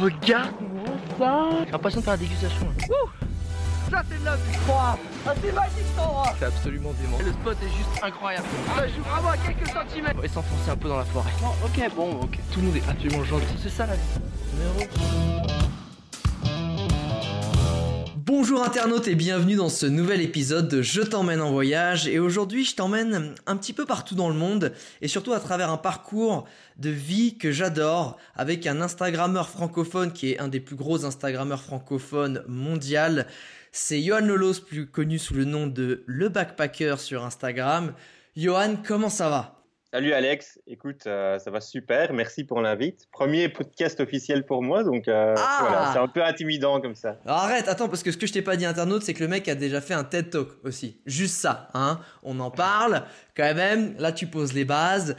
regarde-moi 0.00 0.94
ça 1.18 1.48
J'ai 1.64 1.72
l'impression 1.72 2.00
de 2.00 2.04
faire 2.04 2.14
la 2.14 2.18
dégustation. 2.18 2.66
Ça 3.90 4.02
c'est 4.10 4.18
de 4.20 4.24
la 4.24 4.36
vie 4.36 4.42
Ah 4.68 4.96
c'est 5.42 5.52
magique 5.52 5.72
cet 5.94 6.04
endroit 6.04 6.34
C'est 6.38 6.44
absolument 6.46 6.92
dément. 7.00 7.18
Le 7.24 7.32
spot 7.32 7.56
est 7.62 7.68
juste 7.68 8.02
incroyable. 8.02 8.46
Ça 8.76 8.88
joue 8.88 9.02
vraiment 9.02 9.28
à 9.30 9.36
quelques 9.36 9.68
centimètres 9.68 10.14
On 10.18 10.22
va 10.22 10.28
s'enfoncer 10.28 10.70
un 10.70 10.76
peu 10.76 10.88
dans 10.88 10.98
la 10.98 11.04
forêt. 11.04 11.30
ok, 11.64 11.90
bon, 11.94 12.10
ok. 12.22 12.38
Tout 12.52 12.60
le 12.60 12.66
monde 12.66 12.76
est 12.76 12.88
absolument 12.88 13.24
gentil. 13.24 13.44
C'est 13.62 13.70
ça 13.70 13.86
la 13.86 13.94
vie. 13.94 15.35
Bonjour 18.38 18.62
internautes 18.62 19.08
et 19.08 19.14
bienvenue 19.14 19.56
dans 19.56 19.70
ce 19.70 19.86
nouvel 19.86 20.20
épisode 20.20 20.68
de 20.68 20.82
Je 20.82 21.00
t'emmène 21.00 21.40
en 21.40 21.50
voyage 21.50 22.06
et 22.06 22.18
aujourd'hui 22.18 22.66
je 22.66 22.76
t'emmène 22.76 23.34
un 23.46 23.56
petit 23.56 23.72
peu 23.72 23.86
partout 23.86 24.14
dans 24.14 24.28
le 24.28 24.34
monde 24.34 24.74
et 25.00 25.08
surtout 25.08 25.32
à 25.32 25.40
travers 25.40 25.70
un 25.70 25.78
parcours 25.78 26.46
de 26.76 26.90
vie 26.90 27.38
que 27.38 27.50
j'adore 27.50 28.18
avec 28.34 28.66
un 28.66 28.82
Instagrammeur 28.82 29.48
francophone 29.48 30.12
qui 30.12 30.32
est 30.32 30.38
un 30.38 30.48
des 30.48 30.60
plus 30.60 30.76
gros 30.76 31.06
Instagrammeurs 31.06 31.62
francophones 31.62 32.44
mondial. 32.46 33.26
C'est 33.72 34.02
Johan 34.02 34.20
Lolos 34.20 34.60
plus 34.66 34.86
connu 34.86 35.18
sous 35.18 35.32
le 35.32 35.46
nom 35.46 35.66
de 35.66 36.04
Le 36.04 36.28
Backpacker 36.28 36.96
sur 36.98 37.24
Instagram. 37.24 37.94
Johan, 38.36 38.76
comment 38.86 39.08
ça 39.08 39.30
va? 39.30 39.55
Salut 39.96 40.12
Alex, 40.12 40.60
écoute, 40.66 41.06
euh, 41.06 41.38
ça 41.38 41.50
va 41.50 41.62
super, 41.62 42.12
merci 42.12 42.44
pour 42.44 42.60
l'invite. 42.60 43.08
Premier 43.12 43.48
podcast 43.48 43.98
officiel 43.98 44.44
pour 44.44 44.62
moi, 44.62 44.84
donc 44.84 45.08
euh, 45.08 45.34
Ah 45.38 45.58
voilà, 45.62 45.90
c'est 45.94 45.98
un 45.98 46.06
peu 46.06 46.22
intimidant 46.22 46.82
comme 46.82 46.94
ça. 46.94 47.16
Arrête, 47.24 47.66
attends, 47.66 47.88
parce 47.88 48.02
que 48.02 48.12
ce 48.12 48.18
que 48.18 48.26
je 48.26 48.34
t'ai 48.34 48.42
pas 48.42 48.56
dit 48.56 48.66
internaute, 48.66 49.02
c'est 49.02 49.14
que 49.14 49.22
le 49.22 49.28
mec 49.28 49.48
a 49.48 49.54
déjà 49.54 49.80
fait 49.80 49.94
un 49.94 50.04
TED 50.04 50.28
Talk 50.28 50.48
aussi. 50.64 50.98
Juste 51.06 51.36
ça, 51.36 51.70
hein. 51.72 51.98
On 52.22 52.38
en 52.40 52.50
parle, 52.50 53.04
quand 53.34 53.54
même. 53.54 53.96
Là, 53.98 54.12
tu 54.12 54.26
poses 54.26 54.52
les 54.52 54.66
bases. 54.66 55.16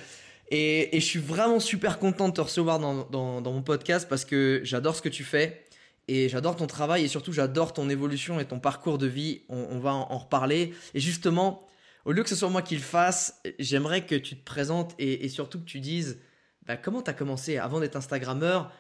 Et, 0.52 0.96
et 0.96 1.00
je 1.00 1.06
suis 1.08 1.20
vraiment 1.20 1.60
super 1.60 1.98
content 1.98 2.30
de 2.30 2.36
te 2.36 2.42
recevoir 2.42 2.78
dans, 2.78 3.04
dans, 3.06 3.42
dans 3.42 3.54
mon 3.54 3.64
podcast 3.64 4.08
parce 4.08 4.26
que 4.26 4.62
j'adore 4.64 4.96
ce 4.96 5.02
que 5.02 5.10
tu 5.10 5.24
fais. 5.24 5.64
Et 6.08 6.30
j'adore 6.30 6.56
ton 6.56 6.68
travail 6.68 7.04
et 7.04 7.08
surtout 7.08 7.34
j'adore 7.34 7.74
ton 7.74 7.90
évolution 7.90 8.40
et 8.40 8.46
ton 8.46 8.60
parcours 8.60 9.00
de 9.00 9.08
vie. 9.08 9.42
On, 9.50 9.58
on 9.72 9.80
va 9.80 9.96
en, 9.96 10.12
en 10.12 10.18
reparler. 10.20 10.76
Et 10.94 11.00
justement, 11.00 11.64
au 12.08 12.14
lieu 12.14 12.24
que 12.24 12.30
ce 12.30 12.36
soit 12.36 12.50
moi 12.50 12.62
qui 12.62 12.76
le 12.76 12.82
fasse, 12.82 13.42
j'aimerais 13.60 14.06
que 14.06 14.16
tu 14.16 14.38
te 14.38 14.44
présentes 14.44 14.96
et, 14.98 15.26
et 15.26 15.30
surtout 15.30 15.60
que 15.60 15.66
tu 15.66 15.82
dises 15.82 16.22
bah, 16.66 16.78
comment 16.78 17.02
tu 17.02 17.10
as 17.12 17.14
commencé 17.14 17.58
avant 17.58 17.82
d'être 17.82 17.98
Instagrammeur? 17.98 18.72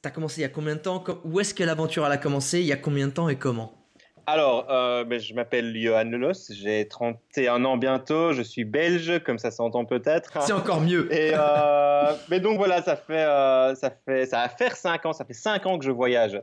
T'as 0.00 0.10
commencé 0.10 0.40
il 0.40 0.42
y 0.42 0.46
a 0.46 0.48
combien 0.48 0.76
de 0.76 0.80
temps? 0.80 1.02
Où 1.24 1.40
est-ce 1.40 1.54
que 1.54 1.64
l'aventure 1.64 2.06
elle 2.06 2.12
a 2.12 2.18
commencé 2.18 2.60
Il 2.60 2.66
y 2.66 2.72
a 2.72 2.76
combien 2.76 3.08
de 3.08 3.12
temps 3.12 3.28
et 3.28 3.36
comment? 3.36 3.74
Alors, 4.26 4.70
euh, 4.70 5.04
ben, 5.04 5.18
je 5.18 5.34
m'appelle 5.34 5.74
Johan 5.76 6.04
Lelos, 6.04 6.52
j'ai 6.52 6.86
31 6.86 7.64
ans 7.64 7.78
bientôt, 7.78 8.32
je 8.32 8.42
suis 8.42 8.64
belge, 8.64 9.20
comme 9.24 9.38
ça 9.38 9.50
s'entend 9.50 9.84
peut-être. 9.84 10.40
C'est 10.42 10.52
encore 10.52 10.80
mieux. 10.80 11.12
Et 11.14 11.32
euh, 11.34 12.12
mais 12.28 12.38
donc 12.38 12.58
voilà, 12.58 12.82
ça 12.82 12.94
fait, 12.94 13.24
euh, 13.24 13.74
ça 13.74 13.90
fait, 13.90 14.26
ça 14.26 14.42
va 14.42 14.48
faire 14.50 14.76
5 14.76 15.06
ans, 15.06 15.12
ça 15.12 15.24
fait 15.24 15.32
5 15.32 15.66
ans 15.66 15.78
que 15.78 15.84
je 15.84 15.90
voyage. 15.90 16.40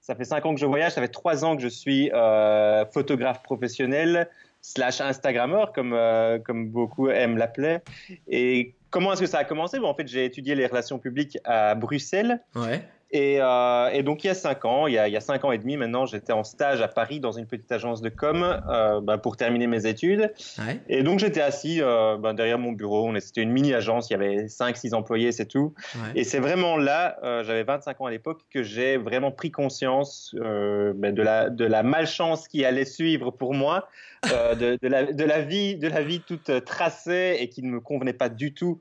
Ça 0.00 0.14
fait 0.14 0.24
5 0.24 0.46
ans 0.46 0.54
que 0.54 0.60
je 0.60 0.66
voyage, 0.66 0.92
ça 0.92 1.00
fait 1.00 1.08
3 1.08 1.44
ans 1.44 1.56
que 1.56 1.62
je 1.62 1.68
suis 1.68 2.10
euh, 2.12 2.86
photographe 2.86 3.42
professionnel 3.42 4.30
slash 4.64 5.02
Instagrammeur, 5.02 5.72
comme, 5.74 5.92
euh, 5.92 6.38
comme 6.38 6.70
beaucoup 6.70 7.10
aiment 7.10 7.36
l'appeler. 7.36 7.80
Et 8.26 8.74
comment 8.88 9.12
est-ce 9.12 9.20
que 9.20 9.26
ça 9.26 9.38
a 9.38 9.44
commencé? 9.44 9.78
Bon, 9.78 9.88
En 9.88 9.94
fait, 9.94 10.08
j'ai 10.08 10.24
étudié 10.24 10.54
les 10.54 10.66
relations 10.66 10.98
publiques 10.98 11.36
à 11.44 11.74
Bruxelles. 11.74 12.42
Ouais. 12.54 12.82
Et, 13.14 13.36
euh, 13.40 13.90
et 13.92 14.02
donc 14.02 14.24
il 14.24 14.26
y 14.26 14.30
a 14.30 14.34
cinq 14.34 14.64
ans, 14.64 14.88
il 14.88 14.94
y 14.94 14.98
a, 14.98 15.06
il 15.06 15.14
y 15.14 15.16
a 15.16 15.20
cinq 15.20 15.44
ans 15.44 15.52
et 15.52 15.58
demi 15.58 15.76
maintenant, 15.76 16.04
j'étais 16.04 16.32
en 16.32 16.42
stage 16.42 16.82
à 16.82 16.88
Paris 16.88 17.20
dans 17.20 17.30
une 17.30 17.46
petite 17.46 17.70
agence 17.70 18.02
de 18.02 18.08
com 18.08 18.42
euh, 18.68 19.00
bah, 19.00 19.18
pour 19.18 19.36
terminer 19.36 19.68
mes 19.68 19.86
études. 19.86 20.32
Ouais. 20.58 20.80
Et 20.88 21.04
donc 21.04 21.20
j'étais 21.20 21.40
assis 21.40 21.80
euh, 21.80 22.16
bah, 22.18 22.32
derrière 22.32 22.58
mon 22.58 22.72
bureau. 22.72 23.08
C'était 23.20 23.42
une 23.42 23.52
mini 23.52 23.72
agence, 23.72 24.10
il 24.10 24.14
y 24.14 24.16
avait 24.16 24.48
cinq, 24.48 24.76
six 24.76 24.94
employés, 24.94 25.30
c'est 25.30 25.46
tout. 25.46 25.74
Ouais. 25.94 26.10
Et 26.16 26.24
c'est 26.24 26.40
vraiment 26.40 26.76
là, 26.76 27.16
j'avais 27.44 27.62
25 27.62 28.00
ans 28.00 28.06
à 28.06 28.10
l'époque, 28.10 28.40
que 28.50 28.64
j'ai 28.64 28.96
vraiment 28.96 29.30
pris 29.30 29.52
conscience 29.52 30.34
bah, 30.34 31.12
de, 31.12 31.22
la, 31.22 31.50
de 31.50 31.64
la 31.64 31.84
malchance 31.84 32.48
qui 32.48 32.64
allait 32.64 32.84
suivre 32.84 33.30
pour 33.30 33.54
moi, 33.54 33.88
de, 34.24 34.76
de, 34.82 34.88
la, 34.88 35.12
de, 35.12 35.24
la 35.24 35.40
vie, 35.40 35.76
de 35.76 35.86
la 35.86 36.02
vie 36.02 36.20
toute 36.20 36.64
tracée 36.64 37.36
et 37.38 37.48
qui 37.48 37.62
ne 37.62 37.68
me 37.68 37.80
convenait 37.80 38.12
pas 38.12 38.28
du 38.28 38.54
tout, 38.54 38.80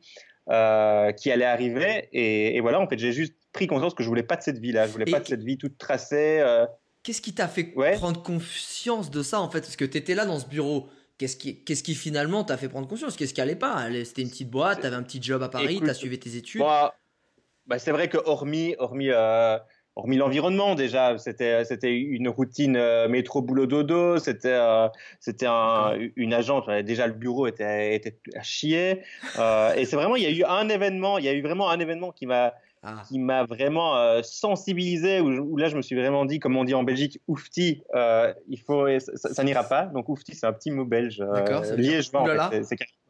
euh, 0.50 1.13
qui 1.13 1.31
allait 1.31 1.45
arriver. 1.45 2.09
Et, 2.11 2.57
et 2.57 2.59
voilà, 2.61 2.81
en 2.81 2.88
fait, 2.88 2.97
j'ai 2.97 3.13
juste 3.13 3.35
pris 3.53 3.67
conscience 3.67 3.93
que 3.93 4.03
je 4.03 4.07
voulais 4.09 4.23
pas 4.23 4.35
de 4.35 4.41
cette 4.43 4.57
vie-là. 4.59 4.87
Je 4.87 4.91
voulais 4.91 5.05
Et- 5.07 5.11
pas 5.11 5.19
de 5.19 5.27
cette 5.27 5.43
vie 5.43 5.57
toute 5.57 5.77
tracée. 5.77 6.39
euh, 6.41 6.65
Qu'est-ce 7.03 7.21
qui 7.21 7.33
t'a 7.33 7.47
fait 7.47 7.73
Ouais. 7.75 7.93
prendre 7.93 8.21
conscience 8.23 9.11
de 9.11 9.21
ça 9.23 9.39
en 9.39 9.49
fait? 9.49 9.61
Parce 9.61 9.75
que 9.75 9.85
t'étais 9.85 10.15
là 10.15 10.25
dans 10.25 10.39
ce 10.39 10.47
bureau. 10.47 10.87
Qu'est-ce 11.17 11.37
qui, 11.37 11.63
qu'est-ce 11.63 11.83
qui 11.83 11.95
finalement 11.95 12.43
t'a 12.43 12.57
fait 12.57 12.67
prendre 12.69 12.87
conscience? 12.87 13.15
Qu'est-ce 13.15 13.33
qui 13.33 13.41
allait 13.41 13.55
pas? 13.55 13.87
C'était 14.03 14.23
une 14.23 14.29
petite 14.29 14.49
boîte, 14.49 14.81
t'avais 14.81 14.95
un 14.95 15.03
petit 15.03 15.21
job 15.21 15.43
à 15.43 15.49
Paris, 15.49 15.79
t'as 15.85 15.93
suivi 15.93 16.17
tes 16.19 16.35
études. 16.35 16.59
Moi, 16.61 16.93
bah, 17.67 17.77
c'est 17.77 17.91
vrai 17.91 18.09
que 18.09 18.17
hormis, 18.25 18.75
hormis, 18.79 19.09
euh, 19.11 19.57
hormis 19.95 20.17
l'environnement 20.17 20.73
déjà, 20.75 21.17
c'était 21.19 21.63
c'était 21.65 21.93
une 21.95 22.27
routine 22.29 22.75
euh, 22.77 23.07
métro 23.07 23.41
boulot 23.41 23.67
dodo, 23.67 24.17
c'était 24.17 24.47
euh, 24.49 24.87
c'était 25.19 25.45
un, 25.47 25.93
une 26.15 26.33
agence. 26.33 26.65
Déjà 26.83 27.05
le 27.05 27.13
bureau 27.13 27.45
était 27.47 27.95
était 27.95 28.17
à 28.35 28.41
chier. 28.41 29.01
Et 29.77 29.85
c'est 29.85 29.95
vraiment 29.95 30.15
il 30.15 30.23
y 30.23 30.27
a 30.27 30.31
eu 30.31 30.43
un 30.45 30.67
événement, 30.69 31.19
il 31.19 31.25
y 31.25 31.29
a 31.29 31.33
eu 31.33 31.41
vraiment 31.41 31.69
un 31.69 31.79
événement 31.79 32.11
qui 32.11 32.25
m'a 32.25 32.53
Ah. 32.85 33.01
qui 33.07 33.17
m'a 33.17 33.45
vraiment 33.45 33.97
euh, 33.97 34.21
sensibilisé 34.23 35.21
où, 35.21 35.29
où 35.29 35.57
là 35.57 35.69
je 35.69 35.77
me 35.77 35.81
suis 35.81 35.95
vraiment 35.95 36.25
dit 36.25 36.39
comme 36.39 36.57
on 36.57 36.66
dit 36.66 36.73
en 36.73 36.83
Belgique 36.83 37.19
oufti 37.27 37.81
euh, 37.95 38.33
il 38.49 38.59
faut 38.59 38.88
ça, 38.99 39.33
ça 39.33 39.44
n'ira 39.44 39.63
pas. 39.63 39.85
Donc 39.85 40.09
oufti 40.09 40.35
c'est 40.35 40.45
un 40.45 40.51
petit 40.53 40.69
mot 40.69 40.83
belge 40.83 41.21
euh, 41.21 41.75
liégeois 41.77 42.21
en 42.21 42.49
fait. 42.49 42.63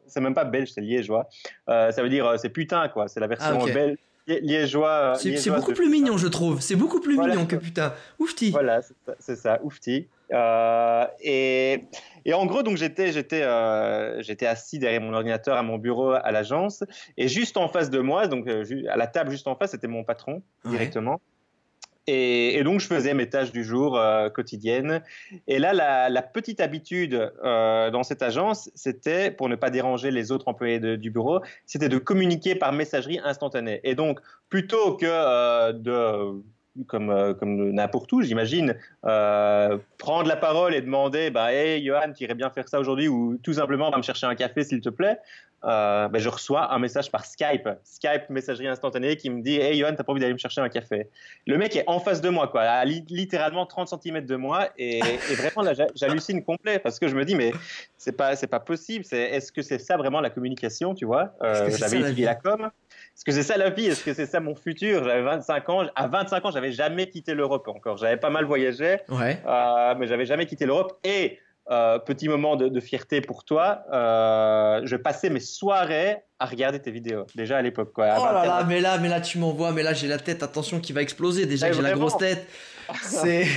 C'est- 0.06 0.20
même 0.20 0.34
pas 0.34 0.44
belge 0.44 0.70
c'est 0.72 0.80
liégeois. 0.80 1.28
Ça 1.66 2.02
veut 2.02 2.08
dire 2.08 2.34
c'est 2.38 2.50
putain 2.50 2.88
quoi. 2.88 3.08
C'est 3.08 3.20
la 3.20 3.26
version 3.26 3.58
Ah, 3.60 3.72
belge 3.72 3.98
liégeois 4.26 4.88
euh, 4.88 5.14
C'est, 5.14 5.50
beaucoup 5.50 5.72
plus 5.72 5.88
mignon, 5.88 6.16
je 6.16 6.28
trouve. 6.28 6.60
C'est 6.60 6.76
beaucoup 6.76 7.00
plus 7.00 7.14
Voilà. 7.16 7.34
mignon 7.34 7.46
que 7.46 7.56
putain. 7.56 7.92
Oufti. 8.18 8.50
voilà, 8.50 8.80
c'est 9.18 9.36
ça, 9.36 9.60
oufti. 9.62 10.08
Euh, 10.32 11.04
et, 11.20 11.84
et 12.24 12.32
en 12.34 12.46
gros, 12.46 12.62
donc 12.62 12.76
j'étais, 12.78 13.12
j'étais, 13.12 13.42
euh, 13.42 14.22
j'étais 14.22 14.46
assis 14.46 14.78
derrière 14.78 15.02
mon 15.02 15.12
ordinateur 15.12 15.56
à 15.56 15.62
mon 15.62 15.76
bureau 15.76 16.12
à 16.12 16.32
l'agence, 16.32 16.82
et 17.18 17.28
juste 17.28 17.56
en 17.58 17.68
face 17.68 17.90
de 17.90 17.98
moi, 18.00 18.26
donc 18.26 18.48
à 18.48 18.96
la 18.96 19.06
table 19.06 19.30
juste 19.30 19.46
en 19.46 19.54
face, 19.56 19.72
c'était 19.72 19.88
mon 19.88 20.02
patron 20.04 20.42
Ouais. 20.64 20.70
directement. 20.70 21.20
Et, 22.06 22.62
donc 22.64 22.80
je 22.80 22.86
faisais 22.86 23.14
mes 23.14 23.28
tâches 23.28 23.52
du 23.52 23.64
jour 23.64 23.98
euh, 23.98 24.28
quotidiennes. 24.28 25.02
Et 25.46 25.58
là, 25.58 25.72
la, 25.72 26.22
petite 26.22 26.60
habitude 26.60 27.32
euh, 27.44 27.90
dans 27.90 28.02
cette 28.02 28.22
agence, 28.22 28.70
c'était 28.74 29.30
pour 29.30 29.48
ne 29.48 29.56
pas 29.56 29.70
déranger 29.70 30.10
les 30.10 30.32
autres 30.32 30.48
employés 30.48 30.80
du 30.96 31.10
bureau, 31.10 31.40
c'était 31.66 31.88
de 31.88 31.98
communiquer 31.98 32.54
par 32.54 32.72
messagerie 32.72 33.20
instantanée. 33.24 33.80
Et 33.84 33.94
donc 33.94 34.20
plutôt 34.48 34.96
que 34.96 35.06
euh, 35.08 35.72
de 35.72 36.42
comme, 36.86 37.10
euh, 37.10 37.34
n'importe 37.42 38.12
où, 38.12 38.22
j'imagine, 38.22 38.76
prendre 39.02 40.28
la 40.28 40.36
parole 40.36 40.74
et 40.74 40.80
demander, 40.80 41.30
bah, 41.30 41.52
hey, 41.52 41.84
Johan, 41.84 42.12
tu 42.12 42.24
irais 42.24 42.34
bien 42.34 42.50
faire 42.50 42.68
ça 42.68 42.80
aujourd'hui, 42.80 43.06
ou 43.06 43.38
tout 43.42 43.52
simplement, 43.54 43.90
va 43.90 43.96
me 43.96 44.02
chercher 44.02 44.26
un 44.26 44.34
café, 44.34 44.64
s'il 44.64 44.80
te 44.80 44.88
plaît? 44.88 45.18
Euh, 45.66 46.08
bah, 46.08 46.18
je 46.18 46.28
reçois 46.28 46.72
un 46.74 46.78
message 46.78 47.10
par 47.10 47.24
Skype, 47.24 47.68
Skype 47.84 48.28
messagerie 48.28 48.68
instantanée, 48.68 49.16
qui 49.16 49.30
me 49.30 49.42
dit, 49.42 49.56
hey, 49.58 49.78
Johan, 49.78 49.94
t'as 49.96 50.04
pas 50.04 50.12
envie 50.12 50.20
d'aller 50.20 50.34
me 50.34 50.38
chercher 50.38 50.60
un 50.60 50.68
café. 50.68 51.08
Le 51.46 51.56
mec 51.56 51.74
est 51.76 51.84
en 51.86 52.00
face 52.00 52.20
de 52.20 52.28
moi, 52.28 52.48
quoi, 52.48 52.62
à 52.62 52.84
li- 52.84 53.04
littéralement 53.08 53.64
30 53.66 53.88
cm 54.02 54.26
de 54.26 54.36
moi, 54.36 54.68
et, 54.76 54.98
et 55.30 55.34
vraiment, 55.34 55.62
là, 55.62 55.72
j'hallucine 55.94 56.44
complet, 56.44 56.78
parce 56.78 56.98
que 56.98 57.08
je 57.08 57.16
me 57.16 57.24
dis, 57.24 57.34
mais 57.34 57.52
c'est 57.96 58.12
pas, 58.16 58.36
c'est 58.36 58.46
pas 58.46 58.60
possible, 58.60 59.04
c'est, 59.04 59.18
est-ce 59.20 59.52
que 59.52 59.62
c'est 59.62 59.78
ça 59.78 59.96
vraiment 59.96 60.20
la 60.20 60.30
communication, 60.30 60.94
tu 60.94 61.06
vois? 61.06 61.32
Euh, 61.42 61.70
j'avais 61.70 61.98
la 61.98 62.06
étudié 62.08 62.12
vie? 62.12 62.22
la 62.24 62.34
com. 62.34 62.70
Est-ce 63.16 63.24
que 63.24 63.32
c'est 63.32 63.42
ça 63.42 63.56
la 63.56 63.70
vie? 63.70 63.86
Est-ce 63.86 64.04
que 64.04 64.12
c'est 64.12 64.26
ça 64.26 64.40
mon 64.40 64.54
futur? 64.54 65.04
J'avais 65.04 65.22
25 65.22 65.68
ans. 65.70 65.86
À 65.94 66.08
25 66.08 66.44
ans, 66.44 66.50
j'avais 66.50 66.72
jamais 66.72 67.08
quitté 67.08 67.32
l'Europe 67.34 67.66
encore. 67.68 67.96
J'avais 67.96 68.16
pas 68.16 68.30
mal 68.30 68.44
voyagé, 68.44 68.98
Ouais. 69.08 69.38
euh, 69.46 69.94
mais 69.98 70.06
j'avais 70.06 70.26
jamais 70.26 70.46
quitté 70.46 70.66
l'Europe. 70.66 70.98
Et 71.04 71.38
euh, 71.70 71.98
petit 71.98 72.28
moment 72.28 72.56
de, 72.56 72.68
de 72.68 72.80
fierté 72.80 73.20
pour 73.20 73.44
toi, 73.44 73.84
euh, 73.92 74.82
je 74.84 74.96
passais 74.96 75.30
mes 75.30 75.40
soirées 75.40 76.18
à 76.38 76.46
regarder 76.46 76.78
tes 76.78 76.90
vidéos. 76.90 77.26
Déjà 77.34 77.56
à 77.56 77.62
l'époque, 77.62 77.92
quoi. 77.92 78.06
À 78.06 78.20
Oh 78.20 78.24
là 78.24 78.32
24 78.32 78.46
là, 78.46 78.64
mais 78.68 78.80
là, 78.80 78.98
mais 78.98 79.08
là, 79.08 79.20
tu 79.20 79.38
m'envoies, 79.38 79.72
mais 79.72 79.82
là, 79.82 79.94
j'ai 79.94 80.08
la 80.08 80.18
tête, 80.18 80.42
attention, 80.42 80.80
qui 80.80 80.92
va 80.92 81.00
exploser. 81.00 81.46
Déjà 81.46 81.72
j'ai 81.72 81.82
la 81.82 81.92
grosse 81.92 82.18
tête. 82.18 82.46
C'est. 83.00 83.46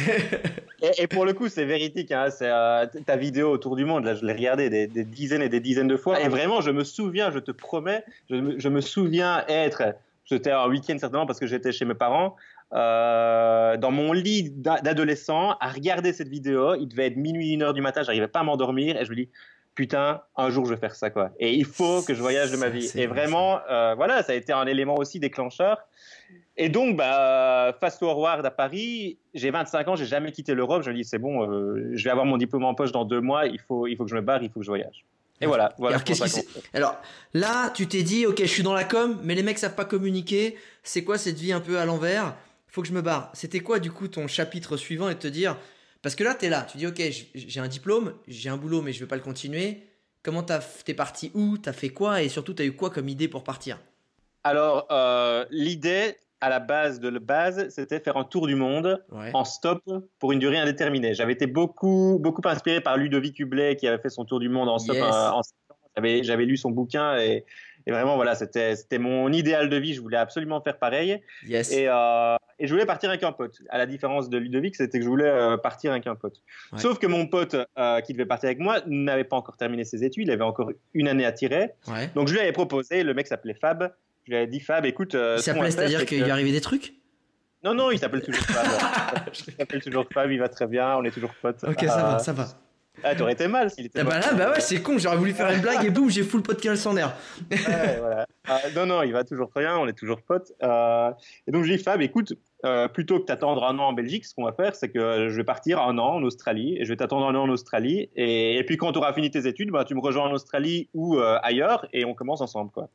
Et, 0.81 1.03
et 1.03 1.07
pour 1.07 1.25
le 1.25 1.33
coup, 1.33 1.49
c'est 1.49 1.65
véridique. 1.65 2.11
Hein, 2.11 2.29
c'est 2.29 2.49
euh, 2.49 2.85
ta 3.05 3.15
vidéo 3.15 3.49
autour 3.49 3.75
du 3.75 3.83
monde. 3.83 4.05
Là, 4.05 4.13
je 4.13 4.23
l'ai 4.23 4.33
regardée 4.33 4.69
des, 4.69 4.85
des 4.85 5.05
dizaines 5.05 5.41
et 5.41 5.49
des 5.49 5.59
dizaines 5.59 5.87
de 5.87 5.97
fois. 5.97 6.21
Et 6.21 6.27
vraiment, 6.27 6.61
je 6.61 6.69
me 6.69 6.83
souviens, 6.83 7.31
je 7.31 7.39
te 7.39 7.49
promets, 7.51 8.03
je 8.29 8.35
me, 8.35 8.59
je 8.59 8.69
me 8.69 8.81
souviens 8.81 9.43
être. 9.47 9.95
C'était 10.25 10.51
un 10.51 10.67
week-end 10.67 10.97
certainement 10.99 11.25
parce 11.25 11.39
que 11.39 11.47
j'étais 11.47 11.71
chez 11.71 11.85
mes 11.85 11.95
parents. 11.95 12.35
Euh, 12.73 13.77
dans 13.77 13.91
mon 13.91 14.11
lit 14.13 14.49
d'a- 14.51 14.81
d'adolescent 14.81 15.51
à 15.59 15.69
regarder 15.69 16.13
cette 16.13 16.27
vidéo. 16.27 16.75
Il 16.75 16.87
devait 16.87 17.07
être 17.07 17.17
minuit, 17.17 17.53
une 17.53 17.63
heure 17.63 17.73
du 17.73 17.81
matin. 17.81 18.03
J'arrivais 18.03 18.27
pas 18.27 18.39
à 18.39 18.43
m'endormir 18.43 18.99
et 18.99 19.05
je 19.05 19.09
me 19.11 19.15
dis 19.15 19.29
putain, 19.75 20.21
un 20.35 20.49
jour 20.49 20.65
je 20.65 20.73
vais 20.73 20.79
faire 20.79 20.95
ça 20.95 21.09
quoi. 21.09 21.29
Et 21.39 21.53
il 21.53 21.65
faut 21.65 22.01
que 22.01 22.13
je 22.13 22.21
voyage 22.21 22.51
de 22.51 22.57
ma 22.57 22.67
vie. 22.69 22.91
Et 22.95 23.05
vraiment, 23.07 23.59
euh, 23.69 23.93
voilà, 23.95 24.23
ça 24.23 24.31
a 24.33 24.35
été 24.35 24.51
un 24.51 24.65
élément 24.65 24.95
aussi 24.95 25.19
déclencheur. 25.19 25.77
Et 26.59 26.69
donc, 26.69 26.97
bah, 26.97 27.77
fast 27.79 27.99
forward 27.99 28.43
à 28.43 28.49
Paris, 28.49 29.19
j'ai 29.35 29.51
25 29.51 29.87
ans, 29.89 29.95
j'ai 29.95 30.07
jamais 30.07 30.31
quitté 30.31 30.55
l'Europe. 30.55 30.81
Je 30.81 30.89
me 30.89 30.95
dis, 30.95 31.03
c'est 31.03 31.19
bon, 31.19 31.47
euh, 31.47 31.91
je 31.93 32.03
vais 32.03 32.09
avoir 32.09 32.25
mon 32.25 32.37
diplôme 32.37 32.65
en 32.65 32.73
poche 32.73 32.91
dans 32.91 33.05
deux 33.05 33.21
mois. 33.21 33.45
Il 33.45 33.59
faut, 33.59 33.85
il 33.85 33.95
faut 33.95 34.05
que 34.05 34.09
je 34.09 34.15
me 34.15 34.21
barre, 34.21 34.41
il 34.41 34.49
faut 34.49 34.59
que 34.59 34.65
je 34.65 34.71
voyage. 34.71 35.05
Et 35.39 35.45
voilà. 35.45 35.75
voilà 35.77 35.97
Alors, 35.97 36.03
qu'est-ce 36.03 36.23
qui. 36.41 36.47
Alors 36.73 36.97
là, 37.35 37.69
tu 37.69 37.85
t'es 37.85 38.01
dit, 38.01 38.25
ok, 38.25 38.39
je 38.39 38.45
suis 38.47 38.63
dans 38.63 38.73
la 38.73 38.85
com, 38.85 39.19
mais 39.23 39.35
les 39.35 39.43
mecs 39.43 39.59
savent 39.59 39.75
pas 39.75 39.85
communiquer. 39.85 40.57
C'est 40.81 41.03
quoi 41.03 41.19
cette 41.19 41.37
vie 41.37 41.53
un 41.53 41.59
peu 41.59 41.77
à 41.77 41.85
l'envers? 41.85 42.33
Faut 42.77 42.83
que 42.83 42.87
je 42.87 42.93
me 42.93 43.01
barre. 43.01 43.31
C'était 43.33 43.61
quoi 43.61 43.79
du 43.79 43.91
coup 43.91 44.07
ton 44.07 44.27
chapitre 44.27 44.77
suivant 44.77 45.09
et 45.09 45.15
te 45.15 45.27
dire 45.27 45.57
parce 46.03 46.13
que 46.13 46.23
là 46.23 46.35
tu 46.35 46.45
es 46.45 46.49
là, 46.49 46.61
tu 46.61 46.77
dis 46.77 46.85
ok 46.85 47.01
j'ai 47.33 47.59
un 47.59 47.67
diplôme, 47.67 48.13
j'ai 48.27 48.49
un 48.49 48.57
boulot 48.57 48.83
mais 48.83 48.93
je 48.93 48.99
vais 48.99 49.07
pas 49.07 49.15
le 49.15 49.23
continuer. 49.23 49.81
Comment 50.21 50.43
t'es 50.43 50.93
parti 50.93 51.31
où, 51.33 51.57
t'as 51.57 51.73
fait 51.73 51.89
quoi? 51.89 52.21
Et 52.21 52.29
surtout 52.29 52.53
t'as 52.53 52.65
eu 52.65 52.73
quoi 52.73 52.91
comme 52.91 53.09
idée 53.09 53.27
pour 53.27 53.43
partir? 53.43 53.79
Alors 54.43 54.85
euh, 54.91 55.43
l'idée 55.49 56.17
à 56.39 56.49
la 56.49 56.59
base 56.59 56.99
de 56.99 57.09
la 57.09 57.17
base, 57.17 57.67
c'était 57.69 57.99
faire 57.99 58.15
un 58.15 58.25
tour 58.25 58.45
du 58.45 58.53
monde 58.53 59.03
en 59.33 59.43
stop 59.43 59.81
pour 60.19 60.33
une 60.33 60.39
durée 60.39 60.59
indéterminée. 60.59 61.15
J'avais 61.15 61.33
été 61.33 61.47
beaucoup, 61.47 62.19
beaucoup 62.21 62.43
inspiré 62.45 62.79
par 62.79 62.95
Ludovic 62.95 63.39
Hublet 63.39 63.75
qui 63.75 63.87
avait 63.87 63.97
fait 63.99 64.11
son 64.11 64.23
tour 64.23 64.39
du 64.39 64.49
monde 64.49 64.69
en 64.69 64.77
stop. 64.77 64.97
Euh, 64.97 66.21
j'avais 66.21 66.45
lu 66.45 66.57
son 66.57 66.69
bouquin 66.69 67.17
et, 67.17 67.43
vraiment, 67.87 68.17
voilà, 68.17 68.35
c'était 68.35 68.99
mon 68.99 69.31
idéal 69.31 69.67
de 69.67 69.77
vie. 69.77 69.95
Je 69.95 70.01
voulais 70.01 70.17
absolument 70.17 70.61
faire 70.61 70.77
pareil. 70.77 71.23
Et, 71.49 71.89
euh, 71.89 72.35
et, 72.59 72.67
je 72.67 72.73
voulais 72.73 72.85
partir 72.85 73.09
avec 73.09 73.23
un 73.23 73.31
pote. 73.31 73.61
À 73.69 73.77
la 73.77 73.85
différence 73.85 74.29
de 74.29 74.37
Ludovic, 74.37 74.75
c'était 74.75 74.99
que 74.99 75.03
je 75.03 75.09
voulais 75.09 75.29
euh, 75.29 75.57
partir 75.57 75.91
avec 75.91 76.07
un 76.07 76.15
pote. 76.15 76.41
Sauf 76.75 76.99
que 76.99 77.07
mon 77.07 77.27
pote 77.27 77.55
qui 78.05 78.13
devait 78.13 78.25
partir 78.25 78.47
avec 78.47 78.59
moi 78.59 78.81
n'avait 78.85 79.23
pas 79.23 79.35
encore 79.35 79.57
terminé 79.57 79.83
ses 79.83 80.03
études. 80.03 80.27
Il 80.27 80.31
avait 80.31 80.43
encore 80.43 80.71
une 80.93 81.07
année 81.07 81.25
à 81.25 81.31
tirer. 81.31 81.71
Donc 82.15 82.27
je 82.27 82.33
lui 82.33 82.39
avais 82.39 82.51
proposé, 82.51 83.03
le 83.03 83.13
mec 83.13 83.27
s'appelait 83.27 83.53
Fab. 83.53 83.91
Je 84.27 84.33
lui 84.33 84.39
ai 84.39 84.47
dit, 84.47 84.59
Fab, 84.59 84.85
écoute. 84.85 85.15
Euh, 85.15 85.35
il 85.37 85.43
s'appelait, 85.43 85.71
c'est-à-dire 85.71 86.05
qu'il 86.05 86.21
lui 86.21 86.31
arrivait 86.31 86.51
des 86.51 86.59
trucs? 86.59 86.93
Non, 87.63 87.73
non, 87.73 87.91
il 87.91 87.99
s'appelle 87.99 88.21
toujours 88.21 88.43
Fab. 88.43 88.67
il 89.47 89.53
s'appelle 89.53 89.81
toujours 89.81 90.05
Fab, 90.13 90.29
il 90.29 90.39
va 90.39 90.49
très 90.49 90.67
bien, 90.67 90.97
on 90.97 91.03
est 91.05 91.11
toujours 91.11 91.33
potes. 91.41 91.63
Ok, 91.63 91.79
ça 91.81 92.03
va, 92.03 92.19
ça 92.19 92.33
va. 92.33 92.47
Ah, 93.03 93.15
t'aurais 93.15 93.33
été 93.33 93.47
mal 93.47 93.69
s'il 93.69 93.85
était. 93.85 93.99
Ah 93.99 94.03
bah 94.03 94.19
là, 94.19 94.33
bah 94.33 94.51
ouais, 94.51 94.59
c'est 94.59 94.81
con, 94.81 94.97
j'aurais 94.97 95.17
voulu 95.17 95.31
faire 95.31 95.49
une 95.51 95.61
blague 95.61 95.85
et 95.85 95.91
boum, 95.91 96.09
j'ai 96.09 96.23
full 96.23 96.41
podcast 96.41 96.85
en 96.87 96.97
air. 96.97 97.15
ouais, 97.51 97.97
voilà. 97.99 98.27
Ah, 98.47 98.59
non, 98.75 98.85
non, 98.85 99.03
il 99.03 99.13
va 99.13 99.23
toujours 99.23 99.49
très 99.49 99.61
bien, 99.61 99.77
on 99.77 99.87
est 99.87 99.97
toujours 99.97 100.21
potes. 100.21 100.51
Euh, 100.63 101.11
et 101.45 101.51
donc, 101.51 101.63
je 101.63 101.73
dis, 101.73 101.81
Fab, 101.81 102.01
écoute, 102.01 102.33
euh, 102.65 102.87
plutôt 102.87 103.19
que 103.19 103.25
d'attendre 103.25 103.63
un 103.63 103.77
an 103.79 103.89
en 103.89 103.93
Belgique, 103.93 104.25
ce 104.25 104.33
qu'on 104.33 104.45
va 104.45 104.53
faire, 104.53 104.75
c'est 104.75 104.89
que 104.89 105.29
je 105.29 105.35
vais 105.35 105.43
partir 105.43 105.79
un 105.81 105.97
an 105.97 106.15
en 106.15 106.23
Australie 106.23 106.77
et 106.77 106.85
je 106.85 106.89
vais 106.89 106.97
t'attendre 106.97 107.27
un 107.27 107.35
an 107.35 107.43
en 107.43 107.49
Australie. 107.49 108.09
Et, 108.15 108.63
puis, 108.65 108.77
quand 108.77 108.91
tu 108.91 108.97
auras 108.97 109.13
fini 109.13 109.29
tes 109.29 109.47
études, 109.47 109.71
bah, 109.71 109.85
tu 109.85 109.95
me 109.95 110.01
rejoins 110.01 110.25
en 110.25 110.31
Australie 110.31 110.89
ou 110.93 111.19
ailleurs 111.19 111.87
et 111.93 112.05
on 112.05 112.13
commence 112.13 112.41
ensemble, 112.41 112.71
quoi. 112.71 112.89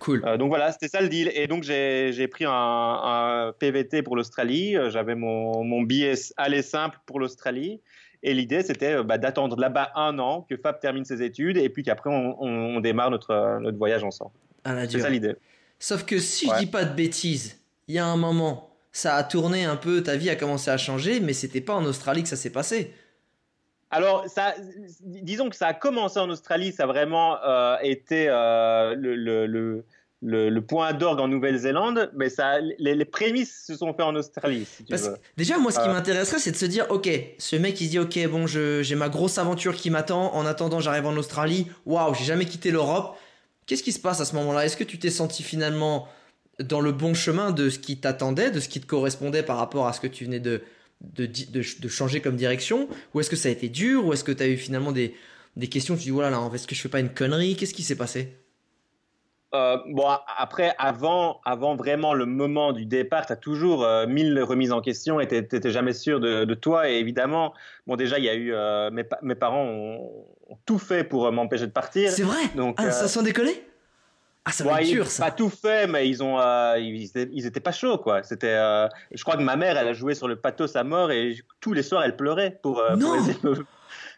Cool. 0.00 0.22
Euh, 0.24 0.38
donc 0.38 0.48
voilà, 0.48 0.72
c'était 0.72 0.88
ça 0.88 1.00
le 1.00 1.08
deal. 1.08 1.30
Et 1.34 1.46
donc 1.46 1.62
j'ai 1.62 2.28
pris 2.28 2.44
un, 2.48 3.52
PVT 3.58 4.02
pour 4.02 4.16
l'Australie. 4.16 4.76
Euh, 4.76 4.90
j'avais 4.90 5.14
mon, 5.14 5.62
mon 5.62 5.82
billet 5.82 6.14
aller 6.36 6.62
simple 6.62 6.98
pour 7.06 7.20
l'Australie. 7.20 7.80
Et 8.22 8.34
l'idée, 8.34 8.62
c'était 8.62 8.94
euh, 8.96 9.02
bah, 9.02 9.18
d'attendre 9.18 9.58
là-bas 9.58 9.92
un 9.94 10.18
an, 10.18 10.46
que 10.48 10.56
Fab 10.56 10.80
termine 10.80 11.04
ses 11.04 11.22
études, 11.22 11.56
et 11.56 11.68
puis 11.70 11.82
qu'après, 11.82 12.10
on, 12.10 12.80
démarre 12.80 13.10
notre, 13.10 13.58
notre 13.60 13.78
voyage 13.78 14.04
ensemble. 14.04 14.32
c'est 14.64 15.00
ça 15.00 15.08
l'idée. 15.08 15.36
Sauf 15.78 16.04
que 16.04 16.18
si 16.18 16.46
je 16.46 16.58
dis 16.58 16.66
pas 16.66 16.84
de 16.84 16.94
bêtises, 16.94 17.62
il 17.88 17.94
y 17.94 17.98
a 17.98 18.04
un 18.04 18.18
moment, 18.18 18.69
ça 18.92 19.16
a 19.16 19.24
tourné 19.24 19.64
un 19.64 19.76
peu, 19.76 20.02
ta 20.02 20.16
vie 20.16 20.30
a 20.30 20.36
commencé 20.36 20.70
à 20.70 20.76
changer, 20.76 21.20
mais 21.20 21.32
c'était 21.32 21.60
pas 21.60 21.74
en 21.74 21.84
Australie 21.84 22.22
que 22.22 22.28
ça 22.28 22.36
s'est 22.36 22.50
passé. 22.50 22.92
Alors, 23.90 24.24
ça, 24.28 24.54
disons 25.00 25.50
que 25.50 25.56
ça 25.56 25.68
a 25.68 25.74
commencé 25.74 26.18
en 26.20 26.30
Australie, 26.30 26.72
ça 26.72 26.84
a 26.84 26.86
vraiment 26.86 27.42
euh, 27.42 27.76
été 27.82 28.28
euh, 28.28 28.94
le, 28.94 29.16
le, 29.16 29.84
le, 30.22 30.60
point 30.60 30.92
d'orgue 30.92 31.18
en 31.18 31.26
Nouvelle-Zélande, 31.26 32.10
mais 32.14 32.28
ça, 32.28 32.60
les, 32.60 33.04
prémices 33.04 33.64
se 33.66 33.74
sont 33.76 33.92
faites 33.92 34.06
en 34.06 34.14
Australie. 34.14 34.64
Si 34.64 34.84
tu 34.84 34.94
veux. 34.94 35.16
Déjà, 35.36 35.58
moi, 35.58 35.72
ce 35.72 35.80
qui 35.80 35.88
euh. 35.88 35.92
m'intéresserait, 35.92 36.38
c'est 36.38 36.52
de 36.52 36.56
se 36.56 36.66
dire, 36.66 36.86
ok, 36.90 37.08
ce 37.38 37.56
mec, 37.56 37.80
il 37.80 37.88
dit, 37.88 37.98
ok, 37.98 38.28
bon, 38.28 38.46
j'ai 38.46 38.94
ma 38.94 39.08
grosse 39.08 39.38
aventure 39.38 39.74
qui 39.74 39.90
m'attend. 39.90 40.34
En 40.34 40.46
attendant, 40.46 40.78
j'arrive 40.78 41.06
en 41.06 41.16
Australie. 41.16 41.66
Waouh, 41.84 42.14
j'ai 42.14 42.24
jamais 42.24 42.44
quitté 42.44 42.70
l'Europe. 42.70 43.16
Qu'est-ce 43.66 43.82
qui 43.82 43.92
se 43.92 44.00
passe 44.00 44.20
à 44.20 44.24
ce 44.24 44.36
moment-là? 44.36 44.64
Est-ce 44.64 44.76
que 44.76 44.84
tu 44.84 44.98
t'es 44.98 45.10
senti 45.10 45.42
finalement 45.42 46.06
dans 46.62 46.80
le 46.80 46.92
bon 46.92 47.14
chemin 47.14 47.50
de 47.50 47.70
ce 47.70 47.78
qui 47.78 47.98
t'attendait, 47.98 48.50
de 48.50 48.60
ce 48.60 48.68
qui 48.68 48.80
te 48.80 48.86
correspondait 48.86 49.42
par 49.42 49.56
rapport 49.56 49.86
à 49.86 49.92
ce 49.92 50.00
que 50.00 50.06
tu 50.06 50.24
venais 50.24 50.40
de 50.40 50.62
de, 51.00 51.26
de, 51.26 51.88
changer 51.88 52.20
comme 52.20 52.36
direction? 52.36 52.88
Ou 53.14 53.20
est-ce 53.20 53.30
que 53.30 53.36
ça 53.36 53.48
a 53.48 53.52
été 53.52 53.68
dur? 53.68 54.06
Ou 54.06 54.12
est-ce 54.12 54.24
que 54.24 54.32
tu 54.32 54.42
as 54.42 54.48
eu 54.48 54.56
finalement 54.56 54.92
des, 54.92 55.14
des 55.56 55.68
questions 55.68 55.96
Tu 55.96 56.02
dis, 56.02 56.10
voilà, 56.10 56.30
là, 56.30 56.50
est-ce 56.54 56.66
que 56.66 56.74
je 56.74 56.80
fais 56.80 56.88
pas 56.88 57.00
une 57.00 57.08
connerie? 57.08 57.56
Qu'est-ce 57.56 57.74
qui 57.74 57.82
s'est 57.82 57.96
passé? 57.96 58.36
Euh, 59.52 59.78
bon, 59.88 60.06
après, 60.38 60.74
avant, 60.78 61.40
avant 61.44 61.74
vraiment 61.74 62.14
le 62.14 62.24
moment 62.24 62.72
du 62.72 62.84
départ, 62.84 63.26
tu 63.26 63.32
as 63.32 63.36
toujours 63.36 63.84
euh, 63.84 64.06
mille 64.06 64.40
remises 64.40 64.70
en 64.70 64.80
question 64.80 65.18
et 65.18 65.26
tu 65.26 65.34
n'étais 65.34 65.70
jamais 65.70 65.92
sûr 65.92 66.20
de, 66.20 66.44
de, 66.44 66.54
toi. 66.54 66.88
Et 66.88 66.98
évidemment, 66.98 67.52
bon, 67.86 67.96
déjà, 67.96 68.18
il 68.18 68.24
y 68.24 68.28
a 68.28 68.34
eu. 68.34 68.52
Euh, 68.52 68.90
mes, 68.92 69.04
mes, 69.22 69.34
parents 69.34 69.64
ont, 69.64 70.26
tout 70.66 70.78
fait 70.78 71.02
pour 71.02 71.32
m'empêcher 71.32 71.66
de 71.66 71.72
partir. 71.72 72.10
C'est 72.12 72.22
vrai? 72.22 72.42
Donc, 72.54 72.76
ah, 72.78 72.92
Ça 72.92 73.08
sans 73.08 73.22
déconner? 73.22 73.64
Ah, 74.44 74.52
ça 74.52 74.64
va 74.64 74.80
être 74.80 74.88
dur, 74.88 75.06
ça. 75.06 75.26
Pas 75.26 75.30
tout 75.32 75.50
fait, 75.50 75.86
mais 75.86 76.08
ils 76.08 76.22
ont, 76.22 76.40
euh, 76.40 76.78
ils, 76.78 77.46
étaient, 77.46 77.60
pas 77.60 77.72
chauds, 77.72 77.98
quoi. 77.98 78.22
C'était, 78.22 78.48
euh, 78.48 78.88
je 79.12 79.22
crois 79.22 79.36
que 79.36 79.42
ma 79.42 79.56
mère, 79.56 79.76
elle 79.76 79.88
a 79.88 79.92
joué 79.92 80.14
sur 80.14 80.28
le 80.28 80.36
pathos 80.36 80.76
à 80.76 80.84
mort 80.84 81.10
et 81.10 81.36
tous 81.60 81.74
les 81.74 81.82
soirs, 81.82 82.04
elle 82.04 82.16
pleurait 82.16 82.58
pour. 82.62 82.80
Euh, 82.80 82.96
non. 82.96 83.16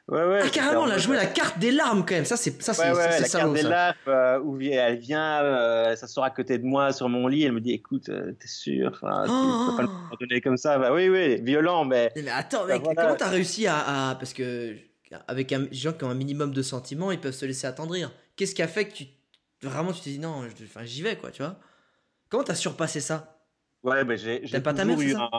Ouais, 0.09 0.25
ouais, 0.27 0.41
ah, 0.43 0.49
carrément, 0.49 0.85
elle 0.87 0.95
a 0.95 0.99
joué 0.99 1.17
la 1.17 1.27
carte 1.27 1.61
des 1.61 1.71
larmes 1.71 2.05
quand 2.05 2.17
même. 2.17 2.25
Ça, 2.25 2.37
c'est 2.37 2.61
ça, 2.61 2.75
c'est 2.75 2.91
ouais, 2.91 2.97
ouais, 2.99 3.21
la 3.21 3.29
carte 3.29 3.53
des 3.53 3.63
larmes 3.63 4.43
où 4.45 4.61
elle 4.61 4.99
vient, 4.99 5.95
ça 5.95 6.09
sort 6.09 6.25
à 6.25 6.31
côté 6.31 6.59
de 6.59 6.65
moi 6.65 6.93
sur 6.93 7.09
mon 7.09 7.29
lit. 7.29 7.45
Elle 7.45 7.53
me 7.53 7.61
dit, 7.61 7.73
écoute, 7.73 8.07
t'es 8.07 8.49
sûr 8.49 8.91
Enfin, 8.93 9.25
oh. 9.29 9.65
tu 9.65 9.71
peux 9.71 9.87
pas 9.87 10.07
le 10.11 10.27
donner 10.27 10.41
comme 10.41 10.57
ça. 10.57 10.77
Bah, 10.77 10.93
oui, 10.93 11.09
oui, 11.09 11.41
violent, 11.41 11.85
mais. 11.85 12.11
Mais 12.17 12.29
attends, 12.31 12.67
mec, 12.67 12.83
comment 12.83 13.15
t'as 13.15 13.29
réussi 13.29 13.69
à, 13.69 14.17
parce 14.19 14.35
que 14.35 14.75
avec 15.29 15.53
un, 15.53 15.61
des 15.61 15.75
gens 15.75 15.93
qui 15.93 16.03
ont 16.03 16.11
un 16.11 16.17
minimum 16.17 16.53
de 16.53 16.63
sentiments, 16.63 17.13
ils 17.13 17.21
peuvent 17.21 17.33
se 17.33 17.47
laisser 17.47 17.69
attendrir. 17.69 18.11
Qu'est-ce 18.35 18.57
qui 18.57 18.63
a 18.63 18.69
fait 18.69 18.87
que 18.87 18.95
tu 18.95 19.07
Vraiment, 19.63 19.93
tu 19.93 20.01
t'es 20.01 20.11
dit 20.11 20.19
non, 20.19 20.43
j'y 20.83 21.03
vais 21.03 21.17
quoi, 21.17 21.31
tu 21.31 21.43
vois. 21.43 21.57
Comment 22.29 22.45
t'as 22.45 22.55
surpassé 22.55 23.01
ça? 23.01 23.39
Ouais, 23.83 24.05
mais 24.05 24.17
j'ai. 24.17 24.41
Pas 24.61 24.75
ta 24.75 24.85
mère, 24.85 24.99
ça? 24.99 25.31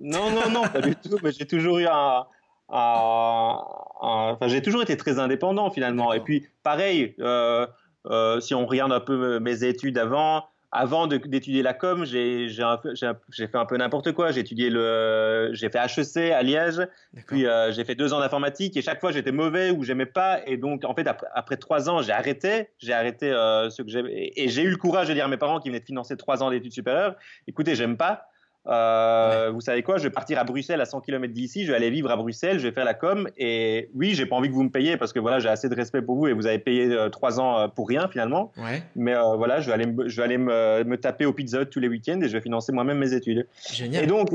Non, 0.00 0.30
non, 0.30 0.50
non, 0.50 0.68
pas 0.68 0.80
du 0.80 0.96
tout. 0.96 1.18
Mais 1.22 1.32
j'ai 1.32 1.46
toujours 1.46 1.78
eu 1.78 1.86
un. 1.86 2.26
Enfin, 2.68 4.48
j'ai 4.48 4.62
toujours 4.62 4.82
été 4.82 4.96
très 4.96 5.18
indépendant 5.18 5.70
finalement. 5.70 6.12
Et 6.12 6.20
puis, 6.20 6.48
pareil, 6.62 7.14
euh, 7.20 7.66
euh, 8.06 8.40
si 8.40 8.54
on 8.54 8.66
regarde 8.66 8.92
un 8.92 9.00
peu 9.00 9.38
mes 9.38 9.64
études 9.64 9.98
avant, 9.98 10.46
avant 10.72 11.06
d'étudier 11.06 11.62
la 11.62 11.74
com, 11.74 12.06
j'ai 12.06 12.48
fait 12.48 13.54
un 13.54 13.66
peu 13.66 13.76
n'importe 13.76 14.12
quoi. 14.12 14.32
J'ai 14.32 14.40
étudié 14.40 14.70
le, 14.70 15.50
j'ai 15.52 15.68
fait 15.68 15.78
HEC 15.78 16.32
à 16.32 16.42
Liège, 16.42 16.80
puis 17.26 17.46
euh, 17.46 17.70
j'ai 17.72 17.84
fait 17.84 17.94
deux 17.94 18.14
ans 18.14 18.20
d'informatique 18.20 18.74
et 18.78 18.82
chaque 18.82 18.98
fois 18.98 19.12
j'étais 19.12 19.32
mauvais 19.32 19.70
ou 19.70 19.84
j'aimais 19.84 20.06
pas. 20.06 20.40
Et 20.46 20.56
donc 20.56 20.86
en 20.86 20.94
fait 20.94 21.06
après, 21.34 21.58
trois 21.58 21.90
ans 21.90 22.00
j'ai 22.00 22.12
arrêté, 22.12 22.70
j'ai 22.78 22.94
arrêté 22.94 23.30
euh, 23.30 23.68
ce 23.68 23.82
que 23.82 23.90
j'ai 23.90 24.32
et 24.42 24.48
j'ai 24.48 24.62
eu 24.62 24.70
le 24.70 24.78
courage 24.78 25.08
de 25.08 25.12
dire 25.12 25.26
à 25.26 25.28
mes 25.28 25.36
parents 25.36 25.60
qui 25.60 25.68
venaient 25.68 25.80
de 25.80 25.84
financer 25.84 26.16
trois 26.16 26.42
ans 26.42 26.50
d'études 26.50 26.72
supérieures, 26.72 27.16
écoutez 27.46 27.74
j'aime 27.74 27.98
pas, 27.98 28.30
euh, 28.66 29.50
vous 29.52 29.60
savez 29.60 29.82
quoi, 29.82 29.98
je 29.98 30.04
vais 30.04 30.10
partir 30.10 30.38
à 30.38 30.44
Bruxelles 30.44 30.80
à 30.80 30.84
100 30.84 31.00
km 31.00 31.32
d'ici, 31.32 31.64
je 31.64 31.72
vais 31.72 31.76
aller 31.76 31.90
vivre 31.90 32.10
à 32.10 32.16
Bruxelles, 32.16 32.58
je 32.58 32.66
vais 32.66 32.72
faire 32.72 32.84
la 32.84 32.94
com. 32.94 33.28
Et 33.36 33.90
oui, 33.94 34.14
j'ai 34.14 34.26
pas 34.26 34.36
envie 34.36 34.48
que 34.48 34.54
vous 34.54 34.62
me 34.62 34.70
payiez 34.70 34.96
parce 34.96 35.12
que 35.12 35.18
voilà, 35.18 35.40
j'ai 35.40 35.48
assez 35.48 35.68
de 35.68 35.74
respect 35.74 36.02
pour 36.02 36.16
vous 36.16 36.28
et 36.28 36.32
vous 36.32 36.46
avez 36.46 36.58
payé 36.58 36.86
euh, 36.86 37.08
trois 37.08 37.40
ans 37.40 37.58
euh, 37.58 37.68
pour 37.68 37.88
rien 37.88 38.08
finalement. 38.08 38.52
Mais 38.94 39.14
voilà, 39.36 39.60
je 39.60 39.66
vais 39.66 39.72
aller, 39.72 39.94
je 40.06 40.16
vais 40.16 40.22
aller 40.22 40.38
me, 40.38 40.84
me 40.84 40.96
taper 40.96 41.26
au 41.26 41.32
Pizza 41.32 41.64
tous 41.64 41.80
les 41.80 41.88
week-ends 41.88 42.20
et 42.20 42.28
je 42.28 42.32
vais 42.32 42.40
financer 42.40 42.72
moi-même 42.72 42.98
mes 42.98 43.12
études. 43.12 43.46
Génial. 43.72 44.04
Et 44.04 44.06
donc, 44.06 44.28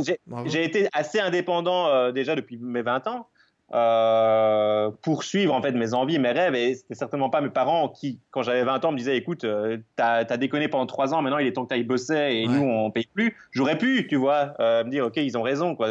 j'ai 0.46 0.64
été 0.64 0.88
assez 0.94 1.20
indépendant 1.20 2.12
déjà 2.12 2.36
depuis 2.36 2.58
mes 2.58 2.82
20 2.82 3.08
ans 3.08 3.28
euh, 3.74 4.92
poursuivre 5.02 5.54
en 5.54 5.62
fait 5.62 5.74
mes 5.74 5.94
envies, 5.94 6.20
mes 6.20 6.32
rêves. 6.32 6.56
Et 6.56 6.76
c'était 6.76 6.96
certainement 6.96 7.30
pas 7.30 7.42
mes 7.42 7.50
parents 7.50 7.90
qui, 7.90 8.20
quand 8.32 8.42
j'avais 8.42 8.64
20 8.64 8.86
ans, 8.86 8.92
me 8.94 8.98
disaient 8.98 9.18
écoute, 9.18 9.44
euh, 9.44 9.78
t'as 9.98 10.24
as 10.24 10.38
déconné 10.38 10.70
pendant 10.70 10.86
3 10.86 11.14
ans, 11.14 11.22
maintenant 11.22 11.40
il 11.40 11.48
est 11.48 11.52
temps 11.52 11.66
que 11.66 11.70
t'ailles 11.70 11.84
bosser 11.84 12.16
et 12.16 12.48
nous 12.48 12.64
on 12.64 12.92
paye 12.92 13.10
plus. 13.14 13.36
J'aurais 13.52 13.78
pu, 13.78 14.08
tu 14.08 14.16
vois, 14.16 14.54
euh, 14.62 14.86
me 14.86 14.90
dire 14.90 15.06
ok, 15.06 15.18
ils 15.18 15.38
ont 15.38 15.42
raison 15.42 15.76
quoi. 15.76 15.88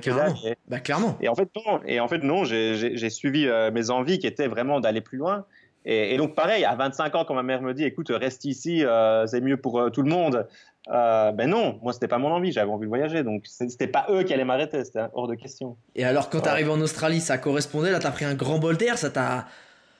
clairement. 0.00 0.34
et, 0.46 0.56
bah, 0.68 0.80
clairement. 0.80 1.18
Et 1.20 1.28
en 1.28 1.34
fait 1.34 1.50
non. 1.54 1.80
Et 1.84 2.00
en 2.00 2.08
fait 2.08 2.22
non, 2.22 2.44
j'ai 2.44 3.10
suivi 3.10 3.46
mes 3.74 3.90
envies 3.90 4.18
qui 4.18 4.26
étaient 4.26 4.48
vraiment 4.48 4.80
d'aller 4.80 5.02
plus 5.02 5.18
loin. 5.18 5.44
Et, 5.84 6.18
donc 6.18 6.34
pareil, 6.34 6.64
à 6.64 6.74
25 6.74 7.14
ans, 7.14 7.24
quand 7.24 7.34
ma 7.34 7.42
mère 7.42 7.62
me 7.62 7.72
dit, 7.72 7.84
écoute, 7.84 8.10
reste 8.10 8.44
ici, 8.44 8.84
c'est 9.26 9.40
mieux 9.40 9.56
pour 9.56 9.90
tout 9.90 10.02
le 10.02 10.10
monde. 10.10 10.46
Euh, 10.90 11.32
ben 11.32 11.50
non, 11.50 11.78
moi 11.82 11.92
c'était 11.92 12.08
pas 12.08 12.18
mon 12.18 12.30
envie, 12.30 12.50
j'avais 12.50 12.70
envie 12.70 12.84
de 12.84 12.88
voyager, 12.88 13.22
donc 13.22 13.44
c'était 13.44 13.86
pas 13.86 14.06
eux 14.10 14.22
qui 14.22 14.32
allaient 14.32 14.44
m'arrêter, 14.44 14.84
c'était 14.84 15.04
hors 15.12 15.28
de 15.28 15.34
question. 15.34 15.76
Et 15.94 16.04
alors 16.04 16.30
quand 16.30 16.38
tu 16.38 16.44
t'arrives 16.44 16.70
en 16.70 16.80
Australie, 16.80 17.20
ça 17.20 17.36
correspondait, 17.36 17.90
là 17.90 17.98
t'as 17.98 18.10
pris 18.10 18.24
un 18.24 18.34
grand 18.34 18.58
bol 18.58 18.76
d'air, 18.76 18.96
ça 18.96 19.10
t'a... 19.10 19.46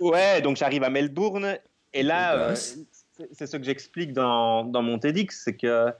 Ouais, 0.01 0.41
donc 0.41 0.57
j'arrive 0.57 0.85
à 0.85 0.91
Melbourne, 0.91 1.59
et 1.93 2.03
là, 2.03 2.55
c'est 2.55 3.47
ce 3.47 3.57
que 3.57 3.65
j'explique 3.65 4.13
dans, 4.13 4.65
dans, 4.65 4.83
mon 4.83 4.99
TEDx, 4.99 5.43
c'est 5.45 5.57
que 5.57 5.93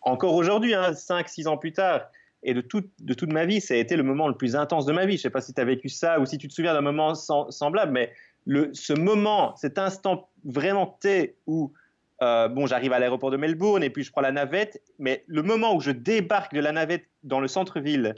encore 0.00 0.34
aujourd'hui, 0.34 0.74
hein, 0.74 0.90
5-6 0.90 1.46
ans 1.46 1.58
plus 1.58 1.72
tard, 1.72 2.08
et 2.42 2.54
de, 2.54 2.60
toute 2.60 2.88
de 3.00 3.14
toute 3.14 3.32
ma 3.32 3.44
vie, 3.44 3.60
ça 3.60 3.74
a 3.74 3.76
été 3.76 3.96
le 3.96 4.02
moment 4.02 4.28
le 4.28 4.34
plus 4.34 4.56
intense 4.56 4.86
de 4.86 4.92
ma 4.92 5.06
vie. 5.06 5.16
Je 5.16 5.22
sais 5.22 5.30
pas 5.30 5.40
si 5.40 5.52
tu 5.52 5.60
as 5.60 5.64
vécu 5.64 5.88
ça 5.88 6.18
ou 6.20 6.26
si 6.26 6.38
tu 6.38 6.48
te 6.48 6.52
souviens 6.52 6.72
d'un 6.72 6.80
moment 6.80 7.14
semblable, 7.14 7.92
mais 7.92 8.12
le, 8.46 8.70
ce 8.72 8.92
moment, 8.92 9.54
cet 9.56 9.78
instant 9.78 10.28
vraiment 10.44 10.86
T 11.00 11.36
où 11.46 11.72
euh, 12.22 12.48
bon, 12.48 12.66
j'arrive 12.66 12.92
à 12.92 12.98
l'aéroport 12.98 13.30
de 13.30 13.36
Melbourne 13.36 13.82
et 13.82 13.90
puis 13.90 14.02
je 14.02 14.10
prends 14.12 14.20
la 14.20 14.32
navette, 14.32 14.82
mais 14.98 15.24
le 15.26 15.42
moment 15.42 15.74
où 15.74 15.80
je 15.80 15.90
débarque 15.90 16.52
de 16.54 16.60
la 16.60 16.72
navette 16.72 17.06
dans 17.22 17.40
le 17.40 17.48
centre-ville 17.48 18.14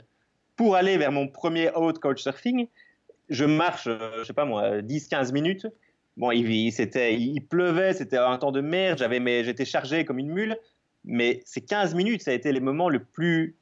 pour 0.55 0.75
aller 0.75 0.97
vers 0.97 1.11
mon 1.11 1.27
premier 1.27 1.75
out 1.75 1.99
coach 1.99 2.21
surfing, 2.21 2.67
je 3.29 3.45
marche, 3.45 3.87
euh, 3.87 4.19
je 4.19 4.23
sais 4.25 4.33
pas 4.33 4.45
moi, 4.45 4.81
10-15 4.81 5.31
minutes. 5.31 5.67
Bon, 6.17 6.31
il, 6.31 7.41
pleuvait, 7.49 7.93
c'était 7.93 8.17
un 8.17 8.37
temps 8.37 8.51
de 8.51 8.61
merde, 8.61 8.99
j'étais 8.99 9.65
chargé 9.65 10.05
comme 10.05 10.19
une 10.19 10.31
mule. 10.31 10.57
mais 11.05 11.41
ces 11.45 11.61
15 11.61 11.95
minutes, 11.95 12.21
ça 12.21 12.31
a 12.31 12.33
été 12.35 12.51
les 12.51 12.59
moments 12.59 12.89
les 12.89 12.99
plus 12.99 13.55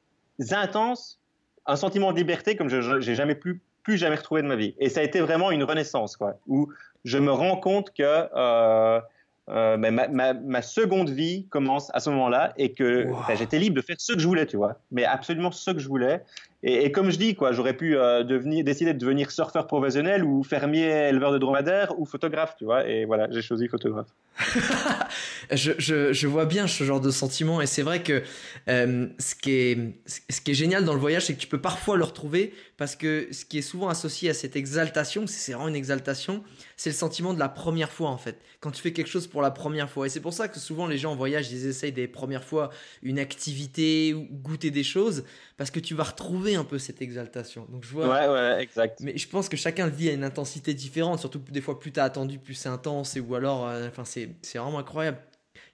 intenses, 0.50 1.20
un 1.66 1.76
sentiment 1.76 2.12
de 2.12 2.18
liberté 2.18 2.56
comme 2.56 2.68
je 2.68 3.00
j'ai 3.00 3.14
jamais 3.14 3.36
plus, 3.36 3.62
plus 3.84 3.96
jamais 3.96 4.16
retrouvé 4.16 4.42
de 4.42 4.48
ma 4.48 4.56
vie. 4.56 4.74
Et 4.78 4.90
ça 4.90 5.00
a 5.00 5.02
été 5.02 5.20
vraiment 5.20 5.50
une 5.50 5.64
renaissance, 5.64 6.16
quoi, 6.16 6.38
où 6.46 6.68
je 7.04 7.18
me 7.18 7.32
rends 7.32 7.56
compte 7.56 7.92
que 7.94 8.02
euh, 8.02 9.00
euh, 9.48 9.76
ma, 9.76 9.90
ma, 9.90 10.34
ma, 10.34 10.62
seconde 10.62 11.10
vie 11.10 11.46
commence 11.48 11.90
à 11.94 12.00
ce 12.00 12.10
moment-là 12.10 12.52
et 12.56 12.72
que 12.72 13.06
wow. 13.06 13.16
j'étais 13.36 13.58
libre 13.58 13.76
de 13.76 13.82
faire 13.82 13.96
ce 13.98 14.12
que 14.12 14.18
je 14.20 14.26
voulais, 14.26 14.46
tu 14.46 14.56
vois, 14.56 14.78
mais 14.92 15.04
absolument 15.04 15.50
ce 15.50 15.72
que 15.72 15.80
je 15.80 15.88
voulais. 15.88 16.22
Et, 16.64 16.92
comme 16.92 17.10
je 17.10 17.18
dis, 17.18 17.34
quoi, 17.34 17.50
j'aurais 17.52 17.76
pu 17.76 17.96
euh, 17.96 18.22
décider 18.22 18.94
de 18.94 18.98
devenir 18.98 19.32
surfeur 19.32 19.66
professionnel 19.66 20.22
ou 20.24 20.44
fermier, 20.44 21.08
éleveur 21.08 21.32
de 21.32 21.38
dromadaires 21.38 21.98
ou 21.98 22.04
photographe, 22.04 22.54
tu 22.56 22.64
vois. 22.64 22.86
Et 22.88 23.04
voilà, 23.04 23.26
j'ai 23.30 23.42
choisi 23.42 23.66
photographe. 23.66 24.08
je, 25.52 26.26
vois 26.26 26.46
bien 26.46 26.66
ce 26.66 26.84
genre 26.84 27.00
de 27.00 27.10
sentiment 27.10 27.60
et 27.60 27.66
c'est 27.66 27.82
vrai 27.82 28.02
que 28.02 28.22
euh, 28.68 29.08
ce, 29.18 29.34
qui 29.34 29.50
est, 29.52 29.78
ce 30.06 30.40
qui 30.40 30.52
est 30.52 30.54
génial 30.54 30.84
dans 30.84 30.94
le 30.94 31.00
voyage, 31.00 31.26
c'est 31.26 31.34
que 31.34 31.40
tu 31.40 31.48
peux 31.48 31.60
parfois 31.60 31.96
le 31.96 32.04
retrouver 32.04 32.54
parce 32.78 32.96
que 32.96 33.28
ce 33.30 33.44
qui 33.44 33.58
est 33.58 33.62
souvent 33.62 33.88
associé 33.88 34.30
à 34.30 34.34
cette 34.34 34.56
exaltation, 34.56 35.26
c'est 35.26 35.52
vraiment 35.52 35.68
une 35.68 35.76
exaltation, 35.76 36.42
c'est 36.76 36.90
le 36.90 36.96
sentiment 36.96 37.34
de 37.34 37.38
la 37.38 37.48
première 37.48 37.90
fois 37.90 38.08
en 38.08 38.16
fait. 38.16 38.40
Quand 38.60 38.70
tu 38.70 38.80
fais 38.80 38.92
quelque 38.92 39.08
chose 39.08 39.26
pour 39.26 39.42
la 39.42 39.50
première 39.50 39.90
fois. 39.90 40.06
Et 40.06 40.08
c'est 40.08 40.20
pour 40.20 40.32
ça 40.32 40.48
que 40.48 40.58
souvent 40.58 40.86
les 40.86 40.96
gens 40.96 41.12
en 41.12 41.16
voyage, 41.16 41.50
ils 41.52 41.66
essayent 41.66 41.92
des 41.92 42.08
premières 42.08 42.44
fois 42.44 42.70
une 43.02 43.18
activité 43.18 44.14
ou 44.14 44.26
goûter 44.30 44.70
des 44.70 44.84
choses 44.84 45.24
parce 45.56 45.70
que 45.70 45.80
tu 45.80 45.94
vas 45.94 46.04
retrouver 46.04 46.51
un 46.54 46.64
peu 46.64 46.78
cette 46.78 47.02
exaltation. 47.02 47.66
Donc 47.70 47.84
je 47.84 47.92
vois. 47.92 48.08
Ouais, 48.08 48.28
ouais, 48.28 48.62
exact. 48.62 49.00
Mais 49.00 49.16
je 49.16 49.28
pense 49.28 49.48
que 49.48 49.56
chacun 49.56 49.86
le 49.86 49.92
vit 49.92 50.08
à 50.08 50.12
une 50.12 50.24
intensité 50.24 50.74
différente, 50.74 51.20
surtout 51.20 51.40
des 51.50 51.60
fois 51.60 51.78
plus 51.78 51.92
t'as 51.92 52.04
attendu, 52.04 52.38
plus 52.38 52.54
c'est 52.54 52.68
intense, 52.68 53.16
et 53.16 53.20
ou 53.20 53.34
alors, 53.34 53.68
euh, 53.68 53.88
enfin 53.88 54.04
c'est 54.04 54.30
c'est 54.42 54.58
vraiment 54.58 54.78
incroyable. 54.78 55.18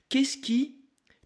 Qu'est-ce 0.09 0.39
qui 0.39 0.77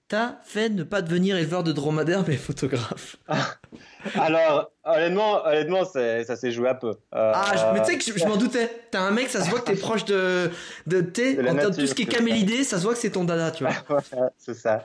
t'a 0.09 0.40
fait 0.44 0.68
ne 0.68 0.82
pas 0.82 1.00
devenir 1.00 1.37
éleveur 1.37 1.62
de 1.62 1.73
dromadaires 1.73 2.25
mais 2.26 2.37
photographe? 2.37 3.16
Alors, 4.14 4.71
honnêtement, 4.85 5.44
honnêtement 5.47 5.85
ça 5.85 6.37
s'est 6.37 6.50
joué 6.50 6.68
un 6.68 6.75
peu. 6.75 6.90
Euh, 7.14 7.32
ah, 7.35 7.73
mais 7.73 7.80
tu 7.80 7.92
sais 7.92 7.99
que 7.99 8.04
je, 8.04 8.18
je 8.18 8.26
m'en 8.26 8.37
doutais. 8.37 8.71
T'as 8.90 9.00
un 9.00 9.11
mec, 9.11 9.30
ça 9.30 9.42
se 9.42 9.49
voit 9.49 9.61
que 9.61 9.66
t'es 9.66 9.76
proche 9.76 10.04
de, 10.04 10.50
de, 10.87 11.00
de, 11.00 11.49
en 11.49 11.54
nature, 11.54 11.76
tout 11.76 11.87
ce 11.87 11.94
qui 11.94 12.02
est 12.02 12.06
camélidé, 12.06 12.64
ça 12.64 12.78
se 12.78 12.82
voit 12.82 12.94
que 12.94 13.00
c'est 13.00 13.11
ton 13.11 13.25
dada, 13.25 13.50
tu 13.52 13.64
vois. 13.64 13.75
c'est 14.38 14.54
ça. 14.54 14.85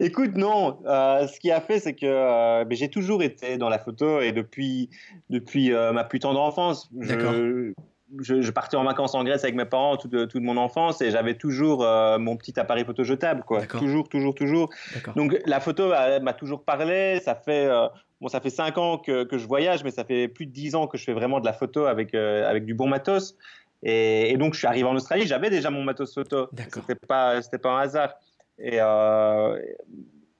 Écoute, 0.00 0.36
non. 0.36 0.78
Euh, 0.86 1.26
ce 1.26 1.40
qui 1.40 1.50
a 1.50 1.60
fait, 1.60 1.78
c'est 1.78 1.94
que 1.94 2.06
euh, 2.06 2.64
j'ai 2.70 2.88
toujours 2.88 3.22
été 3.22 3.56
dans 3.56 3.68
la 3.68 3.78
photo 3.78 4.20
et 4.20 4.32
depuis, 4.32 4.90
depuis 5.30 5.72
euh, 5.72 5.92
ma 5.92 6.04
plus 6.04 6.20
tendre 6.20 6.40
enfance. 6.40 6.90
Je, 7.00 7.72
je, 8.20 8.40
je, 8.40 8.50
partais 8.50 8.76
en 8.76 8.84
vacances 8.84 9.14
en 9.14 9.24
Grèce 9.24 9.44
avec 9.44 9.56
mes 9.56 9.64
parents 9.64 9.96
toute, 9.96 10.28
toute 10.28 10.42
mon 10.42 10.56
enfance 10.56 11.00
et 11.00 11.10
j'avais 11.10 11.34
toujours 11.34 11.84
euh, 11.84 12.18
mon 12.18 12.36
petit 12.36 12.58
appareil 12.58 12.84
photo 12.84 13.04
jetable, 13.04 13.42
quoi. 13.42 13.66
Toujours, 13.66 14.08
toujours, 14.08 14.34
toujours. 14.34 14.70
Donc 15.16 15.36
la 15.46 15.60
photo 15.60 15.88
m'a 16.22 16.32
toujours 16.32 16.62
parlé. 16.62 17.20
Ça 17.24 17.34
fait 17.34 17.66
euh, 17.66 17.88
bon, 18.20 18.28
ça 18.28 18.40
fait 18.40 18.50
cinq 18.50 18.78
ans 18.78 18.98
que, 18.98 19.24
que, 19.24 19.38
je 19.38 19.46
voyage, 19.46 19.84
mais 19.84 19.90
ça 19.90 20.04
fait 20.04 20.28
plus 20.28 20.46
de 20.46 20.52
dix 20.52 20.74
ans 20.74 20.86
que 20.86 20.98
je 20.98 21.04
fais 21.04 21.14
vraiment 21.14 21.40
de 21.40 21.46
la 21.46 21.52
photo 21.52 21.86
avec 21.86 22.14
euh, 22.14 22.48
avec 22.48 22.64
du 22.64 22.74
bon 22.74 22.88
matos. 22.88 23.36
Et, 23.82 24.30
et, 24.30 24.36
donc 24.36 24.54
je 24.54 24.58
suis 24.58 24.66
arrivé 24.66 24.88
en 24.88 24.94
Australie, 24.96 25.26
j'avais 25.26 25.50
déjà 25.50 25.70
mon 25.70 25.82
matos 25.82 26.14
photo. 26.14 26.48
C'était 26.56 26.94
pas, 26.94 27.42
c'était 27.42 27.58
pas 27.58 27.70
un 27.70 27.80
hasard. 27.80 28.14
Et 28.58 28.78
euh, 28.80 29.58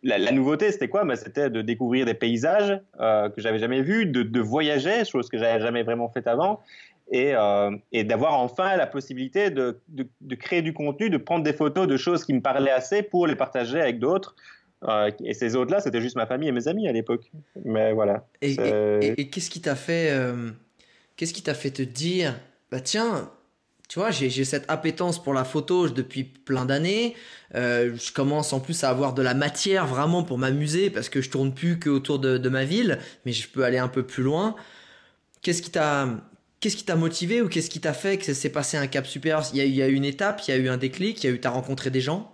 la, 0.02 0.18
la, 0.18 0.32
nouveauté, 0.32 0.72
c'était 0.72 0.88
quoi? 0.88 1.04
Ben, 1.04 1.16
C'était 1.16 1.50
de 1.50 1.62
découvrir 1.62 2.06
des 2.06 2.14
paysages 2.14 2.80
euh, 3.00 3.28
que 3.28 3.40
j'avais 3.40 3.58
jamais 3.58 3.82
vus, 3.82 4.06
de, 4.06 4.22
de, 4.22 4.40
voyager, 4.40 5.04
chose 5.04 5.28
que 5.28 5.38
j'avais 5.38 5.60
jamais 5.60 5.82
vraiment 5.82 6.08
faite 6.08 6.26
avant, 6.26 6.60
et, 7.10 7.34
euh, 7.34 7.70
et 7.92 8.04
d'avoir 8.04 8.34
enfin 8.34 8.76
la 8.76 8.86
possibilité 8.86 9.50
de, 9.50 9.80
de, 9.88 10.08
de, 10.20 10.34
créer 10.34 10.62
du 10.62 10.72
contenu, 10.72 11.10
de 11.10 11.18
prendre 11.18 11.44
des 11.44 11.52
photos 11.52 11.86
de 11.86 11.96
choses 11.96 12.24
qui 12.24 12.34
me 12.34 12.40
parlaient 12.40 12.70
assez 12.70 13.02
pour 13.02 13.26
les 13.26 13.36
partager 13.36 13.80
avec 13.80 13.98
d'autres. 13.98 14.34
Euh, 14.84 15.10
et 15.24 15.34
ces 15.34 15.56
autres-là, 15.56 15.80
c'était 15.80 16.00
juste 16.00 16.16
ma 16.16 16.26
famille 16.26 16.48
et 16.48 16.52
mes 16.52 16.68
amis 16.68 16.88
à 16.88 16.92
l'époque. 16.92 17.30
Mais 17.64 17.92
voilà. 17.92 18.26
Et, 18.42 18.52
et, 18.52 19.20
et 19.20 19.28
qu'est-ce 19.28 19.50
qui 19.50 19.60
t'a 19.60 19.74
fait, 19.74 20.12
qu'est-ce 21.16 21.32
qui 21.32 21.42
t'a 21.42 21.54
fait 21.54 21.70
te 21.70 21.82
dire, 21.82 22.38
bah 22.70 22.80
tiens, 22.80 23.30
tu 23.88 24.00
vois, 24.00 24.10
j'ai 24.10 24.44
cette 24.44 24.68
appétence 24.68 25.22
pour 25.22 25.32
la 25.32 25.44
photo 25.44 25.88
depuis 25.88 26.24
plein 26.24 26.64
d'années. 26.64 27.14
Euh, 27.54 27.96
je 27.96 28.12
commence 28.12 28.52
en 28.52 28.60
plus 28.60 28.82
à 28.84 28.90
avoir 28.90 29.14
de 29.14 29.22
la 29.22 29.34
matière 29.34 29.86
vraiment 29.86 30.24
pour 30.24 30.38
m'amuser 30.38 30.90
parce 30.90 31.08
que 31.08 31.20
je 31.22 31.30
tourne 31.30 31.54
plus 31.54 31.78
qu'autour 31.78 32.18
de, 32.18 32.36
de 32.38 32.48
ma 32.48 32.64
ville, 32.64 32.98
mais 33.24 33.32
je 33.32 33.48
peux 33.48 33.64
aller 33.64 33.78
un 33.78 33.88
peu 33.88 34.04
plus 34.04 34.24
loin. 34.24 34.56
Qu'est-ce 35.42 35.62
qui 35.62 35.70
t'a 35.70 36.08
qu'est-ce 36.60 36.76
qui 36.76 36.84
t'a 36.84 36.96
motivé 36.96 37.42
ou 37.42 37.48
qu'est-ce 37.48 37.70
qui 37.70 37.80
t'a 37.80 37.94
fait 37.94 38.18
que 38.18 38.24
ça 38.24 38.34
s'est 38.34 38.50
passé 38.50 38.76
un 38.76 38.86
cap 38.88 39.06
supérieur? 39.06 39.44
Il 39.52 39.58
y, 39.58 39.60
a, 39.62 39.64
il 39.64 39.74
y 39.74 39.82
a 39.82 39.88
eu 39.88 39.94
une 39.94 40.04
étape, 40.04 40.42
il 40.48 40.50
y 40.50 40.54
a 40.54 40.56
eu 40.58 40.68
un 40.68 40.78
déclic, 40.78 41.22
il 41.24 41.26
y 41.28 41.30
a 41.30 41.34
eu 41.34 41.40
t'as 41.40 41.50
rencontré 41.50 41.90
des 41.90 42.00
gens? 42.00 42.32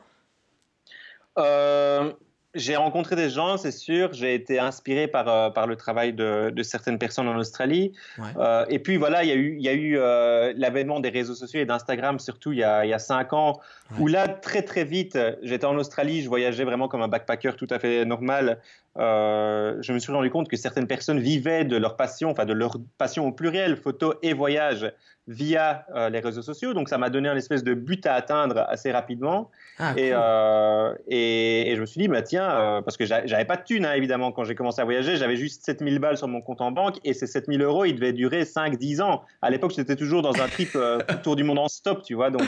Euh, 1.39 2.13
j'ai 2.55 2.77
rencontré 2.77 3.17
des 3.17 3.31
gens, 3.31 3.57
c'est 3.57 3.73
sûr. 3.73 4.13
J'ai 4.13 4.35
été 4.35 4.59
inspiré 4.59 5.09
par, 5.09 5.29
euh, 5.29 5.51
par 5.51 5.67
le 5.67 5.77
travail 5.77 6.13
de, 6.13 6.51
de, 6.51 6.63
certaines 6.63 6.99
personnes 6.99 7.29
en 7.29 7.37
Australie. 7.37 7.93
Ouais. 8.19 8.25
Euh, 8.37 8.65
et 8.69 8.79
puis 8.79 8.97
voilà, 8.97 9.25
il 9.25 9.29
y 9.29 9.33
a 9.33 9.37
eu, 9.37 9.57
il 9.57 9.63
y 9.63 9.69
a 9.69 9.73
eu 9.73 9.97
euh, 9.97 10.53
l'avènement 10.57 11.01
des 11.01 11.09
réseaux 11.09 11.35
sociaux 11.35 11.61
et 11.61 11.65
d'Instagram, 11.65 12.19
surtout 12.19 12.53
il 12.53 12.59
y, 12.59 12.65
a, 12.65 12.85
il 12.85 12.91
y 12.91 12.95
a 12.95 12.99
cinq 12.99 13.33
ans, 13.33 13.61
ouais. 13.93 13.97
où 14.01 14.07
là, 14.07 14.29
très 14.29 14.63
très 14.63 14.85
vite, 14.85 15.19
j'étais 15.43 15.67
en 15.67 15.77
Australie, 15.77 16.23
je 16.23 16.29
voyageais 16.29 16.65
vraiment 16.65 16.89
comme 16.89 17.03
un 17.03 17.09
backpacker 17.09 17.53
tout 17.57 17.69
à 17.71 17.79
fait 17.79 18.05
normal. 18.05 18.59
Euh, 18.99 19.79
je 19.81 19.93
me 19.93 19.99
suis 19.99 20.13
rendu 20.13 20.31
compte 20.31 20.49
que 20.49 20.57
certaines 20.57 20.87
personnes 20.87 21.19
vivaient 21.19 21.65
de 21.65 21.77
leur 21.77 21.97
passion, 21.97 22.31
enfin 22.31 22.45
de 22.45 22.53
leur 22.53 22.77
passion 22.99 23.27
au 23.27 23.33
pluriel, 23.33 23.77
photo 23.77 24.15
et 24.23 24.35
voyage, 24.35 24.93
via 25.29 25.87
euh, 25.95 26.11
les 26.11 26.21
réseaux 26.21 26.43
sociaux. 26.43 26.75
Donc 26.75 26.89
ça 26.89 26.99
m'a 26.99 27.11
donné 27.11 27.29
un 27.29 27.37
espèce 27.37 27.63
de 27.63 27.75
but 27.75 28.05
à 28.07 28.15
atteindre 28.15 28.65
assez 28.69 28.91
rapidement. 28.91 29.51
Ah, 29.79 29.93
et, 29.97 30.11
cool. 30.11 30.19
euh, 30.21 30.95
et, 31.07 31.71
et, 31.71 31.77
je 31.77 31.81
me 31.81 31.87
suis 31.87 32.01
dit, 32.01 32.09
bah, 32.09 32.23
tiens, 32.23 32.51
euh, 32.51 32.83
parce 32.83 32.97
que 32.97 33.05
j'avais 33.05 33.45
pas 33.45 33.57
de 33.57 33.63
thunes, 33.63 33.87
hein, 33.87 33.95
évidemment, 33.95 34.33
quand 34.33 34.45
j'ai 34.45 34.55
commencé 34.55 34.81
à 34.81 34.85
voyager, 34.85 35.17
j'avais 35.17 35.37
juste 35.37 35.65
7000 35.65 35.99
balles 35.99 36.19
sur 36.19 36.29
mon 36.29 36.41
compte 36.41 36.61
en 36.61 36.73
banque 36.73 36.97
et 37.05 37.15
ces 37.15 37.27
7000 37.27 37.63
euros, 37.63 37.85
ils 37.85 37.95
devaient 37.95 38.13
durer 38.13 38.43
5-10 38.43 39.01
ans. 39.01 39.23
À 39.43 39.51
l'époque, 39.51 39.73
j'étais 39.77 39.97
toujours 39.97 40.23
dans 40.23 40.41
un 40.41 40.49
trip 40.49 40.77
autour 41.11 41.37
du 41.37 41.45
monde 41.45 41.59
en 41.59 41.69
stop, 41.69 42.03
tu 42.03 42.15
vois. 42.15 42.31
Donc, 42.31 42.43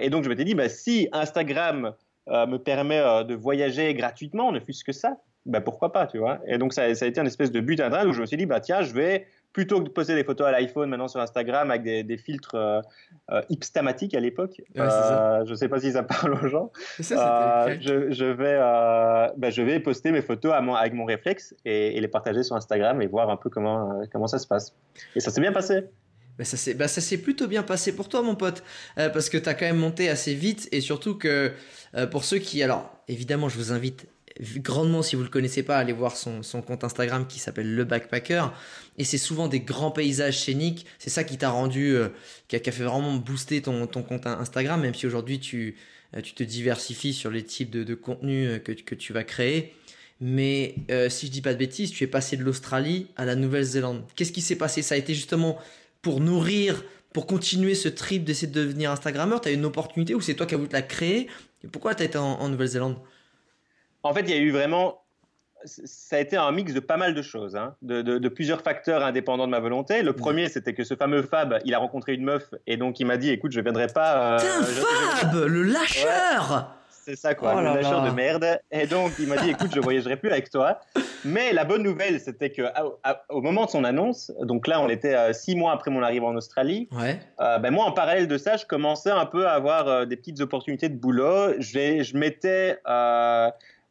et 0.00 0.10
donc 0.10 0.24
je 0.24 0.28
m'étais 0.28 0.44
dit, 0.44 0.54
bah, 0.54 0.68
si 0.68 1.08
Instagram 1.12 1.92
me 2.28 2.56
permet 2.56 3.24
de 3.24 3.34
voyager 3.34 3.92
gratuitement, 3.94 4.52
ne 4.52 4.60
fût-ce 4.60 4.84
que 4.84 4.92
ça, 4.92 5.16
bah, 5.44 5.60
pourquoi 5.60 5.92
pas, 5.92 6.06
tu 6.06 6.18
vois. 6.18 6.40
Et 6.46 6.56
donc 6.56 6.72
ça, 6.72 6.94
ça, 6.94 7.04
a 7.04 7.08
été 7.08 7.20
un 7.20 7.26
espèce 7.26 7.50
de 7.50 7.60
but 7.60 7.80
à 7.80 7.86
atteindre 7.86 8.10
où 8.10 8.12
je 8.12 8.20
me 8.20 8.26
suis 8.26 8.36
dit, 8.36 8.46
bah 8.46 8.60
tiens, 8.60 8.82
je 8.82 8.92
vais 8.92 9.26
plutôt 9.52 9.78
que 9.80 9.84
de 9.84 9.90
poster 9.90 10.14
des 10.14 10.24
photos 10.24 10.46
à 10.46 10.50
l'iPhone 10.50 10.88
maintenant 10.88 11.08
sur 11.08 11.20
Instagram 11.20 11.70
avec 11.70 11.82
des, 11.82 12.02
des 12.02 12.16
filtres 12.16 12.54
euh, 12.54 12.80
euh, 13.30 13.42
hipstamatiques 13.48 14.14
à 14.14 14.20
l'époque. 14.20 14.62
Ouais, 14.74 14.80
euh, 14.80 15.44
je 15.44 15.50
ne 15.50 15.56
sais 15.56 15.68
pas 15.68 15.80
si 15.80 15.92
ça 15.92 16.02
parle 16.02 16.34
aux 16.34 16.48
gens. 16.48 16.70
Ça, 17.00 17.66
euh, 17.66 17.76
je, 17.80 18.10
je, 18.12 18.24
vais, 18.24 18.58
bah, 19.36 19.50
je 19.50 19.62
vais 19.62 19.80
poster 19.80 20.12
mes 20.12 20.22
photos 20.22 20.54
mon, 20.62 20.74
avec 20.74 20.94
mon 20.94 21.04
réflexe 21.04 21.54
et, 21.64 21.96
et, 21.96 22.00
les 22.00 22.08
partager 22.08 22.42
sur 22.42 22.56
Instagram 22.56 23.00
et 23.02 23.06
voir 23.06 23.30
un 23.30 23.36
peu 23.36 23.50
comment, 23.50 24.02
comment 24.12 24.26
ça 24.26 24.38
se 24.38 24.46
passe. 24.46 24.74
Et 25.16 25.20
ça 25.20 25.30
s'est 25.30 25.40
bien 25.40 25.52
passé. 25.52 25.84
Bah 26.38 26.44
ça 26.44 26.56
s'est 26.56 26.74
bah 26.74 27.22
plutôt 27.22 27.46
bien 27.46 27.62
passé 27.62 27.94
pour 27.94 28.08
toi, 28.08 28.22
mon 28.22 28.34
pote, 28.34 28.62
euh, 28.98 29.10
parce 29.10 29.28
que 29.28 29.36
tu 29.36 29.48
as 29.48 29.54
quand 29.54 29.66
même 29.66 29.76
monté 29.76 30.08
assez 30.08 30.34
vite 30.34 30.66
et 30.72 30.80
surtout 30.80 31.16
que 31.16 31.52
euh, 31.94 32.06
pour 32.06 32.24
ceux 32.24 32.38
qui. 32.38 32.62
Alors, 32.62 32.90
évidemment, 33.06 33.50
je 33.50 33.58
vous 33.58 33.72
invite 33.72 34.06
grandement, 34.40 35.02
si 35.02 35.16
vous 35.16 35.22
le 35.22 35.28
connaissez 35.28 35.62
pas, 35.62 35.76
à 35.76 35.80
aller 35.80 35.92
voir 35.92 36.16
son, 36.16 36.42
son 36.42 36.62
compte 36.62 36.84
Instagram 36.84 37.26
qui 37.26 37.38
s'appelle 37.38 37.74
Le 37.74 37.84
Backpacker. 37.84 38.46
Et 38.98 39.04
c'est 39.04 39.18
souvent 39.18 39.48
des 39.48 39.60
grands 39.60 39.90
paysages 39.90 40.40
scéniques. 40.40 40.86
C'est 40.98 41.10
ça 41.10 41.24
qui 41.24 41.38
t'a 41.38 41.50
rendu, 41.50 41.94
euh, 41.94 42.08
qui, 42.48 42.56
a, 42.56 42.60
fait 42.60 42.84
vraiment 42.84 43.14
booster 43.14 43.62
ton, 43.62 43.86
ton 43.86 44.02
compte 44.02 44.26
Instagram, 44.26 44.80
même 44.80 44.94
si 44.94 45.06
aujourd'hui 45.06 45.40
tu, 45.40 45.76
euh, 46.16 46.20
tu 46.20 46.34
te 46.34 46.42
diversifies 46.42 47.12
sur 47.12 47.30
les 47.30 47.44
types 47.44 47.70
de, 47.70 47.84
de 47.84 47.94
contenus 47.94 48.60
que, 48.64 48.72
que 48.72 48.94
tu 48.94 49.12
vas 49.12 49.24
créer. 49.24 49.74
Mais 50.20 50.76
euh, 50.90 51.08
si 51.08 51.26
je 51.26 51.32
dis 51.32 51.42
pas 51.42 51.52
de 51.52 51.58
bêtises, 51.58 51.90
tu 51.90 52.04
es 52.04 52.06
passé 52.06 52.36
de 52.36 52.44
l'Australie 52.44 53.08
à 53.16 53.24
la 53.24 53.34
Nouvelle-Zélande. 53.34 54.04
Qu'est-ce 54.14 54.32
qui 54.32 54.40
s'est 54.40 54.56
passé? 54.56 54.80
Ça 54.80 54.94
a 54.94 54.98
été 54.98 55.14
justement 55.14 55.58
pour 56.00 56.20
nourrir, 56.20 56.84
pour 57.12 57.26
continuer 57.26 57.74
ce 57.74 57.88
trip 57.88 58.24
d'essayer 58.24 58.46
de 58.46 58.60
devenir 58.60 58.92
Instagrammeur? 58.92 59.40
Tu 59.40 59.48
as 59.48 59.52
une 59.52 59.64
opportunité 59.64 60.14
ou 60.14 60.20
c'est 60.20 60.34
toi 60.34 60.46
qui 60.46 60.54
as 60.54 60.58
voulu 60.58 60.70
la 60.72 60.82
créer? 60.82 61.28
Et 61.64 61.68
pourquoi 61.68 61.94
tu 61.94 62.02
as 62.02 62.06
été 62.06 62.18
en 62.18 62.48
Nouvelle-Zélande? 62.48 62.96
En 64.02 64.14
fait, 64.14 64.22
il 64.22 64.30
y 64.30 64.34
a 64.34 64.38
eu 64.38 64.50
vraiment. 64.50 64.98
Ça 65.64 66.16
a 66.16 66.18
été 66.18 66.36
un 66.36 66.50
mix 66.50 66.74
de 66.74 66.80
pas 66.80 66.96
mal 66.96 67.14
de 67.14 67.22
choses, 67.22 67.54
hein, 67.54 67.76
de, 67.82 68.02
de, 68.02 68.18
de, 68.18 68.28
plusieurs 68.28 68.62
facteurs 68.62 69.04
indépendants 69.04 69.46
de 69.46 69.52
ma 69.52 69.60
volonté. 69.60 70.02
Le 70.02 70.12
premier, 70.12 70.48
c'était 70.48 70.74
que 70.74 70.82
ce 70.82 70.96
fameux 70.96 71.22
Fab, 71.22 71.60
il 71.64 71.72
a 71.72 71.78
rencontré 71.78 72.14
une 72.14 72.24
meuf 72.24 72.52
et 72.66 72.76
donc 72.76 72.98
il 72.98 73.06
m'a 73.06 73.16
dit 73.16 73.30
écoute, 73.30 73.52
je 73.52 73.60
viendrai 73.60 73.86
pas. 73.86 74.34
Euh, 74.34 74.38
Putain, 74.38 74.62
Fab, 74.64 75.34
je... 75.34 75.38
le 75.44 75.62
lâcheur 75.62 76.50
ouais. 76.50 76.82
C'est 77.04 77.16
ça, 77.16 77.34
quoi, 77.34 77.54
oh 77.56 77.60
le 77.60 77.64
lâcheur 77.64 78.04
de 78.04 78.10
merde. 78.10 78.60
Et 78.70 78.86
donc, 78.86 79.12
il 79.18 79.26
m'a 79.26 79.36
dit, 79.36 79.50
écoute, 79.50 79.70
je 79.74 79.80
voyagerai 79.80 80.16
plus 80.16 80.30
avec 80.30 80.50
toi. 80.50 80.78
Mais 81.24 81.52
la 81.52 81.64
bonne 81.64 81.82
nouvelle, 81.82 82.20
c'était 82.20 82.50
que 82.50 82.62
au 83.28 83.40
moment 83.40 83.64
de 83.64 83.70
son 83.70 83.82
annonce, 83.82 84.30
donc 84.42 84.68
là, 84.68 84.80
on 84.80 84.88
était 84.88 85.14
euh, 85.14 85.32
six 85.32 85.56
mois 85.56 85.72
après 85.72 85.90
mon 85.90 86.02
arrivée 86.02 86.24
en 86.24 86.36
Australie. 86.36 86.88
Ouais. 86.92 87.18
Euh, 87.40 87.58
ben 87.58 87.72
moi, 87.72 87.86
en 87.86 87.92
parallèle 87.92 88.28
de 88.28 88.38
ça, 88.38 88.56
je 88.56 88.66
commençais 88.66 89.10
un 89.10 89.26
peu 89.26 89.48
à 89.48 89.52
avoir 89.52 89.88
euh, 89.88 90.04
des 90.04 90.16
petites 90.16 90.40
opportunités 90.40 90.88
de 90.88 90.96
boulot. 90.96 91.54
Je, 91.58 92.04
je 92.04 92.16
m'étais 92.16 92.78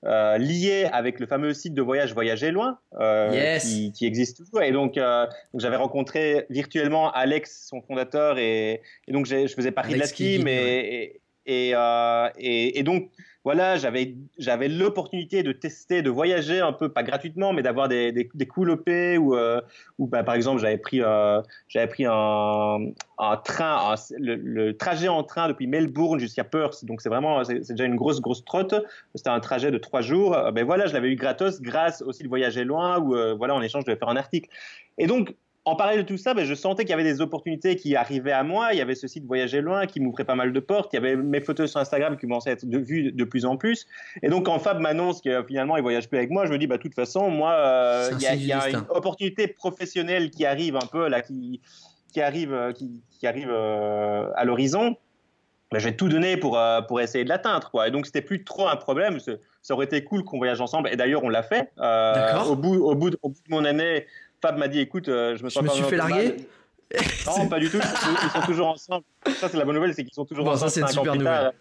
euh, 0.06 0.22
euh, 0.22 0.38
lié 0.38 0.90
avec 0.92 1.20
le 1.20 1.28
fameux 1.28 1.54
site 1.54 1.74
de 1.74 1.82
voyage 1.82 2.14
Voyager 2.14 2.52
Loin, 2.52 2.80
euh, 3.00 3.30
yes. 3.32 3.64
qui, 3.64 3.92
qui, 3.92 4.06
existe 4.06 4.38
toujours. 4.38 4.62
Et 4.62 4.72
donc, 4.72 4.98
euh, 4.98 5.26
donc 5.54 5.62
j'avais 5.62 5.76
rencontré 5.76 6.46
virtuellement 6.50 7.12
Alex, 7.12 7.68
son 7.70 7.82
fondateur, 7.82 8.38
et, 8.38 8.82
et 9.08 9.12
donc 9.12 9.26
je 9.26 9.48
faisais 9.48 9.72
partie 9.72 9.94
Alex 9.94 10.18
de 10.18 10.24
la 10.24 10.30
team. 10.38 10.48
Et, 10.48 11.22
et, 11.46 11.72
euh, 11.74 12.30
et, 12.38 12.80
et, 12.80 12.84
donc, 12.84 13.10
voilà, 13.44 13.76
j'avais 13.76 14.68
l'opportunité 14.68 15.42
de 15.42 15.52
tester, 15.52 16.04
de 16.04 16.12
voyager 16.12 16.60
un 16.60 16.74
peu, 16.74 16.90
pas 16.90 17.02
gratuitement, 17.02 17.54
mais 17.54 17.64
d'avoir 17.64 17.88
des, 17.88 18.12
des, 18.12 18.30
des 18.32 18.46
cool 18.46 18.70
ou 18.70 19.36
euh, 19.36 19.62
ou 19.98 20.06
bah, 20.06 20.24
par 20.24 20.36
exemple 20.36 20.62
j'avais 20.62 20.78
pris 20.78 21.02
euh, 21.02 21.42
pris 21.90 22.06
un, 22.06 22.92
train, 23.44 23.96
le, 24.20 24.72
trajet 24.74 25.08
en 25.08 25.24
train 25.24 25.48
depuis 25.48 25.66
Melbourne 25.66 26.20
jusqu'à 26.20 26.44
Perth, 26.44 26.86
donc 26.86 27.02
c'est 27.02 27.10
vraiment 27.10 27.44
c'est 27.44 27.72
déjà 27.72 27.86
une 27.86 27.96
grosse 27.96 28.22
grosse 28.22 28.46
trotte. 28.46 28.76
C'était 29.16 29.30
un 29.30 29.40
trajet 29.40 29.72
de 29.72 29.78
trois 29.80 30.02
jours. 30.02 30.36
Euh, 30.36 30.52
ben 30.52 30.64
voilà, 30.64 30.86
je 30.86 30.94
l'avais 30.94 31.10
eu 31.10 31.16
gratos 31.16 31.62
grâce 31.62 32.04
aussi 32.04 32.22
de 32.22 32.28
voyager 32.28 32.64
loin 32.64 33.00
ou 33.00 33.16
voilà 33.38 33.56
en 33.56 33.62
échange 33.62 33.84
je 33.84 33.88
devais 33.88 34.00
faire 34.00 34.10
un 34.10 34.18
article. 34.18 34.50
Et 35.00 35.08
donc 35.08 35.34
en 35.64 35.76
parallèle 35.76 36.02
de 36.02 36.08
tout 36.08 36.18
ça, 36.18 36.34
ben, 36.34 36.44
je 36.44 36.56
sentais 36.56 36.84
qu'il 36.84 36.90
y 36.90 36.94
avait 36.94 37.04
des 37.04 37.22
opportunités 37.22 37.76
qui 37.76 37.96
arrivaient 37.96 38.32
à 38.32 38.44
moi. 38.44 38.74
Il 38.74 38.80
y 38.80 38.82
avait 38.82 38.96
ce 38.96 39.08
site 39.08 39.26
Voyager 39.26 39.62
Loin 39.62 39.86
qui 39.86 40.00
m'ouvrait 40.00 40.24
pas 40.24 40.34
mal 40.34 40.54
de 40.54 40.60
portes. 40.60 40.92
Il 40.94 40.96
y 40.96 41.00
avait 41.00 41.16
mes 41.16 41.40
photos 41.40 41.70
sur 41.70 41.80
Instagram 41.80 42.16
qui 42.16 42.22
commençaient 42.22 42.50
à 42.50 42.54
être 42.54 42.66
vues 42.66 43.12
de 43.12 43.24
plus 43.24 43.46
en 43.46 43.58
plus. 43.58 43.86
Et 44.24 44.30
donc, 44.30 44.48
quand 44.48 44.58
Fab 44.58 44.80
m'annonce 44.80 45.22
que 45.22 45.44
finalement 45.44 45.78
il 45.78 45.84
voyage 45.84 46.10
plus 46.10 46.18
avec 46.18 46.32
moi, 46.32 46.48
je 46.48 46.52
me 46.52 46.58
dis, 46.58 46.66
bah, 46.66 46.78
de 46.78 46.82
toute 46.82 46.96
façon, 46.96 47.30
moi, 47.30 47.54
euh, 47.54 48.10
il 48.14 48.44
y 48.44 48.54
a, 48.54 48.70
une 48.70 48.86
opportunité 48.90 49.48
professionnelle 49.48 50.32
qui 50.32 50.46
arrive 50.46 50.76
un 50.76 50.88
peu 50.92 51.08
là, 51.08 51.22
qui, 51.22 51.62
qui 52.12 52.22
arrive, 52.22 52.54
euh, 52.54 52.72
qui, 52.72 53.04
qui 53.20 53.28
arrive 53.28 53.50
euh, 53.52 54.32
à 54.36 54.46
l'horizon. 54.46 54.98
Ben, 55.72 55.78
je 55.78 55.88
vais 55.88 55.96
tout 55.96 56.10
donner 56.10 56.38
pour, 56.38 56.60
pour 56.88 57.00
essayer 57.00 57.24
de 57.24 57.30
l'atteindre. 57.30 57.70
Quoi. 57.70 57.88
Et 57.88 57.92
donc, 57.92 58.08
c'était 58.08 58.22
plus 58.22 58.44
trop 58.44 58.68
un 58.68 58.76
problème. 58.76 59.20
Ça 59.62 59.74
aurait 59.74 59.86
été 59.86 60.04
cool 60.04 60.24
qu'on 60.24 60.38
voyage 60.38 60.60
ensemble. 60.60 60.90
Et 60.92 60.98
d'ailleurs, 60.98 61.24
on 61.24 61.30
l'a 61.30 61.44
fait. 61.44 61.72
au, 61.78 62.56
bout, 62.56 62.76
au, 62.76 62.96
bout 62.96 63.12
de, 63.12 63.20
au 63.22 63.30
bout 63.30 63.40
de 63.48 63.56
mon 63.56 63.64
année, 63.64 64.06
Fab 64.42 64.58
m'a 64.58 64.68
dit 64.68 64.80
écoute, 64.80 65.08
euh, 65.08 65.36
je 65.38 65.44
me 65.44 65.50
sens 65.50 65.64
je 65.64 65.70
me 65.70 65.74
suis 65.74 65.84
fait 65.84 65.98
larguer. 65.98 66.36
Non, 67.26 67.48
pas 67.48 67.60
du 67.60 67.70
tout. 67.70 67.78
Ils 68.24 68.30
sont 68.30 68.46
toujours 68.46 68.68
ensemble. 68.68 69.06
Ça, 69.40 69.48
c'est 69.50 69.58
la 69.58 69.66
bonne 69.66 69.76
nouvelle, 69.76 69.94
c'est 69.94 70.04
qu'ils 70.04 70.14
sont 70.14 70.26
toujours 70.26 70.46
bon, 70.46 70.52
ensemble. 70.52 70.72
Ça, 70.72 70.76
c'est 70.76 70.82
une 70.82 70.88
super 70.88 71.16
nouvelle. 71.16 71.54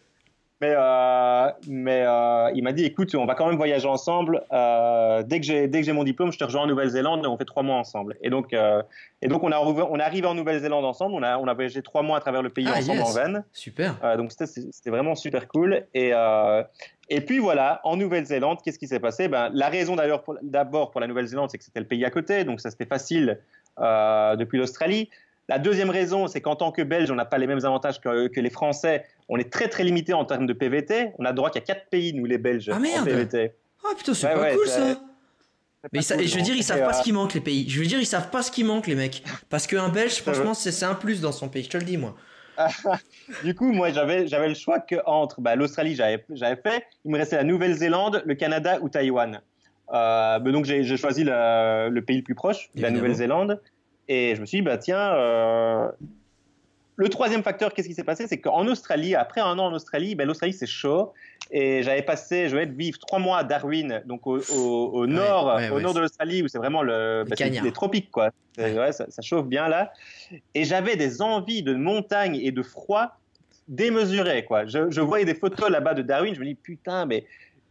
Mais, 0.61 0.75
euh, 0.77 1.51
mais 1.69 2.05
euh, 2.07 2.51
il 2.55 2.63
m'a 2.63 2.73
dit 2.73 2.85
écoute, 2.85 3.15
on 3.15 3.25
va 3.25 3.35
quand 3.35 3.47
même 3.47 3.57
voyager 3.57 3.89
ensemble. 3.89 4.45
Euh, 4.53 5.23
dès 5.23 5.41
que 5.41 5.47
j'ai 5.47 5.69
dès 5.69 5.81
que 5.81 5.87
j'ai 5.87 5.95
mon 5.95 6.05
diplôme, 6.05 6.31
je 6.33 6.39
te 6.39 6.45
rejoins 6.45 6.63
en 6.63 6.67
Nouvelle-Zélande 6.67 7.25
et 7.25 7.29
on 7.29 7.39
fait 7.39 7.47
trois 7.47 7.63
mois 7.63 7.77
ensemble. 7.77 8.17
Et 8.21 8.29
donc 8.29 8.53
et 8.53 9.29
donc 9.29 9.43
on 9.43 9.53
a 9.53 9.59
on 9.59 9.99
est 9.99 10.03
arrivé 10.03 10.27
en 10.27 10.35
Nouvelle-Zélande 10.35 10.85
ensemble. 10.85 11.15
On 11.15 11.23
a 11.23 11.39
on 11.39 11.49
a 11.49 11.55
voyagé 11.55 11.81
trois 11.81 12.03
mois 12.03 12.19
à 12.19 12.21
travers 12.21 12.43
le 12.43 12.51
pays 12.51 12.67
ah, 12.69 12.77
ensemble 12.77 12.99
yes. 12.99 13.17
en 13.17 13.33
van. 13.33 13.41
Super. 13.55 14.17
Donc 14.19 14.33
c'était 14.33 14.91
vraiment 14.91 15.15
super 15.15 15.49
cool. 15.49 15.87
Et 15.95 16.13
et 17.13 17.21
puis 17.23 17.39
voilà, 17.39 17.81
en 17.85 17.97
Nouvelle-Zélande, 17.97 18.59
qu'est-ce 18.63 18.79
qui 18.79 18.87
s'est 18.87 19.01
passé? 19.01 19.29
Ben 19.29 19.51
la 19.55 19.71
raison 19.71 19.97
d'ailleurs 19.97 20.25
d'abord 20.43 20.91
pour 20.91 21.01
la 21.01 21.07
Nouvelle-Zélande, 21.07 21.49
c'est 21.51 21.59
que 21.59 21.65
c'était 21.65 21.81
le 21.81 21.87
pays 21.87 22.05
à 22.05 22.11
côté, 22.11 22.45
donc 22.45 22.61
ça 22.61 22.71
c'était 22.71 22.85
facile 22.85 23.39
depuis 23.79 24.59
l'Australie. 24.59 25.09
La 25.49 25.59
deuxième 25.59 25.91
raison, 25.91 26.29
c'est 26.29 26.41
qu'en 26.41 26.55
tant 26.55 26.71
que 26.71 26.83
Belge, 26.83 27.11
on 27.11 27.17
n'a 27.17 27.25
pas 27.25 27.39
les 27.39 27.47
mêmes 27.47 27.65
avantages 27.65 28.01
que, 28.01 28.29
que, 28.29 28.41
les 28.41 28.51
Français. 28.51 29.05
On 29.29 29.37
est 29.37 29.51
très 29.53 29.69
très 29.69 29.83
limité 29.83 30.13
en 30.13 30.25
termes 30.25 30.47
de 30.47 30.53
PVT. 30.53 31.13
On 31.19 31.25
a 31.25 31.33
droit 31.33 31.51
qu'à 31.51 31.61
quatre 31.61 31.89
pays, 31.89 32.15
nous 32.15 32.25
les 32.25 32.39
Belges, 32.39 32.71
ah, 32.73 32.79
merde. 32.79 33.03
en 33.03 33.05
PVT. 33.05 33.53
Ah 33.85 33.95
putain, 33.97 34.15
c'est 34.15 34.29
ouais, 34.29 34.35
pas 34.35 34.41
ouais, 34.43 34.55
cool 34.55 34.67
ça. 34.69 35.01
Mais 35.93 36.03
ça, 36.03 36.17
cool, 36.17 36.27
je 36.27 36.37
veux 36.37 36.43
dire, 36.43 36.55
ils 36.55 36.63
savent 36.63 36.85
pas 36.85 36.93
ce 36.93 37.03
qui 37.03 37.13
manque 37.13 37.35
les 37.35 37.41
pays. 37.41 37.69
Je 37.69 37.81
veux 37.81 37.87
dire, 37.87 37.99
ils 37.99 38.07
savent 38.07 38.31
pas 38.31 38.43
ce 38.43 38.51
qui 38.51 38.63
manque 38.63 38.87
les 38.87 38.95
mecs. 38.95 39.25
Parce 39.49 39.67
qu'un 39.67 39.89
Belge, 39.89 40.21
franchement, 40.23 40.55
c'est 40.55 40.85
un 40.85 40.95
plus 40.95 41.21
dans 41.21 41.33
son 41.33 41.49
pays. 41.49 41.65
Je 41.65 41.71
te 41.71 41.79
le 41.79 41.85
dis 41.85 41.97
moi. 41.97 42.15
du 43.45 43.55
coup, 43.55 43.73
moi, 43.73 43.91
j'avais 43.91 44.27
j'avais 44.27 44.49
le 44.49 44.55
choix 44.55 44.81
que 44.81 44.97
entre 45.07 45.41
bah, 45.41 45.57
l'Australie, 45.57 45.95
j'avais 45.95 46.25
j'avais 46.31 46.61
fait. 46.61 46.85
Il 47.05 47.11
me 47.11 47.19
restait 47.19 47.37
la 47.37 47.45
Nouvelle-Zélande, 47.45 48.23
le 48.27 48.35
Canada 48.35 48.79
ou 48.83 48.89
Taïwan. 48.89 49.41
Euh, 49.93 50.39
donc 50.39 50.67
j'ai 50.67 50.97
choisi 50.97 51.25
le, 51.25 51.89
le, 51.89 52.03
pays 52.03 52.19
le 52.19 52.23
plus 52.23 52.35
proche, 52.35 52.71
Évidemment. 52.75 52.95
la 52.95 53.01
Nouvelle-Zélande. 53.01 53.61
Et 54.13 54.35
je 54.35 54.41
me 54.41 54.47
suis 54.47 54.59
dit, 54.59 54.63
bah 54.63 54.77
tiens, 54.77 55.15
euh... 55.15 55.89
le 56.97 57.09
troisième 57.09 57.45
facteur, 57.45 57.73
qu'est-ce 57.73 57.87
qui 57.87 57.95
s'est 57.95 58.03
passé? 58.03 58.27
C'est 58.27 58.41
qu'en 58.41 58.67
Australie, 58.67 59.15
après 59.15 59.41
un 59.41 59.57
an 59.57 59.67
en 59.67 59.73
Australie, 59.73 60.17
ben, 60.17 60.27
l'Australie 60.27 60.53
c'est 60.53 60.67
chaud. 60.67 61.13
Et 61.53 61.85
j'avais 61.85 62.03
passé, 62.03 62.49
je 62.49 62.57
vais 62.57 62.67
vivre 62.67 62.99
trois 62.99 63.21
mois 63.21 63.39
à 63.39 63.45
Darwin, 63.45 64.03
donc 64.07 64.27
au, 64.27 64.39
au, 64.39 64.91
au 64.93 65.07
nord, 65.07 65.47
ouais, 65.47 65.55
ouais, 65.55 65.71
au 65.71 65.77
ouais, 65.77 65.83
nord 65.83 65.95
de 65.95 66.01
l'Australie, 66.01 66.43
où 66.43 66.49
c'est 66.49 66.59
vraiment 66.59 66.83
le, 66.83 67.25
ben, 67.25 67.63
les 67.63 67.73
tropiques, 67.73 68.11
quoi. 68.11 68.31
Ça, 68.57 68.93
ça, 68.93 69.23
chauffe 69.23 69.47
bien 69.47 69.69
là. 69.69 69.93
Et 70.55 70.65
j'avais 70.65 70.97
des 70.97 71.23
envies 71.23 71.63
de 71.63 71.75
montagne 71.75 72.35
et 72.35 72.51
de 72.51 72.63
froid 72.63 73.17
démesurées, 73.69 74.45
quoi. 74.45 74.67
Je, 74.67 74.91
je 74.91 75.01
voyais 75.01 75.25
des 75.25 75.37
photos 75.37 75.71
là-bas 75.71 75.95
de 75.95 76.03
Darwin, 76.03 76.35
je 76.35 76.41
me 76.41 76.47
dis, 76.47 76.57
putain, 76.57 77.07
mais 77.07 77.27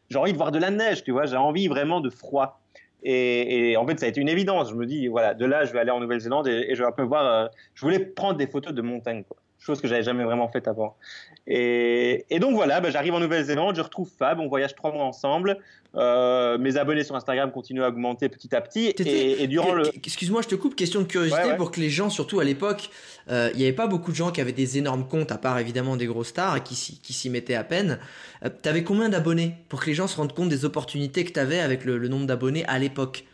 j'ai 0.10 0.18
envie 0.18 0.32
de 0.32 0.38
voir 0.38 0.52
de 0.54 0.60
la 0.60 0.72
neige, 0.72 1.04
tu 1.04 1.12
vois, 1.12 1.26
j'ai 1.26 1.36
envie 1.36 1.68
vraiment 1.68 2.00
de 2.00 2.10
froid. 2.10 2.62
Et, 3.04 3.78
en 3.78 3.86
fait, 3.88 4.00
ça 4.00 4.06
a 4.06 4.10
été 4.10 4.22
une 4.22 4.30
évidence. 4.30 4.70
Je 4.70 4.76
me 4.76 4.86
dis, 4.86 5.08
voilà, 5.08 5.34
de 5.34 5.46
là, 5.46 5.66
je 5.66 5.74
vais 5.74 5.80
aller 5.80 5.92
en 5.92 6.00
Nouvelle-Zélande 6.00 6.48
et, 6.48 6.68
et, 6.70 6.76
je 6.76 6.82
vais 6.82 6.88
un 6.88 6.92
peu 6.92 7.04
voir. 7.04 7.26
Euh, 7.26 7.48
je 7.74 7.82
voulais 7.82 8.00
prendre 8.00 8.38
des 8.38 8.48
photos 8.48 8.74
de 8.74 8.82
montagne, 8.82 9.24
quoi. 9.24 9.38
Chose 9.60 9.82
que 9.82 9.88
j'avais 9.88 10.04
jamais 10.04 10.24
vraiment 10.24 10.48
faite 10.48 10.68
avant. 10.68 10.96
Et, 11.46 12.26
et 12.30 12.40
donc 12.40 12.56
voilà, 12.56 12.80
bah, 12.80 12.92
j'arrive 12.92 13.14
en 13.14 13.20
Nouvelle-Zélande, 13.20 13.76
je 13.76 13.82
retrouve 13.82 14.10
Fab, 14.10 14.40
on 14.40 14.48
voyage 14.48 14.74
trois 14.74 14.92
mois 14.94 15.04
ensemble. 15.04 15.58
Euh, 15.96 16.58
mes 16.60 16.78
abonnés 16.78 17.04
sur 17.04 17.16
Instagram 17.16 17.52
continuent 17.52 17.82
à 17.84 17.90
augmenter 17.90 18.30
petit 18.30 18.56
à 18.56 18.62
petit. 18.62 18.88
Et, 18.88 19.44
et, 19.44 19.48
durant 19.48 19.74
le. 19.74 19.84
Excuse-moi, 19.96 20.42
je 20.44 20.48
te 20.48 20.56
coupe. 20.56 20.76
Question 20.76 21.02
de 21.02 21.06
curiosité 21.08 21.42
ouais, 21.42 21.50
ouais. 21.50 21.58
pour 21.58 21.72
que 21.72 21.80
les 21.80 21.90
gens, 21.90 22.10
surtout 22.10 22.40
à 22.40 22.44
l'époque, 22.44 22.90
il 23.28 23.34
euh, 23.34 23.52
n'y 23.54 23.64
avait 23.64 23.74
pas 23.74 23.88
beaucoup 23.88 24.12
de 24.12 24.16
gens 24.16 24.32
qui 24.32 24.40
avaient 24.40 24.52
des 24.52 24.78
énormes 24.78 25.08
comptes, 25.08 25.32
à 25.32 25.38
part 25.38 25.58
évidemment 25.60 25.98
des 25.98 26.06
gros 26.06 26.24
stars 26.24 26.58
et 26.58 26.62
qui, 26.62 27.00
qui 27.02 27.14
s'y 27.14 27.30
mettaient 27.30 27.56
à 27.56 27.64
peine. 27.64 28.00
Euh, 28.46 28.50
T'avais 28.50 28.84
combien 28.84 29.10
d'abonnés 29.10 29.56
pour 29.68 29.82
que 29.82 29.88
les 29.88 29.96
gens 29.96 30.08
se 30.08 30.16
rendent 30.16 30.34
compte 30.34 30.50
des 30.50 30.64
opportunités 30.64 31.26
que 31.26 31.32
t'avais 31.32 31.60
avec 31.60 31.86
le, 31.86 31.98
le 31.98 32.08
nombre 32.08 32.28
d'abonnés 32.28 32.66
à 32.66 32.78
l'époque? 32.78 33.26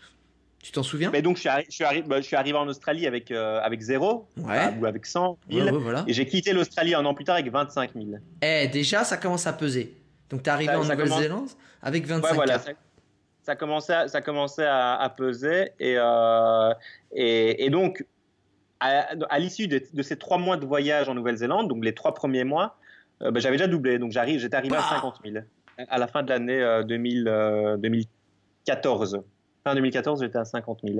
Tu 0.65 0.71
t'en 0.71 0.82
souviens 0.82 1.12
Mais 1.12 1.21
donc 1.21 1.36
je 1.36 1.41
suis, 1.41 1.49
arri 1.49 1.65
je, 1.69 1.75
suis 1.75 1.84
arri 1.84 2.01
bah, 2.01 2.17
je 2.17 2.25
suis, 2.25 2.36
arrivé 2.36 2.58
en 2.58 2.67
Australie 2.67 3.06
avec, 3.06 3.30
euh, 3.30 3.60
avec 3.62 3.82
0 3.82 4.28
ouais. 4.38 4.73
ou 4.80 4.88
avec 4.88 5.06
100 5.06 5.38
000 5.51 5.63
ouais, 5.63 5.71
voilà. 5.71 6.04
et 6.08 6.13
j'ai 6.13 6.25
quitté 6.25 6.54
l'Australie 6.54 6.95
un 6.95 7.06
an 7.06 7.13
plus 7.13 7.23
tard 7.23 7.36
avec 7.36 7.51
25 7.51 7.91
000. 7.93 8.08
Eh 8.41 8.67
déjà 8.69 9.04
ça 9.04 9.17
commence 9.17 9.45
à 9.45 9.54
peser. 9.54 9.95
Donc 10.32 10.41
t'es 10.41 10.49
arrivé 10.49 10.73
ça, 10.73 10.80
en 10.80 10.82
Nouvelle-Zélande 10.82 11.30
commence... 11.30 11.58
avec 11.84 12.08
25 12.08 12.28
ouais, 12.28 12.36
voilà, 12.36 12.58
ça, 12.58 12.71
ça, 13.43 13.56
commençait, 13.56 13.93
à, 13.93 14.08
ça 14.08 14.21
commençait 14.21 14.65
à, 14.65 14.95
à 14.95 15.08
peser 15.10 15.69
et, 15.80 15.97
euh, 15.99 16.73
et, 17.12 17.63
et, 17.63 17.69
donc 17.69 18.04
à, 18.80 19.10
à 19.30 19.38
l'issue 19.38 19.67
de, 19.67 19.84
de, 19.93 20.01
ces 20.01 20.17
trois 20.17 20.39
mois 20.39 20.58
de 20.58 20.65
voyage 20.65 21.08
en 21.10 21.13
Nouvelle-Zélande, 21.13 21.67
donc 21.67 21.86
les 21.86 21.93
trois 21.93 22.15
premiers 22.15 22.43
mois, 22.43 22.75
euh, 23.21 23.30
bah, 23.30 23.39
j'avais 23.39 23.58
déjà 23.58 23.67
doublé. 23.67 23.99
Donc 23.99 24.13
j'étais 24.13 24.56
arrivé 24.56 24.75
bah. 24.75 24.84
à 24.84 24.95
50 24.95 25.19
000 25.23 25.45
à 25.78 25.97
la 25.99 26.08
fin 26.08 26.23
de 26.23 26.30
l'année 26.30 26.82
2000, 26.88 27.75
2014 27.78 29.21
fin 29.65 29.75
2014, 29.75 30.21
j'étais 30.21 30.38
à 30.38 30.45
50 30.45 30.82
000. 30.84 30.99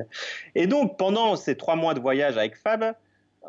Et 0.56 0.68
donc, 0.68 0.98
pendant 0.98 1.36
ces 1.36 1.56
trois 1.56 1.76
mois 1.76 1.94
de 1.94 2.00
voyage 2.00 2.38
avec 2.38 2.58
Fab, 2.58 2.96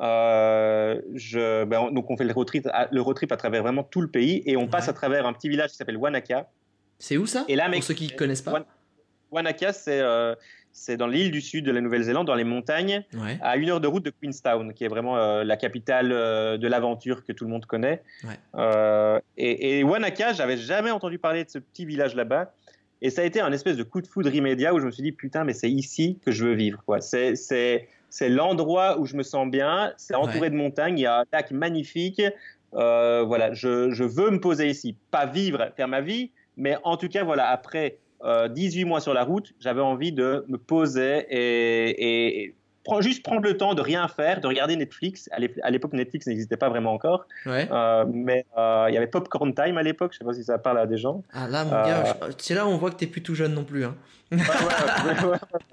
euh, 0.01 1.01
je, 1.15 1.65
ben, 1.65 1.91
donc 1.91 2.11
on 2.11 2.17
fait 2.19 2.25
le 2.25 2.33
road, 2.35 2.47
trip 2.47 2.69
à, 2.71 2.89
le 2.93 3.01
road 3.01 3.17
trip 3.17 3.33
à 3.33 3.39
travers 3.39 3.63
vraiment 3.63 3.83
tout 3.83 4.03
le 4.03 4.09
pays 4.09 4.43
et 4.45 4.57
on 4.57 4.63
ouais. 4.63 4.69
passe 4.69 4.91
à 4.91 4.93
travers 4.93 5.27
un 5.27 5.33
petit 5.33 5.49
village 5.49 5.71
qui 5.71 5.77
s'appelle 5.77 5.97
Wanaka. 5.97 6.51
C'est 6.99 7.17
où 7.17 7.25
ça? 7.25 7.47
Et 7.49 7.57
là, 7.57 7.71
Pour 7.71 7.83
ceux 7.83 7.95
qui 7.95 8.13
ne 8.13 8.17
connaissent 8.17 8.43
pas. 8.43 8.67
Wanaka, 9.31 9.73
c'est 9.73 10.01
euh, 10.01 10.35
dans 10.99 11.07
l'île 11.07 11.31
du 11.31 11.41
sud 11.41 11.65
de 11.65 11.73
la 11.73 11.81
Nouvelle-Zélande, 11.81 12.27
dans 12.27 12.35
les 12.35 12.45
montagnes, 12.45 13.03
ouais. 13.15 13.39
à 13.41 13.57
une 13.57 13.71
heure 13.71 13.81
de 13.81 13.89
route 13.89 14.05
de 14.05 14.11
Queenstown, 14.11 14.75
qui 14.75 14.85
est 14.85 14.89
vraiment 14.89 15.17
euh, 15.17 15.45
la 15.45 15.57
capitale 15.57 16.13
euh, 16.13 16.59
de 16.59 16.69
l'aventure 16.69 17.25
que 17.25 17.33
tout 17.33 17.45
le 17.45 17.51
monde 17.51 17.65
connaît. 17.65 18.03
Ouais. 18.23 19.21
et, 19.39 19.79
et 19.79 19.83
Wanaka, 19.83 20.35
j'avais 20.35 20.59
jamais 20.59 20.91
entendu 20.91 21.19
parler 21.19 21.45
de 21.45 21.51
ce 21.51 21.59
petit 21.59 21.87
village 21.87 22.15
là-bas. 22.15 22.53
Et 23.03 23.11
ça 23.11 23.23
a 23.23 23.25
été 23.25 23.41
un 23.41 23.53
espèce 23.53 23.77
de 23.77 23.83
coup 23.83 24.01
de 24.01 24.07
foudre 24.07 24.35
immédiat 24.35 24.75
où 24.75 24.81
je 24.81 24.87
me 24.87 24.91
suis 24.91 25.03
dit, 25.03 25.13
putain, 25.13 25.45
mais 25.45 25.53
c'est 25.53 25.71
ici 25.71 26.19
que 26.25 26.33
je 26.33 26.45
veux 26.45 26.55
vivre. 26.55 26.83
Quoi. 26.87 27.01
C'est, 27.01 27.37
c'est, 27.37 27.89
c'est 28.09 28.29
l'endroit 28.29 28.99
où 28.99 29.07
je 29.07 29.17
me 29.17 29.23
sens 29.23 29.49
bien. 29.49 29.93
C'est 29.97 30.15
entouré 30.15 30.41
ouais. 30.41 30.51
de 30.51 30.57
montagnes. 30.57 30.99
Il 30.99 31.03
y 31.03 31.07
a 31.07 31.21
un 31.21 31.25
lac 31.33 31.51
magnifique. 31.51 32.23
Euh, 32.75 33.23
voilà, 33.23 33.53
je, 33.53 33.91
je, 33.91 34.05
veux 34.05 34.31
me 34.31 34.41
poser 34.41 34.69
ici. 34.69 34.97
Pas 35.11 35.27
vivre, 35.27 35.71
faire 35.77 35.89
ma 35.89 36.01
vie, 36.01 36.31
mais 36.57 36.77
en 36.85 36.97
tout 36.97 37.09
cas, 37.09 37.25
voilà, 37.25 37.49
après 37.49 37.99
euh, 38.25 38.49
18 38.49 38.85
mois 38.85 39.01
sur 39.01 39.15
la 39.15 39.25
route, 39.25 39.55
j'avais 39.61 39.81
envie 39.81 40.13
de 40.13 40.45
me 40.49 40.59
poser 40.59 41.27
et, 41.31 42.45
et 42.45 42.55
juste 43.01 43.23
prendre 43.23 43.43
le 43.43 43.57
temps 43.57 43.75
de 43.75 43.83
rien 43.83 44.09
faire, 44.09 44.41
de 44.41 44.47
regarder 44.47 44.77
Netflix. 44.77 45.29
À 45.33 45.71
l'époque, 45.71 45.93
Netflix 45.93 46.27
n'existait 46.27 46.57
pas 46.57 46.69
vraiment 46.69 46.93
encore. 46.93 47.27
Ouais. 47.45 47.69
Euh, 47.71 48.05
mais 48.13 48.47
euh, 48.57 48.87
il 48.89 48.95
y 48.95 48.97
avait 48.97 49.07
Popcorn 49.07 49.55
Time 49.55 49.79
à 49.79 49.83
l'époque. 49.83 50.13
Je 50.13 50.19
sais 50.19 50.25
pas 50.25 50.35
si 50.35 50.45
ça 50.45 50.59
parle 50.59 50.79
à 50.79 50.87
des 50.87 50.97
gens. 50.97 51.23
Ah 51.33 51.49
là, 51.49 51.65
mon 51.65 51.71
gars, 51.71 52.17
c'est 52.39 52.55
là 52.55 52.67
où 52.67 52.71
on 52.71 52.79
voit 52.79 52.91
que 52.91 52.97
tu 52.97 53.05
es 53.05 53.09
plus 53.09 53.23
tout 53.23 53.35
jeune 53.35 53.55
non 53.55 53.65
plus. 53.65 53.85
Hein. 53.85 53.95
ouais, 54.33 54.39
ouais, 54.39 55.31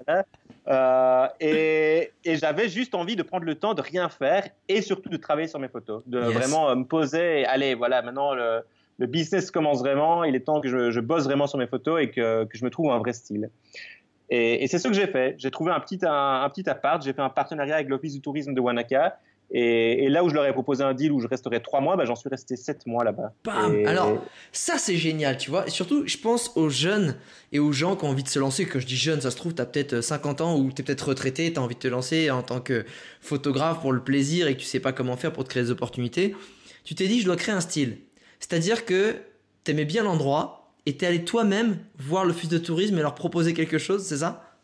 ouais, 0.08 0.22
euh, 0.68 1.26
et, 1.40 2.12
et 2.24 2.36
j'avais 2.36 2.68
juste 2.68 2.94
envie 2.94 3.16
de 3.16 3.22
prendre 3.22 3.44
le 3.44 3.54
temps 3.54 3.74
de 3.74 3.82
rien 3.82 4.08
faire 4.08 4.48
et 4.68 4.80
surtout 4.80 5.08
de 5.08 5.16
travailler 5.16 5.48
sur 5.48 5.58
mes 5.58 5.68
photos, 5.68 6.02
de 6.06 6.20
yes. 6.20 6.32
vraiment 6.32 6.70
euh, 6.70 6.74
me 6.76 6.84
poser. 6.84 7.40
Et, 7.40 7.46
allez, 7.46 7.74
voilà, 7.74 8.02
maintenant 8.02 8.32
le, 8.34 8.60
le, 8.98 9.06
business 9.06 9.50
commence 9.50 9.80
vraiment. 9.80 10.24
Il 10.24 10.34
est 10.36 10.40
temps 10.40 10.60
que 10.60 10.68
je, 10.68 10.90
je, 10.90 11.00
bosse 11.00 11.24
vraiment 11.24 11.46
sur 11.46 11.58
mes 11.58 11.66
photos 11.66 12.02
et 12.02 12.10
que, 12.10 12.44
que 12.44 12.56
je 12.56 12.64
me 12.64 12.70
trouve 12.70 12.92
un 12.92 12.98
vrai 12.98 13.12
style. 13.12 13.50
Et, 14.30 14.64
et 14.64 14.66
c'est 14.68 14.78
ce 14.78 14.88
que 14.88 14.94
j'ai 14.94 15.06
fait. 15.06 15.34
J'ai 15.38 15.50
trouvé 15.50 15.72
un 15.72 15.80
petit, 15.80 15.98
un, 16.02 16.42
un 16.42 16.48
petit 16.50 16.68
appart. 16.68 17.02
J'ai 17.02 17.12
fait 17.12 17.22
un 17.22 17.30
partenariat 17.30 17.76
avec 17.76 17.88
l'Office 17.88 18.14
du 18.14 18.20
tourisme 18.20 18.54
de 18.54 18.60
Wanaka. 18.60 19.18
Et, 19.50 20.04
et, 20.04 20.08
là 20.08 20.24
où 20.24 20.30
je 20.30 20.34
leur 20.34 20.46
ai 20.46 20.52
proposé 20.52 20.82
un 20.82 20.94
deal 20.94 21.12
où 21.12 21.20
je 21.20 21.28
resterais 21.28 21.60
trois 21.60 21.80
mois, 21.80 21.96
bah, 21.96 22.04
j'en 22.06 22.16
suis 22.16 22.28
resté 22.28 22.56
sept 22.56 22.86
mois 22.86 23.04
là-bas. 23.04 23.32
Et... 23.72 23.86
Alors, 23.86 24.24
ça 24.52 24.78
c'est 24.78 24.96
génial, 24.96 25.36
tu 25.36 25.50
vois. 25.50 25.66
Et 25.66 25.70
surtout, 25.70 26.06
je 26.06 26.16
pense 26.16 26.56
aux 26.56 26.70
jeunes 26.70 27.16
et 27.52 27.58
aux 27.58 27.70
gens 27.70 27.94
qui 27.94 28.04
ont 28.04 28.08
envie 28.08 28.22
de 28.22 28.28
se 28.28 28.38
lancer. 28.38 28.66
Que 28.66 28.80
je 28.80 28.86
dis 28.86 28.96
jeunes, 28.96 29.20
ça 29.20 29.30
se 29.30 29.36
trouve, 29.36 29.54
tu 29.54 29.62
as 29.62 29.66
peut-être 29.66 30.00
50 30.00 30.40
ans 30.40 30.58
ou 30.58 30.72
tu 30.72 30.80
es 30.80 30.84
peut-être 30.84 31.08
retraité, 31.08 31.52
tu 31.52 31.60
as 31.60 31.62
envie 31.62 31.74
de 31.74 31.80
te 31.80 31.88
lancer 31.88 32.30
en 32.30 32.42
tant 32.42 32.60
que 32.60 32.84
photographe 33.20 33.80
pour 33.80 33.92
le 33.92 34.02
plaisir 34.02 34.48
et 34.48 34.54
que 34.54 34.60
tu 34.60 34.66
sais 34.66 34.80
pas 34.80 34.92
comment 34.92 35.16
faire 35.16 35.32
pour 35.32 35.44
te 35.44 35.50
créer 35.50 35.62
des 35.62 35.70
opportunités. 35.70 36.34
Tu 36.84 36.94
t'es 36.94 37.06
dit, 37.06 37.20
je 37.20 37.26
dois 37.26 37.36
créer 37.36 37.54
un 37.54 37.60
style. 37.60 37.98
C'est-à-dire 38.40 38.84
que 38.84 39.16
t'aimais 39.62 39.84
bien 39.84 40.02
l'endroit 40.02 40.63
et 40.86 40.96
t'es 40.96 41.06
allé 41.06 41.24
toi-même 41.24 41.78
voir 41.98 42.24
l'office 42.24 42.48
de 42.48 42.58
tourisme 42.58 42.98
et 42.98 43.02
leur 43.02 43.14
proposer 43.14 43.54
quelque 43.54 43.78
chose, 43.78 44.04
c'est 44.04 44.18
ça? 44.18 44.54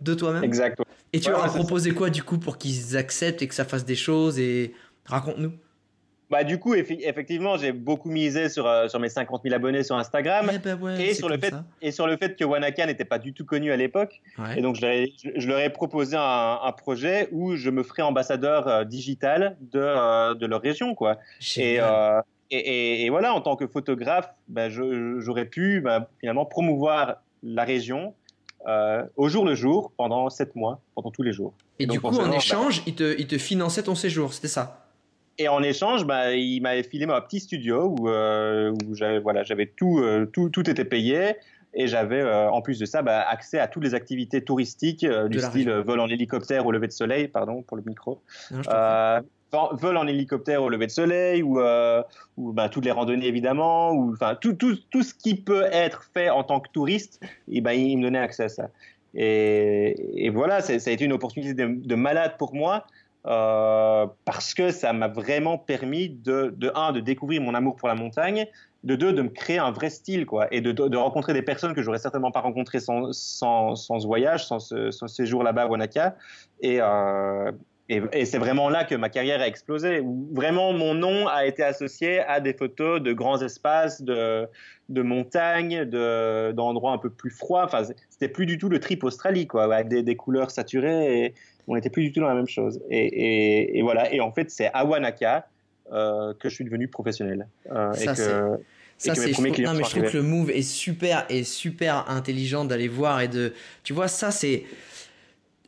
De 0.00 0.14
toi-même? 0.14 0.44
Exactement. 0.44 0.86
Et 1.12 1.20
tu 1.20 1.30
leur 1.30 1.44
as 1.44 1.52
proposé 1.52 1.92
quoi 1.92 2.10
du 2.10 2.22
coup 2.22 2.38
pour 2.38 2.58
qu'ils 2.58 2.96
acceptent 2.96 3.42
et 3.42 3.48
que 3.48 3.54
ça 3.54 3.64
fasse 3.64 3.84
des 3.84 3.96
choses 3.96 4.38
et 4.38 4.74
raconte-nous? 5.06 5.52
Bah, 6.30 6.44
du 6.44 6.60
coup, 6.60 6.74
effectivement, 6.74 7.56
j'ai 7.56 7.72
beaucoup 7.72 8.08
misé 8.08 8.48
sur, 8.48 8.64
euh, 8.64 8.86
sur 8.86 9.00
mes 9.00 9.08
50 9.08 9.42
000 9.42 9.52
abonnés 9.52 9.82
sur 9.82 9.96
Instagram 9.96 10.48
eh 10.54 10.58
ben 10.58 10.80
ouais, 10.80 11.08
et, 11.08 11.14
sur 11.14 11.28
le 11.28 11.36
fait, 11.36 11.52
et 11.82 11.90
sur 11.90 12.06
le 12.06 12.16
fait 12.16 12.36
que 12.36 12.44
Wanaka 12.44 12.86
n'était 12.86 13.04
pas 13.04 13.18
du 13.18 13.32
tout 13.32 13.44
connu 13.44 13.72
à 13.72 13.76
l'époque. 13.76 14.22
Et 14.56 14.62
donc, 14.62 14.76
je, 14.76 15.48
leur 15.48 15.58
ai 15.58 15.70
proposé 15.70 16.16
un, 16.16 16.60
un, 16.62 16.72
projet 16.72 17.28
où 17.32 17.56
je 17.56 17.68
me 17.68 17.82
ferais 17.82 18.02
ambassadeur 18.02 18.68
euh, 18.68 18.84
digital 18.84 19.56
de, 19.60 19.80
euh, 19.80 20.34
de 20.34 20.46
leur 20.46 20.62
région. 20.62 20.94
Quoi. 20.94 21.18
Et, 21.56 21.80
et, 22.50 23.04
et, 23.04 23.10
voilà, 23.10 23.34
en 23.34 23.40
tant 23.40 23.56
que 23.56 23.66
photographe, 23.66 24.28
bah, 24.48 24.68
j'aurais 24.68 25.44
pu 25.44 25.80
bah, 25.80 26.08
finalement 26.20 26.44
promouvoir 26.44 27.16
la 27.42 27.64
région 27.64 28.14
au 29.16 29.28
jour 29.28 29.44
le 29.44 29.54
jour 29.54 29.92
pendant 29.96 30.28
7 30.28 30.54
mois, 30.54 30.80
pendant 30.94 31.10
tous 31.10 31.22
les 31.22 31.32
jours. 31.32 31.54
Et, 31.78 31.86
du 31.86 32.00
coup, 32.00 32.08
en 32.08 32.32
échange, 32.32 32.82
ils, 32.86 32.94
te, 32.94 33.18
ils 33.18 33.26
te 33.26 33.38
finançaient 33.38 33.84
ton 33.84 33.94
séjour, 33.94 34.34
c'était 34.34 34.48
ça? 34.48 34.86
Et 35.40 35.48
en 35.48 35.62
échange, 35.62 36.04
bah, 36.04 36.34
il 36.34 36.60
m'avait 36.60 36.82
filé 36.82 37.06
mon 37.06 37.18
petit 37.22 37.40
studio 37.40 37.96
où, 37.98 38.10
euh, 38.10 38.72
où 38.86 38.94
j'avais 38.94 39.20
voilà, 39.20 39.42
tout, 39.74 39.98
euh, 39.98 40.26
tout, 40.26 40.50
tout 40.50 40.68
était 40.68 40.84
payé. 40.84 41.36
Et 41.72 41.86
j'avais, 41.86 42.20
euh, 42.20 42.50
en 42.50 42.60
plus 42.60 42.78
de 42.78 42.84
ça, 42.84 43.00
bah, 43.00 43.22
accès 43.26 43.58
à 43.58 43.66
toutes 43.66 43.84
les 43.84 43.94
activités 43.94 44.44
touristiques 44.44 45.06
du 45.06 45.40
style 45.40 45.70
vol 45.70 46.00
en 46.00 46.08
hélicoptère 46.08 46.66
au 46.66 46.72
lever 46.72 46.88
de 46.88 46.92
soleil, 46.92 47.28
pardon 47.28 47.62
pour 47.62 47.78
le 47.78 47.82
micro. 47.86 48.20
Vol 49.52 49.96
en 49.96 50.06
hélicoptère 50.06 50.62
au 50.62 50.68
lever 50.68 50.86
de 50.86 50.92
soleil 50.92 51.42
ou, 51.42 51.60
ou 52.36 52.52
bah, 52.52 52.68
toutes 52.68 52.84
les 52.84 52.90
randonnées 52.90 53.26
évidemment 53.26 53.92
ou 53.92 54.12
enfin 54.12 54.34
tout, 54.34 54.52
tout, 54.54 54.76
tout, 54.90 55.02
ce 55.02 55.14
qui 55.14 55.34
peut 55.34 55.64
être 55.72 56.04
fait 56.14 56.30
en 56.30 56.44
tant 56.44 56.60
que 56.60 56.70
touriste 56.70 57.20
et 57.50 57.60
ben 57.60 57.72
il 57.72 57.98
me 57.98 58.02
donnait 58.04 58.18
accès 58.18 58.44
à 58.44 58.48
ça 58.48 58.68
et, 59.14 60.30
voilà 60.32 60.60
ça 60.60 60.72
a 60.72 60.92
été 60.92 61.04
une 61.04 61.12
opportunité 61.12 61.54
de 61.54 61.94
malade 61.94 62.36
pour 62.38 62.54
moi 62.54 62.84
euh, 63.26 64.06
parce 64.24 64.54
que 64.54 64.70
ça 64.70 64.92
m'a 64.92 65.08
vraiment 65.08 65.58
permis 65.58 66.08
de, 66.08 66.54
de, 66.56 66.72
un, 66.74 66.92
de 66.92 67.00
découvrir 67.00 67.42
mon 67.42 67.54
amour 67.54 67.76
pour 67.76 67.88
la 67.88 67.94
montagne, 67.94 68.46
de 68.82 68.96
deux, 68.96 69.12
de 69.12 69.20
me 69.20 69.28
créer 69.28 69.58
un 69.58 69.72
vrai 69.72 69.90
style, 69.90 70.24
quoi, 70.24 70.48
et 70.52 70.62
de, 70.62 70.72
de 70.72 70.96
rencontrer 70.96 71.34
des 71.34 71.42
personnes 71.42 71.74
que 71.74 71.82
j'aurais 71.82 71.98
certainement 71.98 72.30
pas 72.30 72.40
rencontrées 72.40 72.80
sans, 72.80 73.12
sans, 73.12 73.74
sans, 73.76 74.00
ce 74.00 74.06
voyage, 74.06 74.46
sans 74.46 74.58
ce, 74.58 74.90
séjour 75.06 75.42
là-bas 75.42 75.62
à 75.62 75.66
Wanaka. 75.66 76.16
Et, 76.62 76.80
euh, 76.80 77.52
et, 77.90 78.00
et 78.12 78.24
c'est 78.24 78.38
vraiment 78.38 78.70
là 78.70 78.84
que 78.84 78.94
ma 78.94 79.08
carrière 79.08 79.40
a 79.40 79.48
explosé. 79.48 80.00
Vraiment, 80.32 80.72
mon 80.72 80.94
nom 80.94 81.26
a 81.26 81.44
été 81.44 81.64
associé 81.64 82.20
à 82.20 82.38
des 82.38 82.52
photos 82.52 83.02
de 83.02 83.12
grands 83.12 83.42
espaces, 83.42 84.00
de, 84.00 84.46
de 84.88 85.02
montagnes, 85.02 85.84
d'endroits 85.84 86.92
un 86.92 86.98
peu 86.98 87.10
plus 87.10 87.30
froids. 87.30 87.64
Enfin, 87.64 87.82
c'était 88.08 88.28
plus 88.28 88.46
du 88.46 88.58
tout 88.58 88.68
le 88.68 88.78
trip 88.78 89.02
Australie, 89.02 89.48
quoi, 89.48 89.64
avec 89.64 89.88
des, 89.88 90.04
des 90.04 90.14
couleurs 90.14 90.52
saturées. 90.52 91.24
Et, 91.24 91.34
on 91.66 91.74
n'était 91.74 91.90
plus 91.90 92.02
du 92.02 92.12
tout 92.12 92.20
dans 92.20 92.28
la 92.28 92.34
même 92.34 92.48
chose. 92.48 92.80
Et, 92.90 93.80
voilà. 93.82 94.12
Et 94.12 94.20
en 94.20 94.32
fait, 94.32 94.50
c'est 94.50 94.70
à 94.72 94.84
Wanaka 94.84 95.48
euh, 95.92 96.32
que 96.38 96.48
je 96.48 96.54
suis 96.54 96.64
devenu 96.64 96.86
professionnel. 96.86 97.48
Euh, 97.72 97.92
ça, 97.92 98.14
c'est. 98.14 98.30
Ça, 98.98 99.14
c'est. 99.14 99.36
Non, 99.36 99.74
mais 99.74 99.84
je 99.84 99.90
trouve 99.90 100.10
que 100.10 100.16
le 100.16 100.22
move 100.22 100.50
est 100.50 100.62
super 100.62 101.26
et 101.28 101.42
super 101.42 102.08
intelligent 102.08 102.64
d'aller 102.64 102.88
voir 102.88 103.20
et 103.20 103.28
de. 103.28 103.52
Tu 103.82 103.92
vois, 103.92 104.08
ça, 104.08 104.30
c'est. 104.30 104.64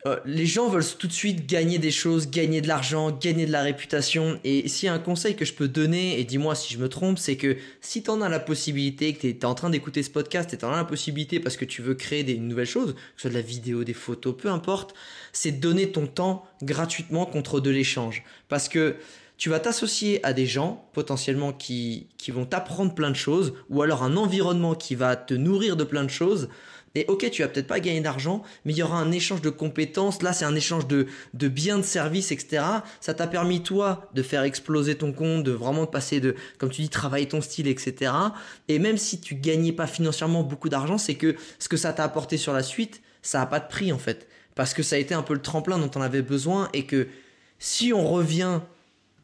Euh, 0.05 0.19
les 0.25 0.45
gens 0.45 0.67
veulent 0.67 0.83
tout 0.99 1.07
de 1.07 1.13
suite 1.13 1.47
gagner 1.47 1.79
des 1.79 1.91
choses, 1.91 2.29
gagner 2.29 2.59
de 2.59 2.67
l'argent, 2.67 3.09
gagner 3.09 3.45
de 3.45 3.51
la 3.53 3.61
réputation. 3.61 4.37
Et 4.43 4.67
s'il 4.67 4.87
y 4.87 4.89
a 4.89 4.93
un 4.93 4.99
conseil 4.99 5.35
que 5.35 5.45
je 5.45 5.53
peux 5.53 5.69
donner, 5.69 6.19
et 6.19 6.25
dis-moi 6.25 6.55
si 6.55 6.73
je 6.73 6.79
me 6.79 6.89
trompe, 6.89 7.17
c'est 7.17 7.37
que 7.37 7.55
si 7.79 8.03
tu 8.03 8.09
en 8.09 8.21
as 8.21 8.27
la 8.27 8.41
possibilité, 8.41 9.13
que 9.13 9.21
tu 9.21 9.29
es, 9.29 9.45
en 9.45 9.55
train 9.55 9.69
d'écouter 9.69 10.03
ce 10.03 10.09
podcast, 10.09 10.53
et 10.53 10.57
tu 10.57 10.65
en 10.65 10.73
as 10.73 10.77
la 10.77 10.83
possibilité 10.83 11.39
parce 11.39 11.55
que 11.55 11.63
tu 11.63 11.81
veux 11.81 11.95
créer 11.95 12.23
des 12.23 12.37
nouvelles 12.37 12.67
choses, 12.67 12.95
que 12.95 12.99
ce 13.15 13.21
soit 13.21 13.29
de 13.29 13.35
la 13.35 13.41
vidéo, 13.41 13.85
des 13.85 13.93
photos, 13.93 14.35
peu 14.37 14.49
importe, 14.49 14.93
c'est 15.31 15.51
donner 15.51 15.89
ton 15.91 16.05
temps 16.05 16.45
gratuitement 16.61 17.25
contre 17.25 17.61
de 17.61 17.69
l'échange. 17.69 18.23
Parce 18.49 18.67
que 18.67 18.97
tu 19.37 19.49
vas 19.49 19.59
t'associer 19.59 20.23
à 20.25 20.33
des 20.33 20.45
gens 20.45 20.89
potentiellement 20.93 21.53
qui, 21.53 22.07
qui 22.17 22.31
vont 22.31 22.45
t'apprendre 22.45 22.93
plein 22.93 23.09
de 23.09 23.15
choses, 23.15 23.53
ou 23.69 23.81
alors 23.81 24.03
un 24.03 24.17
environnement 24.17 24.75
qui 24.75 24.95
va 24.95 25.15
te 25.15 25.33
nourrir 25.33 25.77
de 25.77 25.85
plein 25.85 26.03
de 26.03 26.09
choses 26.09 26.49
et 26.95 27.05
ok, 27.07 27.29
tu 27.31 27.41
vas 27.41 27.47
peut-être 27.47 27.67
pas 27.67 27.79
gagner 27.79 28.01
d'argent, 28.01 28.43
mais 28.65 28.73
il 28.73 28.77
y 28.77 28.83
aura 28.83 28.97
un 28.97 29.11
échange 29.11 29.41
de 29.41 29.49
compétences. 29.49 30.21
Là, 30.21 30.31
c'est 30.31 30.45
un 30.45 30.53
échange 30.53 30.87
de, 30.87 31.07
de 31.33 31.47
biens, 31.47 31.79
de 31.79 31.83
services, 31.83 32.31
etc. 32.31 32.63
Ça 33.01 33.15
t'a 33.15 33.25
permis, 33.25 33.63
toi, 33.63 34.09
de 34.13 34.21
faire 34.21 34.43
exploser 34.43 34.95
ton 34.95 35.11
compte, 35.11 35.43
de 35.43 35.51
vraiment 35.51 35.87
passer 35.87 36.19
de, 36.19 36.35
comme 36.59 36.69
tu 36.69 36.83
dis, 36.83 36.89
travailler 36.89 37.27
ton 37.27 37.41
style, 37.41 37.67
etc. 37.67 38.11
Et 38.67 38.77
même 38.77 38.97
si 38.97 39.19
tu 39.19 39.33
gagnais 39.33 39.71
pas 39.71 39.87
financièrement 39.87 40.43
beaucoup 40.43 40.69
d'argent, 40.69 40.99
c'est 40.99 41.15
que 41.15 41.35
ce 41.57 41.67
que 41.67 41.77
ça 41.77 41.93
t'a 41.93 42.03
apporté 42.03 42.37
sur 42.37 42.53
la 42.53 42.61
suite, 42.61 43.01
ça 43.23 43.41
a 43.41 43.47
pas 43.47 43.59
de 43.59 43.67
prix, 43.67 43.91
en 43.91 43.97
fait. 43.97 44.27
Parce 44.53 44.75
que 44.75 44.83
ça 44.83 44.95
a 44.95 44.99
été 44.99 45.15
un 45.15 45.23
peu 45.23 45.33
le 45.33 45.41
tremplin 45.41 45.79
dont 45.79 45.89
on 45.95 46.01
avait 46.01 46.21
besoin 46.21 46.69
et 46.73 46.85
que 46.85 47.07
si 47.57 47.91
on 47.91 48.07
revient 48.07 48.59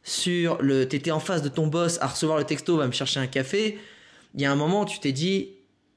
sur 0.02 0.60
le, 0.60 0.88
t'étais 0.88 1.12
en 1.12 1.20
face 1.20 1.42
de 1.42 1.48
ton 1.48 1.68
boss 1.68 1.98
à 2.00 2.08
recevoir 2.08 2.36
le 2.36 2.44
texto, 2.44 2.76
va 2.76 2.88
me 2.88 2.92
chercher 2.92 3.20
un 3.20 3.28
café, 3.28 3.78
il 4.34 4.40
y 4.40 4.44
a 4.44 4.50
un 4.50 4.56
moment, 4.56 4.84
tu 4.84 4.98
t'es 4.98 5.12
dit, 5.12 5.50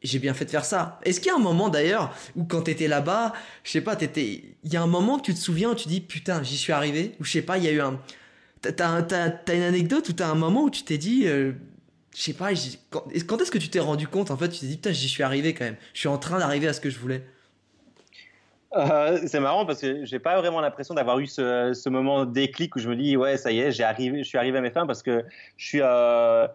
j'ai 0.04 0.20
bien 0.20 0.34
fait 0.34 0.46
de 0.46 0.50
faire 0.50 0.66
ça. 0.66 1.00
Est-ce 1.04 1.20
qu'il 1.20 1.32
y 1.32 1.32
a 1.32 1.38
un 1.38 1.42
moment 1.42 1.70
d'ailleurs 1.70 2.14
où 2.36 2.44
quand 2.44 2.64
t'étais 2.64 2.88
là-bas, 2.88 3.34
je 3.64 3.72
sais 3.72 3.82
pas, 3.82 3.96
t'étais, 3.96 4.44
il 4.64 4.74
y 4.74 4.78
a 4.78 4.82
un 4.82 4.88
moment 4.88 5.18
que 5.18 5.24
tu 5.24 5.34
te 5.34 5.40
souviens 5.40 5.72
où 5.72 5.76
tu 5.76 5.88
dis 5.88 6.02
putain 6.02 6.44
j'y 6.44 6.58
suis 6.58 6.74
arrivé 6.74 7.16
ou 7.20 7.24
je 7.24 7.32
sais 7.32 7.42
pas, 7.42 7.58
il 7.58 7.64
y 7.64 7.68
a 7.68 7.72
eu 7.72 7.82
un, 7.82 8.00
t'as, 8.62 9.02
t'as, 9.02 9.56
une 9.56 9.64
anecdote 9.64 10.08
ou 10.10 10.14
t'as 10.14 10.28
un 10.28 10.36
moment 10.36 10.64
où 10.64 10.70
tu 10.70 10.84
t'es 10.84 10.98
dit, 10.98 11.28
euh, 11.28 11.54
je 12.16 12.22
sais 12.22 12.34
pas, 12.34 12.50
quand, 12.90 13.42
est-ce 13.42 13.52
que 13.52 13.58
tu 13.58 13.70
t'es 13.70 13.80
rendu 13.80 14.08
compte 14.08 14.32
en 14.32 14.38
fait, 14.38 14.50
tu 14.50 14.60
t'es 14.60 14.68
dit 14.68 14.76
putain 14.76 14.92
j'y 14.92 15.10
suis 15.10 15.24
arrivé 15.24 15.54
quand 15.54 15.66
même, 15.66 15.78
je 15.94 16.00
suis 16.00 16.10
en 16.10 16.18
train 16.18 16.40
d'arriver 16.40 16.68
à 16.68 16.74
ce 16.74 16.82
que 16.82 16.90
je 16.90 17.00
voulais. 17.00 17.24
Euh, 18.76 19.20
c'est 19.28 19.40
marrant 19.40 19.68
parce 19.68 19.82
que 19.82 20.04
j'ai 20.04 20.18
pas 20.18 20.40
vraiment 20.40 20.60
l'impression 20.60 20.96
d'avoir 20.96 21.20
eu 21.20 21.28
ce, 21.28 21.90
moment 21.90 22.26
déclic 22.26 22.76
où 22.76 22.80
je 22.80 22.90
me 22.90 22.96
dis 22.96 23.16
ouais 23.16 23.38
ça 23.38 23.52
y 23.52 23.60
est 23.60 23.72
j'ai 23.72 23.84
arrivé 23.84 24.24
je 24.24 24.28
suis 24.28 24.38
arrivé 24.40 24.58
à 24.58 24.62
mes 24.62 24.72
fins 24.72 24.88
parce 24.88 25.04
que 25.04 25.24
je 25.58 25.66
suis 25.68 25.82
euh, 25.84 26.48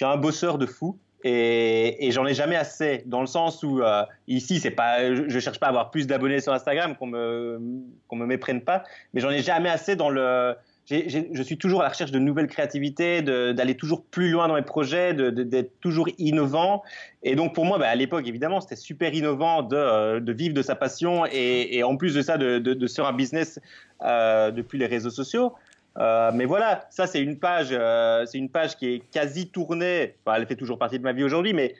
un 0.00 0.16
bosseur 0.16 0.58
de 0.58 0.66
fou 0.66 0.98
et, 1.24 2.10
j'en 2.12 2.26
ai 2.26 2.34
jamais 2.34 2.56
assez 2.56 3.02
dans 3.06 3.20
le 3.20 3.26
sens 3.26 3.62
où 3.62 3.80
euh, 3.80 4.04
ici 4.28 4.60
c'est 4.60 4.70
pas 4.70 5.14
je, 5.14 5.38
cherche 5.38 5.58
pas 5.58 5.66
à 5.66 5.68
avoir 5.70 5.90
plus 5.90 6.06
d'abonnés 6.06 6.40
sur 6.40 6.52
Instagram 6.52 6.94
qu'on 6.96 7.06
me 7.06 7.60
qu'on 8.06 8.16
me 8.16 8.26
méprenne 8.26 8.60
pas 8.60 8.84
mais 9.12 9.20
j'en 9.20 9.30
ai 9.30 9.42
jamais 9.42 9.68
assez 9.68 9.96
dans 9.96 10.10
le 10.10 10.54
je 10.88 11.42
suis 11.42 11.58
toujours 11.58 11.80
à 11.80 11.84
la 11.84 11.88
recherche 11.88 12.12
de 12.12 12.18
nouvelles 12.18 12.46
créativités, 12.46 13.20
d'aller 13.20 13.74
toujours 13.74 14.04
plus 14.04 14.30
loin 14.30 14.46
dans 14.46 14.54
mes 14.54 14.62
projets, 14.62 15.14
d'être 15.14 15.80
toujours 15.80 16.08
innovant. 16.18 16.82
Et 17.24 17.34
donc 17.34 17.54
pour 17.54 17.64
moi, 17.64 17.78
bah, 17.78 17.88
à 17.88 17.94
l'époque, 17.96 18.26
évidemment, 18.28 18.60
c'était 18.60 18.76
super 18.76 19.12
innovant 19.12 19.62
de, 19.62 19.76
euh, 19.76 20.20
vivre 20.28 20.54
de 20.54 20.62
sa 20.62 20.76
passion 20.76 21.24
et, 21.26 21.82
en 21.82 21.96
plus 21.96 22.14
de 22.14 22.22
ça, 22.22 22.38
de, 22.38 22.86
sur 22.86 23.06
un 23.06 23.12
business 23.12 23.58
euh, 24.02 24.50
depuis 24.52 24.78
les 24.78 24.86
réseaux 24.86 25.10
sociaux. 25.10 25.54
Euh, 25.98 26.30
mais 26.34 26.44
voilà, 26.44 26.86
ça 26.90 27.06
c'est 27.06 27.22
une 27.22 27.38
page, 27.38 27.68
euh, 27.72 28.26
c'est 28.26 28.38
une 28.38 28.50
page 28.50 28.76
qui 28.76 28.86
est 28.86 29.10
quasi 29.10 29.48
tournée. 29.48 30.14
Enfin, 30.24 30.36
elle 30.38 30.46
fait 30.46 30.56
toujours 30.56 30.78
partie 30.78 30.98
de 30.98 31.04
ma 31.04 31.12
vie 31.12 31.24
aujourd'hui, 31.24 31.54
mais 31.54 31.74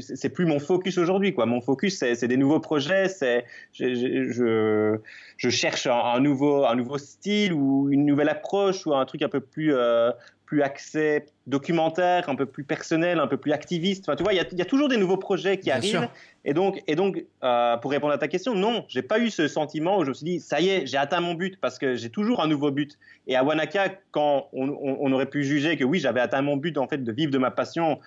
c'est 0.00 0.28
plus 0.28 0.46
mon 0.46 0.60
focus 0.60 0.98
aujourd'hui. 0.98 1.34
Quoi. 1.34 1.46
Mon 1.46 1.60
focus, 1.60 1.98
c'est 1.98 2.28
des 2.28 2.36
nouveaux 2.36 2.60
projets. 2.60 3.08
C'est 3.08 3.44
je, 3.72 3.94
je, 3.94 4.98
je, 5.36 5.48
cherche 5.50 5.86
un, 5.86 6.20
nouveau, 6.20 6.64
un 6.64 6.76
nouveau 6.76 6.98
style 6.98 7.52
ou 7.52 7.90
une 7.90 8.06
nouvelle 8.06 8.28
approche 8.28 8.86
ou 8.86 8.94
un 8.94 9.04
truc 9.04 9.22
un 9.22 9.28
peu 9.28 9.40
plus 9.40 9.74
euh, 9.74 10.12
plus 10.46 10.62
axé 10.62 11.24
documentaire, 11.46 12.28
un 12.28 12.34
peu 12.34 12.46
plus 12.46 12.64
personnel, 12.64 13.18
un 13.18 13.26
peu 13.26 13.36
plus 13.36 13.52
activiste. 13.52 14.08
Enfin, 14.08 14.16
tu 14.16 14.22
vois, 14.22 14.32
il 14.32 14.36
y, 14.36 14.56
y 14.56 14.62
a, 14.62 14.64
toujours 14.64 14.88
des 14.88 14.96
nouveaux 14.96 15.16
projets 15.16 15.58
qui 15.58 15.70
arrivent. 15.70 16.08
Et 16.44 16.52
donc, 16.52 16.82
et 16.86 16.94
donc 16.94 17.24
euh, 17.42 17.76
pour 17.78 17.90
répondre 17.90 18.12
à 18.12 18.18
ta 18.18 18.28
question, 18.28 18.54
non, 18.54 18.84
j'ai 18.88 19.02
pas 19.02 19.18
eu 19.18 19.30
ce 19.30 19.48
sentiment 19.48 19.98
où 19.98 20.04
je 20.04 20.10
me 20.10 20.14
suis 20.14 20.24
dit, 20.24 20.40
ça 20.40 20.60
y 20.60 20.68
est, 20.68 20.86
j'ai 20.86 20.98
atteint 20.98 21.20
mon 21.20 21.34
but, 21.34 21.58
parce 21.60 21.78
que 21.78 21.94
j'ai 21.94 22.10
toujours 22.10 22.42
un 22.42 22.46
nouveau 22.46 22.70
but. 22.70 22.98
Et 23.26 23.36
à 23.36 23.44
Wanaka, 23.44 23.94
quand 24.10 24.48
on, 24.52 24.68
on, 24.68 24.98
on 25.00 25.12
aurait 25.12 25.26
pu 25.26 25.44
juger 25.44 25.76
que 25.76 25.84
oui, 25.84 25.98
j'avais 25.98 26.20
atteint 26.20 26.42
mon 26.42 26.56
but 26.56 26.76
en 26.76 26.86
fait 26.86 27.02
de 27.02 27.12
vivre 27.12 27.32
de 27.32 27.38
ma 27.38 27.50
passion 27.50 27.98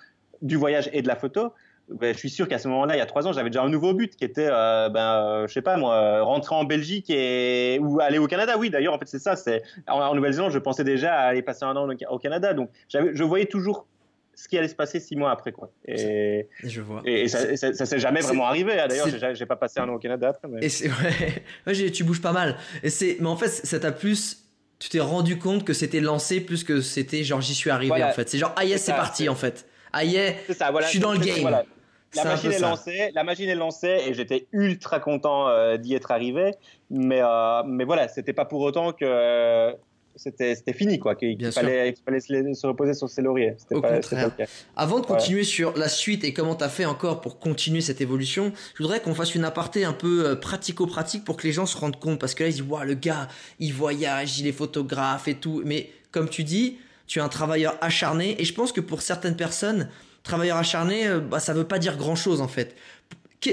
du 0.42 0.56
voyage 0.56 0.88
et 0.92 1.02
de 1.02 1.08
la 1.08 1.16
photo, 1.16 1.52
ben, 1.90 2.12
je 2.12 2.18
suis 2.18 2.30
sûr 2.30 2.48
qu'à 2.48 2.58
ce 2.58 2.68
moment-là, 2.68 2.96
il 2.96 2.98
y 2.98 3.02
a 3.02 3.06
trois 3.06 3.26
ans, 3.26 3.32
j'avais 3.32 3.50
déjà 3.50 3.62
un 3.62 3.68
nouveau 3.68 3.94
but 3.94 4.14
qui 4.14 4.24
était, 4.24 4.48
euh, 4.50 4.88
ben, 4.88 5.22
euh, 5.22 5.48
je 5.48 5.52
sais 5.52 5.62
pas 5.62 5.76
moi, 5.76 6.22
rentrer 6.22 6.54
en 6.54 6.64
Belgique 6.64 7.10
et 7.10 7.78
ou 7.80 8.00
aller 8.00 8.18
au 8.18 8.26
Canada. 8.26 8.56
Oui, 8.58 8.70
d'ailleurs, 8.70 8.94
en 8.94 8.98
fait, 8.98 9.08
c'est 9.08 9.18
ça. 9.18 9.36
C'est 9.36 9.62
en, 9.86 10.14
Nouvelle-Zélande, 10.14 10.52
je 10.52 10.58
pensais 10.58 10.84
déjà 10.84 11.14
à 11.14 11.28
aller 11.28 11.42
passer 11.42 11.64
un 11.64 11.76
an 11.76 11.88
au 12.10 12.18
Canada, 12.18 12.54
donc 12.54 12.70
je 12.88 13.22
voyais 13.22 13.46
toujours 13.46 13.86
ce 14.34 14.46
qui 14.46 14.56
allait 14.56 14.68
se 14.68 14.74
passer 14.76 15.00
six 15.00 15.16
mois 15.16 15.32
après, 15.32 15.50
quoi. 15.50 15.72
Et, 15.84 16.46
je 16.62 16.80
vois. 16.80 17.02
Et, 17.04 17.26
ça, 17.26 17.56
ça, 17.56 17.86
s'est 17.86 17.98
jamais 17.98 18.20
vraiment 18.20 18.46
arrivé. 18.46 18.78
Hein. 18.78 18.86
D'ailleurs, 18.86 19.08
j'ai 19.34 19.46
pas 19.46 19.56
passé 19.56 19.80
un 19.80 19.88
an 19.88 19.94
au 19.94 19.98
Canada 19.98 20.28
après. 20.28 20.46
Mais... 20.46 20.64
Et 20.64 20.68
c'est 20.68 20.88
ouais, 21.66 21.90
tu 21.90 22.04
bouges 22.04 22.22
pas 22.22 22.30
mal. 22.30 22.56
Et 22.84 22.90
c'est, 22.90 23.16
mais 23.18 23.26
en 23.26 23.36
fait, 23.36 23.48
ça 23.48 23.80
t'a 23.80 23.90
plus 23.90 24.44
tu 24.78 24.88
t'es 24.90 25.00
rendu 25.00 25.38
compte 25.38 25.64
que 25.64 25.72
c'était 25.72 25.98
lancé 25.98 26.40
plus 26.40 26.62
que 26.62 26.80
c'était 26.80 27.24
genre 27.24 27.40
j'y 27.40 27.54
suis 27.54 27.68
arrivé 27.68 28.00
en 28.04 28.12
fait. 28.12 28.28
C'est 28.28 28.38
genre 28.38 28.52
ah 28.54 28.64
yes 28.64 28.82
c'est 28.82 28.92
parti 28.92 29.28
en 29.28 29.34
fait. 29.34 29.66
Ah 29.92 30.04
yeah, 30.04 30.34
je 30.48 30.86
suis 30.86 31.00
dans 31.00 31.12
le 31.12 31.18
game. 31.18 31.64
La 32.14 32.24
machine 32.24 32.52
est 32.52 32.58
lancée, 32.58 33.10
la 33.14 33.24
machine 33.24 33.48
est 33.48 33.54
lancée 33.54 33.98
et 34.06 34.14
j'étais 34.14 34.46
ultra 34.52 34.98
content 34.98 35.48
euh, 35.48 35.76
d'y 35.76 35.94
être 35.94 36.10
arrivé. 36.10 36.52
Mais, 36.90 37.20
euh, 37.22 37.62
mais 37.66 37.84
voilà, 37.84 38.08
c'était 38.08 38.32
pas 38.32 38.44
pour 38.46 38.60
autant 38.60 38.92
que 38.92 39.74
c'était 40.18 40.54
c'était 40.54 40.72
fini 40.72 40.98
quoi, 40.98 41.14
qu'il 41.14 41.38
fallait, 41.52 41.94
se, 41.94 42.54
se 42.54 42.66
reposer 42.66 42.94
sur 42.94 43.08
ses 43.08 43.22
lauriers. 43.22 43.56
Au 43.70 43.80
pas, 43.80 43.94
contraire. 43.94 44.32
Avant 44.76 45.00
de 45.00 45.06
continuer 45.06 45.44
sur 45.44 45.76
la 45.76 45.88
suite 45.88 46.24
et 46.24 46.32
comment 46.32 46.54
t'as 46.54 46.68
fait 46.68 46.84
encore 46.84 47.20
pour 47.20 47.38
continuer 47.38 47.80
cette 47.80 48.00
évolution, 48.00 48.52
je 48.74 48.82
voudrais 48.82 49.00
qu'on 49.00 49.14
fasse 49.14 49.34
une 49.34 49.44
aparté 49.44 49.84
un 49.84 49.92
peu 49.92 50.26
euh, 50.26 50.34
pratico-pratique 50.34 51.24
pour 51.24 51.36
que 51.36 51.46
les 51.46 51.52
gens 51.52 51.66
se 51.66 51.76
rendent 51.76 51.98
compte. 51.98 52.18
Parce 52.18 52.34
que 52.34 52.42
là, 52.42 52.48
ils 52.50 52.52
disent, 52.52 52.62
waouh, 52.62 52.84
le 52.84 52.94
gars, 52.94 53.28
il 53.60 53.72
voyage, 53.72 54.40
il 54.40 54.46
est 54.46 54.52
photographe 54.52 55.28
et 55.28 55.34
tout. 55.34 55.62
Mais 55.64 55.90
comme 56.10 56.28
tu 56.28 56.42
dis, 56.42 56.78
tu 57.06 57.20
es 57.20 57.22
un 57.22 57.28
travailleur 57.28 57.76
acharné. 57.80 58.40
Et 58.40 58.44
je 58.44 58.52
pense 58.52 58.72
que 58.72 58.80
pour 58.80 59.02
certaines 59.02 59.36
personnes, 59.36 59.88
travailleur 60.28 60.58
acharné, 60.58 61.08
euh, 61.08 61.20
bah, 61.20 61.40
ça 61.40 61.52
veut 61.54 61.66
pas 61.66 61.78
dire 61.78 61.96
grand-chose 61.96 62.40
en 62.40 62.48
fait. 62.48 62.76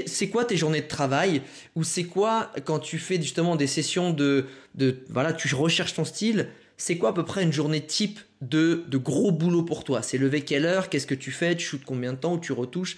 C'est 0.06 0.28
quoi 0.28 0.44
tes 0.44 0.56
journées 0.56 0.80
de 0.82 0.88
travail 0.88 1.42
Ou 1.76 1.84
c'est 1.84 2.04
quoi 2.04 2.50
quand 2.64 2.80
tu 2.80 2.98
fais 2.98 3.16
justement 3.16 3.54
des 3.56 3.68
sessions 3.68 4.12
de, 4.12 4.46
de 4.74 4.98
voilà, 5.08 5.32
tu 5.32 5.52
recherches 5.54 5.94
ton 5.94 6.04
style 6.04 6.48
C'est 6.76 6.98
quoi 6.98 7.10
à 7.10 7.12
peu 7.12 7.24
près 7.24 7.44
une 7.44 7.52
journée 7.52 7.80
type 7.80 8.18
de, 8.40 8.84
de 8.88 8.98
gros 8.98 9.30
boulot 9.30 9.62
pour 9.62 9.84
toi? 9.84 10.02
C'est 10.02 10.18
lever 10.18 10.42
quelle 10.42 10.66
heure? 10.66 10.88
Qu'est-ce 10.88 11.06
que 11.06 11.14
tu 11.14 11.30
fais? 11.30 11.54
Tu 11.56 11.64
shootes 11.64 11.84
combien 11.84 12.12
de 12.12 12.18
temps? 12.18 12.34
Ou 12.34 12.38
tu 12.38 12.52
retouches? 12.52 12.96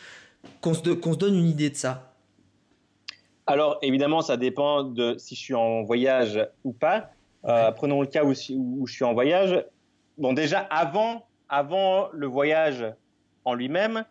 Qu'on 0.62 0.72
se, 0.72 0.90
qu'on 0.90 1.12
se 1.12 1.18
donne 1.18 1.36
une 1.36 1.48
idée 1.48 1.68
de 1.70 1.76
ça. 1.76 2.14
Alors 3.46 3.78
évidemment, 3.82 4.22
ça 4.22 4.36
dépend 4.38 4.82
de 4.82 5.14
si 5.18 5.34
je 5.34 5.40
suis 5.40 5.54
en 5.54 5.82
voyage 5.82 6.40
ou 6.64 6.72
pas. 6.72 7.10
Euh, 7.44 7.70
Prenons 7.72 8.00
le 8.00 8.06
cas 8.06 8.24
où, 8.24 8.32
où 8.50 8.86
je 8.86 8.92
suis 8.92 9.04
en 9.04 9.12
voyage. 9.12 9.62
Bon, 10.16 10.32
déjà 10.32 10.60
avant, 10.70 11.26
avant 11.48 12.08
le 12.12 12.26
voyage 12.26 12.84
en 13.48 13.54
lui-même, 13.54 14.04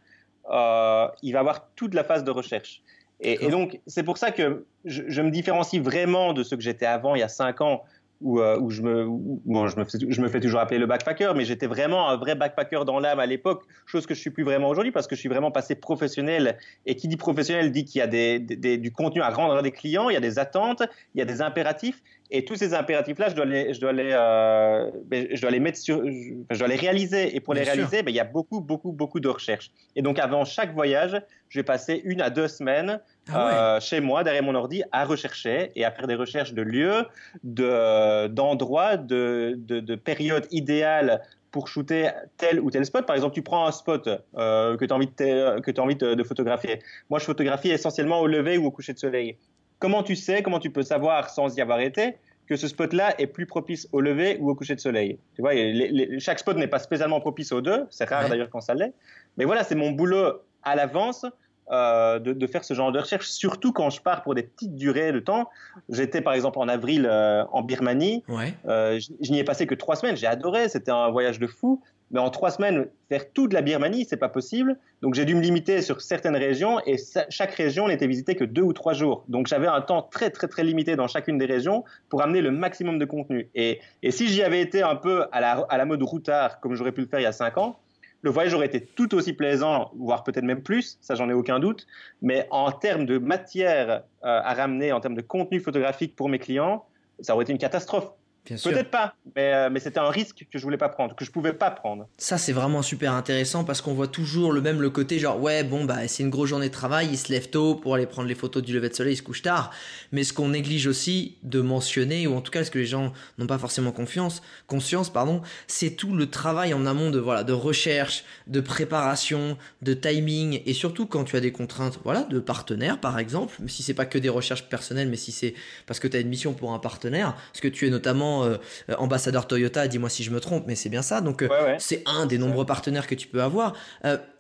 euh, 0.52 1.08
il 1.22 1.32
va 1.34 1.40
avoir 1.40 1.70
toute 1.76 1.94
la 1.94 2.04
phase 2.04 2.24
de 2.24 2.32
recherche. 2.32 2.82
Et, 3.20 3.50
donc, 3.50 3.80
c'est 3.88 4.04
pour 4.04 4.18
ça 4.18 4.32
que 4.32 4.66
je, 4.86 5.04
je 5.08 5.22
me 5.22 5.32
différencie 5.32 5.82
vraiment 5.82 6.34
de 6.34 6.44
ce 6.44 6.54
que 6.56 6.62
j'étais 6.62 6.86
avant, 6.86 7.16
il 7.16 7.20
y 7.20 7.24
a 7.24 7.28
cinq 7.30 7.62
ans, 7.62 7.84
où, 8.22 8.40
euh, 8.40 8.60
où 8.60 8.70
je, 8.72 8.82
me, 8.82 9.06
où- 9.06 9.42
bon, 9.46 9.68
je, 9.68 9.78
me 9.80 9.86
fais, 9.86 9.98
je 10.08 10.22
me 10.22 10.28
fais 10.28 10.40
toujours 10.40 10.60
appeler 10.60 10.80
le 10.80 10.88
backpacker, 10.88 11.34
mais 11.36 11.46
j'étais 11.46 11.68
vraiment 11.68 12.10
un 12.10 12.18
vrai 12.18 12.36
backpacker 12.36 12.84
dans 12.86 13.00
l'âme 13.00 13.20
à 13.20 13.26
l'époque, 13.28 13.64
chose 13.86 14.06
que 14.08 14.16
je 14.16 14.20
suis 14.20 14.32
plus 14.32 14.44
vraiment 14.44 14.70
aujourd'hui 14.70 14.92
parce 14.92 15.08
que 15.08 15.16
je 15.16 15.20
suis 15.20 15.30
vraiment 15.30 15.52
passé 15.52 15.76
professionnel. 15.76 16.58
Et 16.86 16.96
qui 16.96 17.08
dit 17.08 17.18
professionnel 17.18 17.72
dit 17.72 17.86
qu'il 17.86 18.00
y 18.00 18.02
a 18.02 18.08
des, 18.08 18.40
des- 18.40 18.56
des- 18.56 18.78
du 18.78 18.92
contenu 18.92 19.22
à 19.22 19.30
rendre 19.30 19.56
à 19.56 19.62
des 19.62 19.72
clients, 19.72 20.10
il 20.10 20.14
y 20.14 20.18
a 20.18 20.22
des 20.22 20.40
attentes, 20.40 20.82
il 21.14 21.20
y 21.20 21.22
a 21.22 21.26
des 21.26 21.42
impératifs. 21.42 22.02
Et 22.30 22.44
tous 22.44 22.56
ces 22.56 22.74
impératifs-là, 22.74 23.30
je 23.30 23.36
dois 23.36 23.46
les, 23.46 23.74
je 23.74 23.80
dois 23.80 23.94
les, 23.94 24.10
euh, 24.12 24.92
ben, 25.06 25.28
je 25.32 25.42
dois 25.42 25.52
les 25.52 25.62
mettre 25.62 25.78
sur, 25.78 26.04
je, 26.06 26.60
dois 26.60 26.68
les 26.68 26.76
réaliser. 26.76 27.36
Et 27.36 27.40
pour 27.40 27.54
Bien 27.54 27.64
les 27.64 27.70
réaliser, 27.70 28.04
ben, 28.04 28.12
il 28.12 28.16
y 28.16 28.20
a 28.20 28.26
beaucoup, 28.26 28.60
beaucoup, 28.60 28.92
beaucoup 28.92 29.20
de 29.20 29.30
recherches. 29.30 29.72
Et 29.96 30.02
donc, 30.02 30.20
avant 30.20 30.44
chaque 30.44 30.74
voyage, 30.74 31.22
je 31.50 31.60
vais 31.60 31.64
passer 31.64 32.02
une 32.04 32.22
à 32.22 32.30
deux 32.30 32.50
semaines 32.50 33.00
Ah 33.34 33.76
euh, 33.76 33.80
chez 33.80 34.02
moi, 34.02 34.24
derrière 34.24 34.44
mon 34.44 34.56
ordi, 34.56 34.84
à 34.92 35.06
rechercher 35.06 35.72
et 35.76 35.86
à 35.86 35.92
faire 35.92 36.08
des 36.08 36.16
recherches 36.16 36.54
de 36.54 36.62
lieux, 36.62 37.06
de, 37.44 38.28
d'endroits, 38.28 38.98
de, 38.98 39.56
de, 39.58 39.80
de 39.80 39.96
périodes 39.96 40.48
idéales 40.52 41.22
pour 41.52 41.70
shooter 41.70 42.10
tel 42.38 42.60
ou 42.60 42.70
tel 42.70 42.86
spot. 42.86 43.06
Par 43.06 43.16
exemple, 43.16 43.34
tu 43.34 43.42
prends 43.42 43.66
un 43.66 43.72
spot 43.72 44.10
euh, 44.38 44.76
que 44.76 44.86
tu 44.86 44.94
as 44.94 44.96
envie, 44.96 45.08
de, 45.08 45.60
que 45.62 45.72
t'as 45.72 45.82
envie 45.82 45.96
de, 45.96 46.14
de 46.14 46.24
photographier. 46.24 46.80
Moi, 47.10 47.20
je 47.20 47.26
photographie 47.26 47.70
essentiellement 47.72 48.20
au 48.20 48.28
lever 48.28 48.58
ou 48.58 48.66
au 48.66 48.72
coucher 48.72 48.94
de 48.94 49.00
soleil. 49.00 49.38
Comment 49.80 50.04
tu 50.04 50.16
sais, 50.16 50.42
comment 50.44 50.60
tu 50.60 50.70
peux 50.72 50.84
savoir 50.84 51.30
sans 51.30 51.56
y 51.56 51.62
avoir 51.62 51.80
été 51.80 52.16
que 52.48 52.56
ce 52.56 52.68
spot-là 52.68 53.14
est 53.20 53.28
plus 53.28 53.46
propice 53.46 53.88
au 53.92 54.00
lever 54.02 54.38
ou 54.40 54.50
au 54.50 54.56
coucher 54.56 54.74
de 54.76 54.80
soleil? 54.80 55.20
Tu 55.36 55.42
vois, 55.42 55.54
les- 55.54 55.74
les- 55.90 56.20
chaque 56.20 56.40
spot 56.40 56.58
n'est 56.58 56.68
pas 56.68 56.80
spécialement 56.80 57.20
propice 57.20 57.52
aux 57.52 57.62
deux. 57.62 57.86
C'est 57.90 58.08
rare 58.10 58.24
Ouais. 58.24 58.30
d'ailleurs 58.30 58.50
quand 58.50 58.62
ça 58.62 58.74
l'est. 58.74 58.94
Mais 59.38 59.46
voilà, 59.46 59.64
c'est 59.64 59.76
mon 59.76 59.92
boulot 59.92 60.42
à 60.64 60.76
l'avance 60.76 61.26
euh, 61.70 62.18
de, 62.20 62.32
de 62.32 62.48
faire 62.48 62.64
ce 62.64 62.74
genre 62.74 62.94
de 62.94 63.00
recherche, 63.00 63.28
surtout 63.28 63.74
quand 63.74 63.90
je 63.90 64.02
pars 64.02 64.24
pour 64.24 64.34
des 64.36 64.44
petites 64.44 64.76
durées 64.76 65.12
de 65.12 65.20
temps. 65.20 65.50
J'étais 65.90 66.22
par 66.22 66.34
exemple 66.34 66.60
en 66.60 66.70
avril 66.70 67.06
euh, 67.06 67.44
en 67.52 67.62
Birmanie. 67.62 68.24
Ouais. 68.30 68.54
Euh, 68.70 68.98
je, 69.00 69.12
je 69.20 69.32
n'y 69.34 69.40
ai 69.40 69.44
passé 69.44 69.68
que 69.68 69.76
trois 69.76 69.98
semaines. 69.98 70.16
J'ai 70.16 70.28
adoré. 70.28 70.70
C'était 70.70 70.92
un 70.92 71.10
voyage 71.12 71.40
de 71.40 71.48
fou. 71.48 71.84
Mais 72.12 72.20
en 72.20 72.30
trois 72.30 72.52
semaines, 72.52 72.88
faire 73.10 73.32
toute 73.34 73.54
la 73.54 73.62
Birmanie, 73.62 74.06
c'est 74.06 74.18
pas 74.18 74.30
possible. 74.30 74.78
Donc 75.02 75.14
j'ai 75.14 75.26
dû 75.26 75.36
me 75.36 75.42
limiter 75.42 75.82
sur 75.82 76.02
certaines 76.02 76.36
régions 76.38 76.80
et 76.86 76.96
chaque 77.30 77.54
région 77.54 77.88
n'était 77.88 78.08
visitée 78.08 78.36
que 78.36 78.46
deux 78.46 78.62
ou 78.62 78.74
trois 78.74 78.94
jours. 78.94 79.26
Donc 79.28 79.48
j'avais 79.48 79.68
un 79.68 79.82
temps 79.82 80.02
très 80.02 80.30
très 80.30 80.48
très 80.48 80.64
limité 80.64 80.96
dans 80.96 81.08
chacune 81.08 81.38
des 81.38 81.46
régions 81.46 81.84
pour 82.10 82.22
amener 82.22 82.42
le 82.42 82.52
maximum 82.52 82.98
de 82.98 83.06
contenu. 83.06 83.50
Et, 83.56 83.80
et 84.04 84.12
si 84.12 84.28
j'y 84.28 84.42
avais 84.42 84.62
été 84.62 84.82
un 84.84 84.96
peu 84.96 85.26
à 85.32 85.42
la, 85.42 85.66
à 85.70 85.78
la 85.78 85.86
mode 85.86 86.02
routard, 86.02 86.60
comme 86.62 86.76
j'aurais 86.76 86.94
pu 86.94 87.02
le 87.02 87.08
faire 87.08 87.20
il 87.20 87.24
y 87.24 87.28
a 87.28 87.34
cinq 87.34 87.58
ans, 87.58 87.78
le 88.22 88.32
voyage 88.32 88.54
aurait 88.54 88.66
été 88.66 88.82
tout 88.82 89.14
aussi 89.14 89.34
plaisant, 89.34 89.92
voire 89.96 90.24
peut-être 90.24 90.44
même 90.44 90.64
plus, 90.64 90.98
ça 91.02 91.16
j'en 91.16 91.30
ai 91.30 91.34
aucun 91.34 91.60
doute. 91.60 91.86
Mais 92.22 92.48
en 92.52 92.72
termes 92.72 93.06
de 93.06 93.18
matière 93.18 93.90
euh, 93.90 94.42
à 94.44 94.54
ramener, 94.54 94.92
en 94.92 95.00
termes 95.00 95.16
de 95.16 95.22
contenu 95.22 95.60
photographique 95.60 96.16
pour 96.16 96.30
mes 96.30 96.40
clients, 96.40 96.86
ça 97.20 97.36
aurait 97.36 97.44
été 97.44 97.52
une 97.52 97.60
catastrophe. 97.60 98.12
Peut-être 98.56 98.90
pas, 98.90 99.16
mais, 99.36 99.54
euh, 99.54 99.70
mais 99.72 99.80
c'était 99.80 100.00
un 100.00 100.10
risque 100.10 100.46
que 100.52 100.58
je 100.58 100.64
voulais 100.64 100.78
pas 100.78 100.90
prendre, 100.90 101.16
que 101.16 101.26
je 101.26 101.32
pouvais 101.32 101.54
pas 101.54 101.72
prendre. 101.72 102.08
Ça, 102.18 102.38
c'est 102.38 102.54
vraiment 102.54 102.82
super 102.82 103.14
intéressant 103.14 103.64
parce 103.64 103.82
qu'on 103.82 103.94
voit 103.94 104.08
toujours 104.08 104.52
le 104.52 104.62
même 104.62 104.82
le 104.82 104.90
côté 104.90 105.20
genre, 105.20 105.40
ouais, 105.42 105.64
bon, 105.64 105.86
bah, 105.86 106.08
c'est 106.08 106.24
une 106.24 106.30
grosse 106.30 106.50
journée 106.50 106.70
de 106.70 106.74
travail, 106.74 107.10
il 107.12 107.18
se 107.18 107.32
lève 107.32 107.50
tôt 107.50 107.76
pour 107.76 107.96
aller 107.96 108.06
prendre 108.06 108.28
les 108.28 108.36
photos 108.36 108.64
du 108.64 108.74
lever 108.74 108.90
de 108.90 108.94
soleil, 108.94 109.14
il 109.14 109.18
se 109.18 109.24
couche 109.24 109.42
tard. 109.42 109.72
Mais 110.12 110.24
ce 110.24 110.34
qu'on 110.34 110.50
néglige 110.50 110.88
aussi 110.88 111.38
de 111.44 111.62
mentionner, 111.62 112.28
ou 112.28 112.36
en 112.36 112.42
tout 112.42 112.52
cas 112.52 112.64
ce 112.64 112.72
que 112.72 112.80
les 112.80 112.86
gens 112.86 113.14
n'ont 113.38 113.48
pas 113.48 113.58
forcément 113.58 113.92
confiance, 113.92 114.42
conscience, 114.68 115.10
pardon, 115.10 115.42
c'est 115.68 115.92
tout 115.92 116.16
le 116.16 116.30
travail 116.30 116.74
en 116.74 116.86
amont 116.86 117.10
de, 117.10 117.20
voilà, 117.20 117.44
de 117.44 117.54
recherche, 117.54 118.24
de 118.48 118.60
préparation, 118.60 119.58
de 119.82 119.94
timing, 119.94 120.62
et 120.66 120.74
surtout 120.74 121.06
quand 121.06 121.24
tu 121.24 121.36
as 121.36 121.42
des 121.42 121.52
contraintes, 121.52 122.00
voilà, 122.04 122.24
de 122.24 122.40
partenaires, 122.40 123.00
par 123.00 123.20
exemple, 123.20 123.56
si 123.68 123.84
c'est 123.84 123.94
pas 123.94 124.06
que 124.06 124.18
des 124.18 124.30
recherches 124.30 124.70
personnelles, 124.70 125.10
mais 125.10 125.18
si 125.18 125.32
c'est 125.32 125.54
parce 125.86 126.00
que 126.00 126.08
tu 126.08 126.18
as 126.18 126.20
une 126.20 126.30
mission 126.30 126.54
pour 126.54 126.74
un 126.74 126.80
partenaire, 126.80 127.36
parce 127.52 127.62
que 127.62 127.68
tu 127.68 127.88
es 127.88 127.90
notamment 127.90 128.37
euh, 128.44 128.58
euh, 128.90 128.96
ambassadeur 128.98 129.48
Toyota, 129.48 129.88
dis-moi 129.88 130.10
si 130.10 130.24
je 130.24 130.32
me 130.32 130.40
trompe, 130.40 130.66
mais 130.68 130.76
c'est 130.76 130.90
bien 130.90 131.02
ça, 131.02 131.22
donc 131.22 131.42
euh, 131.42 131.48
Ouais, 131.48 131.64
ouais. 131.64 131.76
c'est 131.80 132.04
un 132.06 132.26
des 132.26 132.38
nombreux 132.38 132.66
partenaires 132.66 133.08
que 133.08 133.16
tu 133.16 133.28
peux 133.28 133.42
avoir. 133.42 133.74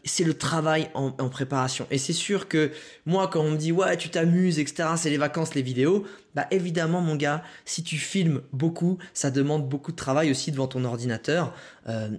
C'est 0.03 0.23
le 0.23 0.35
travail 0.35 0.89
en, 0.93 1.07
en 1.19 1.27
préparation. 1.29 1.85
Et 1.91 1.97
c'est 1.97 2.13
sûr 2.13 2.47
que 2.47 2.71
moi, 3.05 3.27
quand 3.27 3.41
on 3.41 3.51
me 3.51 3.57
dit 3.57 3.73
ouais, 3.73 3.97
tu 3.97 4.07
t'amuses, 4.09 4.57
etc., 4.57 4.89
c'est 4.95 5.09
les 5.09 5.17
vacances, 5.17 5.53
les 5.53 5.61
vidéos, 5.61 6.05
bah 6.33 6.47
évidemment, 6.51 7.01
mon 7.01 7.15
gars, 7.15 7.43
si 7.65 7.83
tu 7.83 7.97
filmes 7.97 8.41
beaucoup, 8.53 8.99
ça 9.13 9.31
demande 9.31 9.67
beaucoup 9.67 9.91
de 9.91 9.97
travail 9.97 10.31
aussi 10.31 10.51
devant 10.51 10.67
ton 10.67 10.85
ordinateur. 10.85 11.53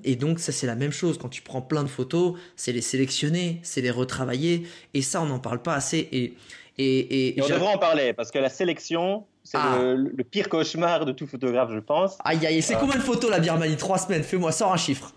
Et 0.04 0.16
donc, 0.16 0.38
ça, 0.38 0.52
c'est 0.52 0.66
la 0.66 0.74
même 0.74 0.92
chose. 0.92 1.16
Quand 1.18 1.28
tu 1.30 1.40
prends 1.40 1.62
plein 1.62 1.82
de 1.82 1.88
photos, 1.88 2.34
c'est 2.56 2.72
les 2.72 2.82
sélectionner, 2.82 3.60
c'est 3.62 3.80
les 3.80 3.90
retravailler. 3.90 4.66
Et 4.92 5.00
ça, 5.00 5.22
on 5.22 5.26
n'en 5.26 5.38
parle 5.38 5.62
pas 5.62 5.74
assez. 5.74 6.08
Et, 6.12 6.34
et, 6.78 6.98
et, 6.98 7.38
Et 7.38 7.42
on 7.42 7.48
devrait 7.48 7.74
en 7.74 7.78
parler 7.78 8.12
parce 8.12 8.30
que 8.30 8.38
la 8.38 8.50
sélection, 8.50 9.24
c'est 9.50 9.56
Ah. 9.58 9.78
le, 9.80 9.94
le 10.14 10.24
pire 10.24 10.48
cauchemar 10.50 11.06
de 11.06 11.12
tout 11.12 11.26
photographe, 11.26 11.70
je 11.72 11.78
pense. 11.78 12.18
Aïe, 12.24 12.44
aïe, 12.46 12.60
c'est 12.60 12.74
Ah. 12.74 12.78
combien 12.80 12.96
de 12.96 13.00
photos 13.02 13.30
la 13.30 13.38
Birmanie? 13.40 13.76
Trois 13.76 13.96
semaines, 13.98 14.22
fais-moi, 14.22 14.52
sors 14.52 14.72
un 14.72 14.76
chiffre. 14.76 15.14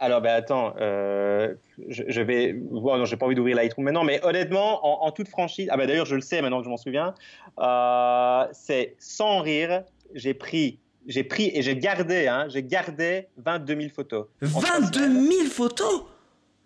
Alors, 0.00 0.20
ben 0.20 0.30
attends, 0.34 0.74
euh, 0.80 1.54
je, 1.88 2.02
je 2.08 2.20
vais. 2.20 2.52
Bon, 2.52 2.96
non, 2.96 3.04
j'ai 3.04 3.16
pas 3.16 3.26
envie 3.26 3.34
d'ouvrir 3.34 3.56
Lightroom 3.56 3.84
maintenant, 3.84 4.04
mais 4.04 4.24
honnêtement, 4.24 4.84
en, 4.86 5.06
en 5.06 5.10
toute 5.12 5.28
franchise, 5.28 5.68
ah 5.70 5.76
ben 5.76 5.86
d'ailleurs, 5.88 6.06
je 6.06 6.14
le 6.14 6.20
sais 6.20 6.40
maintenant 6.42 6.58
que 6.58 6.64
je 6.64 6.70
m'en 6.70 6.76
souviens, 6.76 7.14
euh, 7.58 8.44
c'est 8.52 8.94
sans 8.98 9.40
rire, 9.40 9.82
j'ai 10.14 10.34
pris, 10.34 10.78
j'ai 11.06 11.24
pris 11.24 11.50
et 11.54 11.62
j'ai 11.62 11.76
gardé, 11.76 12.26
hein, 12.28 12.46
j'ai 12.48 12.62
gardé 12.62 13.26
22 13.38 13.76
000 13.80 13.88
photos. 13.94 14.26
En 14.42 14.48
trois 14.48 14.80
22 14.80 15.00
semaines. 15.00 15.30
000 15.32 15.44
photos? 15.46 16.02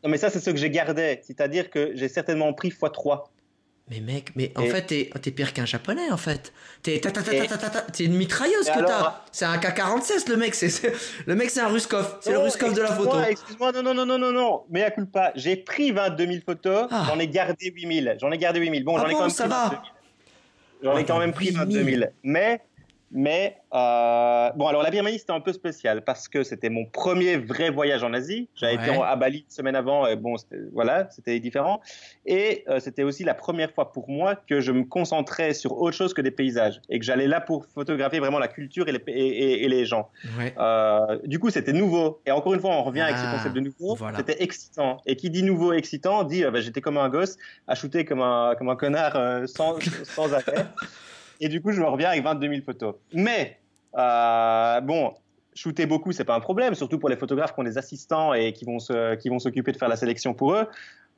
Non, 0.04 0.10
mais 0.10 0.18
ça, 0.18 0.28
c'est 0.30 0.40
ce 0.40 0.50
que 0.50 0.56
j'ai 0.56 0.70
gardé, 0.70 1.20
c'est-à-dire 1.22 1.70
que 1.70 1.92
j'ai 1.94 2.08
certainement 2.08 2.52
pris 2.52 2.68
x3. 2.70 3.22
Mais 3.90 4.00
mec, 4.00 4.30
mais 4.36 4.52
en 4.56 4.62
Et- 4.62 4.68
fait, 4.70 4.82
t'es, 4.82 5.10
t'es 5.20 5.30
pire 5.32 5.52
qu'un 5.52 5.66
japonais 5.66 6.10
en 6.10 6.16
fait. 6.16 6.52
T'es, 6.82 7.00
ta, 7.00 7.10
ta, 7.10 7.20
ta, 7.22 7.34
Et- 7.34 7.40
ta, 7.46 7.58
ta, 7.58 7.68
ta, 7.68 7.70
ta. 7.70 7.80
T'es 7.90 8.04
une 8.04 8.14
mitrailleuse 8.16 8.68
Et 8.68 8.72
que 8.72 8.84
t'as. 8.86 9.22
C'est 9.32 9.44
un 9.44 9.58
K-47 9.58 10.28
le 10.30 10.36
mec, 10.36 10.54
c'est, 10.54 10.68
c'est- 10.70 10.92
le 11.26 11.34
mec 11.34 11.50
c'est 11.50 11.60
un 11.60 11.68
Ruskov. 11.68 12.18
C'est 12.20 12.30
le 12.32 12.38
Ruskov 12.38 12.74
de 12.74 12.80
la 12.80 12.92
photo. 12.92 13.20
excuse-moi, 13.20 13.72
non, 13.72 13.82
non, 13.82 13.92
non, 13.94 14.06
non, 14.06 14.18
non, 14.18 14.32
non, 14.32 14.62
mais 14.70 14.82
à 14.84 14.90
culpa. 14.92 15.32
J'ai 15.34 15.56
pris 15.56 15.90
22 15.90 16.26
000 16.26 16.38
photos, 16.46 16.86
Ah. 16.90 17.06
j'en 17.08 17.18
ai 17.18 17.26
gardé 17.28 17.70
8 17.74 18.02
000. 18.04 18.16
J'en 18.20 18.30
ai 18.30 18.38
gardé 18.38 18.60
8 18.60 18.70
000. 18.70 18.84
Bon, 18.84 18.96
Ah 18.96 19.00
j'en 19.02 19.08
ai 19.08 19.12
bon, 19.12 19.16
quand 19.18 19.24
même 19.24 19.30
ça 19.30 19.44
pris 19.44 19.50
va. 19.52 19.64
22 19.64 19.76
000. 19.76 19.84
J'en 20.84 20.96
ai 20.96 21.00
Ah, 21.00 21.04
quand 21.06 21.18
même 21.18 21.32
pris 21.32 21.46
8 21.46 21.52
000. 21.52 21.64
22 21.64 21.84
000. 21.84 22.02
Mais, 22.22 22.60
mais, 23.12 23.56
euh, 23.74 24.50
bon, 24.56 24.66
alors 24.66 24.82
la 24.82 24.90
Birmanie, 24.90 25.18
c'était 25.18 25.32
un 25.32 25.40
peu 25.40 25.52
spécial 25.52 26.02
parce 26.02 26.28
que 26.28 26.42
c'était 26.42 26.70
mon 26.70 26.86
premier 26.86 27.36
vrai 27.36 27.68
voyage 27.70 28.02
en 28.02 28.12
Asie. 28.14 28.48
J'avais 28.54 28.76
Ouais. 28.78 28.88
été 28.88 29.02
à 29.02 29.16
Bali 29.16 29.40
une 29.40 29.50
semaine 29.50 29.76
avant, 29.76 30.06
et 30.06 30.16
bon, 30.16 30.34
voilà, 30.72 31.08
c'était 31.10 31.38
différent. 31.38 31.80
Et 32.26 32.64
euh, 32.68 32.80
c'était 32.80 33.02
aussi 33.02 33.22
la 33.24 33.34
première 33.34 33.70
fois 33.70 33.92
pour 33.92 34.08
moi 34.08 34.34
que 34.34 34.60
je 34.60 34.72
me 34.72 34.84
concentrais 34.84 35.52
sur 35.54 35.76
autre 35.80 35.96
chose 35.96 36.14
que 36.14 36.22
des 36.22 36.30
paysages 36.30 36.80
et 36.88 36.98
que 36.98 37.04
j'allais 37.04 37.26
là 37.26 37.40
pour 37.40 37.66
photographier 37.66 38.18
vraiment 38.18 38.38
la 38.38 38.48
culture 38.48 38.88
et 38.88 38.92
les, 38.92 39.02
et- 39.08 39.12
et- 39.28 39.64
et 39.64 39.68
les 39.68 39.84
gens. 39.84 40.08
Ouais. 40.38 40.54
Euh, 40.58 41.18
du 41.24 41.38
coup, 41.38 41.50
c'était 41.50 41.72
nouveau. 41.74 42.20
Et 42.26 42.30
encore 42.30 42.54
une 42.54 42.60
fois, 42.60 42.70
on 42.70 42.82
revient 42.82 43.02
avec 43.02 43.16
ce 43.18 43.24
Ah, 43.26 43.32
concept 43.36 43.54
de 43.54 43.60
nouveau. 43.60 43.94
voilà. 43.96 44.18
C'était 44.18 44.42
excitant. 44.42 45.00
Et 45.06 45.16
qui 45.16 45.28
dit 45.30 45.42
nouveau, 45.42 45.72
excitant, 45.74 46.24
dit 46.24 46.44
bah, 46.44 46.60
j'étais 46.60 46.80
comme 46.80 46.96
un 46.96 47.08
gosse 47.10 47.36
à 47.68 47.74
shooter 47.74 48.04
comme 48.04 48.22
un, 48.22 48.54
comme 48.56 48.68
un 48.70 48.76
connard 48.76 49.16
euh, 49.16 49.46
sans, 49.46 49.76
sans 50.04 50.32
arrêt. 50.32 50.66
Et 51.42 51.48
du 51.48 51.60
coup, 51.60 51.72
je 51.72 51.80
me 51.80 51.86
reviens 51.88 52.10
avec 52.10 52.22
22 52.22 52.48
000 52.48 52.62
photos. 52.64 52.94
Mais, 53.12 53.58
euh, 53.98 54.80
bon, 54.80 55.12
shooter 55.54 55.86
beaucoup, 55.86 56.12
c'est 56.12 56.24
pas 56.24 56.36
un 56.36 56.40
problème, 56.40 56.74
surtout 56.76 57.00
pour 57.00 57.08
les 57.08 57.16
photographes 57.16 57.52
qui 57.52 57.60
ont 57.60 57.64
des 57.64 57.76
assistants 57.78 58.32
et 58.32 58.52
qui 58.52 58.64
vont 58.64 58.78
se- 58.78 59.16
qui 59.16 59.28
vont 59.28 59.40
s'occuper 59.40 59.72
de 59.72 59.76
faire 59.76 59.88
la 59.88 59.96
sélection 59.96 60.34
pour 60.34 60.54
eux. 60.54 60.66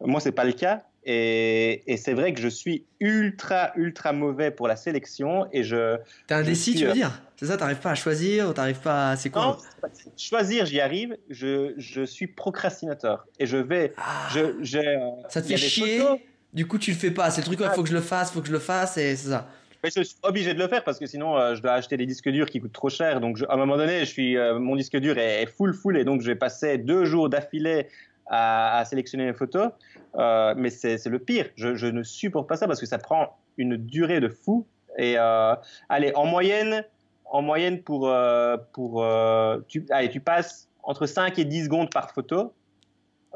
Moi, 0.00 0.20
c'est 0.20 0.32
pas 0.32 0.44
le 0.44 0.52
cas. 0.52 0.82
Et, 1.04 1.82
et 1.92 1.98
c'est 1.98 2.14
vrai 2.14 2.32
que 2.32 2.40
je 2.40 2.48
suis 2.48 2.84
ultra, 3.00 3.70
ultra 3.76 4.12
mauvais 4.14 4.50
pour 4.50 4.66
la 4.66 4.76
sélection. 4.76 5.46
Et 5.52 5.62
je. 5.62 5.98
T'es 6.26 6.34
indécis, 6.34 6.70
suis, 6.70 6.80
tu 6.80 6.84
veux 6.86 6.90
euh, 6.90 6.94
dire? 6.94 7.22
C'est 7.36 7.46
ça, 7.46 7.58
t'arrives 7.58 7.78
pas 7.80 7.90
à 7.90 7.94
choisir 7.94 8.54
t'arrives 8.54 8.80
pas 8.80 9.10
à. 9.10 9.16
C'est 9.16 9.28
quoi? 9.28 9.42
Non, 9.42 9.56
choisir, 10.16 10.64
j'y 10.64 10.80
arrive. 10.80 11.16
Je, 11.28 11.74
je 11.76 12.02
suis 12.04 12.26
procrastinateur. 12.28 13.26
Et 13.38 13.44
je 13.46 13.58
vais. 13.58 13.92
Ah, 13.98 14.28
Je, 14.32 14.78
euh, 14.78 15.10
Ça 15.28 15.42
te 15.42 15.48
il 15.48 15.58
fait 15.58 15.68
chier? 15.68 15.98
photos, 15.98 16.18
Du 16.54 16.66
coup, 16.66 16.78
tu 16.78 16.90
le 16.92 16.96
fais 16.96 17.10
pas. 17.10 17.30
C'est 17.30 17.42
le 17.42 17.46
truc, 17.46 17.60
il 17.62 17.68
faut 17.74 17.82
que 17.82 17.88
je 17.88 17.94
le 17.94 18.00
fasse, 18.00 18.32
faut 18.32 18.40
que 18.40 18.48
je 18.48 18.52
le 18.52 18.58
fasse, 18.58 18.96
et 18.96 19.14
c'est 19.16 19.28
ça. 19.30 19.48
Mais 19.84 19.90
je 19.94 20.02
suis 20.02 20.16
obligé 20.22 20.54
de 20.54 20.58
le 20.58 20.66
faire 20.66 20.82
parce 20.82 20.98
que 20.98 21.06
sinon, 21.06 21.36
euh, 21.38 21.54
je 21.54 21.62
dois 21.62 21.72
acheter 21.72 21.96
des 21.96 22.06
disques 22.06 22.28
durs 22.30 22.46
qui 22.48 22.58
coûtent 22.58 22.72
trop 22.72 22.88
cher. 22.88 23.20
Donc, 23.20 23.36
je- 23.36 23.44
à 23.44 23.52
un 23.52 23.56
moment 23.56 23.76
donné, 23.76 24.00
je 24.00 24.04
suis, 24.06 24.36
euh, 24.36 24.58
mon 24.58 24.74
disque 24.76 24.96
dur 24.96 25.16
est, 25.18 25.46
full, 25.46 25.74
full. 25.74 25.96
Et 25.98 26.04
donc, 26.04 26.22
j'ai 26.22 26.34
passé 26.34 26.78
deux 26.78 27.04
jours 27.04 27.28
d'affilée 27.28 27.86
à, 28.26 28.78
à 28.78 28.84
sélectionner 28.86 29.26
mes 29.26 29.34
photos. 29.34 29.70
Euh, 30.16 30.54
mais 30.56 30.70
c'est 30.70 31.04
le 31.06 31.18
pire. 31.18 31.46
Je, 31.56 31.74
je 31.76 31.86
ne 31.86 32.02
supporte 32.02 32.48
pas 32.48 32.56
ça 32.56 32.66
parce 32.66 32.80
que 32.80 32.86
ça 32.86 32.98
prend 32.98 33.36
une 33.58 33.76
durée 33.76 34.20
de 34.20 34.28
fou. 34.28 34.66
Et 34.98 35.16
allez, 35.18 36.12
en 36.14 36.24
moyenne, 36.24 36.84
en 37.26 37.42
moyenne 37.42 37.82
pour, 37.82 38.10
pour 38.72 39.06
tu, 39.68 39.84
allez, 39.90 40.08
tu 40.08 40.20
passes 40.20 40.68
entre 40.82 41.06
5 41.06 41.38
et 41.38 41.44
10 41.44 41.64
secondes 41.64 41.90
par 41.92 42.10
photo. 42.12 42.52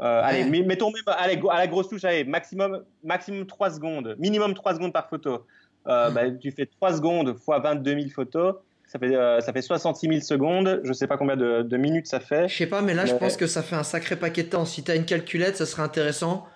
Euh, 0.00 0.20
Allez, 0.22 0.44
mettons 0.62 0.92
même 0.92 1.02
allez, 1.06 1.40
à 1.50 1.58
la 1.58 1.66
grosse 1.66 1.88
touche, 1.88 2.04
allez, 2.04 2.22
maximum, 2.22 2.84
maximum 3.02 3.46
3 3.46 3.70
secondes, 3.70 4.14
minimum 4.18 4.54
3 4.54 4.74
secondes 4.74 4.92
par 4.92 5.08
photo. 5.08 5.44
Euh, 5.88 6.11
Hmm. 6.11 6.14
bah, 6.14 6.31
tu 6.31 6.51
fais 6.53 6.66
3 6.66 6.94
secondes 6.96 7.35
fois 7.38 7.59
22 7.61 7.94
000 7.98 8.11
photos, 8.11 8.57
ça 8.87 8.98
fait, 8.98 9.14
euh, 9.14 9.40
ça 9.40 9.53
fait 9.53 9.62
66 9.62 10.09
000 10.09 10.20
secondes, 10.20 10.81
je 10.85 10.92
sais 10.92 11.07
pas 11.07 11.16
combien 11.16 11.37
de, 11.37 11.62
de 11.62 11.77
minutes 11.77 12.07
ça 12.07 12.20
fait. 12.20 12.48
Je 12.48 12.57
sais 12.57 12.66
pas, 12.66 12.83
mais 12.83 12.94
là, 12.94 13.07
je 13.07 13.12
Ouais. 13.14 13.18
pense 13.18 13.37
que 13.37 13.46
ça 13.46 13.62
fait 13.62 13.77
un 13.77 13.83
sacré 13.83 14.16
paquet 14.16 14.42
de 14.44 14.48
temps. 14.51 14.64
Si 14.64 14.83
t'as 14.85 14.96
une 14.96 15.05
calculette, 15.05 15.57
ça 15.57 15.66
serait 15.66 15.83
intéressant. 15.83 16.46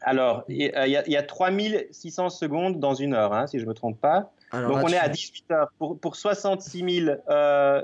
Alors, 0.00 0.44
il 0.48 0.56
y, 0.56 0.64
y 0.64 0.98
il 1.06 1.12
y 1.12 1.16
a 1.16 1.22
3600 1.22 2.28
secondes 2.30 2.80
dans 2.80 2.94
une 2.94 3.14
heure, 3.14 3.32
hein, 3.32 3.46
si 3.46 3.58
je 3.60 3.66
me 3.66 3.74
trompe 3.74 4.00
pas. 4.00 4.32
Alors 4.50 4.70
Donc 4.70 4.78
là, 4.78 4.84
on 4.84 4.88
tu- 4.88 4.94
est 4.94 4.98
à 4.98 5.08
18 5.08 5.50
heures. 5.52 5.72
Pour, 5.78 5.98
pour 5.98 6.16
66 6.16 7.04
000, 7.04 7.16
euh, 7.30 7.82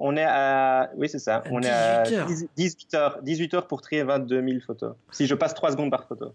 on 0.00 0.16
est 0.16 0.24
à. 0.26 0.90
Oui, 0.96 1.08
c'est 1.08 1.18
ça. 1.18 1.42
On 1.50 1.60
est 1.60 1.68
à 1.68 2.02
18 2.02 2.16
heures. 2.16 2.26
10 2.26 2.48
18 2.56 2.94
heures. 2.94 3.18
18 3.22 3.60
pour 3.68 3.80
trier 3.82 4.02
22 4.02 4.42
000 4.42 4.60
photos. 4.66 4.94
Si 5.10 5.26
je 5.26 5.34
passe 5.34 5.54
3 5.54 5.72
secondes 5.72 5.90
par 5.90 6.06
photo. 6.06 6.32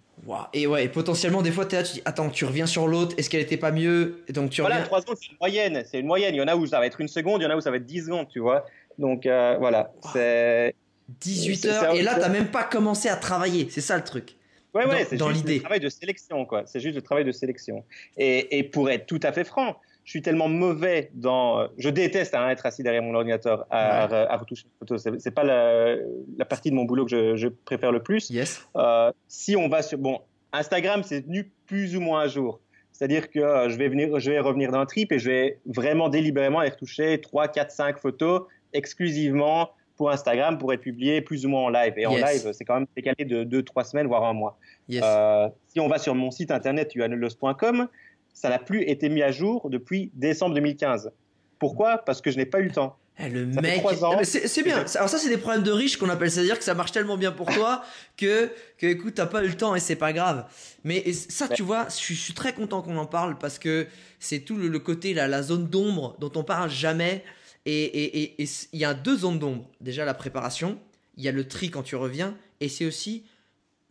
Et 0.54 0.67
ouais, 0.67 0.86
et 0.86 0.89
potentiellement, 0.89 1.41
des 1.41 1.52
fois, 1.52 1.65
t'es 1.65 1.78
là, 1.78 1.84
tu 1.84 1.93
dis, 1.93 2.02
attends, 2.06 2.30
tu 2.30 2.45
reviens 2.45 2.65
sur 2.65 2.88
l'autre, 2.88 3.15
est-ce 3.17 3.30
qu'elle 3.30 3.41
était 3.41 3.58
pas 3.58 3.71
mieux? 3.71 4.23
Et 4.28 4.34
donc, 4.34 4.49
tu 4.52 4.62
Voilà, 4.62 4.76
reviens. 4.78 4.88
3 4.88 5.02
secondes, 5.02 5.17
c'est 5.19 5.32
une 5.32 5.38
moyenne. 5.39 5.84
C'est 5.89 5.99
une 5.99 6.08
moyenne. 6.08 6.36
Il 6.36 6.38
y 6.38 6.41
en 6.41 6.47
a 6.47 6.56
où 6.56 6.65
ça 6.67 6.80
va 6.80 6.86
être 6.86 7.02
une 7.02 7.08
seconde, 7.08 7.41
il 7.41 7.45
y 7.45 7.47
en 7.47 7.52
a 7.52 7.56
où 7.56 7.62
ça 7.62 7.71
va 7.71 7.78
être 7.78 7.86
10 7.86 8.06
secondes, 8.06 8.28
tu 8.30 8.39
vois. 8.39 8.65
Donc 8.99 9.26
euh, 9.26 9.56
voilà. 9.60 9.91
Wow. 10.04 10.10
C'est. 10.13 10.76
18 11.19 11.56
c'est- 11.58 11.67
heures, 11.69 11.93
et 11.95 12.02
là, 12.02 12.15
t'as 12.19 12.30
même 12.30 12.47
pas 12.47 12.63
commencé 12.63 13.10
à 13.10 13.15
travailler. 13.17 13.67
C'est 13.69 13.82
ça 13.82 13.97
le 13.97 14.04
truc. 14.04 14.38
Ouais, 14.73 14.86
ouais, 14.88 15.06
c'est 15.08 15.19
juste 15.19 15.47
le 15.47 15.60
travail 15.60 15.80
de 15.80 15.89
sélection, 15.89 16.45
quoi. 16.45 16.63
C'est 16.65 16.80
juste 16.80 16.95
le 16.95 17.02
travail 17.02 17.26
de 17.26 17.32
sélection. 17.32 17.84
Et, 18.17 18.58
et 18.58 18.63
pour 18.63 18.89
être 18.89 19.06
tout 19.06 19.19
à 19.21 19.32
fait 19.32 19.43
franc, 19.43 19.76
je 20.04 20.10
suis 20.12 20.22
tellement 20.22 20.48
mauvais 20.50 21.10
dans. 21.13 21.68
Je 21.78 21.89
déteste 21.89 22.36
hein, 22.36 22.50
être 22.50 22.66
assis 22.66 22.84
derrière 22.84 23.04
mon 23.04 23.13
ordinateur 23.16 23.66
à, 23.70 24.04
à- 24.04 24.34
à 24.34 24.38
retoucher 24.38 24.66
une 24.66 24.88
photo. 24.88 24.98
C'est 24.98 25.32
pas 25.32 25.44
la, 25.44 25.96
la 26.38 26.46
partie 26.46 26.70
de 26.72 26.76
mon 26.76 26.84
boulot 26.86 27.06
que 27.06 27.12
je, 27.12 27.36
je 27.36 27.48
préfère 27.48 27.92
le 27.92 28.04
plus. 28.04 28.30
Yes. 28.30 28.68
Euh, 28.76 29.12
si 29.28 29.56
on 29.56 29.70
va 29.70 29.82
sur. 29.82 29.98
Bon, 29.98 30.20
Instagram, 30.52 31.04
c'est 31.04 31.22
tenu 31.24 31.52
plus 31.68 31.96
ou 31.96 32.02
moins 32.02 32.22
à 32.22 32.28
jour. 32.28 32.60
C'est-à-dire 32.92 33.32
que 33.32 33.39
euh, 33.39 33.70
je 33.70 33.76
vais, 33.78 33.88
venir, 33.89 34.20
je 34.20 34.30
vais 34.30 34.39
revenir 34.39 34.72
d'un 34.72 34.86
trip 34.86 35.12
et 35.12 35.18
je 35.20 35.30
vais 35.30 35.58
vraiment 35.66 36.10
délibérément 36.10 36.60
aller 36.60 36.70
retoucher 36.70 37.20
3, 37.20 37.48
4, 37.48 37.72
5 37.72 37.98
photos 37.98 38.44
exclusivement 38.74 39.72
pour 39.98 40.12
Instagram 40.12 40.58
pour 40.58 40.74
être 40.74 40.82
publié 40.82 41.22
plus 41.22 41.46
ou 41.46 41.50
moins 41.50 41.63
en 41.63 41.70
live. 41.70 41.94
Et 41.98 42.06
en 42.06 42.16
live, 42.16 42.52
c'est 42.54 42.66
quand 42.66 42.76
même 42.76 42.88
décalé 42.96 43.26
de 43.26 43.44
2-3 43.62 43.89
semaines, 43.89 44.08
voire 44.08 44.24
un 44.26 44.34
mois. 44.34 44.58
Yes. 44.89 45.02
Euh, 45.06 45.48
si 45.68 45.80
on 45.80 45.88
va 45.88 45.98
sur 45.98 46.13
mon 46.13 46.30
site 46.32 46.52
internet 46.52 46.94
uanulos.com, 46.96 47.88
ça 48.34 48.50
n'a 48.50 48.60
plus 48.60 48.82
été 48.84 49.10
mis 49.10 49.22
à 49.22 49.32
jour 49.32 49.69
depuis 49.69 50.12
décembre 50.13 50.56
2015. 50.56 51.12
Pourquoi? 51.60 52.00
Parce 52.00 52.22
que 52.22 52.32
je 52.32 52.38
n'ai 52.38 52.46
pas 52.46 52.60
eu 52.60 52.65
le 52.65 52.72
temps. 52.72 52.98
Eh, 53.19 53.30
le 53.30 53.54
Ça 53.54 53.62
mec, 53.62 53.76
mais 54.17 54.26
c'est 54.26 54.63
bien. 54.63 54.84
Alors 54.96 55.08
ça, 55.08 55.19
c'est 55.19 55.30
des 55.30 55.38
problèmes 55.38 55.62
de 55.62 55.72
riches 55.72 55.98
qu'on 55.98 56.10
appelle, 56.10 56.32
c'est-à-dire 56.32 56.58
que 56.58 56.63
ça 56.63 56.74
marche 56.74 56.91
tellement 56.91 57.15
bien 57.15 57.32
pour 57.32 57.46
toi 57.54 57.84
que, 58.17 58.50
que 58.80 58.88
écoute, 58.88 59.13
t'as 59.13 59.28
pas 59.28 59.43
eu 59.43 59.50
le 59.50 59.54
temps 59.56 59.76
et 59.76 59.80
c'est 59.80 59.96
pas 59.96 60.13
grave. 60.13 60.46
Mais 60.84 61.13
ça, 61.13 61.48
tu 61.48 61.62
vois, 61.62 61.86
je 61.89 61.93
suis, 61.96 62.15
je 62.15 62.22
suis 62.22 62.34
très 62.34 62.54
content 62.54 62.82
qu'on 62.82 62.98
en 62.98 63.06
parle 63.06 63.38
parce 63.38 63.60
que 63.60 63.86
c'est 64.19 64.39
tout 64.39 64.58
le, 64.58 64.67
le 64.67 64.80
côté, 64.80 65.13
la, 65.13 65.28
la 65.28 65.43
zone 65.43 65.67
d'ombre 65.67 66.17
dont 66.19 66.32
on 66.36 66.43
parle 66.43 66.72
jamais. 66.72 67.24
Et 67.65 67.84
et- 67.84 68.24
et- 68.24 68.41
et 68.41 68.46
c- 68.48 68.67
il 68.74 68.80
y 68.80 68.86
a 68.86 68.93
deux 68.96 69.17
zones 69.19 69.38
d'ombre. 69.39 69.69
Déjà 69.80 70.06
la 70.06 70.15
préparation, 70.15 70.80
il 71.15 71.24
y 71.24 71.28
a 71.30 71.32
le 71.32 71.48
tri 71.48 71.69
quand 71.69 71.84
tu 71.84 71.96
reviens, 71.96 72.36
et 72.62 72.67
c'est 72.67 72.86
aussi, 72.86 73.24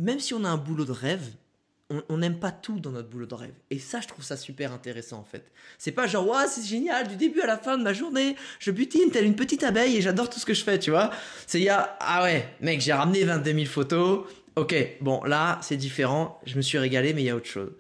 même 0.01 0.19
si 0.19 0.35
on 0.35 0.45
a 0.45 0.49
un 0.49 0.57
boulot 0.59 0.85
de 0.85 0.93
rêve, 0.93 1.27
on- 2.09 2.19
n'aime 2.19 2.39
pas 2.39 2.51
tout 2.53 2.79
dans 2.81 2.91
notre 2.91 3.09
boulot 3.09 3.27
de 3.27 3.35
rêve. 3.35 3.53
Et 3.71 3.79
ça, 3.79 4.01
je 4.01 4.09
trouve 4.09 4.25
ça 4.25 4.37
super 4.37 4.73
intéressant 4.73 5.19
en 5.19 5.25
fait. 5.25 5.45
C'est 5.79 5.93
pas 5.93 6.07
genre, 6.07 6.27
ouais, 6.29 6.47
c'est 6.49 6.65
génial, 6.67 7.09
du 7.09 7.17
début 7.17 7.41
à 7.41 7.47
la 7.47 7.59
fin 7.59 7.77
de 7.79 7.83
ma 7.83 7.93
journée, 7.93 8.37
je 8.59 8.71
butine 8.71 9.11
telle 9.11 9.25
une 9.27 9.37
petite 9.37 9.63
abeille 9.63 9.97
et 9.97 10.01
j'adore 10.01 10.31
tout 10.31 10.39
ce 10.39 10.47
que 10.47 10.55
je 10.55 10.65
fais, 10.65 10.79
tu 10.79 10.91
vois. 10.91 11.11
C'est 11.47 11.59
il 11.61 11.65
y 11.65 11.69
a, 11.69 11.97
ah 12.01 12.23
ouais, 12.23 12.49
mec, 12.61 12.81
j'ai 12.81 12.93
ramené 12.93 13.25
22 13.25 13.53
000 13.53 13.65
photos. 13.67 14.25
Ok, 14.57 14.75
bon, 15.01 15.23
là, 15.25 15.59
c'est 15.63 15.77
différent, 15.77 16.41
je 16.45 16.57
me 16.57 16.63
suis 16.63 16.77
régalé, 16.79 17.15
mais 17.15 17.23
il 17.23 17.27
y 17.27 17.31
a 17.31 17.37
autre 17.37 17.47
chose. 17.47 17.73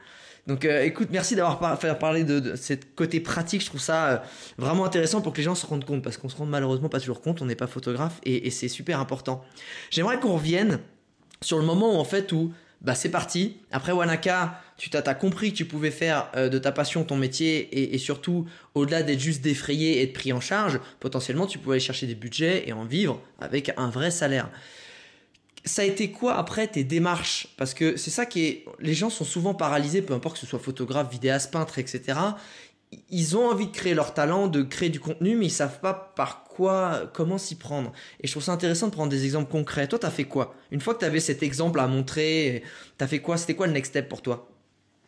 Donc 0.46 0.64
euh, 0.64 0.82
écoute, 0.82 1.08
merci 1.12 1.36
d'avoir 1.36 1.60
par- 1.60 1.78
fait 1.80 1.96
parler 1.96 2.24
de, 2.24 2.40
de 2.40 2.56
ce 2.56 2.72
côté 2.96 3.20
pratique, 3.20 3.60
je 3.60 3.66
trouve 3.66 3.80
ça 3.80 4.08
euh, 4.08 4.18
vraiment 4.58 4.84
intéressant 4.84 5.20
pour 5.20 5.32
que 5.32 5.38
les 5.38 5.44
gens 5.44 5.54
se 5.54 5.64
rendent 5.66 5.84
compte, 5.84 6.02
parce 6.02 6.16
qu'on 6.16 6.28
se 6.28 6.34
rend 6.36 6.46
malheureusement 6.46 6.88
pas 6.88 6.98
toujours 6.98 7.20
compte, 7.20 7.40
on 7.42 7.44
n'est 7.46 7.54
pas 7.54 7.68
photographe, 7.68 8.20
et, 8.24 8.46
et 8.48 8.50
c'est 8.50 8.66
super 8.66 8.98
important. 8.98 9.44
J'aimerais 9.90 10.18
qu'on 10.18 10.32
revienne 10.34 10.80
sur 11.42 11.58
le 11.58 11.64
moment 11.64 11.94
où 11.94 11.98
en 11.98 12.04
fait 12.04 12.32
où 12.32 12.52
bah 12.82 12.94
c'est 12.96 13.10
parti. 13.10 13.56
Après 13.70 13.92
Wanaka, 13.92 14.60
tu 14.76 14.90
t'as 14.90 15.14
compris 15.14 15.52
que 15.52 15.56
tu 15.56 15.64
pouvais 15.64 15.92
faire 15.92 16.28
euh, 16.36 16.48
de 16.48 16.58
ta 16.58 16.72
passion 16.72 17.04
ton 17.04 17.16
métier 17.16 17.58
et, 17.72 17.94
et 17.94 17.98
surtout 17.98 18.46
au-delà 18.74 19.02
d'être 19.02 19.20
juste 19.20 19.40
défrayé 19.40 19.98
et 19.98 20.02
être 20.02 20.12
pris 20.12 20.32
en 20.32 20.40
charge, 20.40 20.80
potentiellement 20.98 21.46
tu 21.46 21.58
pouvais 21.58 21.74
aller 21.74 21.80
chercher 21.80 22.06
des 22.06 22.16
budgets 22.16 22.64
et 22.68 22.72
en 22.72 22.84
vivre 22.84 23.20
avec 23.40 23.72
un 23.76 23.88
vrai 23.88 24.10
salaire. 24.10 24.50
Ça 25.64 25.82
a 25.82 25.84
été 25.84 26.10
quoi 26.10 26.36
après 26.36 26.66
tes 26.66 26.82
démarches? 26.82 27.46
Parce 27.56 27.72
que 27.72 27.96
c'est 27.96 28.10
ça 28.10 28.26
qui 28.26 28.44
est. 28.44 28.64
Les 28.80 28.94
gens 28.94 29.10
sont 29.10 29.24
souvent 29.24 29.54
paralysés, 29.54 30.02
peu 30.02 30.12
importe 30.12 30.34
que 30.34 30.40
ce 30.40 30.46
soit 30.46 30.58
photographe, 30.58 31.08
vidéaste, 31.08 31.52
peintre, 31.52 31.78
etc. 31.78 32.18
Ils 33.08 33.36
ont 33.36 33.46
envie 33.46 33.66
de 33.66 33.72
créer 33.72 33.94
leur 33.94 34.14
talent, 34.14 34.48
de 34.48 34.62
créer 34.62 34.90
du 34.90 35.00
contenu, 35.00 35.36
mais 35.36 35.46
ils 35.46 35.50
savent 35.50 35.80
pas 35.80 36.12
par 36.14 36.44
quoi, 36.44 37.10
comment 37.12 37.38
s'y 37.38 37.56
prendre. 37.56 37.92
Et 38.20 38.26
je 38.26 38.32
trouve 38.32 38.42
ça 38.42 38.52
intéressant 38.52 38.88
de 38.88 38.92
prendre 38.92 39.10
des 39.10 39.24
exemples 39.24 39.50
concrets. 39.50 39.86
Toi, 39.88 39.98
t'as 39.98 40.10
fait 40.10 40.24
quoi? 40.24 40.54
Une 40.70 40.80
fois 40.80 40.94
que 40.94 41.00
tu 41.00 41.04
avais 41.06 41.20
cet 41.20 41.42
exemple 41.42 41.80
à 41.80 41.86
montrer, 41.86 42.62
t'as 42.98 43.06
fait 43.06 43.20
quoi? 43.20 43.36
C'était 43.36 43.54
quoi 43.54 43.66
le 43.66 43.72
next 43.72 43.92
step 43.92 44.08
pour 44.08 44.20
toi? 44.22 44.48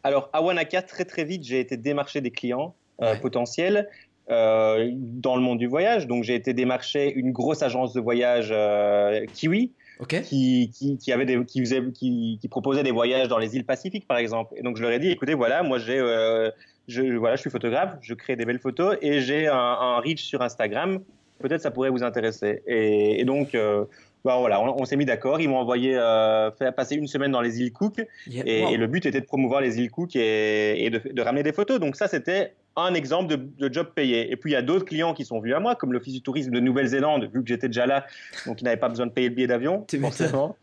Alors, 0.02 0.30
à 0.32 0.42
Wanaka, 0.42 0.82
très 0.82 1.04
très 1.04 1.24
vite, 1.24 1.44
j'ai 1.44 1.60
été 1.60 1.76
démarcher 1.76 2.20
des 2.20 2.30
clients 2.30 2.74
euh, 3.02 3.16
potentiels 3.16 3.88
euh, 4.30 4.90
dans 4.92 5.36
le 5.36 5.42
monde 5.42 5.58
du 5.58 5.66
voyage. 5.66 6.06
Donc, 6.06 6.24
j'ai 6.24 6.34
été 6.34 6.54
démarcher 6.54 7.12
une 7.14 7.32
grosse 7.32 7.62
agence 7.62 7.92
de 7.92 8.00
voyage 8.00 8.48
euh, 8.50 9.24
Kiwi 9.32 9.72
Ok 10.00 10.22
qui, 10.22 10.72
qui, 10.74 10.98
qui, 10.98 11.12
avait 11.12 11.24
des, 11.24 11.44
qui, 11.44 11.60
faisait, 11.60 11.82
qui, 11.92 12.38
qui 12.40 12.48
proposait 12.48 12.82
des 12.82 12.90
voyages 12.90 13.28
dans 13.28 13.38
les 13.38 13.54
îles 13.56 13.64
Pacifiques, 13.64 14.06
par 14.06 14.18
exemple. 14.18 14.54
Et 14.56 14.62
donc, 14.62 14.76
je 14.76 14.82
leur 14.82 14.90
ai 14.90 14.98
dit, 14.98 15.10
écoutez, 15.10 15.34
voilà, 15.34 15.62
moi, 15.62 15.78
j'ai, 15.78 15.98
euh, 15.98 16.50
je, 16.88 17.16
voilà, 17.16 17.36
je 17.36 17.40
suis 17.40 17.50
photographe, 17.50 17.96
je 18.00 18.14
crée 18.14 18.36
des 18.36 18.44
belles 18.44 18.58
photos 18.58 18.96
et 19.02 19.20
j'ai 19.20 19.46
un, 19.48 19.54
un 19.54 19.98
reach 20.00 20.22
sur 20.22 20.42
Instagram. 20.42 21.00
Peut-être 21.40 21.62
ça 21.62 21.70
pourrait 21.70 21.90
vous 21.90 22.02
intéresser. 22.02 22.62
Et, 22.66 23.20
et 23.20 23.24
donc, 23.24 23.54
euh, 23.54 23.84
bah, 24.24 24.36
voilà, 24.38 24.60
on, 24.62 24.80
on 24.80 24.84
s'est 24.84 24.96
mis 24.96 25.04
d'accord. 25.04 25.40
Ils 25.40 25.48
m'ont 25.48 25.58
envoyé 25.58 25.96
euh, 25.96 26.50
faire 26.52 26.72
passer 26.74 26.94
une 26.94 27.08
semaine 27.08 27.32
dans 27.32 27.40
les 27.40 27.60
îles 27.60 27.72
Cook. 27.72 28.06
Yeah, 28.26 28.44
Et, 28.46 28.62
wow. 28.62 28.70
et 28.70 28.76
le 28.76 28.86
but 28.86 29.04
était 29.04 29.20
de 29.20 29.26
promouvoir 29.26 29.60
les 29.60 29.78
îles 29.80 29.90
Cook 29.90 30.14
et, 30.14 30.84
et 30.84 30.90
de, 30.90 31.00
de 31.12 31.22
ramener 31.22 31.42
des 31.42 31.52
photos. 31.52 31.80
Donc 31.80 31.96
ça, 31.96 32.06
c'était 32.06 32.54
un 32.76 32.94
exemple 32.94 33.36
de, 33.36 33.36
de 33.36 33.72
job 33.72 33.88
payé. 33.94 34.30
Et 34.30 34.36
puis 34.36 34.50
il 34.50 34.54
y 34.54 34.56
a 34.56 34.62
d'autres 34.62 34.84
clients 34.84 35.12
qui 35.12 35.24
sont 35.24 35.40
venus 35.40 35.56
à 35.56 35.60
moi, 35.60 35.74
comme 35.74 35.92
l'Office 35.92 36.14
du 36.14 36.22
tourisme 36.22 36.52
de 36.52 36.60
Nouvelle-Zélande, 36.60 37.28
vu 37.32 37.42
que 37.42 37.48
j'étais 37.48 37.68
déjà 37.68 37.86
là, 37.86 38.06
donc 38.46 38.60
ils 38.60 38.64
n'avaient 38.64 38.76
pas 38.76 38.88
besoin 38.88 39.06
de 39.06 39.12
payer 39.12 39.28
le 39.28 39.34
billet 39.34 39.46
d'avion, 39.46 39.84
forcément. 40.00 40.56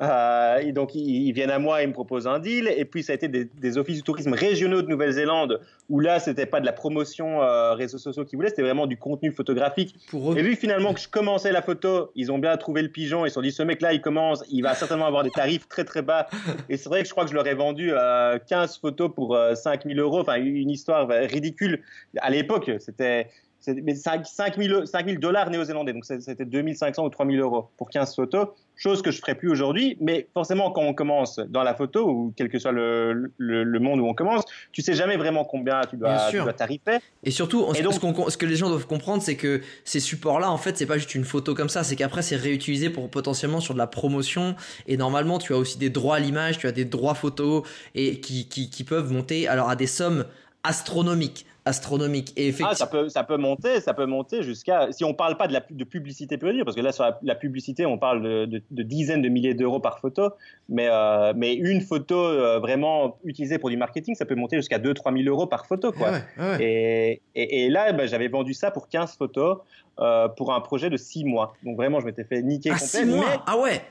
Euh, 0.00 0.58
et 0.58 0.72
donc 0.72 0.94
ils, 0.94 1.32
viennent 1.32 1.50
à 1.50 1.58
moi, 1.58 1.82
ils 1.82 1.88
me 1.88 1.92
proposent 1.92 2.26
un 2.26 2.38
deal. 2.38 2.72
Et 2.76 2.84
puis 2.84 3.02
ça 3.02 3.12
a 3.12 3.16
été 3.16 3.28
des, 3.28 3.44
des 3.44 3.78
offices 3.78 3.96
du 3.96 4.02
tourisme 4.02 4.32
régionaux 4.32 4.82
de 4.82 4.88
Nouvelle-Zélande, 4.88 5.60
où 5.88 6.00
là, 6.00 6.20
c'était 6.20 6.46
pas 6.46 6.60
de 6.60 6.66
la 6.66 6.72
promotion 6.72 7.42
euh, 7.42 7.72
réseaux 7.74 7.98
sociaux 7.98 8.24
qu'ils 8.24 8.36
voulaient, 8.36 8.50
c'était 8.50 8.62
vraiment 8.62 8.86
du 8.86 8.96
contenu 8.96 9.32
photographique. 9.32 9.94
Pour 10.10 10.32
eux, 10.32 10.38
Et 10.38 10.42
vu 10.42 10.56
finalement 10.56 10.94
que 10.94 11.00
je 11.00 11.08
commençais 11.08 11.52
la 11.52 11.62
photo, 11.62 12.10
ils 12.14 12.30
ont 12.30 12.38
bien 12.38 12.56
trouvé 12.56 12.82
le 12.82 12.88
pigeon. 12.88 13.24
Ils 13.24 13.30
se 13.30 13.34
sont 13.34 13.42
dit, 13.42 13.52
ce 13.52 13.62
mec-là, 13.62 13.92
il 13.92 14.00
commence, 14.00 14.44
il 14.50 14.62
va 14.62 14.74
certainement 14.74 15.06
avoir 15.06 15.22
des 15.22 15.30
tarifs 15.30 15.68
très 15.68 15.84
très 15.84 16.02
bas. 16.02 16.28
Et 16.68 16.76
c'est 16.76 16.88
vrai 16.88 17.02
que 17.02 17.08
je 17.08 17.12
crois 17.12 17.24
que 17.24 17.30
je 17.30 17.34
leur 17.34 17.46
ai 17.46 17.54
vendu 17.54 17.92
euh, 17.92 18.38
15 18.46 18.78
photos 18.78 19.10
pour 19.14 19.34
euh, 19.34 19.54
5000 19.54 19.98
euros. 19.98 20.20
Enfin, 20.20 20.36
une 20.36 20.70
histoire 20.70 21.10
euh, 21.10 21.26
ridicule. 21.26 21.82
À 22.18 22.30
l'époque, 22.30 22.70
c'était. 22.78 23.28
Mais 23.66 23.96
5 23.96 24.24
5000 24.24 24.82
5000 24.86 25.18
dollars 25.18 25.50
néo-zélandais, 25.50 25.92
donc 25.92 26.04
c'était 26.04 26.44
2500 26.44 27.04
ou 27.04 27.10
3000 27.10 27.40
euros 27.40 27.68
pour 27.76 27.90
15 27.90 28.14
photos. 28.14 28.48
Chose 28.78 29.02
que 29.02 29.10
je 29.10 29.18
ferais 29.18 29.34
plus 29.34 29.50
aujourd'hui. 29.50 29.98
Mais 30.00 30.28
forcément, 30.32 30.70
quand 30.70 30.82
on 30.82 30.94
commence 30.94 31.38
dans 31.38 31.62
la 31.62 31.74
photo 31.74 32.08
ou 32.08 32.32
quel 32.36 32.48
que 32.48 32.58
soit 32.58 32.72
le, 32.72 33.30
le, 33.36 33.80
monde 33.80 34.00
où 34.00 34.06
on 34.06 34.14
commence, 34.14 34.44
tu 34.72 34.80
sais 34.80 34.94
jamais 34.94 35.16
vraiment 35.16 35.44
combien 35.44 35.80
tu 35.82 35.96
dois, 35.96 36.30
tu 36.30 36.38
dois 36.38 36.52
tarifer. 36.52 36.98
Et 37.24 37.30
surtout, 37.30 37.66
ce, 37.74 37.82
ce, 37.82 38.36
que 38.36 38.46
les 38.46 38.56
gens 38.56 38.68
doivent 38.68 38.86
comprendre, 38.86 39.22
c'est 39.22 39.36
que 39.36 39.60
ces 39.84 40.00
supports-là, 40.00 40.50
en 40.50 40.56
fait, 40.56 40.78
c'est 40.78 40.86
pas 40.86 40.96
juste 40.96 41.14
une 41.14 41.24
photo 41.24 41.54
comme 41.54 41.68
ça, 41.68 41.84
c'est 41.84 41.96
qu'après 41.96 42.22
c'est 42.22 42.36
réutilisé 42.36 42.88
pour 42.88 43.10
potentiellement 43.10 43.60
sur 43.60 43.74
de 43.74 43.78
la 43.78 43.88
promotion. 43.88 44.54
Et 44.86 44.96
normalement, 44.96 45.38
tu 45.38 45.52
as 45.52 45.58
aussi 45.58 45.78
des 45.78 45.90
droits 45.90 46.16
à 46.16 46.20
l'image, 46.20 46.58
tu 46.58 46.66
as 46.66 46.72
des 46.72 46.84
droits 46.84 47.14
photos 47.14 47.62
et 47.94 48.20
qui, 48.20 48.48
qui, 48.48 48.70
qui 48.70 48.84
peuvent 48.84 49.12
monter 49.12 49.48
alors 49.48 49.68
à 49.68 49.76
des 49.76 49.86
sommes 49.86 50.24
astronomiques 50.62 51.46
astronomique. 51.68 52.32
Et 52.36 52.48
effectivement... 52.48 52.70
Ah, 52.72 52.74
ça 52.74 52.86
peut, 52.86 53.08
ça 53.08 53.24
peut 53.24 53.36
monter, 53.36 53.80
ça 53.80 53.94
peut 53.94 54.06
monter 54.06 54.42
jusqu'à. 54.42 54.90
Si 54.90 55.04
on 55.04 55.14
parle 55.14 55.36
pas 55.36 55.46
de, 55.46 55.52
la, 55.52 55.62
de 55.70 55.84
publicité 55.84 56.38
pure 56.38 56.52
parce 56.64 56.76
que 56.76 56.80
là, 56.80 56.92
sur 56.92 57.04
la, 57.22 57.34
publicité, 57.34 57.86
on 57.86 57.98
parle 57.98 58.22
de, 58.22 58.62
de, 58.70 58.82
dizaines 58.82 59.22
de 59.22 59.28
milliers 59.28 59.54
d'euros 59.54 59.80
par 59.80 60.00
photo, 60.00 60.30
mais, 60.68 60.88
euh, 60.90 61.32
mais 61.36 61.54
une 61.54 61.80
photo 61.80 62.16
euh, 62.16 62.58
vraiment 62.58 63.18
utilisée 63.24 63.58
pour 63.58 63.70
du 63.70 63.76
marketing, 63.76 64.14
ça 64.14 64.24
peut 64.24 64.34
monter 64.34 64.56
jusqu'à 64.56 64.78
2-3 64.78 65.16
000 65.22 65.28
euros 65.28 65.46
par 65.46 65.66
photo. 65.66 65.92
Quoi. 65.92 66.10
Ah 66.38 66.54
ah 66.54 66.56
et, 66.60 67.20
et, 67.34 67.68
là, 67.68 67.92
bah, 67.92 68.06
j'avais 68.06 68.28
vendu 68.28 68.54
ça 68.54 68.70
pour 68.70 68.88
15 68.88 69.16
photos. 69.16 69.58
Euh, 70.00 70.28
pour 70.28 70.54
un 70.54 70.60
projet 70.60 70.90
de 70.90 70.96
6 70.96 71.24
mois. 71.24 71.54
Donc 71.64 71.76
vraiment, 71.76 71.98
je 71.98 72.06
m'étais 72.06 72.22
fait 72.22 72.40
niquer 72.40 72.70
ah, 72.72 72.78
6 72.78 73.04
mois 73.04 73.42
Ah 73.48 73.58
ouais 73.58 73.82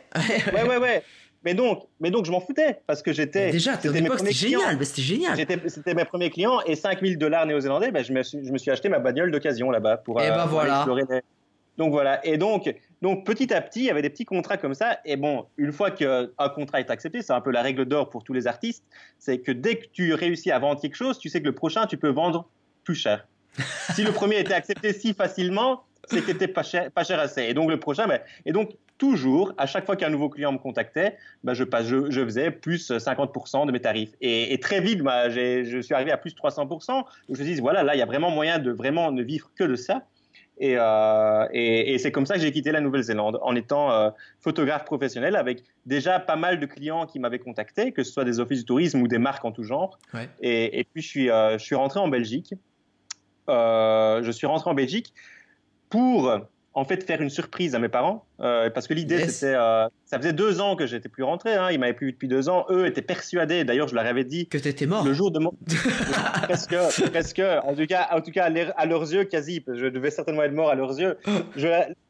Ouais, 0.53 0.63
ouais, 0.63 0.77
ouais. 0.77 1.03
Mais 1.43 1.53
donc, 1.53 1.83
mais 1.99 2.11
donc 2.11 2.25
je 2.25 2.31
m'en 2.31 2.39
foutais 2.39 2.81
parce 2.87 3.01
que 3.01 3.13
j'étais. 3.13 3.51
Déjà, 3.51 3.75
c'était 3.79 4.33
génial, 4.33 4.85
c'était 4.85 5.01
génial. 5.01 5.37
C'était 5.67 5.93
mes 5.93 6.05
premiers 6.05 6.29
clients 6.29 6.59
et 6.65 6.75
5000 6.75 7.17
dollars 7.17 7.45
néo-zélandais, 7.45 7.91
ben, 7.91 8.03
je, 8.03 8.11
me 8.11 8.23
suis, 8.23 8.45
je 8.45 8.51
me 8.51 8.57
suis 8.57 8.71
acheté 8.71 8.89
ma 8.89 8.99
bagnole 8.99 9.31
d'occasion 9.31 9.71
là-bas 9.71 9.97
pour. 9.97 10.21
Et 10.21 10.25
eh 10.27 10.29
ben 10.29 10.45
voilà. 10.45 10.85
Donc 11.77 11.91
voilà. 11.91 12.25
Et 12.25 12.37
donc, 12.37 12.73
donc 13.01 13.25
petit 13.25 13.53
à 13.53 13.61
petit, 13.61 13.81
il 13.81 13.85
y 13.85 13.89
avait 13.91 14.01
des 14.01 14.09
petits 14.09 14.25
contrats 14.25 14.57
comme 14.57 14.73
ça. 14.73 14.99
Et 15.05 15.15
bon, 15.15 15.45
une 15.57 15.71
fois 15.71 15.91
qu'un 15.91 16.27
contrat 16.55 16.79
est 16.79 16.89
accepté, 16.89 17.21
c'est 17.21 17.33
un 17.33 17.41
peu 17.41 17.51
la 17.51 17.61
règle 17.61 17.85
d'or 17.85 18.09
pour 18.09 18.23
tous 18.23 18.33
les 18.33 18.47
artistes, 18.47 18.83
c'est 19.19 19.39
que 19.39 19.51
dès 19.51 19.75
que 19.75 19.85
tu 19.93 20.13
réussis 20.13 20.51
à 20.51 20.59
vendre 20.59 20.81
quelque 20.81 20.95
chose, 20.95 21.19
tu 21.19 21.29
sais 21.29 21.39
que 21.39 21.45
le 21.45 21.55
prochain, 21.55 21.85
tu 21.85 21.97
peux 21.97 22.09
vendre 22.09 22.49
plus 22.83 22.95
cher. 22.95 23.27
si 23.93 24.03
le 24.03 24.11
premier 24.11 24.39
était 24.39 24.53
accepté 24.53 24.93
si 24.93 25.13
facilement, 25.13 25.83
c'est 26.05 26.21
que 26.21 26.31
n'était 26.31 26.47
pas 26.47 26.63
cher, 26.63 26.91
pas 26.91 27.03
cher 27.03 27.19
assez. 27.19 27.43
Et 27.43 27.53
donc 27.53 27.69
le 27.69 27.79
prochain, 27.79 28.07
ben, 28.07 28.21
et 28.45 28.51
donc 28.51 28.71
toujours, 28.97 29.53
à 29.57 29.65
chaque 29.65 29.85
fois 29.85 29.95
qu'un 29.95 30.09
nouveau 30.09 30.29
client 30.29 30.51
me 30.51 30.57
contactait, 30.57 31.17
bah, 31.43 31.53
je, 31.53 31.63
je, 32.09 32.23
faisais 32.23 32.51
plus 32.51 32.91
50% 32.91 33.65
de 33.65 33.71
mes 33.71 33.79
tarifs. 33.79 34.11
Et, 34.21 34.59
très 34.59 34.81
vite, 34.81 35.01
bah, 35.01 35.29
je 35.29 35.79
suis 35.81 35.93
arrivé 35.93 36.11
à 36.11 36.17
plus 36.17 36.35
300%. 36.35 37.03
je 37.27 37.31
me 37.31 37.35
suis 37.35 37.45
dit, 37.55 37.61
voilà, 37.61 37.83
là, 37.83 37.95
il 37.95 37.99
y 37.99 38.01
a 38.01 38.05
vraiment 38.05 38.31
moyen 38.31 38.59
de 38.59 38.71
vraiment 38.71 39.11
ne 39.11 39.23
vivre 39.23 39.51
que 39.55 39.63
de 39.63 39.75
ça. 39.75 40.03
Euh, 40.61 41.47
et, 41.51 41.93
et, 41.93 41.97
c'est 41.99 42.11
comme 42.11 42.25
ça 42.25 42.35
que 42.35 42.41
j'ai 42.41 42.51
quitté 42.51 42.71
la 42.71 42.81
Nouvelle-Zélande, 42.81 43.39
en 43.41 43.55
étant 43.55 43.91
euh, 43.91 44.09
photographe 44.39 44.85
professionnel, 44.85 45.35
avec 45.35 45.63
déjà 45.85 46.19
pas 46.19 46.35
mal 46.35 46.59
de 46.59 46.65
clients 46.65 47.05
qui 47.05 47.19
m'avaient 47.19 47.39
contacté, 47.39 47.91
que 47.91 48.03
ce 48.03 48.11
soit 48.11 48.25
des 48.25 48.39
offices 48.39 48.59
du 48.59 48.65
tourisme 48.65 49.01
ou 49.01 49.07
des 49.07 49.19
marques 49.19 49.45
en 49.45 49.51
tout 49.51 49.63
genre. 49.63 49.99
Et, 50.41 50.87
puis 50.91 51.01
je 51.01 51.07
suis, 51.07 51.29
euh, 51.29 51.57
je 51.57 51.63
suis 51.63 51.75
rentré 51.75 51.99
en 51.99 52.07
Belgique. 52.07 52.53
je 53.47 54.31
suis 54.31 54.47
rentré 54.47 54.69
en 54.69 54.73
Belgique 54.73 55.13
pour 55.89 56.39
en 56.77 56.85
fait 56.85 57.03
faire 57.03 57.23
une 57.23 57.31
surprise 57.31 57.73
à 57.73 57.79
mes 57.79 57.89
parents 57.89 58.23
euh, 58.39 58.69
parce 58.69 58.85
que 58.85 58.93
l'idée 58.93 59.27
c'était 59.29 59.55
euh, 59.55 59.87
ça 60.05 60.19
faisait 60.19 60.31
deux 60.31 60.61
ans 60.61 60.75
que 60.75 60.85
j'étais 60.85 61.09
plus 61.09 61.23
rentré 61.23 61.55
hein, 61.55 61.71
ils 61.71 61.79
m'avaient 61.79 61.93
plus 61.93 62.07
vu 62.07 62.11
depuis 62.11 62.27
deux 62.27 62.49
ans. 62.49 62.67
Eux 62.69 62.85
étaient 62.85 63.01
persuadés 63.01 63.63
d'ailleurs 63.63 63.87
je 63.87 63.95
leur 63.95 64.05
avais 64.05 64.23
dit 64.23 64.45
que 64.45 64.59
tu 64.59 64.67
étais 64.67 64.85
mort. 64.85 65.03
le 65.03 65.11
jour 65.11 65.31
de 65.31 65.39
mon 65.39 65.53
presque 66.43 66.75
presque. 67.11 67.41
En 67.63 67.73
tout 67.73 67.87
cas 67.87 68.09
en 68.11 68.21
tout 68.21 68.29
cas 68.29 68.51
à 68.77 68.85
leurs 68.85 69.11
yeux 69.11 69.23
quasi 69.23 69.63
je 69.67 69.87
devais 69.87 70.11
certainement 70.11 70.43
être 70.43 70.53
mort 70.53 70.69
à 70.69 70.75
leurs 70.75 70.99
yeux. 70.99 71.17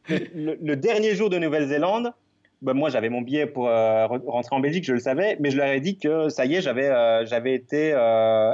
Le, 0.09 0.75
dernier 0.75 1.15
jour 1.15 1.29
de 1.29 1.37
Nouvelle-Zélande 1.37 2.13
ben 2.61 2.73
moi 2.73 2.89
j'avais 2.89 3.09
mon 3.09 3.21
billet 3.21 3.45
pour 3.45 3.67
euh, 3.67 4.07
rentrer 4.07 4.55
en 4.55 4.61
Belgique 4.61 4.85
je 4.85 4.93
le 4.93 4.99
savais 4.99 5.35
mais 5.41 5.51
je 5.51 5.57
leur 5.57 5.67
ai 5.67 5.81
dit 5.81 5.97
que 5.97 6.29
ça 6.29 6.45
y 6.45 6.55
est 6.55 6.61
j'avais 6.61 6.89
j'avais 7.25 7.53
été 7.53 7.93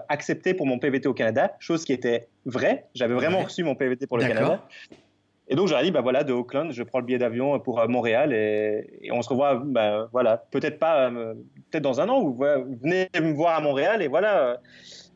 accepté 0.10 0.54
pour 0.54 0.68
mon 0.68 0.78
PVT 0.78 1.08
au 1.08 1.14
Canada 1.14 1.56
chose 1.60 1.86
qui 1.86 1.94
était 1.94 2.28
vraie. 2.46 2.86
J'avais 2.94 3.16
vraiment 3.16 3.42
reçu 3.42 3.64
mon 3.64 3.74
PVT 3.74 4.06
pour 4.06 4.20
le 4.20 4.28
Canada 4.28 4.62
et 5.54 5.56
donc 5.56 5.68
j'aurais 5.68 5.84
dit, 5.84 5.92
bah 5.92 6.02
voilà, 6.02 6.24
de 6.24 6.34
Auckland, 6.34 6.72
je 6.72 6.82
prends 6.82 6.98
le 6.98 7.06
billet 7.06 7.20
d'avion 7.20 7.60
pour 7.60 7.80
euh, 7.80 7.88
Montréal 7.88 8.34
et, 8.34 9.12
on 9.12 9.22
se 9.22 9.30
revoit, 9.30 9.62
bah, 9.64 10.10
voilà, 10.12 10.38
peut-être 10.50 10.80
pas, 10.80 11.12
euh, 11.12 11.36
peut-être 11.70 11.84
dans 11.84 12.02
un 12.02 12.10
an, 12.10 12.24
vous, 12.24 12.36
venez 12.82 13.08
me 13.22 13.34
voir 13.34 13.56
à 13.56 13.62
Montréal 13.62 14.02
et 14.02 14.08
voilà. 14.08 14.40
Euh, 14.40 14.58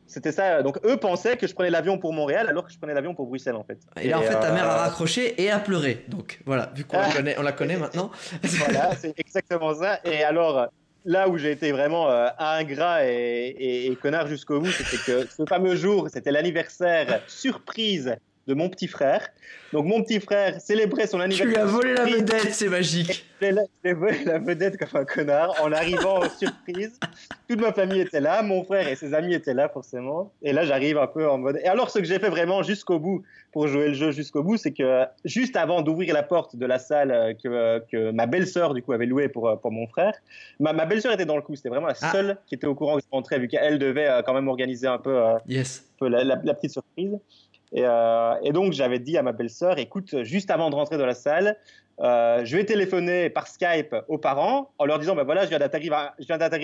c'était 0.06 0.32
ça. 0.32 0.62
Donc 0.62 0.78
eux 0.86 0.96
pensaient 0.96 1.36
que 1.36 1.46
je 1.46 1.54
prenais 1.54 1.68
l'avion 1.68 1.98
pour 1.98 2.14
Montréal 2.14 2.46
alors 2.48 2.64
que 2.64 2.72
je 2.72 2.78
prenais 2.78 2.94
l'avion 2.94 3.14
pour 3.14 3.26
Bruxelles 3.26 3.56
en 3.56 3.64
fait. 3.64 3.78
Et 4.00 4.08
là 4.08 4.18
en 4.18 4.22
fait 4.22 4.40
ta 4.40 4.52
mère 4.52 4.64
a 4.64 4.84
raccroché 4.84 5.34
et 5.42 5.50
a 5.50 5.58
pleuré. 5.58 6.04
Donc 6.08 6.40
voilà, 6.46 6.72
vu 6.74 6.84
qu'on 6.84 6.96
la 6.98 7.10
connaît, 7.10 7.36
on 7.38 7.42
la 7.42 7.52
connaît 7.52 7.76
maintenant. 7.76 8.10
voilà, 8.42 8.94
c'est 8.94 9.12
exactement 9.18 9.74
ça. 9.74 9.98
Et 10.04 10.22
alors 10.22 10.68
là 11.04 11.28
où 11.28 11.36
j'ai 11.36 11.50
été 11.50 11.72
vraiment 11.72 12.08
ingrat 12.38 13.04
et, 13.04 13.86
et 13.90 13.96
connard 13.96 14.28
jusqu'au 14.28 14.60
bout, 14.60 14.70
c'était 14.70 14.96
que 14.96 15.28
ce 15.28 15.44
fameux 15.44 15.76
jour, 15.76 16.08
c'était 16.10 16.32
l'anniversaire 16.32 17.20
surprise 17.26 18.16
de 18.48 18.54
mon 18.54 18.70
petit 18.70 18.88
frère. 18.88 19.28
Donc 19.72 19.84
mon 19.84 20.02
petit 20.02 20.20
frère 20.20 20.58
célébrait 20.60 21.06
son 21.06 21.20
anniversaire. 21.20 21.46
Tu 21.46 21.52
lui 21.52 21.58
as 21.58 21.66
volé 21.66 21.92
la 21.92 22.04
vedette, 22.06 22.54
c'est 22.54 22.68
magique. 22.68 23.26
J'ai 23.84 23.92
volé 23.92 24.24
la 24.24 24.38
vedette 24.38 24.78
comme 24.78 25.00
un 25.00 25.04
connard 25.04 25.54
en 25.62 25.70
arrivant 25.70 26.24
en 26.24 26.28
surprise. 26.30 26.98
Toute 27.46 27.60
ma 27.60 27.72
famille 27.72 28.00
était 28.00 28.20
là, 28.20 28.42
mon 28.42 28.64
frère 28.64 28.88
et 28.88 28.96
ses 28.96 29.12
amis 29.12 29.34
étaient 29.34 29.52
là 29.52 29.68
forcément. 29.68 30.32
Et 30.42 30.54
là 30.54 30.64
j'arrive 30.64 30.96
un 30.96 31.06
peu 31.06 31.28
en 31.28 31.36
mode. 31.36 31.60
Et 31.62 31.66
alors 31.66 31.90
ce 31.90 31.98
que 31.98 32.06
j'ai 32.06 32.18
fait 32.18 32.30
vraiment 32.30 32.62
jusqu'au 32.62 32.98
bout 32.98 33.22
pour 33.52 33.68
jouer 33.68 33.88
le 33.88 33.94
jeu 33.94 34.10
jusqu'au 34.10 34.42
bout, 34.42 34.56
c'est 34.56 34.72
que 34.72 35.04
juste 35.26 35.56
avant 35.56 35.82
d'ouvrir 35.82 36.14
la 36.14 36.22
porte 36.22 36.56
de 36.56 36.64
la 36.64 36.78
salle 36.78 37.10
euh, 37.10 37.34
que, 37.34 37.48
euh, 37.48 37.80
que 37.92 38.10
ma 38.12 38.26
belle-sœur 38.26 38.72
du 38.72 38.82
coup 38.82 38.92
avait 38.92 39.06
louée 39.06 39.28
pour, 39.28 39.48
euh, 39.48 39.56
pour 39.56 39.72
mon 39.72 39.86
frère, 39.86 40.14
ma, 40.58 40.72
ma 40.72 40.86
belle-sœur 40.86 41.12
était 41.12 41.26
dans 41.26 41.36
le 41.36 41.42
coup. 41.42 41.54
C'était 41.54 41.68
vraiment 41.68 41.86
la 41.86 41.96
ah. 42.00 42.12
seule 42.12 42.38
qui 42.46 42.54
était 42.54 42.66
au 42.66 42.74
courant 42.74 42.96
que 42.96 43.02
je 43.02 43.08
rentrais 43.12 43.38
vu 43.38 43.48
qu'elle 43.48 43.78
devait 43.78 44.22
quand 44.24 44.32
même 44.32 44.48
organiser 44.48 44.86
un 44.86 44.98
peu, 44.98 45.22
yes. 45.46 45.84
la 46.00 46.54
petite 46.54 46.72
surprise. 46.72 47.18
Euh, 47.76 48.34
et, 48.42 48.52
donc, 48.52 48.72
j'avais 48.72 48.98
dit 48.98 49.16
à 49.16 49.22
ma 49.22 49.32
belle-sœur, 49.32 49.78
écoute, 49.78 50.22
juste 50.22 50.50
avant 50.50 50.70
de 50.70 50.74
rentrer 50.74 50.98
dans 50.98 51.06
la 51.06 51.14
salle, 51.14 51.56
euh, 52.00 52.44
je 52.44 52.56
vais 52.56 52.64
téléphoner 52.64 53.28
par 53.28 53.48
Skype 53.48 53.94
aux 54.06 54.18
parents 54.18 54.70
en 54.78 54.86
leur 54.86 54.98
disant, 54.98 55.16
ben 55.16 55.24
voilà, 55.24 55.44
je 55.44 55.48
viens 55.48 55.58
d'atterrir 55.58 55.92
à, 55.94 56.14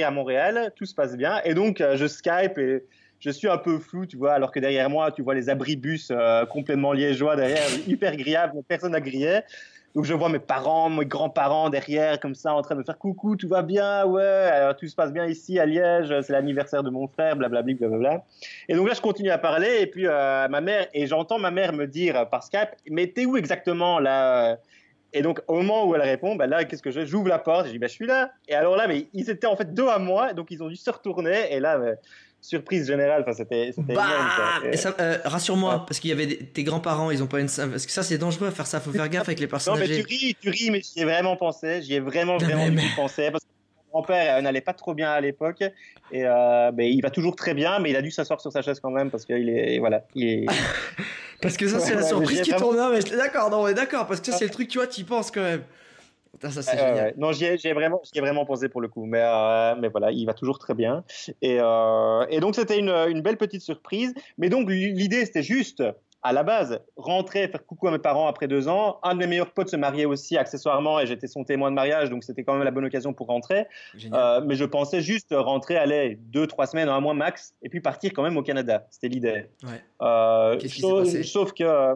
à 0.06 0.10
Montréal, 0.10 0.72
tout 0.76 0.84
se 0.84 0.94
passe 0.94 1.16
bien. 1.16 1.40
Et 1.44 1.54
donc, 1.54 1.80
euh, 1.80 1.96
je 1.96 2.06
Skype 2.06 2.56
et 2.58 2.84
je 3.18 3.30
suis 3.30 3.48
un 3.48 3.58
peu 3.58 3.78
flou, 3.78 4.06
tu 4.06 4.16
vois, 4.16 4.32
alors 4.32 4.52
que 4.52 4.60
derrière 4.60 4.88
moi, 4.90 5.10
tu 5.10 5.22
vois 5.22 5.34
les 5.34 5.48
abribus 5.48 6.12
complètement 6.50 6.92
liégeois 6.92 7.36
derrière, 7.36 7.62
hyper 7.88 8.16
grillables, 8.16 8.52
personne 8.68 8.92
n'a 8.92 9.00
grillé. 9.00 9.40
Donc 9.94 10.04
je 10.04 10.12
vois 10.12 10.28
mes 10.28 10.40
parents, 10.40 10.90
mes 10.90 11.06
grands-parents 11.06 11.70
derrière, 11.70 12.18
comme 12.18 12.34
ça, 12.34 12.52
en 12.52 12.62
train 12.62 12.74
de 12.74 12.80
me 12.80 12.84
faire 12.84 12.98
coucou, 12.98 13.36
tout 13.36 13.46
va 13.46 13.62
bien, 13.62 14.04
ouais, 14.04 14.74
tout 14.74 14.88
se 14.88 14.96
passe 14.96 15.12
bien 15.12 15.24
ici 15.26 15.60
à 15.60 15.66
Liège, 15.66 16.12
c'est 16.22 16.32
l'anniversaire 16.32 16.82
de 16.82 16.90
mon 16.90 17.06
frère, 17.06 17.36
blablabla, 17.36 17.74
blablabla. 17.74 18.24
Et 18.68 18.74
donc 18.74 18.88
là, 18.88 18.94
je 18.94 19.00
continue 19.00 19.30
à 19.30 19.38
parler, 19.38 19.78
et 19.80 19.86
puis 19.86 20.08
euh, 20.08 20.48
ma 20.48 20.60
mère, 20.60 20.88
et 20.94 21.06
j'entends 21.06 21.38
ma 21.38 21.52
mère 21.52 21.72
me 21.72 21.86
dire 21.86 22.28
par 22.28 22.42
Skype, 22.42 22.70
mais 22.90 23.06
t'es 23.06 23.24
où 23.24 23.36
exactement 23.36 24.00
là 24.00 24.58
Et 25.12 25.22
donc 25.22 25.40
au 25.46 25.54
moment 25.54 25.86
où 25.86 25.94
elle 25.94 26.02
répond, 26.02 26.34
bah 26.34 26.48
là, 26.48 26.64
qu'est-ce 26.64 26.82
que 26.82 26.90
je 26.90 27.04
J'ouvre 27.04 27.28
la 27.28 27.38
porte, 27.38 27.66
je 27.66 27.72
dis, 27.72 27.78
bah 27.78 27.86
je 27.86 27.92
suis 27.92 28.06
là. 28.06 28.32
Et 28.48 28.54
alors 28.54 28.74
là, 28.76 28.88
mais 28.88 29.06
ils 29.12 29.30
étaient 29.30 29.46
en 29.46 29.54
fait 29.54 29.74
deux 29.74 29.86
à 29.86 30.00
moi, 30.00 30.32
donc 30.32 30.50
ils 30.50 30.60
ont 30.60 30.68
dû 30.68 30.76
se 30.76 30.90
retourner, 30.90 31.52
et 31.52 31.60
là, 31.60 31.78
bah, 31.78 31.92
surprise 32.44 32.86
générale. 32.86 33.22
Enfin, 33.22 33.32
c'était. 33.32 33.72
Bah 33.78 34.06
euh, 34.62 35.18
Rassure-moi, 35.24 35.84
parce 35.86 35.98
qu'il 35.98 36.10
y 36.10 36.12
avait 36.12 36.26
tes 36.26 36.62
grands-parents, 36.62 37.10
ils 37.10 37.22
ont 37.22 37.26
pas 37.26 37.40
une. 37.40 37.48
Parce 37.48 37.86
que 37.86 37.92
ça, 37.92 38.02
c'est 38.02 38.18
dangereux 38.18 38.48
à 38.48 38.50
faire 38.50 38.66
ça. 38.66 38.80
Faut 38.80 38.92
faire 38.92 39.08
gaffe 39.08 39.28
avec 39.28 39.40
les 39.40 39.46
personnes 39.46 39.74
non, 39.74 39.80
mais 39.80 39.86
tu 39.86 40.02
ris, 40.02 40.36
tu 40.40 40.50
ris, 40.50 40.70
mais 40.70 40.82
j'y 40.82 41.00
ai 41.00 41.04
vraiment 41.04 41.36
pensé. 41.36 41.82
J'y 41.82 41.94
ai 41.94 42.00
vraiment, 42.00 42.36
vraiment 42.36 42.82
pensé. 42.96 43.30
Parce 43.30 43.44
que 43.44 43.48
mon 43.86 44.00
grand-père 44.00 44.42
n'allait 44.42 44.60
pas 44.60 44.74
trop 44.74 44.94
bien 44.94 45.10
à 45.10 45.20
l'époque. 45.20 45.62
Et 46.12 46.26
euh, 46.26 46.70
ben, 46.70 46.84
il 46.84 47.00
va 47.00 47.10
toujours 47.10 47.34
très 47.34 47.54
bien, 47.54 47.78
mais 47.78 47.90
il 47.90 47.96
a 47.96 48.02
dû 48.02 48.10
s'asseoir 48.10 48.40
sur 48.40 48.52
sa 48.52 48.62
chaise 48.62 48.78
quand 48.80 48.90
même 48.90 49.10
parce 49.10 49.24
qu'il 49.24 49.48
est. 49.48 49.78
Voilà. 49.78 50.04
Il 50.14 50.28
est. 50.28 50.46
parce 51.40 51.56
que 51.56 51.66
ça, 51.66 51.80
c'est 51.80 51.94
la 51.94 52.02
surprise 52.02 52.42
qui 52.42 52.54
tourne. 52.54 52.76
mais 52.92 53.16
d'accord, 53.16 53.50
non, 53.50 53.64
mais 53.64 53.74
d'accord, 53.74 54.06
parce 54.06 54.20
que 54.20 54.26
ça, 54.26 54.36
c'est 54.36 54.44
le 54.44 54.50
truc, 54.50 54.68
tu 54.68 54.78
vois, 54.78 54.86
tu 54.86 55.00
y 55.00 55.04
penses 55.04 55.30
quand 55.30 55.42
même. 55.42 55.62
Ça, 56.40 56.62
c'est 56.62 56.78
génial. 56.78 57.14
non, 57.16 57.32
j'y 57.32 57.44
ai, 57.44 57.72
vraiment, 57.72 58.00
ai 58.14 58.20
vraiment 58.20 58.44
pensé 58.44 58.68
pour 58.68 58.80
le 58.80 58.88
coup. 58.88 59.04
Mais, 59.04 59.22
euh, 59.22 59.74
mais 59.78 59.88
voilà, 59.88 60.10
il 60.10 60.24
va 60.26 60.34
toujours 60.34 60.58
très 60.58 60.74
bien. 60.74 61.04
Et, 61.42 61.58
euh, 61.60 62.26
et 62.30 62.40
donc, 62.40 62.54
c'était 62.54 62.78
une, 62.78 62.90
une, 62.90 63.20
belle 63.20 63.36
petite 63.36 63.62
surprise. 63.62 64.14
Mais 64.38 64.48
donc, 64.48 64.68
l'idée, 64.68 65.24
c'était 65.24 65.42
juste, 65.42 65.82
à 66.24 66.32
la 66.32 66.42
base, 66.42 66.80
rentrer, 66.96 67.46
faire 67.48 67.64
coucou 67.66 67.86
à 67.86 67.90
mes 67.90 67.98
parents 67.98 68.26
après 68.26 68.48
deux 68.48 68.66
ans. 68.66 68.98
Un 69.02 69.14
de 69.14 69.18
mes 69.18 69.26
meilleurs 69.26 69.52
potes 69.52 69.68
se 69.68 69.76
mariait 69.76 70.06
aussi 70.06 70.38
accessoirement 70.38 70.98
et 70.98 71.06
j'étais 71.06 71.26
son 71.26 71.44
témoin 71.44 71.70
de 71.70 71.74
mariage, 71.74 72.08
donc 72.08 72.24
c'était 72.24 72.44
quand 72.44 72.54
même 72.54 72.64
la 72.64 72.70
bonne 72.70 72.86
occasion 72.86 73.12
pour 73.12 73.26
rentrer. 73.26 73.66
Euh, 74.12 74.40
mais 74.44 74.56
je 74.56 74.64
pensais 74.64 75.02
juste 75.02 75.34
rentrer, 75.36 75.76
aller 75.76 76.18
deux, 76.18 76.46
trois 76.46 76.66
semaines, 76.66 76.88
un 76.88 77.00
mois 77.00 77.12
max, 77.12 77.54
et 77.62 77.68
puis 77.68 77.80
partir 77.80 78.12
quand 78.14 78.22
même 78.22 78.38
au 78.38 78.42
Canada. 78.42 78.86
C'était 78.90 79.08
l'idée. 79.08 79.46
Ouais. 79.64 80.68
sauf, 80.68 81.08
sauf, 81.22 81.52
que. 81.52 81.94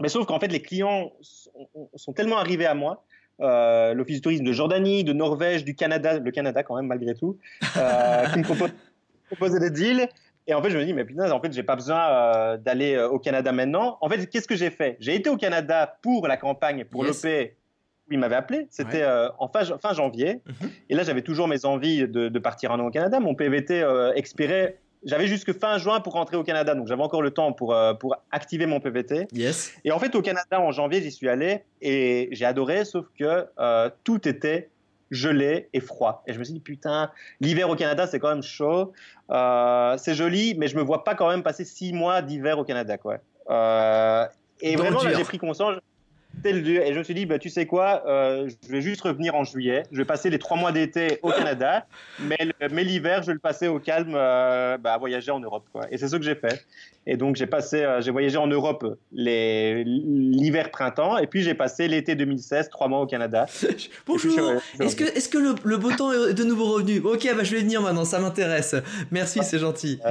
Mais 0.00 0.08
sauf 0.08 0.26
qu'en 0.26 0.40
fait, 0.40 0.48
les 0.48 0.62
clients 0.62 1.12
sont, 1.20 1.68
sont 1.94 2.12
tellement 2.14 2.38
arrivés 2.38 2.66
à 2.66 2.74
moi 2.74 3.03
euh, 3.40 3.94
l'Office 3.94 4.16
du 4.16 4.20
tourisme 4.20 4.44
de 4.44 4.52
Jordanie, 4.52 5.04
de 5.04 5.12
Norvège, 5.12 5.64
du 5.64 5.74
Canada, 5.74 6.18
le 6.18 6.30
Canada 6.30 6.62
quand 6.62 6.76
même 6.76 6.86
malgré 6.86 7.14
tout, 7.14 7.38
euh, 7.76 8.26
qui 8.32 8.38
me 8.38 8.44
proposait 9.28 9.60
des 9.60 9.70
deals. 9.70 10.08
Et 10.46 10.52
en 10.52 10.62
fait, 10.62 10.70
je 10.70 10.76
me 10.76 10.84
dis, 10.84 10.92
mais 10.92 11.04
putain, 11.04 11.30
en 11.30 11.40
fait, 11.40 11.52
j'ai 11.52 11.62
pas 11.62 11.74
besoin 11.74 12.10
euh, 12.10 12.56
d'aller 12.58 12.98
au 12.98 13.18
Canada 13.18 13.50
maintenant. 13.50 13.96
En 14.02 14.08
fait, 14.08 14.26
qu'est-ce 14.26 14.46
que 14.46 14.56
j'ai 14.56 14.70
fait? 14.70 14.96
J'ai 15.00 15.14
été 15.14 15.30
au 15.30 15.36
Canada 15.36 15.98
pour 16.02 16.28
la 16.28 16.36
campagne, 16.36 16.84
pour 16.84 17.02
l'OP 17.02 17.26
il 18.10 18.18
m'avait 18.18 18.36
appelé. 18.36 18.66
C'était 18.70 19.02
euh, 19.02 19.28
en 19.38 19.48
fin, 19.48 19.64
fin 19.78 19.92
janvier. 19.92 20.40
Mhm. 20.46 20.70
Et 20.90 20.94
là, 20.94 21.02
j'avais 21.02 21.22
toujours 21.22 21.48
mes 21.48 21.64
envies 21.64 22.06
de, 22.08 22.28
de 22.28 22.38
partir 22.38 22.72
un 22.72 22.80
an 22.80 22.86
au 22.86 22.90
Canada. 22.90 23.20
Mon 23.20 23.34
PVT 23.34 23.82
euh, 23.82 24.12
expirait. 24.14 24.78
J'avais 25.04 25.26
jusque 25.26 25.52
fin 25.58 25.78
juin 25.78 26.00
pour 26.00 26.14
rentrer 26.14 26.36
au 26.36 26.44
Canada, 26.44 26.74
donc 26.74 26.86
j'avais 26.86 27.02
encore 27.02 27.22
le 27.22 27.30
temps 27.30 27.52
pour, 27.52 27.74
euh, 27.74 27.94
pour 27.94 28.16
activer 28.30 28.66
mon 28.66 28.80
PVT. 28.80 29.28
Yes. 29.32 29.72
Et 29.84 29.92
en 29.92 29.98
fait, 29.98 30.14
au 30.14 30.22
Canada, 30.22 30.60
en 30.60 30.72
janvier, 30.72 31.02
j'y 31.02 31.10
suis 31.10 31.28
allé 31.28 31.64
et 31.80 32.28
j'ai 32.32 32.44
adoré, 32.44 32.84
sauf 32.84 33.06
que 33.18 33.46
euh, 33.58 33.90
tout 34.02 34.26
était 34.26 34.70
gelé 35.10 35.68
et 35.72 35.80
froid. 35.80 36.22
Et 36.26 36.32
je 36.32 36.38
me 36.38 36.44
suis 36.44 36.54
dit, 36.54 36.60
putain, 36.60 37.10
l'hiver 37.40 37.68
au 37.68 37.76
Canada, 37.76 38.06
c'est 38.06 38.18
quand 38.18 38.30
même 38.30 38.42
chaud. 38.42 38.92
Euh, 39.30 39.96
c'est 39.98 40.14
joli, 40.14 40.54
mais 40.56 40.68
je 40.68 40.76
me 40.76 40.82
vois 40.82 41.04
pas 41.04 41.14
quand 41.14 41.28
même 41.28 41.42
passer 41.42 41.64
six 41.64 41.92
mois 41.92 42.22
d'hiver 42.22 42.58
au 42.58 42.64
Canada, 42.64 42.96
quoi. 42.96 43.18
Et 44.60 44.76
Dans 44.76 44.82
vraiment, 44.82 45.00
j'ai 45.00 45.24
pris 45.24 45.38
conscience. 45.38 45.76
C'était 46.36 46.52
le 46.52 46.62
dur. 46.62 46.82
Et 46.82 46.92
je 46.92 46.98
me 46.98 47.04
suis 47.04 47.14
dit, 47.14 47.26
bah, 47.26 47.38
tu 47.38 47.48
sais 47.48 47.66
quoi, 47.66 48.02
euh, 48.06 48.48
je 48.66 48.72
vais 48.72 48.80
juste 48.80 49.02
revenir 49.02 49.34
en 49.34 49.44
juillet. 49.44 49.84
Je 49.92 49.98
vais 49.98 50.04
passer 50.04 50.30
les 50.30 50.38
trois 50.38 50.56
mois 50.56 50.72
d'été 50.72 51.18
au 51.22 51.30
Canada, 51.30 51.86
mais, 52.20 52.38
l'hiver, 52.82 53.22
je 53.22 53.28
vais 53.28 53.32
le 53.34 53.38
passer 53.38 53.68
au 53.68 53.78
calme, 53.78 54.14
euh, 54.14 54.78
bah, 54.78 54.94
à 54.94 54.98
voyager 54.98 55.30
en 55.30 55.40
Europe. 55.40 55.66
Quoi. 55.72 55.86
Et 55.90 55.98
c'est 55.98 56.08
ce 56.08 56.16
que 56.16 56.22
j'ai 56.22 56.34
fait. 56.34 56.64
Et 57.06 57.18
donc, 57.18 57.36
j'ai 57.36 57.46
passé, 57.46 57.82
euh, 57.82 58.00
j'ai 58.00 58.10
voyagé 58.10 58.38
en 58.38 58.46
Europe 58.46 58.98
l'hiver-printemps, 59.12 61.18
et 61.18 61.26
puis 61.26 61.42
j'ai 61.42 61.54
passé 61.54 61.86
l'été 61.86 62.14
2016, 62.14 62.70
trois 62.70 62.88
mois 62.88 63.00
au 63.00 63.06
Canada. 63.06 63.46
Bonjour. 64.06 64.54
Est-ce 64.80 64.96
que, 64.96 65.04
est-ce 65.04 65.28
que 65.28 65.36
le, 65.36 65.54
le 65.64 65.76
beau 65.76 65.92
temps 65.92 66.12
est 66.12 66.32
de 66.32 66.44
nouveau 66.44 66.72
revenu? 66.72 67.00
Ok, 67.00 67.28
bah 67.36 67.44
je 67.44 67.54
vais 67.54 67.60
venir 67.60 67.82
maintenant, 67.82 68.06
ça 68.06 68.20
m'intéresse. 68.20 68.74
Merci, 69.10 69.40
c'est 69.42 69.58
gentil. 69.58 70.00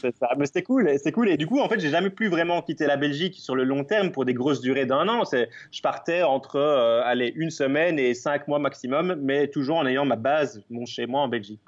C'est 0.00 0.16
ça. 0.16 0.28
Mais 0.38 0.46
c'était 0.46 0.62
cool, 0.62 0.88
c'était 0.96 1.10
cool. 1.10 1.28
Et 1.28 1.36
du 1.36 1.46
coup, 1.46 1.58
en 1.58 1.68
fait, 1.68 1.80
j'ai 1.80 1.90
jamais 1.90 2.10
plus 2.10 2.28
vraiment 2.28 2.62
quitté 2.62 2.86
la 2.86 2.96
Belgique 2.96 3.34
sur 3.38 3.56
le 3.56 3.64
long 3.64 3.82
terme 3.82 4.12
pour 4.12 4.24
des 4.24 4.34
grosses 4.34 4.60
durées 4.60 4.77
d'un 4.86 5.08
an. 5.08 5.22
Je 5.32 5.82
partais 5.82 6.22
entre, 6.22 6.56
euh, 6.56 7.30
une 7.34 7.50
semaine 7.50 7.98
et 7.98 8.14
cinq 8.14 8.48
mois 8.48 8.58
maximum, 8.58 9.16
mais 9.20 9.48
toujours 9.48 9.78
en 9.78 9.86
ayant 9.86 10.04
ma 10.04 10.16
base, 10.16 10.62
mon 10.70 10.86
chez 10.86 11.06
moi 11.06 11.22
en 11.22 11.28
Belgique. 11.28 11.60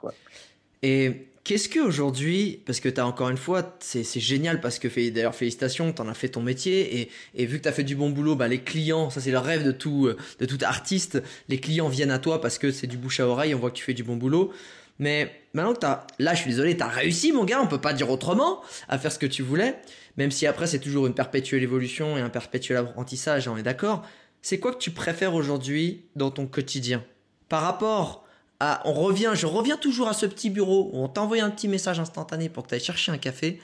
Et 0.83 1.27
qu'est-ce 1.45 1.69
que 1.69 1.81
aujourd'hui, 1.81 2.63
parce 2.65 2.81
que 2.81 2.89
tu 2.89 3.01
as 3.01 3.07
encore 3.07 3.29
une 3.29 3.37
fois, 3.37 3.77
c'est 3.81 4.05
génial 4.21 4.61
parce 4.61 4.79
que 4.79 4.89
d'ailleurs 5.11 5.35
félicitations, 5.35 5.93
tu 5.93 6.01
en 6.01 6.09
as 6.09 6.15
fait 6.15 6.29
ton 6.29 6.43
métier 6.43 7.01
et, 7.01 7.11
et 7.35 7.47
vu 7.47 7.59
que 7.59 7.65
tu 7.65 7.69
as 7.69 7.73
fait 7.73 7.85
du 7.85 7.97
bon 7.97 8.11
boulot, 8.11 8.37
bah, 8.37 8.49
les 8.49 8.61
clients, 8.61 9.11
ça 9.11 9.21
c'est 9.21 9.31
le 9.31 9.39
rêve 9.39 9.65
de 9.65 9.73
tout, 9.73 10.07
euh, 10.07 10.17
de 10.39 10.47
tout 10.47 10.59
artiste, 10.63 11.23
les 11.49 11.59
clients 11.59 11.89
viennent 11.89 12.11
à 12.11 12.19
toi 12.19 12.41
parce 12.41 12.59
que 12.59 12.71
c'est 12.71 12.87
du 12.87 12.97
bouche 12.97 13.21
à 13.21 13.27
oreille, 13.27 13.55
on 13.55 13.59
voit 13.59 13.71
que 13.71 13.77
tu 13.77 13.85
fais 13.85 13.95
du 13.95 14.05
bon 14.05 14.17
boulot. 14.17 14.53
Mais 15.01 15.33
maintenant 15.55 15.73
que 15.73 15.81
tu 15.81 15.87
as, 15.87 16.07
là 16.19 16.35
je 16.35 16.43
suis 16.43 16.51
désolé, 16.51 16.77
tu 16.77 16.83
as 16.83 16.89
réussi 16.89 17.33
mon 17.33 17.45
gars, 17.45 17.61
on 17.61 17.67
peut 17.67 17.81
pas 17.81 17.95
dire 17.95 18.11
autrement, 18.11 18.61
à 18.89 18.99
faire 18.99 19.11
ce 19.11 19.19
que 19.19 19.27
tu 19.27 19.43
voulais, 19.43 19.81
même 20.17 20.31
si 20.31 20.47
après 20.47 20.67
c'est 20.69 20.79
toujours 20.79 21.07
une 21.07 21.15
perpétuelle 21.15 21.63
évolution 21.63 22.17
et 22.17 22.21
un 22.21 22.29
perpétuel 22.29 22.77
apprentissage, 22.77 23.49
on 23.49 23.57
est 23.57 23.63
d'accord. 23.63 24.07
C'est 24.43 24.61
quoi 24.61 24.73
que 24.73 24.79
tu 24.79 24.91
préfères 24.91 25.35
aujourd'hui 25.35 26.05
dans 26.17 26.31
ton 26.31 26.47
quotidien? 26.47 27.03
Par 27.49 27.63
rapport 27.63 28.25
ah, 28.63 28.83
on 28.85 28.93
revient, 28.93 29.33
je 29.35 29.47
reviens 29.47 29.79
toujours 29.79 30.09
à 30.09 30.13
ce 30.13 30.27
petit 30.27 30.51
bureau 30.51 30.91
où 30.93 31.03
on 31.03 31.09
t'a 31.09 31.23
envoyé 31.23 31.43
un 31.43 31.49
petit 31.49 31.67
message 31.67 31.99
instantané 31.99 32.51
pour 32.51 32.65
que 32.65 32.69
tu 32.69 32.75
ailles 32.75 32.81
chercher 32.83 33.11
un 33.11 33.17
café. 33.17 33.59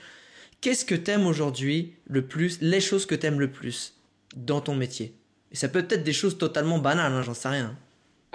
Qu'est-ce 0.59 0.85
que 0.85 0.95
t'aimes 0.95 1.27
aujourd'hui 1.27 1.93
le 2.07 2.25
plus, 2.25 2.57
les 2.61 2.81
choses 2.81 3.05
que 3.05 3.13
t'aimes 3.13 3.39
le 3.39 3.51
plus 3.51 3.93
dans 4.35 4.59
ton 4.59 4.73
métier? 4.73 5.13
Et 5.51 5.55
ça 5.55 5.67
peut 5.67 5.85
être 5.87 6.03
des 6.03 6.13
choses 6.13 6.39
totalement 6.39 6.79
banales, 6.79 7.13
hein, 7.13 7.21
j'en 7.21 7.35
sais 7.35 7.47
rien. 7.47 7.77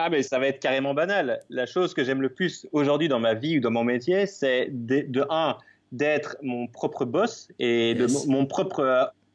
Ah, 0.05 0.11
mais 0.11 0.23
ça 0.25 0.39
va 0.41 0.49
être 0.49 0.59
carrément 0.59 0.95
banal. 0.95 1.41
La 1.49 1.65
chose 1.67 1.95
que 1.95 2.03
j'aime 2.03 2.23
le 2.23 2.29
plus 2.31 2.67
aujourd'hui 2.73 3.07
dans 3.09 3.21
ma 3.21 3.35
vie 3.35 3.59
ou 3.59 3.61
dans 3.61 3.71
mon 3.71 3.85
métier, 3.85 4.27
c'est 4.27 4.67
de, 4.71 5.05
de 5.07 5.25
un, 5.31 5.57
d'être 5.93 6.37
mon 6.43 6.67
propre 6.67 7.05
boss 7.05 7.49
et 7.61 7.95
de 7.95 8.03
Yes. 8.09 8.27
mon, 8.27 8.47
propre, 8.47 8.81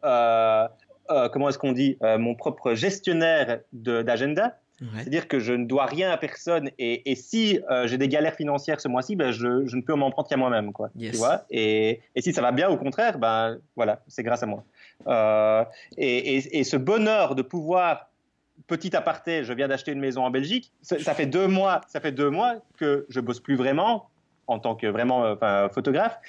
euh, 0.04 0.68
euh, 1.10 1.30
comment 1.30 1.48
est-ce 1.48 1.58
qu'on 1.58 1.72
dit, 1.72 1.98
Euh, 2.04 2.18
mon 2.18 2.36
propre 2.36 2.74
gestionnaire 2.74 3.60
d'agenda. 3.72 4.58
Ouais. 4.80 4.88
C'est-à-dire 5.00 5.28
que 5.28 5.40
je 5.40 5.54
ne 5.54 5.66
dois 5.66 5.86
rien 5.86 6.12
à 6.12 6.18
personne 6.18 6.70
et, 6.78 7.10
et 7.10 7.16
si 7.16 7.60
euh, 7.72 7.88
j'ai 7.88 7.98
des 7.98 8.08
galères 8.08 8.36
financières 8.36 8.80
ce 8.80 8.88
mois-ci, 8.88 9.16
ben 9.16 9.32
je, 9.32 9.66
je 9.66 9.76
ne 9.76 9.82
peux 9.82 9.96
m'en 9.96 10.12
prendre 10.12 10.28
qu'à 10.30 10.38
moi-même, 10.38 10.72
quoi. 10.74 10.90
Yes. 10.96 11.12
Tu 11.14 11.18
vois? 11.18 11.46
Et, 11.50 12.02
et 12.14 12.22
si 12.22 12.32
ça 12.32 12.42
va 12.44 12.52
bien, 12.52 12.70
au 12.70 12.78
contraire, 12.78 13.18
ben 13.18 13.58
voilà, 13.76 14.04
c'est 14.08 14.22
grâce 14.22 14.44
à 14.44 14.46
moi. 14.46 14.64
Euh, 15.08 15.64
et 15.98 16.64
ce 16.64 16.78
bonheur 16.78 17.34
de 17.34 17.42
pouvoir, 17.42 18.07
petit 18.66 18.96
aparté, 18.96 19.44
je 19.44 19.54
viens 19.54 19.68
d'acheter 19.68 19.92
une 19.92 20.00
maison 20.00 20.26
en 20.26 20.32
Belgique. 20.32 20.74
Ça, 20.82 21.14
fait 21.14 21.26
deux 21.26 21.48
mois, 21.48 21.82
ça 21.88 22.00
fait 22.00 22.12
deux 22.12 22.30
mois 22.30 22.56
que 22.78 23.06
je 23.10 23.20
bosse 23.20 23.40
plus 23.40 23.56
vraiment 23.56 24.10
en 24.48 24.60
tant 24.60 24.76
que 24.76 24.88
vraiment, 24.88 25.26
euh, 25.26 25.70
photographe. 25.70 26.20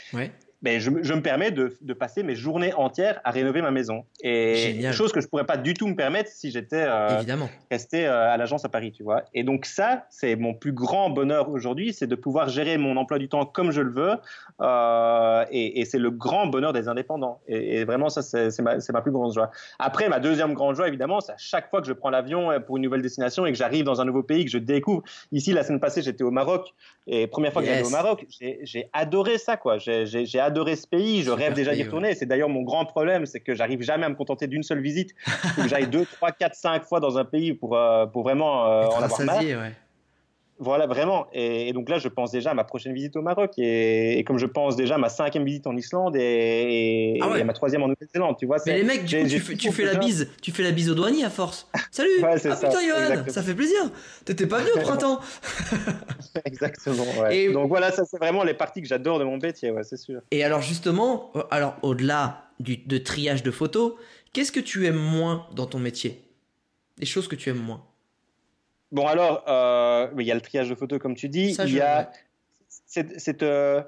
Ben, 0.63 0.81
je, 0.81 0.91
me- 0.91 1.03
je 1.03 1.15
me 1.15 1.23
permets 1.23 1.51
de, 1.51 1.77
de 1.81 1.93
passer 1.93 2.23
mes 2.23 2.35
journées 2.35 2.73
entières 2.75 3.21
à 3.25 3.31
rénover 3.31 3.63
ma 3.63 3.71
maison. 3.71 4.05
Et 4.23 4.55
Génial. 4.57 4.93
chose 4.93 5.13
que 5.13 5.21
je 5.21 5.29
pourrais 5.29 5.47
pas 5.47 5.57
du 5.57 5.75
tout 5.75 5.87
me 5.87 5.95
permettre 5.95 6.31
si 6.31 6.51
j'étais 6.51 6.85
euh, 6.89 7.23
resté 7.71 8.07
euh, 8.07 8.31
à 8.33 8.37
l'agence 8.37 8.65
à 8.65 8.69
Paris, 8.69 8.91
tu 8.93 9.03
vois. 9.05 9.23
Et 9.35 9.45
donc 9.45 9.67
ça, 9.67 10.07
c'est 10.11 10.35
mon 10.37 10.55
plus 10.55 10.73
grand 10.73 11.11
bonheur 11.11 11.49
aujourd'hui, 11.49 11.93
c'est 11.93 12.07
de 12.09 12.15
pouvoir 12.17 12.49
gérer 12.49 12.77
mon 12.79 12.97
emploi 12.97 13.19
du 13.19 13.29
temps 13.29 13.45
comme 13.47 13.71
je 13.71 13.81
le 13.83 13.91
veux. 13.93 14.15
Euh, 14.61 15.45
et 15.51 15.81
et 15.81 15.85
c'est 15.85 15.99
le 15.99 16.11
grand 16.11 16.47
bonheur 16.47 16.73
des 16.73 16.89
indépendants. 16.89 17.41
Et, 17.47 17.77
et 17.81 17.85
vraiment, 17.85 18.09
ça, 18.09 18.23
c'est 18.23 18.61
ma, 18.61 19.01
plus 19.01 19.13
grande 19.13 19.33
joie. 19.33 19.51
Après, 19.79 20.09
ma 20.09 20.19
deuxième 20.19 20.55
grande 20.55 20.75
joie, 20.75 20.89
évidemment, 20.89 21.21
c'est 21.21 21.33
à 21.33 21.37
chaque 21.39 21.71
fois 21.71 21.81
que 21.81 21.87
je 21.87 21.93
prends 21.93 22.11
l'avion 22.11 22.51
pour 22.67 22.77
une 22.77 22.83
nouvelle 22.83 23.03
destination 23.03 23.47
et 23.47 23.53
que 23.53 23.59
j'arrive 23.59 23.85
dans 23.85 24.01
un 24.01 24.05
nouveau 24.05 24.23
pays, 24.23 24.45
que 24.45 24.51
je 24.51 24.59
découvre. 24.59 25.03
Ici, 25.33 25.53
la 25.53 25.63
semaine 25.63 25.81
passée, 25.81 26.03
j'étais 26.03 26.25
au 26.25 26.31
Maroc. 26.31 26.75
Et 27.07 27.27
première 27.27 27.53
fois 27.53 27.63
que 27.63 27.67
Yes. 27.69 27.77
j'allais 27.77 27.87
au 27.87 27.91
Maroc, 27.91 28.27
j'ai 28.31 28.89
adoré 28.93 29.39
ça, 29.39 29.57
quoi. 29.57 29.79
J'ai- 29.79 30.07
adoré 30.49 30.77
ce 30.77 30.87
pays. 30.87 31.23
Je 31.23 31.31
rêve 31.31 31.55
déjà 31.55 31.75
d'y 31.75 31.85
retourner. 31.85 32.15
C'est 32.15 32.27
d'ailleurs 32.27 32.49
mon 32.49 32.63
grand 32.63 32.85
problème, 32.85 33.25
c'est 33.27 33.41
que 33.41 33.55
j'arrive 33.55 33.83
jamais 33.83 34.07
à 34.07 34.09
me 34.09 34.15
contenter 34.15 34.47
d'une 34.47 34.63
seule 34.63 34.81
visite. 34.81 35.15
Il 35.27 35.33
faut 35.55 35.63
que 35.63 35.69
j'aille 35.69 35.89
deux, 35.89 36.05
trois, 36.05 36.33
quatre, 36.33 36.55
cinq 36.55 36.85
fois 36.85 37.01
dans 37.01 37.17
un 37.19 37.25
pays 37.25 37.53
pour, 37.55 37.77
euh, 37.77 38.07
pour 38.07 38.23
vraiment 38.23 38.67
euh, 38.67 38.87
en 38.87 39.03
avoir 39.03 39.21
marre. 39.21 39.37
rassasié, 39.37 39.57
ouais. 39.57 39.73
Voilà, 40.61 40.87
vraiment. 40.87 41.27
Et, 41.33 41.69
et 41.69 41.73
donc 41.73 41.89
là, 41.89 41.99
je 41.99 42.09
pense 42.09 42.33
déjà 42.33 42.51
à 42.51 42.55
ma 42.55 42.65
prochaine 42.65 42.93
visite 42.93 43.15
au 43.17 43.23
Maroc. 43.23 43.53
Et, 43.59 44.19
et 44.19 44.25
comme 44.25 44.39
je 44.39 44.47
pense 44.47 44.75
déjà 44.77 44.97
à 44.97 44.99
ma 44.99 45.09
cinquième 45.09 45.45
visite 45.45 45.67
en 45.69 45.77
Islande 45.77 46.17
et, 46.17 47.19
Ah 47.23 47.29
ouais. 47.31 47.39
et 47.39 47.43
à 47.43 47.45
ma 47.45 47.53
troisième 47.53 47.83
en 47.83 47.89
Nouvelle-Zélande, 47.89 48.37
tu 48.39 48.47
vois. 48.47 48.57
Mais 48.67 48.79
les 48.79 48.83
mecs, 48.85 49.05
du 49.05 49.17
coup, 49.23 49.27
tu 49.29 49.39
fais, 49.41 49.53
tout 49.53 49.59
tu 49.59 49.73
fais 49.73 49.85
la 49.85 49.95
bise, 49.95 50.29
tu 50.43 50.51
fais 50.51 50.63
la 50.65 50.73
bise 50.73 50.91
au 50.91 50.95
douanier 50.95 51.25
à 51.25 51.31
force. 51.31 51.69
Salut 51.93 52.09
Ouais, 52.23 52.31
Ah 52.35 52.39
ça, 52.39 52.57
putain, 52.57 52.81
Johan, 52.87 53.23
ça 53.29 53.43
fait 53.43 53.55
plaisir. 53.55 53.79
T'étais 54.25 54.47
pas 54.47 54.59
venu 54.59 54.71
au 54.77 54.81
printemps. 54.81 55.21
Exactement. 56.45 57.05
ouais. 57.21 57.37
Et- 57.39 57.53
Donc 57.53 57.69
voilà, 57.69 57.91
ça 57.93 58.05
c'est 58.05 58.19
vraiment 58.19 58.45
les 58.45 58.55
parties 58.55 58.83
que 58.83 58.89
j'adore 58.89 59.19
de 59.19 59.25
mon 59.25 59.39
métier, 59.39 59.71
ouais, 59.71 59.85
c'est 59.85 59.97
sûr. 59.97 60.21
Et 60.31 60.45
alors 60.45 60.61
justement, 60.63 61.31
euh, 61.37 61.43
alors 61.51 61.77
au-delà 61.83 62.51
du, 62.61 62.77
de 62.79 62.99
triage 62.99 63.43
de 63.43 63.51
photos, 63.51 63.95
qu'est-ce 64.33 64.53
que 64.53 64.61
tu 64.61 64.87
aimes 64.87 64.97
moins 64.97 65.47
dans 65.55 65.67
ton 65.67 65.79
métier? 65.79 66.21
Les 66.99 67.07
choses 67.07 67.29
que 67.29 67.37
tu 67.37 67.49
aimes 67.51 67.59
moins. 67.63 67.83
Bon 68.93 69.07
alors, 69.07 69.45
euh, 69.49 70.09
il 70.19 70.27
y 70.27 70.31
a 70.33 70.35
le 70.35 70.41
triage 70.41 70.69
de 70.69 70.75
photos 70.75 70.99
comme 70.99 71.15
tu 71.15 71.29
dis. 71.29 71.55
Ça, 71.55 71.65
il 71.65 71.75
y 71.75 71.81
a 71.81 72.11
c'est, 72.87 73.19
c'est, 73.21 73.43
euh, 73.43 73.83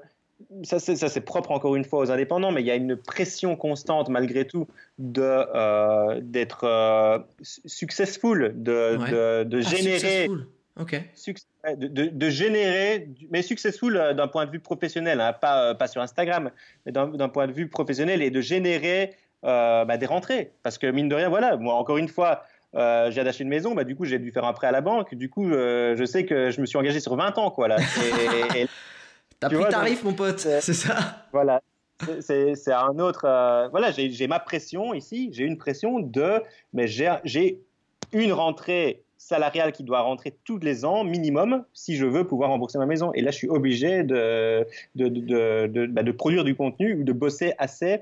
ça, 0.63 0.79
c'est, 0.79 1.21
propre 1.21 1.51
encore 1.51 1.75
une 1.75 1.85
fois 1.85 1.99
aux 1.99 2.11
indépendants, 2.11 2.51
mais 2.51 2.61
il 2.61 2.67
y 2.67 2.71
a 2.71 2.75
une 2.75 2.95
pression 2.95 3.55
constante 3.55 4.09
malgré 4.09 4.45
tout 4.45 4.67
de, 4.99 6.19
d'être 6.19 6.63
euh, 6.65 7.19
su- 7.41 7.61
successful, 7.65 8.53
de, 8.55 8.97
Ouais. 8.97 9.11
de, 9.11 9.43
de 9.43 9.57
Ah, 9.57 9.61
générer, 9.75 9.99
successful. 9.99 10.47
Ok. 10.79 11.01
de, 11.77 11.87
de- 11.87 12.05
de 12.07 12.29
générer, 12.29 13.09
mais 13.29 13.41
successful 13.41 13.97
euh, 13.97 14.13
d'un 14.13 14.27
point 14.27 14.45
de 14.45 14.51
vue 14.51 14.59
professionnel, 14.59 15.19
hein, 15.19 15.33
pas, 15.33 15.75
pas 15.75 15.87
sur 15.87 16.01
Instagram, 16.01 16.51
mais 16.85 16.91
d'un, 16.91 17.07
d'un 17.07 17.29
point 17.29 17.47
de 17.47 17.51
vue 17.53 17.67
professionnel 17.67 18.21
et 18.21 18.29
de 18.31 18.41
générer 18.41 19.15
euh, 19.45 19.83
bah, 19.85 19.97
des 19.97 20.05
rentrées. 20.05 20.51
Parce 20.63 20.77
que 20.77 20.87
mine 20.87 21.09
de 21.09 21.15
rien, 21.15 21.29
voilà, 21.29 21.57
moi 21.57 21.73
encore 21.75 21.97
une 21.97 22.07
fois, 22.07 22.43
euh, 22.75 23.11
j'ai 23.11 23.23
d'acheter 23.23 23.43
une 23.43 23.49
maison, 23.49 23.73
bah, 23.75 23.83
du 23.83 23.95
coup 23.95 24.05
j'ai 24.05 24.19
dû 24.19 24.31
faire 24.31 24.45
un 24.45 24.53
prêt 24.53 24.67
à 24.67 24.71
la 24.71 24.81
banque, 24.81 25.13
du 25.15 25.29
coup 25.29 25.49
euh, 25.51 25.95
je 25.97 26.05
sais 26.05 26.25
que 26.25 26.51
je 26.51 26.61
me 26.61 26.65
suis 26.65 26.77
engagé 26.77 26.99
sur 26.99 27.15
20 27.15 27.37
ans, 27.37 27.51
quoi, 27.51 27.67
là. 27.67 27.77
Et- 28.55 28.61
et- 28.61 28.67
T'as 29.39 29.47
pris 29.47 29.57
vois, 29.57 29.69
tarif, 29.69 30.03
mon 30.03 30.13
pote. 30.13 30.39
c'est- 30.39 30.61
C'est 30.61 30.73
ça? 30.73 31.25
Voilà. 31.33 31.61
C'est- 32.19 32.55
un 32.71 32.99
autre. 32.99 33.25
euh, 33.25 33.67
voilà, 33.69 33.89
j'ai 33.91 34.27
ma 34.27 34.39
pression 34.39 34.93
ici. 34.93 35.29
J'ai 35.33 35.43
une 35.45 35.57
pression 35.57 35.99
de. 35.99 36.41
Mais 36.73 36.87
j'ai 36.87 37.59
une 38.13 38.33
rentrée 38.33 39.01
salariale 39.17 39.71
qui 39.71 39.83
doit 39.83 40.01
rentrer 40.01 40.35
tous 40.45 40.57
les 40.59 40.83
ans, 40.85 41.03
minimum, 41.03 41.63
si 41.73 41.95
je 41.95 42.05
veux 42.05 42.25
pouvoir 42.25 42.49
rembourser 42.49 42.77
ma 42.79 42.85
maison. 42.87 43.11
Et 43.13 43.21
là, 43.21 43.29
je 43.31 43.37
suis 43.37 43.49
obligé 43.49 44.03
de, 44.03 44.65
de, 44.95 45.07
de, 45.09 45.19
de, 45.19 45.67
de- 45.67 45.85
bah, 45.87 46.03
de 46.03 46.11
produire 46.11 46.43
du 46.43 46.55
contenu 46.55 46.93
ou 46.99 47.03
de 47.03 47.13
bosser 47.13 47.53
assez 47.59 48.01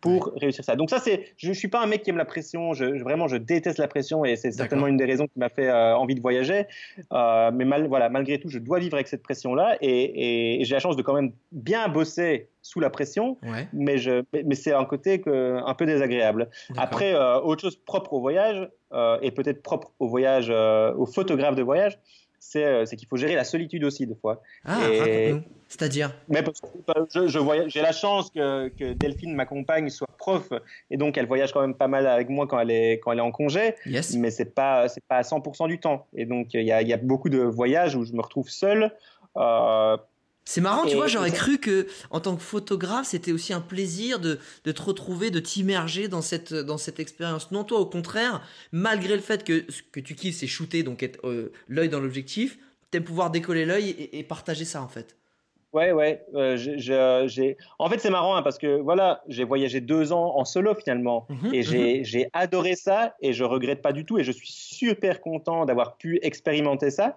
pour 0.00 0.32
réussir 0.40 0.64
ça. 0.64 0.76
Donc 0.76 0.88
ça, 0.90 0.98
c'est, 0.98 1.26
je 1.36 1.48
ne 1.48 1.54
suis 1.54 1.68
pas 1.68 1.82
un 1.82 1.86
mec 1.86 2.02
qui 2.02 2.10
aime 2.10 2.16
la 2.16 2.24
pression. 2.24 2.72
Je, 2.72 2.96
je- 2.96 3.02
vraiment, 3.04 3.28
je 3.28 3.36
déteste 3.36 3.78
la 3.78 3.88
pression 3.88 4.24
et 4.24 4.36
c'est 4.36 4.50
certainement 4.50 4.86
une 4.86 4.96
des 4.96 5.04
raisons 5.04 5.26
qui 5.26 5.38
m'a 5.38 5.48
fait 5.50 5.68
euh, 5.68 5.94
envie 5.96 6.14
de 6.14 6.20
voyager. 6.20 6.66
Euh, 7.12 7.50
mais 7.52 7.64
mal, 7.64 7.86
voilà, 7.86 8.08
malgré 8.08 8.38
tout, 8.40 8.48
je 8.48 8.58
dois 8.58 8.78
vivre 8.78 8.94
avec 8.94 9.08
cette 9.08 9.22
pression-là 9.22 9.76
et, 9.80 9.88
et- 9.88 10.60
et 10.60 10.64
j'ai 10.64 10.74
la 10.74 10.80
chance 10.80 10.96
de 10.96 11.02
quand 11.02 11.14
même 11.14 11.32
bien 11.52 11.88
bosser 11.88 12.48
sous 12.62 12.80
la 12.80 12.90
pression, 12.90 13.38
Ouais. 13.42 13.68
mais, 13.72 13.96
je, 13.98 14.22
mais, 14.32 14.54
c'est 14.54 14.72
un 14.72 14.84
côté 14.84 15.20
que, 15.20 15.60
un 15.64 15.74
peu 15.74 15.86
désagréable. 15.86 16.50
Après, 16.76 17.14
euh, 17.14 17.40
autre 17.40 17.62
chose 17.62 17.76
propre 17.76 18.12
au 18.12 18.20
voyage, 18.20 18.68
euh, 18.92 19.18
et 19.22 19.30
peut-être 19.30 19.62
propre 19.62 19.92
au 19.98 20.08
voyage, 20.08 20.48
euh, 20.50 20.92
aux 20.94 21.06
photographes 21.06 21.54
de 21.56 21.62
voyage, 21.62 21.98
c'est 22.40 22.64
euh, 22.64 22.84
c'est 22.86 22.96
qu'il 22.96 23.06
faut 23.06 23.16
gérer 23.16 23.34
la 23.36 23.44
solitude 23.44 23.84
aussi, 23.84 24.06
des 24.06 24.16
fois. 24.16 24.42
Ah, 24.64 24.80
Et-. 24.90 25.34
C'est-à-dire 25.68 26.12
Mais 26.28 26.42
parce 26.42 26.60
que 26.60 26.66
bah, 26.84 27.06
je, 27.14 27.28
je 27.28 27.38
voyage- 27.38 27.70
j'ai 27.70 27.80
la 27.82 27.92
chance 27.92 28.30
que, 28.30 28.68
que 28.70 28.92
Delphine 28.94 29.34
m'accompagne, 29.36 29.88
soit 29.90 30.08
prof, 30.18 30.48
et 30.90 30.96
donc 30.96 31.16
elle 31.16 31.26
voyage 31.26 31.52
quand 31.52 31.60
même 31.60 31.76
pas 31.76 31.86
mal 31.86 32.08
avec 32.08 32.28
moi 32.28 32.48
quand 32.48 32.58
elle 32.58 32.72
est, 32.72 32.94
quand 32.98 33.12
elle 33.12 33.18
est 33.18 33.22
en 33.22 33.30
congé, 33.30 33.76
Yes. 33.86 34.16
mais 34.16 34.32
c'est 34.32 34.52
pas, 34.52 34.88
c'est 34.88 35.04
pas 35.04 35.18
à 35.18 35.22
100% 35.22 35.68
du 35.68 35.78
temps. 35.78 36.06
Et 36.16 36.24
donc 36.26 36.54
il 36.54 36.62
y 36.64 36.72
a, 36.72 36.82
il 36.82 36.88
y 36.88 36.92
a 36.92 36.96
beaucoup 36.96 37.28
de 37.28 37.38
voyages 37.38 37.94
où 37.94 38.04
je 38.04 38.12
me 38.14 38.20
retrouve 38.20 38.48
seul. 38.48 38.90
Euh, 39.36 39.96
C'est 40.50 40.60
marrant, 40.60 40.84
tu 40.84 40.96
vois, 40.96 41.06
j'aurais 41.06 41.30
cru 41.30 41.58
que 41.58 41.86
en 42.10 42.18
tant 42.18 42.34
que 42.34 42.42
photographe, 42.42 43.06
c'était 43.06 43.30
aussi 43.30 43.52
un 43.52 43.60
plaisir 43.60 44.18
de, 44.18 44.40
de 44.64 44.72
te 44.72 44.82
retrouver, 44.82 45.30
de 45.30 45.38
t'immerger 45.38 46.08
dans 46.08 46.22
cette, 46.22 46.52
dans 46.52 46.76
cette 46.76 46.98
expérience. 46.98 47.52
Non, 47.52 47.62
toi, 47.62 47.78
au 47.78 47.86
contraire, 47.86 48.42
malgré 48.72 49.14
le 49.14 49.20
fait 49.20 49.44
que 49.44 49.64
ce 49.68 49.80
que 49.92 50.00
tu 50.00 50.16
kiffes, 50.16 50.34
c'est 50.34 50.48
shooter, 50.48 50.82
donc 50.82 51.04
être 51.04 51.24
euh, 51.24 51.52
l'œil 51.68 51.88
dans 51.88 52.00
l'objectif, 52.00 52.58
t'aimes 52.90 53.04
pouvoir 53.04 53.30
décoller 53.30 53.64
l'œil 53.64 53.90
et, 53.90 54.18
et 54.18 54.24
partager 54.24 54.64
ça, 54.64 54.82
en 54.82 54.88
fait. 54.88 55.16
Ouais, 55.72 55.92
ouais. 55.92 56.24
euh, 56.34 56.56
j'ai... 56.56 57.56
En 57.78 57.88
fait, 57.88 57.98
c'est 58.00 58.10
marrant 58.10 58.34
hein, 58.34 58.42
parce 58.42 58.58
que 58.58 58.80
voilà, 58.80 59.22
j'ai 59.28 59.44
voyagé 59.44 59.80
deux 59.80 60.12
ans 60.12 60.36
en 60.36 60.44
solo 60.44 60.74
finalement. 60.74 61.28
Mhm, 61.28 61.54
Et 61.54 61.62
j'ai, 61.62 62.02
j'ai 62.02 62.28
adoré 62.32 62.74
ça 62.74 63.14
et 63.20 63.32
je 63.32 63.44
regrette 63.44 63.82
pas 63.82 63.92
du 63.92 64.04
tout. 64.04 64.18
Et 64.18 64.24
je 64.24 64.32
suis 64.32 64.50
super 64.50 65.20
content 65.20 65.64
d'avoir 65.64 65.96
pu 65.96 66.18
expérimenter 66.22 66.90
ça. 66.90 67.16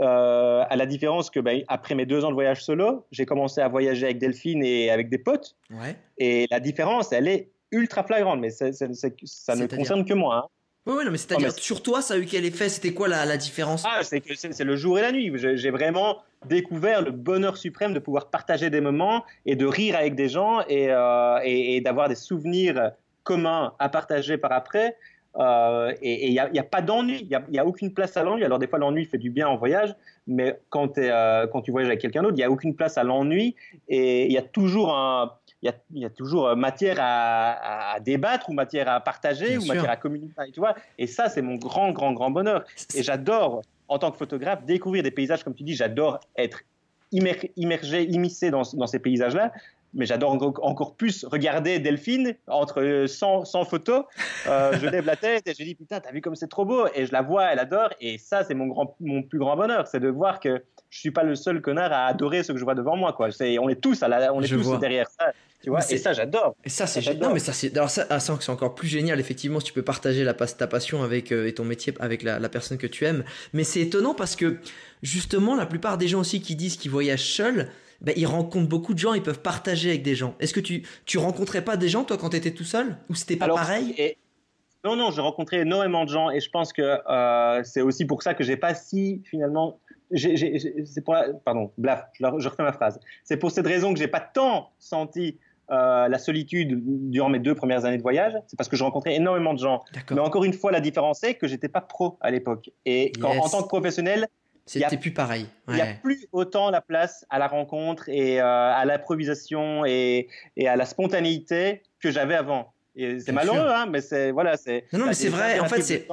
Euh, 0.00 0.64
à 0.68 0.74
la 0.74 0.86
différence 0.86 1.30
que 1.30 1.38
ben, 1.38 1.62
après 1.68 1.94
mes 1.94 2.04
deux 2.04 2.24
ans 2.24 2.28
de 2.30 2.34
voyage 2.34 2.64
solo, 2.64 3.06
j'ai 3.12 3.26
commencé 3.26 3.60
à 3.60 3.68
voyager 3.68 4.06
avec 4.06 4.18
Delphine 4.18 4.64
et 4.64 4.90
avec 4.90 5.08
des 5.08 5.18
potes. 5.18 5.54
Ouais. 5.70 5.94
Et 6.18 6.46
la 6.50 6.58
différence, 6.58 7.12
elle 7.12 7.28
est 7.28 7.50
ultra 7.70 8.02
flagrante. 8.02 8.40
Mais 8.40 8.50
ça 8.50 8.66
ne 8.66 9.66
concerne 9.66 10.04
que 10.04 10.14
moi. 10.14 10.36
hein. 10.36 10.92
Ouais, 10.92 11.04
non, 11.04 11.10
mais 11.12 11.16
c'est-à-dire, 11.16 11.50
Oh, 11.50 11.58
sur 11.60 11.82
toi, 11.82 12.02
ça 12.02 12.14
a 12.14 12.18
eu 12.18 12.26
quel 12.26 12.44
effet? 12.44 12.68
C'était 12.68 12.92
quoi 12.92 13.08
la, 13.08 13.24
la 13.24 13.36
différence? 13.36 13.84
Ah, 13.86 14.02
c'est 14.02 14.20
que 14.20 14.34
c'est 14.34 14.52
c'est 14.52 14.64
le 14.64 14.76
jour 14.76 14.98
et 14.98 15.02
la 15.02 15.12
nuit. 15.12 15.32
J'ai 15.36 15.56
j'ai 15.56 15.70
vraiment 15.70 16.18
découvert 16.44 17.00
le 17.00 17.10
bonheur 17.10 17.56
suprême 17.56 17.94
de 17.94 18.00
pouvoir 18.00 18.28
partager 18.30 18.68
des 18.68 18.82
moments 18.82 19.24
et 19.46 19.56
de 19.56 19.64
rire 19.64 19.96
avec 19.96 20.14
des 20.14 20.28
gens 20.28 20.60
et, 20.68 20.88
euh, 20.90 21.38
et, 21.42 21.76
et 21.76 21.80
d'avoir 21.80 22.08
des 22.10 22.16
souvenirs 22.16 22.90
communs 23.22 23.72
à 23.78 23.88
partager 23.88 24.36
par 24.36 24.52
après. 24.52 24.96
Euh, 25.36 25.92
et 26.00 26.28
il 26.28 26.32
n'y 26.32 26.38
a, 26.38 26.48
y 26.52 26.58
a 26.58 26.62
pas 26.64 26.80
d'ennui, 26.80 27.18
il 27.22 27.28
n'y 27.28 27.34
a, 27.34 27.42
y 27.50 27.58
a 27.58 27.66
aucune 27.66 27.92
place 27.92 28.16
à 28.16 28.22
l'ennui. 28.22 28.44
Alors 28.44 28.58
des 28.58 28.68
fois 28.68 28.78
l'ennui 28.78 29.04
fait 29.04 29.18
du 29.18 29.30
bien 29.30 29.48
en 29.48 29.56
voyage, 29.56 29.94
mais 30.26 30.58
quand, 30.70 30.96
euh, 30.98 31.46
quand 31.48 31.60
tu 31.62 31.70
voyages 31.72 31.88
avec 31.88 32.00
quelqu'un 32.00 32.22
d'autre, 32.22 32.34
il 32.34 32.38
n'y 32.38 32.44
a 32.44 32.50
aucune 32.50 32.74
place 32.76 32.96
à 32.98 33.02
l'ennui 33.04 33.56
et 33.88 34.26
il 34.26 34.32
y 34.32 34.38
a 34.38 34.42
toujours 34.42 34.96
un... 34.96 35.32
Il 35.62 35.68
y, 35.68 35.70
a, 35.70 35.74
il 35.94 36.02
y 36.02 36.04
a 36.04 36.10
toujours 36.10 36.48
euh, 36.48 36.56
matière 36.56 36.98
à, 37.00 37.94
à 37.94 38.00
débattre 38.00 38.50
ou 38.50 38.52
matière 38.52 38.86
à 38.86 39.00
partager 39.00 39.46
Bien 39.48 39.58
ou 39.58 39.60
sûr. 39.62 39.74
matière 39.74 39.90
à 39.90 39.96
communiquer, 39.96 40.34
tu 40.52 40.60
vois. 40.60 40.74
Et 40.98 41.06
ça, 41.06 41.30
c'est 41.30 41.40
mon 41.40 41.54
grand, 41.54 41.90
grand, 41.90 42.12
grand 42.12 42.30
bonheur. 42.30 42.64
Et 42.94 43.02
j'adore, 43.02 43.62
en 43.88 43.98
tant 43.98 44.10
que 44.10 44.18
photographe, 44.18 44.62
découvrir 44.66 45.02
des 45.02 45.10
paysages, 45.10 45.42
comme 45.42 45.54
tu 45.54 45.62
dis, 45.62 45.74
j'adore 45.74 46.20
être 46.36 46.60
immer- 47.12 47.50
immergé, 47.56 48.02
immiscé 48.02 48.50
dans, 48.50 48.60
dans 48.74 48.86
ces 48.86 48.98
paysages-là. 48.98 49.52
Mais 49.94 50.06
j'adore 50.06 50.32
encore, 50.32 50.96
plus 50.96 51.24
regarder 51.24 51.78
Delphine 51.78 52.34
entre 52.48 53.04
100, 53.06 53.44
100 53.44 53.64
photos. 53.64 54.04
Euh, 54.46 54.72
je 54.80 54.86
lève 54.88 55.06
la 55.06 55.16
tête 55.16 55.46
et 55.46 55.54
je 55.56 55.62
dis 55.62 55.74
putain, 55.74 56.00
t'as 56.00 56.10
vu 56.12 56.20
comme 56.20 56.34
c'est 56.34 56.48
trop 56.48 56.64
beau? 56.64 56.86
Et 56.94 57.06
je 57.06 57.12
la 57.12 57.22
vois, 57.22 57.44
elle 57.52 57.58
adore. 57.60 57.90
Et 58.00 58.18
ça, 58.18 58.44
c'est 58.44 58.54
mon, 58.54 58.66
grand, 58.66 58.96
mon 59.00 59.22
plus 59.22 59.38
grand 59.38 59.56
bonheur. 59.56 59.86
C'est 59.86 60.00
de 60.00 60.08
voir 60.08 60.40
que 60.40 60.62
je 60.90 60.98
suis 60.98 61.10
pas 61.10 61.22
le 61.22 61.34
seul 61.34 61.60
connard 61.60 61.92
à 61.92 62.06
adorer 62.06 62.42
ce 62.42 62.52
que 62.52 62.58
je 62.58 62.64
vois 62.64 62.74
devant 62.74 62.96
moi. 62.96 63.12
Quoi. 63.12 63.28
On 63.60 63.68
est 63.68 63.80
tous, 63.80 64.02
à 64.02 64.08
la- 64.08 64.32
on 64.34 64.40
est 64.42 64.46
Je 64.46 64.56
tous 64.56 64.62
vois. 64.62 64.78
derrière 64.78 65.08
ça. 65.08 65.32
Tu 65.62 65.70
vois 65.70 65.80
et 65.90 65.96
ça, 65.96 66.12
j'adore. 66.12 66.54
Et 66.62 66.68
ça, 66.68 66.86
c'est 66.86 67.00
génial. 67.00 67.32
mais 67.32 67.38
ça, 67.38 67.54
c'est. 67.54 67.74
Alors, 67.74 67.88
ça, 67.88 68.06
ah, 68.10 68.20
ça, 68.20 68.36
c'est 68.38 68.50
encore 68.52 68.74
plus 68.74 68.86
génial, 68.86 69.18
effectivement, 69.18 69.60
si 69.60 69.66
tu 69.66 69.72
peux 69.72 69.80
partager 69.82 70.22
la, 70.22 70.34
ta 70.34 70.66
passion 70.66 71.02
avec, 71.02 71.32
euh, 71.32 71.46
et 71.46 71.54
ton 71.54 71.64
métier 71.64 71.94
avec 72.00 72.22
la, 72.22 72.38
la 72.38 72.48
personne 72.50 72.76
que 72.76 72.86
tu 72.86 73.06
aimes. 73.06 73.24
Mais 73.54 73.64
c'est 73.64 73.80
étonnant 73.80 74.12
parce 74.12 74.36
que, 74.36 74.58
justement, 75.02 75.56
la 75.56 75.64
plupart 75.66 75.96
des 75.98 76.06
gens 76.06 76.20
aussi 76.20 76.42
qui 76.42 76.54
disent 76.54 76.76
qu'ils 76.76 76.90
voyagent 76.90 77.24
seuls, 77.32 77.68
ben, 78.04 78.12
ils 78.16 78.26
rencontrent 78.26 78.68
beaucoup 78.68 78.94
de 78.94 78.98
gens, 78.98 79.14
ils 79.14 79.22
peuvent 79.22 79.40
partager 79.40 79.88
avec 79.90 80.02
des 80.02 80.14
gens. 80.14 80.34
Est-ce 80.40 80.54
que 80.54 80.60
tu, 80.60 80.86
tu 81.06 81.18
rencontrais 81.18 81.62
pas 81.64 81.76
des 81.76 81.88
gens, 81.88 82.04
toi, 82.04 82.16
quand 82.18 82.28
tu 82.30 82.36
étais 82.36 82.52
tout 82.52 82.64
seul? 82.64 82.96
Ou 83.10 83.14
c'était 83.14 83.36
pas 83.36 83.46
Alors, 83.46 83.56
pareil? 83.56 83.94
et- 83.98 84.16
Non, 84.84 84.96
non, 84.96 85.10
j'ai 85.10 85.22
rencontré 85.22 85.60
énormément 85.60 86.04
de 86.04 86.10
gens 86.10 86.30
et 86.30 86.40
je 86.40 86.50
pense 86.50 86.72
que 86.72 86.82
euh, 87.10 87.62
c'est 87.64 87.80
aussi 87.80 88.04
pour 88.04 88.22
ça 88.22 88.34
que 88.34 88.44
j'ai 88.44 88.56
pas 88.58 88.74
si 88.74 89.22
finalement. 89.24 89.78
c'est 90.14 91.02
pour 91.04 91.14
la- 91.14 91.28
Pardon, 91.44 91.72
blaf, 91.78 92.04
je, 92.12 92.22
la- 92.22 92.34
je 92.38 92.48
refais 92.48 92.62
ma 92.62 92.72
phrase. 92.72 93.00
C'est 93.24 93.36
pour 93.38 93.50
cette 93.50 93.66
raison 93.66 93.92
que 93.92 93.98
j'ai 93.98 94.08
pas 94.08 94.20
tant 94.20 94.70
senti 94.78 95.38
euh, 95.70 96.08
la 96.08 96.18
solitude 96.18 96.82
durant 97.10 97.30
mes 97.30 97.38
deux 97.38 97.54
premières 97.54 97.86
années 97.86 97.96
de 97.96 98.02
voyage. 98.02 98.34
C'est 98.46 98.56
parce 98.56 98.68
que 98.68 98.76
je 98.76 98.84
rencontrais 98.84 99.14
énormément 99.14 99.54
de 99.54 99.58
gens. 99.58 99.82
Mais 100.10 100.20
encore 100.20 100.44
une 100.44 100.52
fois, 100.52 100.70
la 100.70 100.80
différence 100.80 101.20
c'est 101.20 101.34
que 101.34 101.46
j'étais 101.48 101.68
pas 101.68 101.80
pro 101.80 102.18
à 102.20 102.30
l'époque. 102.30 102.70
Et 102.84 103.12
quand- 103.18 103.32
Yes. 103.32 103.42
en 103.44 103.48
tant 103.48 103.62
que 103.62 103.68
professionnel, 103.68 104.26
C'était 104.66 104.96
plus 104.96 105.12
pareil. 105.12 105.46
il 105.68 105.74
n'y 105.74 105.80
a 105.80 105.84
Ouais. 105.84 105.98
plus 106.02 106.26
autant 106.32 106.70
la 106.70 106.80
place 106.80 107.26
à 107.30 107.38
la 107.38 107.46
rencontre 107.48 108.08
et 108.08 108.40
euh, 108.40 108.44
à 108.46 108.84
l'improvisation 108.86 109.84
et, 109.84 110.28
et 110.56 110.68
à 110.68 110.76
la 110.76 110.86
spontanéité 110.86 111.82
que 112.00 112.10
j'avais 112.10 112.34
avant. 112.34 112.72
C'est 112.96 113.32
malheureux, 113.32 113.58
hein, 113.58 113.86
mais 113.90 114.00
c'est 114.00 114.30
voilà, 114.30 114.56
c'est. 114.56 114.84
Non, 114.92 115.00
non, 115.00 115.06
mais 115.06 115.14
c'est 115.14 115.28
vrai, 115.28 115.58
en 115.58 115.68
fait, 115.68 115.82
c'est- 115.82 116.06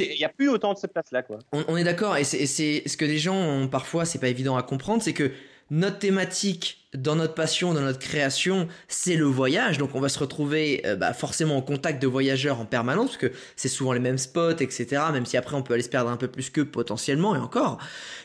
Il 0.00 0.18
n'y 0.18 0.24
a 0.24 0.28
plus 0.28 0.50
autant 0.50 0.74
de 0.74 0.78
cette 0.78 0.92
place-là, 0.92 1.22
quoi. 1.22 1.38
On, 1.52 1.64
on 1.68 1.76
est 1.78 1.84
d'accord, 1.84 2.16
et 2.18 2.24
c'est 2.24 2.46
ce 2.86 2.96
que 2.98 3.06
les 3.06 3.16
gens 3.18 3.34
ont 3.36 3.68
parfois, 3.68 4.04
c'est 4.04 4.18
pas 4.18 4.28
évident 4.28 4.54
à 4.56 4.62
comprendre, 4.62 5.02
c'est 5.02 5.14
que 5.14 5.32
notre 5.70 5.98
thématique 5.98 6.86
dans 6.94 7.16
notre 7.16 7.34
passion, 7.34 7.74
dans 7.74 7.80
notre 7.80 7.98
création, 7.98 8.68
c'est 8.88 9.16
le 9.16 9.24
voyage. 9.24 9.78
Donc 9.78 9.94
on 9.94 10.00
va 10.00 10.08
se 10.08 10.18
retrouver 10.18 10.82
euh, 10.86 10.96
bah, 10.96 11.12
forcément 11.12 11.56
en 11.56 11.62
contact 11.62 12.00
de 12.00 12.06
voyageurs 12.06 12.60
en 12.60 12.64
permanence, 12.64 13.06
parce 13.06 13.18
que 13.18 13.32
c'est 13.54 13.68
souvent 13.68 13.92
les 13.92 14.00
mêmes 14.00 14.18
spots, 14.18 14.58
etc. 14.60 15.02
Même 15.12 15.26
si 15.26 15.36
après 15.36 15.56
on 15.56 15.62
peut 15.62 15.74
aller 15.74 15.82
se 15.82 15.88
perdre 15.88 16.10
un 16.10 16.16
peu 16.16 16.28
plus 16.28 16.50
qu'eux 16.50 16.64
potentiellement, 16.64 17.34
et 17.34 17.38
encore. 17.38 17.78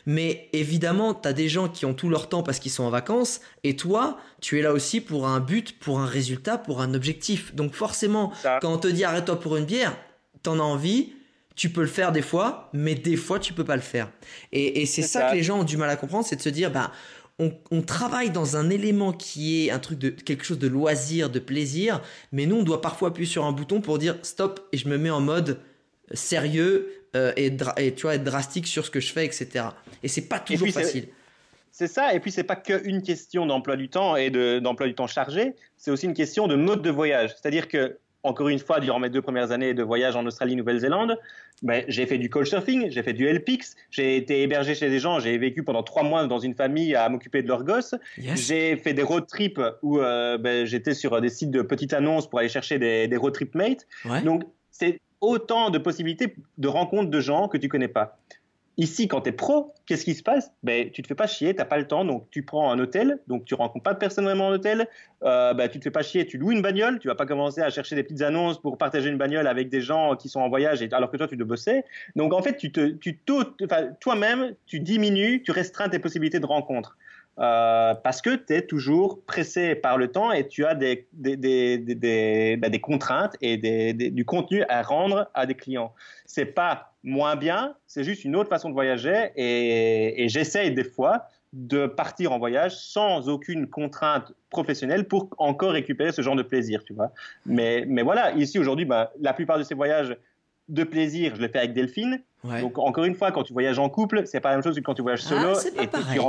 Mais 0.05 0.49
évidemment, 0.53 1.13
t'as 1.13 1.33
des 1.33 1.49
gens 1.49 1.67
qui 1.67 1.85
ont 1.85 1.93
tout 1.93 2.09
leur 2.09 2.29
temps 2.29 2.43
parce 2.43 2.59
qu'ils 2.59 2.71
sont 2.71 2.83
en 2.83 2.89
vacances, 2.89 3.41
et 3.63 3.75
toi, 3.75 4.17
tu 4.39 4.59
es 4.59 4.61
là 4.61 4.71
aussi 4.73 5.01
pour 5.01 5.27
un 5.27 5.39
but, 5.39 5.77
pour 5.79 5.99
un 5.99 6.05
résultat, 6.05 6.57
pour 6.57 6.81
un 6.81 6.93
objectif. 6.93 7.53
Donc 7.55 7.73
forcément, 7.73 8.31
Ça. 8.41 8.59
quand 8.61 8.71
on 8.71 8.77
te 8.77 8.87
dit 8.87 9.03
arrête-toi 9.03 9.39
pour 9.39 9.57
une 9.57 9.65
bière, 9.65 9.95
t'en 10.43 10.59
as 10.59 10.63
envie, 10.63 11.13
tu 11.55 11.69
peux 11.69 11.81
le 11.81 11.87
faire 11.87 12.11
des 12.11 12.21
fois, 12.21 12.69
mais 12.73 12.95
des 12.95 13.17
fois 13.17 13.37
tu 13.37 13.53
peux 13.53 13.65
pas 13.65 13.75
le 13.75 13.81
faire. 13.81 14.09
Et, 14.51 14.85
C'est 14.85 15.01
ça, 15.01 15.19
ça. 15.19 15.29
que 15.29 15.35
les 15.35 15.43
gens 15.43 15.59
ont 15.59 15.63
du 15.63 15.77
mal 15.77 15.89
à 15.89 15.95
comprendre, 15.95 16.25
c'est 16.25 16.37
de 16.37 16.41
se 16.41 16.49
dire, 16.49 16.71
bah, 16.71 16.91
on, 17.39 17.53
on 17.71 17.81
travaille 17.81 18.29
dans 18.29 18.57
un 18.57 18.69
élément 18.69 19.13
qui 19.13 19.67
est 19.67 19.71
un 19.71 19.79
truc 19.79 19.99
de 19.99 20.09
quelque 20.09 20.43
chose 20.43 20.59
de 20.59 20.67
loisir, 20.67 21.29
de 21.29 21.39
plaisir, 21.39 22.01
mais 22.31 22.45
nous 22.45 22.57
on 22.57 22.63
doit 22.63 22.81
parfois 22.81 23.09
appuyer 23.09 23.27
sur 23.27 23.45
un 23.45 23.51
bouton 23.51 23.81
pour 23.81 23.97
dire 23.97 24.17
stop 24.21 24.67
et 24.71 24.77
je 24.77 24.87
me 24.87 24.97
mets 24.97 25.09
en 25.09 25.21
mode 25.21 25.59
sérieux 26.13 27.01
euh, 27.15 27.33
et, 27.35 27.55
tu 27.55 28.01
vois 28.03 28.15
être 28.15 28.23
drastique 28.23 28.67
sur 28.67 28.85
ce 28.85 28.91
que 28.91 28.99
je 28.99 29.11
fais, 29.11 29.25
etc. 29.25 29.65
Et 30.03 30.07
c'est 30.07 30.27
pas 30.27 30.39
toujours 30.39 30.65
puis, 30.65 30.71
facile. 30.71 31.07
C'est 31.71 31.87
ça, 31.87 32.13
et 32.13 32.19
puis 32.19 32.31
c'est 32.31 32.43
pas 32.43 32.55
qu'une 32.55 33.01
question 33.01 33.45
d'emploi 33.45 33.75
du 33.75 33.89
temps 33.89 34.15
et 34.15 34.29
de- 34.29 34.59
d'emploi 34.59 34.87
du 34.87 34.93
temps 34.93 35.07
chargé, 35.07 35.53
c'est 35.77 35.91
aussi 35.91 36.05
une 36.05 36.13
question 36.13 36.47
de 36.47 36.55
mode 36.55 36.81
de 36.81 36.89
voyage. 36.89 37.31
C'est-à-dire 37.31 37.67
que, 37.67 37.97
encore 38.23 38.49
une 38.49 38.59
fois, 38.59 38.79
durant 38.79 38.99
mes 38.99 39.09
deux 39.09 39.21
premières 39.21 39.51
années 39.51 39.73
de 39.73 39.83
voyage 39.83 40.15
en 40.15 40.25
Australie, 40.25 40.55
Nouvelle-Zélande, 40.55 41.17
ben, 41.63 41.83
j'ai 41.87 42.05
fait 42.05 42.17
du 42.17 42.29
couchsurfing, 42.29 42.89
j'ai 42.89 43.03
fait 43.03 43.13
du 43.13 43.27
LPX, 43.31 43.75
j'ai 43.89 44.15
été 44.17 44.41
hébergé 44.41 44.73
chez 44.75 44.89
des 44.89 44.99
gens, 44.99 45.19
j'ai 45.19 45.37
vécu 45.37 45.63
pendant 45.63 45.83
trois 45.83 46.03
mois 46.03 46.25
dans 46.27 46.39
une 46.39 46.55
famille 46.55 46.95
à 46.95 47.07
m'occuper 47.09 47.41
de 47.43 47.47
leurs 47.47 47.63
gosses, 47.63 47.95
Yes. 48.17 48.47
j'ai 48.47 48.77
fait 48.77 48.93
des 48.93 49.03
road 49.03 49.25
trips 49.27 49.59
où 49.81 49.99
euh, 49.99 50.37
ben, 50.37 50.65
j'étais 50.65 50.93
sur 50.93 51.19
des 51.21 51.29
sites 51.29 51.51
de 51.51 51.61
petites 51.61 51.93
annonces 51.93 52.29
pour 52.29 52.39
aller 52.39 52.49
chercher 52.49 52.79
des, 52.79 53.07
des 53.07 53.17
road 53.17 53.33
trip 53.33 53.53
mates. 53.55 53.85
Ouais. 54.05 54.21
Donc, 54.21 54.43
c'est 54.71 54.99
autant 55.19 55.69
de 55.69 55.77
possibilités 55.77 56.33
de 56.57 56.67
rencontres 56.67 57.11
de 57.11 57.19
gens 57.19 57.47
que 57.47 57.57
tu 57.57 57.67
connais 57.69 57.87
pas. 57.87 58.17
Ici, 58.81 59.07
quand 59.07 59.21
tu 59.21 59.29
es 59.29 59.31
pro, 59.31 59.75
qu'est-ce 59.85 60.03
qui 60.03 60.15
se 60.15 60.23
passe? 60.23 60.51
Ben, 60.63 60.89
Tu 60.89 61.03
te 61.03 61.07
fais 61.07 61.13
pas 61.13 61.27
chier, 61.27 61.55
tu 61.55 61.63
pas 61.63 61.77
le 61.77 61.85
temps, 61.85 62.03
donc 62.03 62.25
tu 62.31 62.41
prends 62.41 62.71
un 62.71 62.79
hôtel, 62.79 63.19
donc 63.27 63.45
tu 63.45 63.53
rencontres 63.53 63.83
pas 63.83 63.93
de 63.93 63.99
personne 63.99 64.25
vraiment 64.25 64.47
en 64.47 64.53
hôtel, 64.53 64.87
euh, 65.21 65.53
ben, 65.53 65.69
tu 65.69 65.77
te 65.77 65.83
fais 65.83 65.91
pas 65.91 66.01
chier, 66.01 66.25
tu 66.25 66.39
loues 66.39 66.51
une 66.51 66.63
bagnole, 66.63 66.97
tu 66.97 67.07
vas 67.07 67.13
pas 67.13 67.27
commencer 67.27 67.61
à 67.61 67.69
chercher 67.69 67.95
des 67.95 68.01
petites 68.01 68.23
annonces 68.23 68.59
pour 68.59 68.79
partager 68.79 69.09
une 69.09 69.19
bagnole 69.19 69.45
avec 69.45 69.69
des 69.69 69.81
gens 69.81 70.15
qui 70.15 70.29
sont 70.29 70.39
en 70.39 70.49
voyage 70.49 70.81
alors 70.93 71.11
que 71.11 71.17
toi 71.17 71.27
tu 71.27 71.37
dois 71.37 71.45
bosser. 71.45 71.83
Donc 72.15 72.33
en 72.33 72.41
fait, 72.41 72.57
tu 72.57 72.71
te, 72.71 72.95
toi-même, 73.99 74.55
tu 74.65 74.79
diminues, 74.79 75.43
tu 75.43 75.51
restreins 75.51 75.87
tes 75.87 75.99
possibilités 75.99 76.39
de 76.39 76.47
rencontre. 76.47 76.97
Euh, 77.37 77.93
parce 77.93 78.19
que 78.21 78.35
tu 78.35 78.55
es 78.55 78.63
toujours 78.63 79.23
pressé 79.25 79.75
par 79.75 79.97
le 79.97 80.07
temps 80.07 80.31
et 80.31 80.47
tu 80.47 80.65
as 80.65 80.73
des, 80.73 81.07
des, 81.13 81.37
des, 81.37 81.77
des, 81.77 82.57
ben, 82.57 82.79
contraintes 82.79 83.37
et 83.41 83.57
du 83.93 84.25
contenu 84.25 84.63
à 84.69 84.81
rendre 84.81 85.29
à 85.35 85.45
des 85.45 85.55
clients. 85.55 85.93
C'est 86.25 86.45
pas 86.45 86.90
moins 87.03 87.35
bien, 87.35 87.75
c'est 87.87 88.03
juste 88.03 88.23
une 88.25 88.35
autre 88.35 88.49
façon 88.49 88.69
de 88.69 88.73
voyager 88.73 89.31
et, 89.35 90.23
et 90.23 90.29
j'essaye 90.29 90.71
des 90.73 90.83
fois 90.83 91.25
de 91.53 91.85
partir 91.85 92.31
en 92.31 92.39
voyage 92.39 92.77
sans 92.77 93.27
aucune 93.27 93.67
contrainte 93.67 94.31
professionnelle 94.49 95.07
pour 95.07 95.29
encore 95.37 95.71
récupérer 95.71 96.11
ce 96.13 96.21
genre 96.21 96.35
de 96.35 96.43
plaisir, 96.43 96.83
tu 96.85 96.93
vois. 96.93 97.11
Mais, 97.45 97.83
mais 97.87 98.03
voilà, 98.03 98.31
ici 98.33 98.57
aujourd'hui, 98.57 98.85
ben, 98.85 99.09
la 99.19 99.33
plupart 99.33 99.57
de 99.57 99.63
ces 99.63 99.73
voyages 99.75 100.15
de 100.69 100.83
plaisir, 100.85 101.35
je 101.35 101.41
les 101.41 101.49
fais 101.49 101.57
avec 101.59 101.73
Delphine. 101.73 102.21
Ouais. 102.45 102.61
Donc 102.61 102.77
encore 102.77 103.03
une 103.03 103.15
fois, 103.15 103.31
quand 103.31 103.43
tu 103.43 103.51
voyages 103.51 103.79
en 103.79 103.89
couple, 103.89 104.21
c'est 104.25 104.39
pas 104.39 104.49
la 104.49 104.55
même 104.55 104.63
chose 104.63 104.75
que 104.75 104.81
quand 104.81 104.93
tu 104.93 105.01
voyages 105.01 105.23
Ah, 105.25 105.29
solo. 105.29 105.55
c'est 105.55 105.75
pas 105.75 105.83
et 105.83 105.87
pareil. 105.87 106.19
tu 106.19 106.25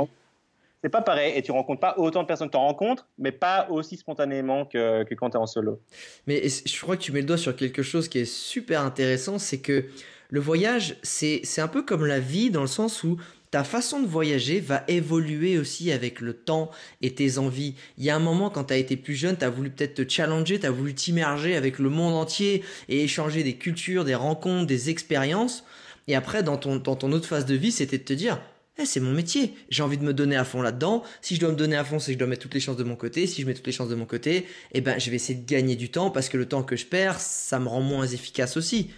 c'est 0.83 0.89
pas 0.89 1.01
pareil 1.01 1.31
et 1.37 1.41
tu 1.41 1.53
rencontres 1.53 1.79
pas 1.79 1.95
autant 1.97 2.21
de 2.23 2.27
personnes 2.27 2.47
que 2.49 2.51
tu 2.51 2.57
rencontres, 2.57 3.07
mais 3.17 3.31
pas 3.31 3.67
aussi 3.69 3.95
spontanément 3.95 4.65
que, 4.65 5.03
que 5.05 5.15
quand 5.15 5.29
tu 5.29 5.37
es 5.37 5.39
en 5.39 5.45
solo. 5.45 5.79
Mais 6.27 6.41
je 6.49 6.81
crois 6.81 6.97
que 6.97 7.01
tu 7.01 7.13
mets 7.13 7.21
le 7.21 7.25
doigt 7.27 7.37
sur 7.37 7.55
quelque 7.55 7.81
chose 7.83 8.09
qui 8.09 8.19
est 8.19 8.25
super 8.25 8.81
intéressant, 8.81 9.39
c'est 9.39 9.61
que 9.61 9.85
le 10.29 10.39
voyage, 10.39 10.95
c'est 11.03 11.43
un 11.57 11.67
peu 11.67 11.83
comme 11.83 12.05
la 12.05 12.19
vie 12.19 12.49
dans 12.49 12.61
le 12.61 12.67
sens 12.67 13.03
où 13.03 13.17
ta 13.53 13.63
façon 13.63 14.01
de 14.01 14.07
voyager 14.07 14.59
va 14.59 14.83
évoluer 14.87 15.59
aussi 15.59 15.91
avec 15.91 16.21
le 16.21 16.33
temps 16.33 16.71
et 17.03 17.13
tes 17.13 17.37
envies. 17.37 17.75
Il 17.99 18.03
y 18.03 18.09
a 18.09 18.15
un 18.15 18.19
moment 18.19 18.49
quand 18.49 18.63
tu 18.63 18.73
été 18.73 18.97
plus 18.97 19.13
jeune, 19.13 19.37
tu 19.37 19.45
as 19.45 19.51
voulu 19.51 19.69
peut-être 19.69 19.93
te 19.93 20.09
challenger, 20.09 20.59
tu 20.59 20.65
as 20.65 20.71
voulu 20.71 20.95
t'immerger 20.95 21.55
avec 21.55 21.77
le 21.77 21.89
monde 21.89 22.15
entier 22.15 22.63
et 22.89 23.03
échanger 23.03 23.43
des 23.43 23.53
cultures, 23.53 24.05
des 24.05 24.15
rencontres, 24.15 24.65
des 24.65 24.89
expériences. 24.89 25.63
Et 26.07 26.15
après, 26.15 26.41
dans 26.41 26.57
ton, 26.57 26.77
dans 26.77 26.95
ton 26.95 27.11
autre 27.11 27.27
phase 27.27 27.45
de 27.45 27.53
vie, 27.53 27.71
c'était 27.71 27.99
de 27.99 28.03
te 28.03 28.13
dire, 28.13 28.41
eh, 28.79 28.85
c'est 28.87 28.99
mon 28.99 29.11
métier, 29.11 29.53
j'ai 29.69 29.83
envie 29.83 29.99
de 29.99 30.03
me 30.03 30.15
donner 30.15 30.35
à 30.35 30.45
fond 30.45 30.63
là-dedans. 30.63 31.03
Si 31.21 31.35
je 31.35 31.39
dois 31.39 31.51
me 31.51 31.55
donner 31.55 31.75
à 31.75 31.83
fond, 31.83 31.99
c'est 31.99 32.07
que 32.07 32.13
je 32.13 32.17
dois 32.17 32.27
mettre 32.27 32.41
toutes 32.41 32.55
les 32.55 32.59
chances 32.59 32.77
de 32.77 32.83
mon 32.83 32.95
côté. 32.95 33.27
Si 33.27 33.43
je 33.43 33.45
mets 33.45 33.53
toutes 33.53 33.67
les 33.67 33.71
chances 33.71 33.89
de 33.89 33.93
mon 33.93 34.07
côté, 34.07 34.47
eh 34.73 34.81
ben, 34.81 34.97
je 34.99 35.11
vais 35.11 35.17
essayer 35.17 35.37
de 35.37 35.45
gagner 35.45 35.75
du 35.75 35.91
temps 35.91 36.09
parce 36.09 36.27
que 36.27 36.37
le 36.37 36.47
temps 36.47 36.63
que 36.63 36.75
je 36.75 36.87
perds, 36.87 37.19
ça 37.19 37.59
me 37.59 37.67
rend 37.67 37.81
moins 37.81 38.07
efficace 38.07 38.57
aussi. 38.57 38.89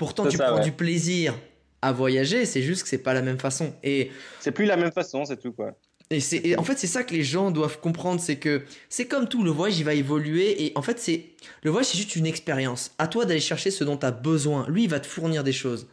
Pourtant, 0.00 0.26
tu 0.26 0.38
prends 0.38 0.60
du 0.60 0.72
plaisir 0.72 1.34
à 1.82 1.92
voyager, 1.92 2.46
c'est 2.46 2.62
juste 2.62 2.84
que 2.84 2.88
c'est 2.88 3.02
pas 3.02 3.12
la 3.12 3.20
même 3.20 3.38
façon. 3.38 3.74
Et 3.82 4.10
c'est 4.38 4.50
plus 4.50 4.64
la 4.64 4.78
même 4.78 4.92
façon, 4.92 5.26
c'est 5.26 5.36
tout 5.36 5.52
quoi. 5.52 5.76
Et, 6.08 6.20
c'est, 6.20 6.56
en 6.56 6.64
fait, 6.64 6.78
c'est 6.78 6.86
ça 6.86 7.04
que 7.04 7.12
les 7.12 7.22
gens 7.22 7.50
doivent 7.50 7.80
comprendre, 7.80 8.18
c'est 8.18 8.36
que 8.36 8.62
c'est 8.88 9.04
comme 9.04 9.28
tout, 9.28 9.44
le 9.44 9.50
voyage, 9.50 9.78
il 9.78 9.84
va 9.84 9.92
évoluer. 9.92 10.64
Et 10.64 10.72
en 10.74 10.80
fait, 10.80 10.98
c'est 10.98 11.26
le 11.62 11.70
voyage, 11.70 11.88
c'est 11.88 11.98
juste 11.98 12.16
une 12.16 12.24
expérience. 12.24 12.92
À 12.96 13.08
toi 13.08 13.26
d'aller 13.26 13.40
chercher 13.40 13.70
ce 13.70 13.84
dont 13.84 13.98
tu 13.98 14.06
as 14.06 14.10
besoin. 14.10 14.66
Lui, 14.70 14.84
il 14.84 14.88
va 14.88 15.00
te 15.00 15.06
fournir 15.06 15.44
des 15.44 15.52
choses. 15.52 15.86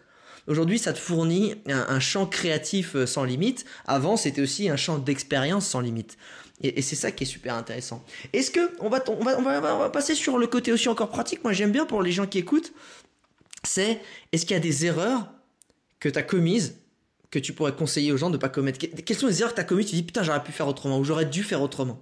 Aujourd'hui, 0.47 0.80
ça 0.80 0.93
te 0.93 0.99
fournit 0.99 1.55
un, 1.68 1.99
champ 1.99 2.26
créatif 2.26 2.95
euh, 2.95 3.05
sans 3.05 3.26
limite. 3.26 3.66
Avant, 3.88 4.16
c'était 4.16 4.41
aussi 4.41 4.70
un 4.70 4.78
champ 4.78 4.99
d'expérience 4.99 5.68
sans 5.68 5.82
limite. 5.82 6.18
Et, 6.64 6.82
c'est 6.82 6.95
ça 6.95 7.12
qui 7.12 7.26
est 7.26 7.28
super 7.28 7.55
intéressant. 7.55 8.05
Est-ce 8.32 8.51
que 8.51 8.72
on 8.80 8.88
va, 8.88 9.03
on 9.10 9.22
va, 9.22 9.38
on 9.38 9.41
va, 9.41 9.76
on 9.76 9.80
va 9.80 9.89
passer 9.89 10.16
sur 10.16 10.38
le 10.38 10.47
côté 10.47 10.72
aussi 10.72 10.88
encore 10.88 11.10
pratique? 11.10 11.43
Moi, 11.43 11.51
j'aime 11.51 11.74
bien 11.74 11.86
pour 11.86 12.01
les 12.01 12.14
gens 12.14 12.26
qui 12.26 12.38
écoutent. 12.38 12.72
C'est 13.68 13.99
est-ce 14.32 14.45
qu'il 14.45 14.55
y 14.55 14.57
a 14.57 14.61
des 14.61 14.86
erreurs 14.86 15.30
que 15.99 16.09
tu 16.09 16.18
as 16.18 16.24
commises 16.24 16.80
que 17.30 17.39
tu 17.39 17.53
pourrais 17.53 17.74
conseiller 17.74 18.11
aux 18.11 18.18
gens 18.18 18.30
de 18.30 18.38
ne 18.38 18.41
pas 18.41 18.49
commettre? 18.49 18.80
Quelles 18.80 19.18
sont 19.18 19.28
les 19.28 19.41
erreurs 19.41 19.51
que 19.51 19.57
tu 19.57 19.61
as 19.61 19.65
commises? 19.65 19.88
Tu 19.88 19.95
dis 19.95 20.03
putain, 20.03 20.24
j'aurais 20.24 20.43
pu 20.43 20.51
faire 20.51 20.68
autrement 20.68 20.97
ou 20.99 21.03
j'aurais 21.03 21.26
dû 21.26 21.43
faire 21.43 21.61
autrement 21.61 22.01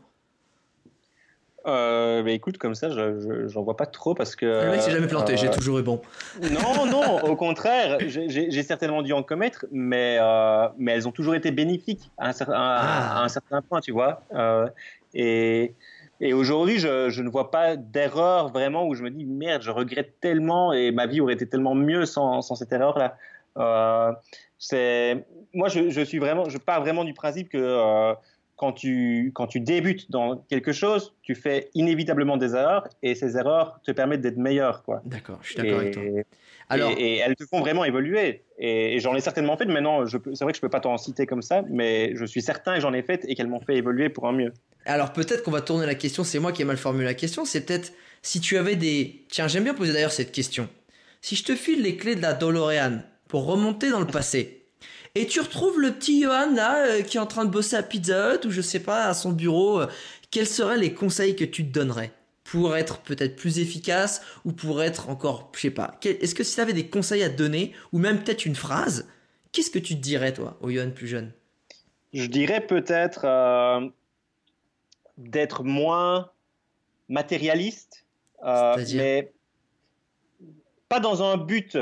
euh, 1.68 2.22
bah 2.22 2.30
écoute, 2.30 2.60
comme 2.60 2.76
ça, 2.76 2.90
je, 2.92 3.48
j'en 3.48 3.64
vois 3.64 3.76
pas 3.76 3.88
trop 3.88 4.14
parce 4.14 4.36
que. 4.36 4.46
Le 4.46 4.72
mec 4.72 4.82
s'est 4.82 4.92
jamais 4.92 5.08
planté, 5.08 5.36
j'ai 5.36 5.48
euh, 5.48 5.52
toujours 5.52 5.80
eu 5.80 5.84
bon. 5.84 6.00
Non, 6.40 6.86
non, 6.92 7.24
au 7.24 7.36
contraire, 7.36 7.98
j'ai, 8.08 8.64
certainement 8.64 9.02
dû 9.02 9.14
en 9.14 9.24
commettre, 9.24 9.66
mais, 9.72 10.18
euh, 10.22 10.68
mais 10.78 10.92
elles 10.92 11.08
ont 11.08 11.12
toujours 11.12 11.34
été 11.34 11.50
bénéfiques 11.50 12.12
à 12.18 12.30
un, 12.30 12.34
certain, 12.34 12.54
à, 12.54 13.24
un 13.24 13.30
certain 13.30 13.64
point, 13.64 13.82
tu 13.82 13.92
vois. 13.92 14.22
Euh, 14.36 14.68
et, 15.16 15.74
et 16.22 16.34
aujourd'hui, 16.34 16.80
je, 16.80 17.10
je, 17.10 17.22
ne 17.22 17.30
vois 17.30 17.52
pas 17.52 17.76
d'erreur 17.76 18.50
vraiment 18.50 18.88
où 18.88 18.96
je 18.96 19.04
me 19.04 19.10
dis 19.10 19.26
merde, 19.26 19.62
je 19.62 19.72
regrette 19.72 20.20
tellement 20.22 20.72
et 20.72 20.92
ma 20.92 21.08
vie 21.08 21.22
aurait 21.22 21.34
été 21.34 21.48
tellement 21.48 21.76
mieux 21.76 22.06
sans, 22.06 22.42
sans 22.42 22.56
cette 22.56 22.72
erreur-là. 22.72 23.18
Euh, 23.58 24.14
c'est 24.58 25.26
moi, 25.54 25.68
je, 25.68 25.90
je, 25.90 26.02
suis 26.02 26.20
vraiment, 26.20 26.50
je 26.50 26.58
pars 26.58 26.82
vraiment 26.82 27.04
du 27.04 27.14
principe 27.14 27.50
que 27.50 27.58
euh, 27.58 28.14
quand 28.56 28.72
tu, 28.72 29.32
quand 29.34 29.48
tu 29.48 29.60
débutes 29.60 30.10
dans 30.12 30.38
quelque 30.50 30.72
chose, 30.72 31.14
tu 31.22 31.36
fais 31.36 31.70
inévitablement 31.74 32.38
des 32.38 32.56
erreurs 32.56 32.88
et 33.04 33.16
ces 33.16 33.38
erreurs 33.38 33.80
te 33.84 33.92
permettent 33.92 34.22
d'être 34.22 34.38
meilleur. 34.38 34.84
Quoi. 34.84 35.02
D'accord, 35.06 35.40
je 35.42 35.48
suis 35.50 35.56
d'accord 35.58 35.80
avec 35.80 35.94
toi. 35.94 36.04
Alors... 36.70 36.92
Et, 36.98 37.18
elles 37.18 37.36
te 37.36 37.46
font 37.46 37.60
vraiment 37.60 37.84
évoluer. 37.84 38.44
Et, 38.58 39.00
j'en 39.00 39.16
ai 39.16 39.20
certainement 39.20 39.58
fait. 39.58 39.66
Maintenant, 39.66 40.06
c'est 40.06 40.44
vrai 40.44 40.52
que 40.52 40.58
je 40.58 40.62
peux 40.62 40.70
pas 40.70 40.80
t'en 40.80 40.98
citer 40.98 41.26
comme 41.26 41.42
ça, 41.42 41.64
mais 41.70 42.16
je 42.16 42.26
suis 42.26 42.42
certain 42.42 42.76
que 42.76 42.82
j'en 42.82 42.94
ai 42.94 43.02
fait 43.02 43.26
et 43.28 43.36
qu'elles 43.36 43.48
m'ont 43.48 43.60
fait 43.60 43.76
évoluer 43.76 44.10
pour 44.10 44.28
un 44.28 44.32
mieux. 44.32 44.54
Alors 44.86 45.14
peut-être 45.14 45.44
qu'on 45.44 45.52
va 45.52 45.62
tourner 45.62 45.86
la 45.86 45.96
question. 45.96 46.24
C'est 46.24 46.40
moi 46.40 46.52
qui 46.52 46.62
ai 46.62 46.66
mal 46.66 46.78
formulé 46.78 47.06
la 47.06 47.14
question. 47.14 47.44
C'est 47.44 47.66
peut-être 47.66 47.92
si 48.22 48.40
tu 48.40 48.58
avais 48.58 48.76
des. 48.76 49.26
Tiens, 49.30 49.48
j'aime 49.48 49.64
bien 49.64 49.74
poser 49.74 49.94
d'ailleurs 49.94 50.12
cette 50.12 50.32
question. 50.32 50.70
Si 51.22 51.36
je 51.36 51.44
te 51.44 51.56
file 51.56 51.82
les 51.82 51.98
clés 51.98 52.16
de 52.16 52.22
la 52.22 52.34
DeLorean 52.34 53.02
pour 53.28 53.46
remonter 53.46 53.90
dans 53.90 54.00
le 54.00 54.08
passé. 54.08 54.65
Et 55.18 55.28
tu 55.28 55.40
retrouves 55.40 55.80
le 55.80 55.94
petit 55.94 56.22
Johan 56.22 56.52
là 56.54 56.88
euh, 56.88 57.02
qui 57.02 57.16
est 57.16 57.22
en 57.22 57.26
train 57.26 57.46
de 57.46 57.50
bosser 57.50 57.78
à 57.78 57.84
Pizza 57.84 58.36
Hut 58.36 58.46
ou 58.46 58.52
je 58.52 58.62
sais 58.62 58.82
pas 58.82 59.06
à 59.06 59.14
son 59.14 59.32
bureau. 59.32 59.80
Euh, 59.80 59.88
quels 60.30 60.46
seraient 60.46 60.78
les 60.78 60.94
conseils 60.94 61.38
que 61.38 61.46
tu 61.46 61.66
te 61.66 61.72
donnerais 61.72 62.12
pour 62.44 62.76
être 62.76 63.00
peut-être 63.00 63.38
plus 63.38 63.60
efficace 63.60 64.22
ou 64.44 64.52
pour 64.52 64.84
être 64.84 65.10
encore, 65.10 65.52
je 65.56 65.62
sais 65.62 65.72
pas. 65.72 65.98
Est-ce 66.04 66.36
que 66.36 66.44
si 66.44 66.56
tu 66.56 66.62
avais 66.62 66.74
des 66.74 66.88
conseils 66.88 67.24
à 67.24 67.30
te 67.30 67.38
donner 67.38 67.74
ou 67.94 67.98
même 67.98 68.22
peut-être 68.24 68.46
une 68.46 68.56
phrase, 68.56 69.08
qu'est-ce 69.52 69.72
que 69.72 69.80
tu 69.80 69.96
te 69.96 70.02
dirais 70.02 70.34
toi 70.34 70.58
au 70.62 70.70
Johan 70.70 70.92
plus 70.92 71.08
jeune? 71.08 71.32
Je 72.14 72.26
dirais 72.26 72.62
peut-être 72.62 73.22
euh, 73.24 73.90
d'être 75.18 75.64
moins 75.64 76.30
matérialiste, 77.08 78.06
mais 78.44 79.32
pas 80.90 81.00
dans 81.00 81.24
un 81.24 81.38
but 81.38 81.78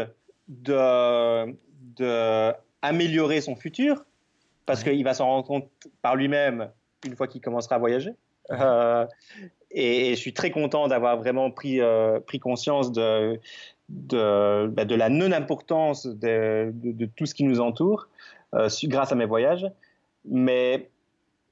de, 0.47 1.55
de 1.97 2.53
améliorer 2.83 3.41
son 3.41 3.55
futur, 3.55 4.05
parce 4.67 4.83
qu'il 4.83 5.03
va 5.03 5.15
s'en 5.15 5.25
rendre 5.25 5.47
compte 5.47 5.69
par 6.03 6.15
lui-même 6.15 6.69
une 7.05 7.15
fois 7.15 7.27
qu'il 7.27 7.41
commencera 7.41 7.75
à 7.75 7.79
voyager. 7.79 8.11
Euh, 8.51 9.05
et, 9.71 10.11
je 10.11 10.19
suis 10.19 10.33
très 10.33 10.51
content 10.51 10.87
d'avoir 10.87 11.17
vraiment 11.17 11.49
pris, 11.49 11.81
euh, 11.81 12.19
pris 12.19 12.39
conscience 12.39 12.91
de, 12.91 13.39
de, 13.89 14.67
bah, 14.67 14.85
de 14.85 14.95
la 14.95 15.09
non-importance 15.09 16.05
de, 16.05 16.71
de, 16.73 17.05
tout 17.05 17.25
ce 17.25 17.33
qui 17.33 17.45
nous 17.45 17.59
entoure 17.61 18.07
euh, 18.53 18.69
grâce 18.83 19.11
à 19.11 19.15
mes 19.15 19.25
voyages. 19.25 19.65
Mais 20.25 20.89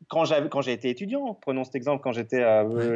quand 0.10 0.26
j'ai 0.26 0.74
été 0.74 0.90
étudiant, 0.90 1.38
prenons 1.40 1.64
cet 1.64 1.76
exemple, 1.76 2.04
quand 2.04 2.12
j'étais 2.12 2.44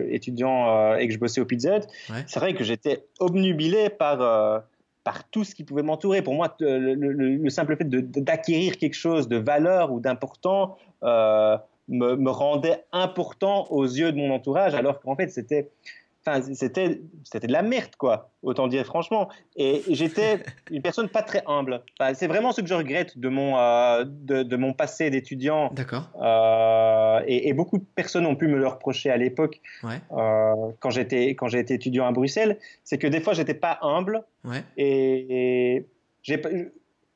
étudiant 0.10 0.96
et 0.96 1.08
que 1.08 1.14
je 1.14 1.20
bossais 1.20 1.40
au 1.40 1.46
Pizza 1.46 1.80
c'est 2.28 2.40
vrai 2.40 2.54
que 2.54 2.66
j'étais 2.66 3.06
obnubilé 3.20 3.90
par 3.90 4.64
par 5.06 5.30
tout 5.30 5.44
ce 5.46 5.56
qui 5.56 5.64
pouvait 5.64 5.84
m'entourer. 5.84 6.22
Pour 6.22 6.34
moi, 6.34 6.58
le, 6.60 7.50
simple 7.50 7.78
fait 7.78 7.88
d'acquérir 7.88 8.78
quelque 8.78 8.96
chose 8.96 9.30
de 9.30 9.38
valeur 9.38 9.94
ou 9.94 10.02
d'important 10.02 10.78
euh, 11.04 11.58
me, 11.88 12.16
me, 12.16 12.32
rendait 12.32 12.84
important 12.92 13.68
aux 13.70 13.86
yeux 13.86 14.12
de 14.12 14.18
mon 14.18 14.34
entourage, 14.34 14.74
alors 14.74 15.00
qu'en 15.00 15.16
fait, 15.16 15.30
c'était 15.30 15.70
c'était 16.54 17.02
c'était 17.24 17.48
de 17.48 17.52
la 17.52 17.62
merde 17.62 17.96
quoi. 17.98 18.32
Autant 18.42 18.68
dire 18.68 18.86
franchement. 18.86 19.30
Et 19.56 19.84
j'étais 19.90 20.40
une 20.72 20.82
personne 20.82 21.10
pas 21.10 21.22
très 21.22 21.44
humble. 21.48 21.84
C'est 22.14 22.28
vraiment 22.28 22.52
ce 22.52 22.62
que 22.62 22.68
je 22.68 22.74
regrette 22.74 23.18
de 23.18 23.30
mon 23.30 23.58
euh, 23.58 24.04
de, 24.06 24.56
mon 24.56 24.74
passé 24.74 25.10
d'étudiant. 25.10 25.72
D'accord. 25.74 26.10
Euh, 26.22 27.22
et, 27.28 27.54
beaucoup 27.54 27.78
de 27.78 27.86
personnes 27.96 28.26
ont 28.26 28.36
pu 28.36 28.48
me 28.48 28.58
le 28.58 28.68
reprocher 28.68 29.10
à 29.10 29.18
l'époque 29.18 29.62
euh, 29.84 30.54
quand 30.80 30.90
j'étais 30.90 31.30
quand 31.36 31.48
j'ai 31.48 31.60
été 31.60 31.76
étudiant 31.76 32.08
à 32.08 32.12
Bruxelles. 32.12 32.58
C'est 32.84 32.98
que 32.98 33.08
des 33.08 33.22
fois 33.22 33.34
j'étais 33.34 33.54
pas 33.54 33.80
humble. 33.82 34.24
Et, 34.78 35.86
j'ai 36.22 36.42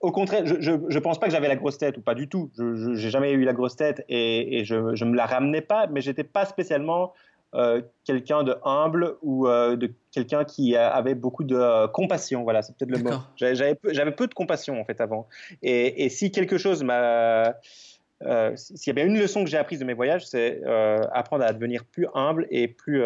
au 0.01 0.13
contraire, 0.13 0.45
je, 0.45 0.55
je, 0.61 0.99
pense 0.99 1.19
pas 1.19 1.25
que 1.25 1.33
j'avais 1.33 1.49
la 1.49 1.57
grosse 1.57 1.77
tête 1.77 1.97
ou 1.97 2.01
pas 2.01 2.15
du 2.15 2.29
tout. 2.29 2.49
Je 2.57 2.63
n'ai 2.63 3.09
jamais 3.09 3.33
eu 3.33 3.43
la 3.43 3.51
grosse 3.51 3.75
tête 3.75 4.05
et, 4.07 4.59
et 4.59 4.63
je, 4.63 4.95
je 4.95 5.03
me 5.03 5.13
la 5.13 5.25
ramenais 5.25 5.59
pas, 5.59 5.87
mais 5.87 5.99
j'étais 5.99 6.23
pas 6.23 6.45
spécialement 6.45 7.11
euh, 7.55 7.81
quelqu'un 8.03 8.43
de 8.43 8.55
humble 8.63 9.15
ou 9.23 9.47
euh, 9.47 9.75
de 9.75 9.91
quelqu'un 10.11 10.45
qui 10.45 10.75
avait 10.75 11.15
beaucoup 11.15 11.43
de 11.43 11.55
euh, 11.55 11.87
compassion. 11.87 12.43
Voilà, 12.43 12.61
c'est 12.61 12.75
peut-être 12.77 12.91
le 12.91 12.99
mot. 12.99 13.17
J'avais 13.37 13.73
peu, 13.73 14.11
peu, 14.15 14.27
de 14.27 14.33
compassion 14.35 14.79
en 14.79 14.85
fait 14.85 15.01
avant. 15.01 15.27
Et, 15.63 16.05
et 16.05 16.09
si 16.09 16.31
quelque 16.31 16.59
chose 16.59 16.83
m'a 16.83 17.55
s'il 18.55 18.87
y 18.87 18.89
a 18.89 18.93
bien 18.93 19.05
une 19.05 19.17
leçon 19.17 19.45
que 19.45 19.49
j'ai 19.49 19.57
apprise 19.57 19.79
de 19.79 19.85
mes 19.85 19.95
voyages, 19.95 20.27
c'est 20.27 20.61
apprendre 21.11 21.43
à 21.43 21.51
devenir 21.53 21.85
plus 21.85 22.05
humble 22.13 22.45
et 22.51 22.67
plus 22.67 23.01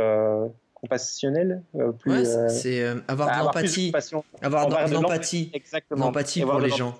compassionnel. 0.74 1.64
plus, 2.00 2.28
c'est 2.50 2.84
avoir 3.08 3.32
de 3.32 3.46
l'empathie. 3.46 3.94
Avoir 4.42 4.68
de 4.68 4.94
l'empathie. 4.94 5.52
Exactement. 5.54 6.08
L'empathie 6.08 6.42
pour 6.42 6.60
les 6.60 6.70
gens. 6.70 6.96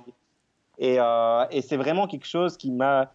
Et, 0.78 0.98
et 1.52 1.62
c'est 1.62 1.78
vraiment 1.78 2.08
quelque 2.08 2.28
chose 2.28 2.56
qui 2.56 2.72
m'a. 2.72 3.12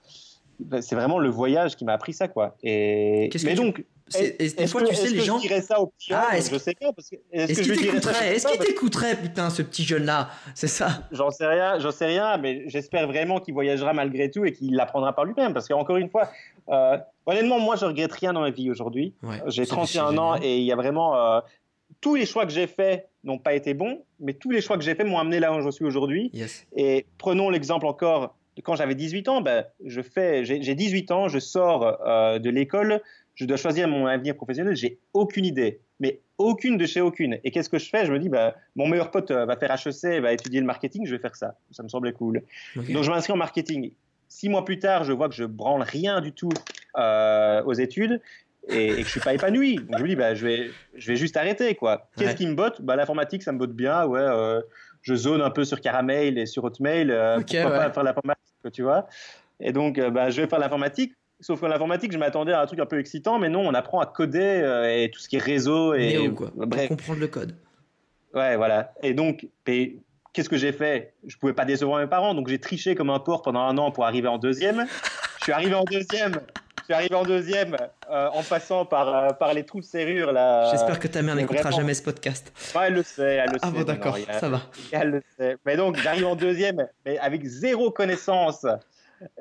C'est 0.81 0.97
vraiment 0.97 1.21
le 1.21 1.31
voyage 1.31 1.77
qui 1.77 1.85
m'a 1.85 1.93
appris 1.93 2.13
ça, 2.13 2.27
quoi. 2.27 2.57
Et 2.65 3.31
mais 3.45 3.55
donc, 3.55 3.85
et 4.17 4.49
des 4.51 4.67
fois, 4.67 4.83
tu 4.85 4.95
sais, 4.95 5.09
les 5.09 5.21
gens. 5.21 5.39
Je 5.39 5.49
dirais 5.49 5.61
ça 5.61 5.81
au 5.81 5.93
ah, 6.11 6.37
est-ce 6.37 6.53
je 6.53 6.59
sais 6.59 6.75
pas. 6.75 6.91
Est-ce 7.33 7.63
qu'il 7.63 7.77
t'écouterait 7.77 8.35
Est-ce 8.35 8.47
qu'il 8.47 8.59
t'écouterait, 8.59 9.17
putain, 9.17 9.51
ce 9.51 9.63
petit 9.63 9.85
jeune-là? 9.85 10.31
C'est 10.55 10.69
ça 10.69 11.09
J'en 11.13 11.31
sais 11.31 11.47
rien, 11.47 11.79
j'en 11.79 11.91
sais 11.91 12.07
rien, 12.07 12.37
mais 12.39 12.65
j'espère 12.67 13.07
vraiment 13.07 13.41
qu'il 13.41 13.55
voyagera 13.55 13.93
malgré 13.93 14.31
tout 14.31 14.45
et 14.45 14.53
qu'il 14.53 14.75
l'apprendra 14.75 15.15
par 15.15 15.25
lui-même. 15.25 15.53
Parce 15.53 15.69
qu'encore 15.69 15.97
une 15.97 16.09
fois, 16.09 16.31
euh, 16.69 16.99
honnêtement, 17.27 17.59
moi, 17.59 17.77
je 17.77 17.85
regrette 17.85 18.13
rien 18.13 18.33
dans 18.33 18.41
ma 18.41 18.51
vie 18.51 18.71
aujourd'hui. 18.71 19.15
j'ai 19.47 19.67
31 19.67 20.17
ans 20.19 20.37
et 20.41 20.59
il 20.59 20.65
y 20.65 20.73
a 20.73 20.77
vraiment. 20.77 21.17
Euh, 21.17 21.41
tous 22.01 22.15
les 22.15 22.27
choix 22.27 22.45
que 22.45 22.53
j'ai 22.53 22.67
faits 22.69 23.09
n'ont 23.25 23.39
pas 23.39 23.55
été 23.55 23.75
bons, 23.75 24.05
mais 24.21 24.33
tous 24.33 24.51
les 24.51 24.61
choix 24.61 24.77
que 24.77 24.85
j'ai 24.85 24.95
faits 24.95 25.07
m'ont 25.07 25.19
amené 25.19 25.41
là 25.41 25.53
où 25.53 25.63
je 25.63 25.71
suis 25.71 25.85
aujourd'hui. 25.85 26.31
Et 26.77 27.07
prenons 27.19 27.51
l'exemple 27.51 27.87
encore 27.87 28.35
quand 28.63 28.77
j'avais 28.77 28.95
18 28.95 29.29
ans, 29.29 29.41
ben, 29.41 29.65
je 29.85 30.03
fais, 30.03 30.45
j'ai 30.45 30.75
18 30.75 31.11
ans, 31.11 31.29
je 31.29 31.39
sors 31.39 31.99
euh, 32.07 32.39
de 32.39 32.51
l'école, 32.51 33.01
je 33.39 33.45
dois 33.45 33.57
choisir 33.57 33.87
mon 33.87 34.07
avenir 34.07 34.35
professionnel, 34.35 34.75
j'ai 34.75 34.99
aucune 35.15 35.45
idée, 35.45 35.81
mais 36.01 36.21
aucune 36.39 36.77
de 36.77 36.87
chez 36.87 37.01
aucune. 37.01 37.39
Et 37.45 37.53
qu'est-ce 37.53 37.69
que 37.69 37.79
je 37.79 37.89
fais? 37.89 38.05
Je 38.05 38.13
me 38.13 38.19
dis, 38.19 38.29
bah, 38.29 38.57
mon 38.75 38.89
meilleur 38.89 39.13
pote 39.13 39.31
euh, 39.31 39.47
va 39.47 39.57
faire 39.57 39.71
HEC, 39.71 40.21
va 40.21 40.33
étudier 40.33 40.61
le 40.61 40.67
marketing, 40.67 41.07
je 41.07 41.15
vais 41.15 41.21
faire 41.21 41.37
ça. 41.37 41.55
Ça 41.71 41.85
me 41.85 41.89
semblait 41.89 42.13
cool. 42.13 42.43
Donc 42.75 43.03
je 43.05 43.11
m'inscris 43.11 43.33
en 43.33 43.37
marketing. 43.37 43.93
Six 44.29 44.49
mois 44.49 44.65
plus 44.65 44.81
tard, 44.81 45.05
je 45.05 45.13
vois 45.13 45.29
que 45.29 45.37
je 45.37 45.45
branle 45.45 45.83
rien 45.83 46.21
du 46.21 46.33
tout 46.33 46.51
euh, 46.99 47.63
aux 47.63 47.75
études 47.75 48.21
et, 48.69 48.89
que 48.89 49.03
je 49.05 49.09
suis 49.09 49.21
pas 49.21 49.35
épanoui. 49.35 49.77
Donc 49.77 49.99
je 49.99 50.03
me 50.03 50.09
dis, 50.09 50.17
bah, 50.17 50.35
je 50.35 50.45
vais, 50.45 50.71
je 50.95 51.07
vais 51.07 51.17
juste 51.17 51.37
arrêter 51.37 51.77
quoi. 51.77 52.11
Qu'est-ce 52.17 52.35
qui 52.35 52.47
me 52.47 52.55
botte? 52.55 52.83
Bah 52.83 52.97
l'informatique, 52.97 53.45
ça 53.45 53.53
me 53.53 53.59
botte 53.59 53.73
bien. 53.73 54.05
Ouais, 54.05 54.21
euh, 54.21 54.61
je 55.03 55.15
zone 55.15 55.41
un 55.41 55.51
peu 55.51 55.65
sur 55.65 55.81
Caramel 55.81 56.39
et 56.39 56.47
sur 56.47 56.65
Hotmail. 56.65 57.07
pourquoi 57.07 57.71
pas 57.71 57.91
faire 57.91 58.03
l'informatique 58.03 58.45
tu 58.73 58.83
vois. 58.83 59.07
Et 59.61 59.73
donc, 59.73 59.99
euh, 59.99 60.11
bah, 60.11 60.31
je 60.31 60.41
vais 60.41 60.49
faire 60.49 60.59
l'informatique. 60.59 61.15
Sauf 61.41 61.61
que 61.61 61.67
l'informatique, 61.67 62.11
je 62.13 62.19
m'attendais 62.19 62.53
à 62.53 62.61
un 62.61 62.67
truc 62.67 62.81
un 62.81 62.87
peu 62.87 62.99
excitant, 62.99 63.39
mais 63.39 63.49
non, 63.49 63.61
on 63.67 63.73
apprend 63.75 64.01
à 64.01 64.07
coder 64.07 64.41
euh, 64.41 65.03
et 65.05 65.11
tout 65.11 65.21
ce 65.21 65.29
qui 65.29 65.37
est 65.37 65.43
réseau 65.43 65.95
et 65.95 66.09
Néo, 66.09 66.33
quoi. 66.33 66.51
Pour 66.51 66.67
bref. 66.67 66.89
comprendre 66.89 67.21
le 67.21 67.29
code. 67.29 67.55
Ouais, 68.35 68.57
voilà. 68.57 68.93
Et 69.03 69.15
donc, 69.15 69.47
qu'est-ce 69.65 70.49
que 70.49 70.57
j'ai 70.57 70.73
fait? 70.73 71.15
Je 71.27 71.37
pouvais 71.37 71.53
pas 71.53 71.65
décevoir 71.65 72.01
mes 72.01 72.07
parents, 72.09 72.35
donc 72.35 72.49
j'ai 72.49 72.59
triché 72.59 72.95
comme 72.95 73.11
un 73.11 73.21
porc 73.21 73.43
pendant 73.43 73.61
un 73.61 73.79
an 73.79 73.91
pour 73.93 74.05
arriver 74.05 74.29
en 74.29 74.39
deuxième. 74.39 74.87
je 75.39 75.45
suis 75.45 75.53
arrivé 75.53 75.75
en 75.75 75.85
deuxième. 75.85 76.33
Je 76.81 76.85
suis 76.85 76.95
arrivé 76.95 77.15
en 77.15 77.23
deuxième 77.23 77.77
euh, 78.11 78.29
en 78.33 78.43
passant 78.43 78.85
par, 78.87 79.15
euh, 79.15 79.29
par 79.35 79.53
les 79.55 79.63
trous 79.65 79.81
de 79.81 79.85
serrure 79.85 80.33
là. 80.33 80.71
J'espère 80.71 80.99
que 80.99 81.07
ta 81.07 81.21
mère 81.23 81.37
n'écoutera 81.37 81.71
jamais 81.71 81.93
ce 81.95 82.03
podcast. 82.03 82.51
Ouais, 82.75 82.85
elle 82.87 82.95
le 82.95 83.03
sait, 83.03 83.35
elle 83.45 83.51
le 83.51 83.59
Ah 83.63 83.67
sait. 83.67 83.73
bon, 83.73 83.79
non, 83.81 83.85
d'accord, 83.85 84.17
ça 84.41 84.49
va. 84.49 84.63
Elle 84.91 85.11
le 85.11 85.23
sait. 85.39 85.57
Mais 85.67 85.77
donc, 85.77 85.97
j'arrive 85.99 86.27
en 86.27 86.35
deuxième, 86.35 86.87
mais 87.05 87.19
avec 87.19 87.45
zéro 87.45 87.91
connaissance, 87.91 88.65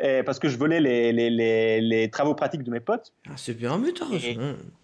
et 0.01 0.23
parce 0.23 0.39
que 0.39 0.49
je 0.49 0.57
volais 0.57 0.79
les, 0.79 1.11
les, 1.11 1.29
les, 1.29 1.81
les 1.81 2.09
travaux 2.09 2.35
pratiques 2.35 2.63
de 2.63 2.71
mes 2.71 2.79
potes. 2.79 3.13
Ah, 3.27 3.33
c'est 3.35 3.53
bien, 3.53 3.77
mais 3.77 3.89
Et-. 3.89 4.37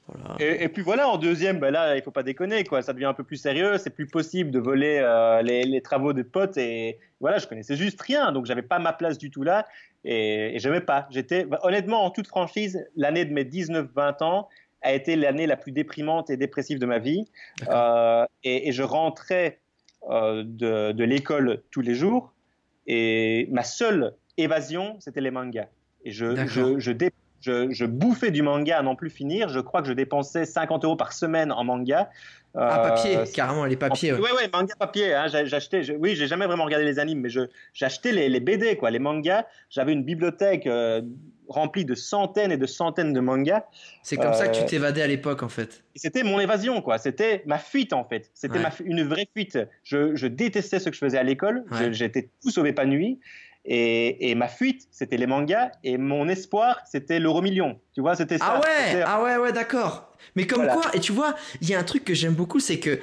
Voilà. 0.08 0.36
Et, 0.40 0.66
et 0.66 0.70
puis 0.70 0.84
voilà, 0.84 1.08
en 1.08 1.18
deuxième, 1.18 1.60
ben 1.60 1.72
là, 1.72 1.96
il 1.96 2.04
faut 2.04 2.12
pas 2.12 2.24
déconner, 2.24 2.64
quoi. 2.64 2.82
Ça 2.82 2.94
devient 2.94 3.06
un 3.06 3.14
peu 3.14 3.24
plus 3.24 3.38
sérieux. 3.38 3.78
C'est 3.78 3.90
plus 3.90 4.08
possible 4.08 4.52
de 4.52 4.60
voler 4.60 5.00
euh, 5.02 5.42
les, 5.42 5.64
les 5.64 5.82
travaux 5.82 6.14
des 6.14 6.24
potes. 6.24 6.58
Et 6.58 7.00
voilà, 7.20 7.38
je 7.38 7.48
connaissais 7.48 7.76
juste 7.76 8.02
rien, 8.02 8.32
donc 8.32 8.46
j'avais 8.46 8.62
pas 8.62 8.80
ma 8.80 8.94
place 8.94 9.18
du 9.18 9.32
tout 9.32 9.44
là. 9.44 9.66
Et, 10.04 10.56
et 10.56 10.60
j'aimais 10.60 10.82
pas. 10.82 11.08
J'étais, 11.10 11.46
bah, 11.46 11.60
honnêtement, 11.64 12.04
en 12.04 12.12
toute 12.12 12.28
franchise, 12.28 12.86
l'année 12.96 13.26
de 13.26 13.34
mes 13.34 13.46
19-20 13.46 14.24
ans 14.24 14.50
a 14.82 14.94
été 14.94 15.16
l'année 15.16 15.48
la 15.48 15.56
plus 15.56 15.72
déprimante 15.72 16.30
et 16.30 16.38
dépressive 16.38 16.80
de 16.80 16.86
ma 16.86 17.00
vie. 17.00 17.26
Euh, 17.70 18.26
et, 18.44 18.68
et 18.68 18.72
je 18.74 18.84
rentrais 18.84 19.60
euh, 20.10 20.44
de, 20.46 20.92
de 20.92 21.04
l'école 21.06 21.64
tous 21.72 21.82
les 21.82 21.96
jours. 21.96 22.34
Et 22.86 23.48
ma 23.52 23.64
seule 23.64 24.14
évasion, 24.38 24.98
c'était 25.00 25.22
les 25.22 25.32
mangas. 25.32 25.68
Et 26.06 26.12
je, 26.12 26.26
D'accord. 26.26 26.50
je, 26.52 26.80
je, 26.80 26.92
dé- 26.92 27.12
je, 27.42 27.72
je 27.72 27.86
bouffais 27.86 28.32
du 28.32 28.42
manga 28.42 28.78
à 28.78 28.82
n'en 28.84 28.96
plus 28.96 29.10
finir. 29.10 29.50
Je 29.50 29.60
crois 29.60 29.82
que 29.82 29.88
je 29.88 29.94
dépensais 29.94 30.46
50 30.46 30.84
euros 30.86 30.96
par 30.96 31.14
semaine 31.14 31.52
en 31.52 31.64
manga. 31.64 32.10
Ah, 32.56 32.86
Euh, 32.86 32.90
papier, 32.90 33.18
carrément, 33.34 33.66
les 33.66 33.76
papiers. 33.78 34.14
Ouais, 34.14 34.20
ouais. 34.20 34.32
ouais, 34.34 34.50
manga 34.54 34.76
papier. 34.78 35.14
Hein, 35.14 35.26
j'achetais. 35.28 35.82
je- 35.84 35.94
oui, 35.94 36.16
j'ai 36.16 36.28
jamais 36.28 36.46
vraiment 36.46 36.66
regardé 36.66 36.86
les 36.86 37.00
animes, 37.00 37.20
mais 37.22 37.30
j'achetais 37.74 38.12
les, 38.12 38.30
les 38.30 38.40
BD, 38.40 38.76
quoi, 38.78 38.92
les 38.92 39.00
mangas. 39.00 39.46
J'avais 39.72 39.92
une 39.94 40.04
bibliothèque 40.04 40.68
euh, 40.68 41.02
remplie 41.48 41.84
de 41.84 41.96
centaines 41.96 42.52
et 42.52 42.58
de 42.58 42.66
centaines 42.68 43.12
de 43.12 43.20
mangas. 43.20 43.64
C'est 44.04 44.18
comme 44.18 44.34
ça 44.34 44.48
que 44.50 44.56
tu 44.56 44.62
Euh, 44.64 44.66
t'évadais 44.68 45.02
à 45.02 45.08
l'époque, 45.08 45.42
en 45.42 45.50
fait. 45.50 45.84
C'était 45.96 46.22
mon 46.24 46.40
évasion, 46.40 46.82
quoi. 46.82 46.98
C'était 47.00 47.42
ma 47.48 47.58
fuite, 47.58 47.92
en 47.92 48.04
fait. 48.04 48.30
C'était 48.36 48.58
Ouais. 48.58 48.64
ma 48.64 48.72
fu- 48.72 48.84
une 48.86 49.04
vraie 49.04 49.28
fuite. 49.36 49.58
Je, 49.84 50.16
je 50.16 50.28
détestais 50.28 50.78
ce 50.80 50.90
que 50.90 50.96
je 50.96 51.00
faisais 51.00 51.18
à 51.18 51.24
l'école. 51.24 51.66
Ouais. 51.72 51.92
J'étais 51.92 52.30
tout 52.42 52.52
sauf 52.52 52.66
épanoui. 52.68 53.20
Et, 53.66 54.30
et 54.30 54.36
ma 54.36 54.48
fuite, 54.48 54.88
c'était 54.92 55.18
les 55.18 55.28
mangas. 55.28 55.72
Et 55.84 55.98
mon 55.98 56.28
espoir, 56.28 56.80
c'était 56.90 57.20
l'euro 57.20 57.42
million. 57.42 57.80
Tu 57.94 58.02
vois, 58.02 58.16
c'était 58.16 58.38
ça. 58.38 58.46
Ah 58.46 58.60
ouais, 58.60 59.02
ah 59.06 59.24
ouais, 59.24 59.38
ouais, 59.38 59.54
d'accord. 59.54 60.14
Mais 60.36 60.46
comme 60.48 60.64
Voilà. 60.64 60.74
quoi, 60.76 60.96
et 60.96 61.00
tu 61.00 61.12
vois, 61.12 61.36
il 61.62 61.70
y 61.70 61.74
a 61.74 61.80
un 61.80 61.84
truc 61.84 62.04
que 62.04 62.14
j'aime 62.14 62.34
beaucoup, 62.34 62.60
c'est 62.60 62.80
que 62.80 63.00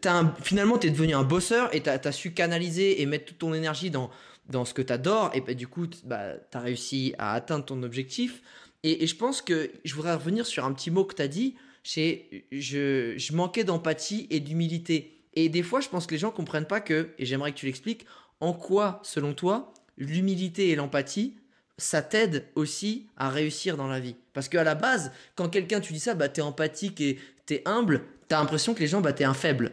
t'as 0.00 0.12
un- 0.12 0.34
finalement, 0.42 0.78
t'es 0.78 0.90
devenu 0.90 1.14
un 1.14 1.22
bosseur 1.24 1.74
et 1.74 1.80
t'as 1.82 1.98
as 2.02 2.12
su 2.12 2.32
canaliser 2.32 3.02
et 3.02 3.06
mettre 3.06 3.26
toute 3.26 3.38
ton 3.38 3.52
énergie 3.54 3.90
dans, 3.90 4.10
dans 4.48 4.64
ce 4.64 4.72
que 4.72 4.82
t'adores. 4.82 5.30
Et 5.34 5.40
bah, 5.42 5.52
du 5.54 5.66
coup, 5.66 5.86
bah, 6.04 6.34
t'as 6.50 6.60
réussi 6.60 7.14
à 7.18 7.34
atteindre 7.34 7.64
ton 7.64 7.82
objectif. 7.82 8.40
Et, 8.82 9.02
et 9.04 9.06
je 9.06 9.16
pense 9.16 9.42
que 9.42 9.70
je 9.84 9.94
voudrais 9.94 10.14
revenir 10.14 10.46
sur 10.46 10.64
un 10.64 10.72
petit 10.72 10.90
mot 10.90 11.04
que 11.04 11.14
t'as 11.14 11.28
dit. 11.28 11.56
C'est 11.82 12.44
je, 12.52 13.14
je 13.16 13.32
manquais 13.34 13.64
d'empathie 13.64 14.26
et 14.30 14.40
d'humilité. 14.40 15.18
Et 15.34 15.48
des 15.48 15.62
fois, 15.62 15.80
je 15.80 15.88
pense 15.88 16.06
que 16.06 16.12
les 16.14 16.18
gens 16.18 16.30
comprennent 16.30 16.66
pas 16.66 16.80
que, 16.80 17.10
et 17.18 17.24
j'aimerais 17.26 17.52
que 17.52 17.56
tu 17.58 17.66
l'expliques, 17.66 18.04
en 18.40 18.52
quoi, 18.52 19.00
selon 19.02 19.32
toi, 19.34 19.72
l'humilité 20.00 20.70
et 20.70 20.74
l'empathie, 20.76 21.36
ça 21.78 22.02
t'aide 22.02 22.44
aussi 22.56 23.06
à 23.16 23.28
réussir 23.30 23.76
dans 23.76 23.86
la 23.86 24.00
vie. 24.00 24.16
Parce 24.32 24.48
qu'à 24.48 24.64
la 24.64 24.74
base, 24.74 25.12
quand 25.36 25.48
quelqu'un 25.48 25.80
tu 25.80 25.92
dis 25.92 26.00
ça, 26.00 26.14
bah 26.14 26.28
t'es 26.28 26.42
empathique 26.42 27.00
et 27.00 27.18
t'es 27.46 27.62
humble, 27.64 28.02
t'as 28.26 28.40
l'impression 28.40 28.74
que 28.74 28.80
les 28.80 28.86
gens, 28.88 29.00
bah 29.00 29.12
t'es 29.12 29.24
un 29.24 29.34
faible. 29.34 29.72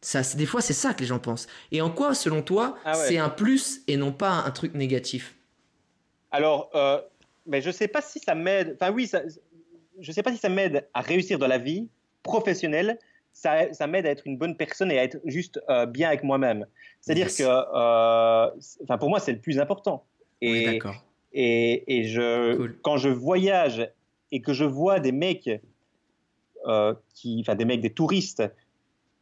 Ça, 0.00 0.22
c'est- 0.22 0.36
des 0.36 0.46
fois, 0.46 0.60
c'est 0.60 0.72
ça 0.72 0.94
que 0.94 1.00
les 1.00 1.06
gens 1.06 1.18
pensent. 1.18 1.46
Et 1.72 1.80
en 1.80 1.90
quoi, 1.90 2.14
selon 2.14 2.42
toi, 2.42 2.76
Ah 2.84 2.96
ouais. 2.98 3.06
c'est 3.08 3.18
un 3.18 3.28
plus 3.28 3.82
et 3.88 3.96
non 3.96 4.12
pas 4.12 4.30
un 4.44 4.50
truc 4.50 4.74
négatif? 4.74 5.34
Alors, 6.30 6.70
euh, 6.74 7.00
mais 7.46 7.60
je 7.60 7.70
sais 7.70 7.88
pas 7.88 8.00
si 8.02 8.18
ça 8.18 8.34
m'aide. 8.34 8.76
Enfin, 8.80 8.92
oui, 8.92 9.06
ça, 9.06 9.22
je 10.00 10.12
sais 10.12 10.22
pas 10.22 10.32
si 10.32 10.38
ça 10.38 10.48
m'aide 10.48 10.88
à 10.94 11.00
réussir 11.02 11.38
dans 11.38 11.46
la 11.46 11.58
vie 11.58 11.88
professionnelle. 12.22 12.98
Ça, 13.32 13.72
ça 13.72 13.86
m'aide 13.86 14.06
à 14.06 14.10
être 14.10 14.26
une 14.26 14.36
bonne 14.36 14.56
personne 14.56 14.90
et 14.92 14.98
à 14.98 15.04
être 15.04 15.18
juste 15.24 15.60
euh, 15.68 15.86
bien 15.86 16.08
avec 16.08 16.22
moi-même. 16.22 16.66
C'est-à-dire 17.00 17.26
Yes. 17.26 17.38
que, 17.38 17.44
euh, 17.44 18.50
enfin, 18.84 18.98
pour 18.98 19.08
moi, 19.08 19.20
c'est 19.20 19.32
le 19.32 19.40
plus 19.40 19.58
important. 19.58 20.04
Et, 20.40 20.78
et, 21.32 21.98
et 21.98 22.04
je, 22.04 22.56
Cool. 22.56 22.78
quand 22.82 22.96
je 22.98 23.08
voyage 23.08 23.88
et 24.30 24.40
que 24.40 24.52
je 24.52 24.64
vois 24.64 25.00
des 25.00 25.12
mecs, 25.12 25.50
euh, 26.66 26.94
qui, 27.14 27.38
enfin, 27.40 27.54
des 27.54 27.64
mecs, 27.64 27.80
des 27.80 27.90
touristes, 27.92 28.42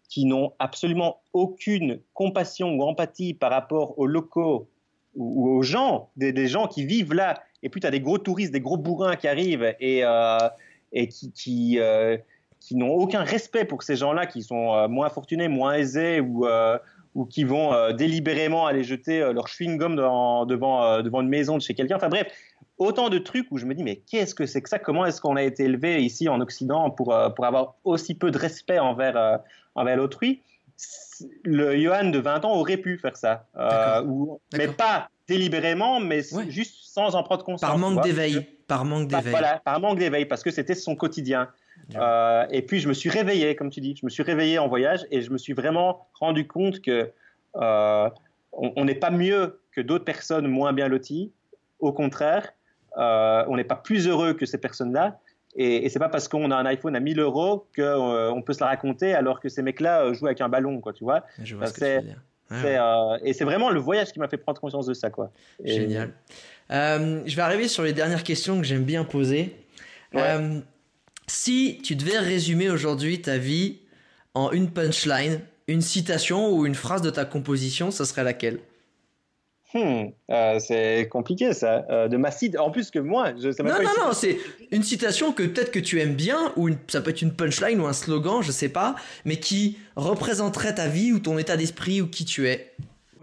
qui 0.09 0.25
n'ont 0.25 0.53
absolument 0.59 1.21
aucune 1.33 2.01
compassion 2.15 2.75
ou 2.75 2.83
empathie 2.83 3.33
par 3.33 3.51
rapport 3.53 3.97
aux 3.99 4.07
locaux 4.07 4.69
ou, 5.15 5.45
ou 5.45 5.57
aux 5.57 5.63
gens, 5.63 6.11
des, 6.17 6.33
des 6.33 6.49
gens 6.49 6.67
qui 6.67 6.85
vivent 6.85 7.15
là, 7.15 7.43
et 7.63 7.69
puis 7.69 7.81
tu 7.81 7.87
as 7.87 7.91
des 7.91 8.01
gros 8.01 8.19
touristes, 8.19 8.53
des 8.53 8.61
gros 8.61 8.77
bourrins 8.77 9.15
qui 9.17 9.29
arrivent 9.29 9.75
et, 9.81 10.03
et 10.93 11.09
qui, 11.09 11.31
qui, 11.33 11.79
qui 12.61 12.77
n'ont 12.77 12.93
aucun 12.93 13.23
respect 13.25 13.65
pour 13.65 13.83
ces 13.83 13.97
gens-là, 13.97 14.27
qui 14.27 14.43
sont 14.43 14.75
euh, 14.75 14.87
moins 14.89 15.09
fortunés, 15.09 15.49
moins 15.49 15.75
aisés, 15.75 16.21
ou, 16.21 16.47
euh, 16.47 16.79
ou 17.15 17.25
qui 17.25 17.43
vont 17.45 17.73
euh, 17.73 17.93
délibérément 17.93 18.67
aller 18.67 18.85
jeter 18.85 19.19
leur 19.33 19.47
chewing-gum 19.49 19.97
devant, 19.97 20.45
devant 21.03 21.21
une 21.23 21.29
maison 21.29 21.57
de 21.57 21.63
chez 21.63 21.75
quelqu'un. 21.75 21.97
Enfin 21.97 22.09
bref, 22.11 22.27
autant 22.79 23.09
de 23.09 23.19
trucs 23.19 23.47
où 23.51 23.59
je 23.59 23.65
me 23.67 23.75
dis, 23.75 23.83
mais 23.83 23.97
qu'est-ce 23.97 24.35
que 24.35 24.47
c'est 24.47 24.61
que 24.63 24.69
ça? 24.69 24.79
Comment 24.79 25.05
est-ce 25.07 25.21
qu'on 25.21 25.37
a 25.37 25.43
été 25.43 25.65
élevé 25.65 26.03
ici 26.03 26.29
en 26.29 26.41
Occident 26.41 26.91
pour, 26.91 27.15
pour 27.35 27.45
avoir 27.47 27.75
aussi 27.85 28.15
peu 28.15 28.31
de 28.31 28.39
respect 28.39 28.79
envers, 28.79 29.41
envers 29.75 29.97
l'autrui 29.97 30.43
le 31.45 31.77
Johan 31.79 32.09
de 32.09 32.19
20 32.19 32.45
ans 32.47 32.55
aurait 32.57 32.79
pu 32.79 32.97
faire 32.97 33.17
ça. 33.17 33.45
Euh, 33.57 34.03
ou- 34.05 34.41
mais 34.57 34.69
pas 34.69 35.11
délibérément, 35.29 36.01
mais 36.01 36.23
Ouais. 36.35 36.49
juste 36.51 36.75
sans 36.85 37.15
en 37.15 37.23
prendre 37.23 37.45
conscience. 37.45 37.69
Par 37.71 37.77
manque 37.79 38.03
d'éveil. 38.03 38.47
Par 38.67 38.87
manque 38.87 39.11
Par- 39.11 39.21
d'éveil. 39.21 39.33
Voilà, 39.39 39.59
par 39.63 39.79
manque 39.81 39.99
d'éveil, 39.99 40.25
parce 40.25 40.43
que 40.43 40.51
c'était 40.51 40.75
son 40.75 40.97
quotidien. 40.97 41.49
Euh, 41.97 42.47
et 42.51 42.63
puis 42.63 42.79
je 42.81 42.89
me 42.89 42.93
suis 42.95 43.11
réveillé, 43.11 43.55
comme 43.57 43.71
tu 43.71 43.81
dis, 43.81 43.97
je 43.99 44.05
me 44.07 44.11
suis 44.11 44.23
réveillé 44.23 44.59
en 44.59 44.69
voyage 44.69 45.07
et 45.11 45.23
je 45.23 45.31
me 45.31 45.39
suis 45.39 45.53
vraiment 45.53 46.07
rendu 46.15 46.47
compte 46.47 46.81
que 46.81 47.11
euh, 47.57 48.09
on 48.53 48.85
n'est 48.85 48.95
pas 48.95 49.11
mieux 49.11 49.61
que 49.73 49.81
d'autres 49.81 50.05
personnes 50.05 50.47
moins 50.47 50.73
bien 50.73 50.89
loties. 50.89 51.33
Au 51.79 51.93
contraire, 51.93 52.53
euh, 52.99 53.45
on 53.49 53.57
n'est 53.57 53.65
pas 53.65 53.77
plus 53.77 54.09
heureux 54.09 54.35
que 54.35 54.47
ces 54.47 54.59
personnes-là. 54.59 55.19
Et, 55.57 55.85
et 55.85 55.89
c'est 55.89 55.99
pas 55.99 56.09
parce 56.09 56.29
qu'on 56.29 56.51
a 56.53 56.57
un 56.57 56.67
iPhone 56.67 56.95
à 56.95 57.01
1000 57.01 57.19
euros 57.19 57.67
qu'on 57.75 58.43
peut 58.45 58.53
se 58.53 58.61
la 58.61 58.67
raconter 58.67 59.15
alors 59.15 59.41
que 59.41 59.49
ces 59.49 59.63
mecs-là 59.63 60.13
jouent 60.13 60.27
avec 60.27 60.41
un 60.41 60.49
ballon, 60.49 60.81
quoi, 60.81 60.93
tu 60.93 61.03
vois. 61.05 61.25
Je 61.43 61.57
vois 61.57 61.67
ce 61.67 61.73
que 61.75 61.79
tu 61.81 61.85
veux 62.07 62.13
dire. 62.13 62.23
Ouais. 62.53 63.21
et 63.25 63.33
c'est 63.33 63.45
vraiment 63.45 63.71
le 63.71 63.79
voyage 63.81 64.13
qui 64.13 64.19
m'a 64.19 64.27
fait 64.29 64.37
prendre 64.37 64.61
conscience 64.61 64.87
de 64.87 64.95
ça, 64.95 65.09
quoi. 65.11 65.31
Et- 65.65 65.73
Génial. 65.73 66.13
Je 66.71 67.35
vais 67.37 67.43
arriver 67.43 67.69
sur 67.69 67.83
les 67.83 67.93
dernières 67.93 68.23
questions 68.25 68.59
que 68.59 68.65
j'aime 68.65 68.85
bien 68.85 69.05
poser. 69.05 69.57
Ouais. 70.13 70.63
Si 71.33 71.79
tu 71.85 71.95
devais 71.95 72.19
résumer 72.19 72.71
aujourd'hui 72.71 73.23
ta 73.23 73.39
vie 73.39 73.79
en 74.35 74.51
une 74.51 74.69
punchline, 74.69 75.41
une 75.69 75.81
citation 75.81 76.51
ou 76.53 76.67
une 76.67 76.75
phrase 76.75 77.03
de 77.03 77.11
ta 77.11 77.25
composition, 77.25 77.93
ça 77.93 78.05
serait 78.05 78.25
laquelle? 78.25 78.59
Hmm, 79.73 80.07
euh, 80.33 80.59
c'est 80.59 81.07
compliqué 81.09 81.53
ça. 81.55 81.87
Euh, 81.89 82.09
de 82.09 82.17
ma 82.17 82.33
cite, 82.33 82.59
en 82.59 82.73
plus 82.73 82.91
que 82.91 82.99
moi, 82.99 83.33
je 83.41 83.53
sais 83.53 83.63
Non, 83.63 83.69
pas 83.77 83.83
non, 83.85 83.91
non, 84.07 84.13
c'est 84.13 84.39
une 84.73 84.83
citation 84.83 85.31
que 85.33 85.45
peut-être 85.45 85.71
que 85.71 85.79
tu 85.79 86.01
aimes 86.01 86.17
bien, 86.17 86.53
ou 86.57 86.67
une- 86.69 86.79
ça 86.89 87.01
peut 87.01 87.11
être 87.11 87.23
une 87.23 87.33
punchline 87.33 87.81
ou 87.81 87.87
un 87.87 87.93
slogan, 87.93 88.43
je 88.43 88.51
sais 88.51 88.69
pas, 88.69 88.97
mais 89.25 89.37
qui 89.39 89.79
représenterait 89.95 90.75
ta 90.75 90.89
vie 90.89 91.13
ou 91.13 91.21
ton 91.21 91.39
état 91.39 91.57
d'esprit 91.57 92.01
ou 92.01 92.09
qui 92.09 92.25
tu 92.25 92.49
es. 92.49 92.73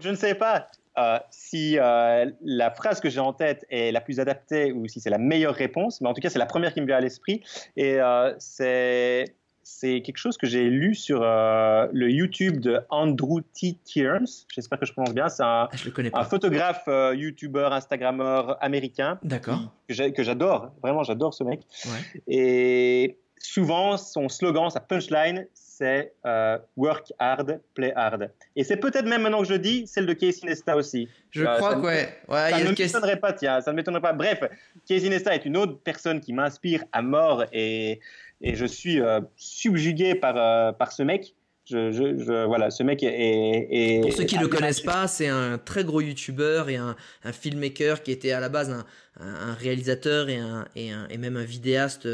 Je 0.00 0.08
ne 0.08 0.16
sais 0.16 0.34
pas 0.34 0.66
euh, 0.98 1.18
si 1.30 1.78
euh, 1.78 2.30
la 2.42 2.70
phrase 2.70 3.00
que 3.00 3.08
j'ai 3.08 3.20
en 3.20 3.32
tête 3.32 3.64
est 3.70 3.92
la 3.92 4.00
plus 4.00 4.20
adaptée 4.20 4.72
ou 4.72 4.88
si 4.88 5.00
c'est 5.00 5.10
la 5.10 5.18
meilleure 5.18 5.54
réponse, 5.54 6.00
mais 6.00 6.08
en 6.08 6.14
tout 6.14 6.20
cas, 6.20 6.30
c'est 6.30 6.38
la 6.38 6.46
première 6.46 6.74
qui 6.74 6.80
me 6.80 6.86
vient 6.86 6.96
à 6.96 7.00
l'esprit. 7.00 7.42
Et 7.76 8.00
euh, 8.00 8.34
c'est 8.38 10.00
quelque 10.02 10.16
chose 10.16 10.36
que 10.38 10.46
j'ai 10.46 10.64
lu 10.64 10.94
sur 10.94 11.20
euh, 11.22 11.86
le 11.92 12.10
YouTube 12.10 12.60
de 12.60 12.80
Andrew 12.90 13.40
T. 13.40 13.76
Kearns. 13.84 14.46
J'espère 14.52 14.78
que 14.80 14.86
je 14.86 14.92
prononce 14.92 15.14
bien. 15.14 15.28
C'est 15.28 15.42
un, 15.42 15.68
Ah, 16.12 16.20
un 16.20 16.24
photographe, 16.24 16.88
YouTuber, 17.14 17.68
Instagrammeur 17.70 18.62
américain 18.62 19.18
D'accord. 19.22 19.72
que 19.88 20.22
j'adore. 20.22 20.72
Vraiment, 20.82 21.02
j'adore 21.02 21.34
ce 21.34 21.44
mec. 21.44 21.60
Ouais. 21.84 22.22
Et 22.26 23.18
souvent, 23.40 23.96
son 23.96 24.28
slogan, 24.28 24.70
sa 24.70 24.80
punchline, 24.80 25.46
c'est 25.54 26.12
euh, 26.26 26.58
Work 26.76 27.12
hard, 27.18 27.60
play 27.74 27.92
hard. 27.94 28.30
Et 28.56 28.64
c'est 28.64 28.78
peut-être 28.78 29.06
même 29.06 29.22
maintenant 29.22 29.40
que 29.42 29.46
je 29.48 29.52
le 29.52 29.58
dis, 29.60 29.86
celle 29.86 30.06
de 30.06 30.12
Casey 30.12 30.46
Nesta 30.46 30.76
aussi. 30.76 31.08
Je 31.30 31.44
Euh, 31.44 31.56
crois 31.56 31.76
que 31.76 31.80
ouais. 31.80 32.16
Ça 32.28 32.44
a 32.56 32.64
ne 32.64 32.70
m'étonnerait 32.70 33.20
pas, 33.20 33.32
tiens, 33.32 33.60
ça 33.60 33.70
ne 33.70 33.76
m'étonnerait 33.76 34.02
pas. 34.02 34.12
Bref, 34.12 34.40
Casey 34.88 35.08
Nesta 35.08 35.34
est 35.34 35.44
une 35.44 35.56
autre 35.56 35.78
personne 35.84 36.20
qui 36.20 36.32
m'inspire 36.32 36.82
à 36.92 37.00
mort 37.02 37.44
et, 37.52 38.00
et 38.40 38.54
je 38.56 38.66
suis 38.66 39.00
euh, 39.00 39.20
subjugué 39.36 40.14
par, 40.16 40.34
euh, 40.36 40.72
par 40.72 40.90
ce 40.90 41.02
mec. 41.04 41.34
Je, 41.70 41.92
je, 41.92 42.46
voilà, 42.46 42.70
ce 42.70 42.82
mec 42.82 43.02
est. 43.02 44.00
Pour 44.02 44.14
ceux 44.14 44.24
qui 44.24 44.36
ne 44.36 44.40
le 44.40 44.48
connaissent 44.48 44.80
pas, 44.80 45.06
c'est 45.06 45.28
un 45.28 45.58
très 45.58 45.84
gros 45.84 46.00
youtubeur 46.00 46.70
et 46.70 46.76
un, 46.76 46.96
un, 47.24 47.32
filmmaker 47.32 48.02
qui 48.02 48.10
était 48.10 48.32
à 48.32 48.40
la 48.40 48.48
base 48.48 48.70
un, 48.70 48.86
un 49.20 49.52
réalisateur 49.52 50.30
et, 50.30 50.38
un, 50.38 50.66
et, 50.74 50.92
et, 51.10 51.18
même 51.18 51.36
un 51.36 51.44
vidéaste 51.44 52.08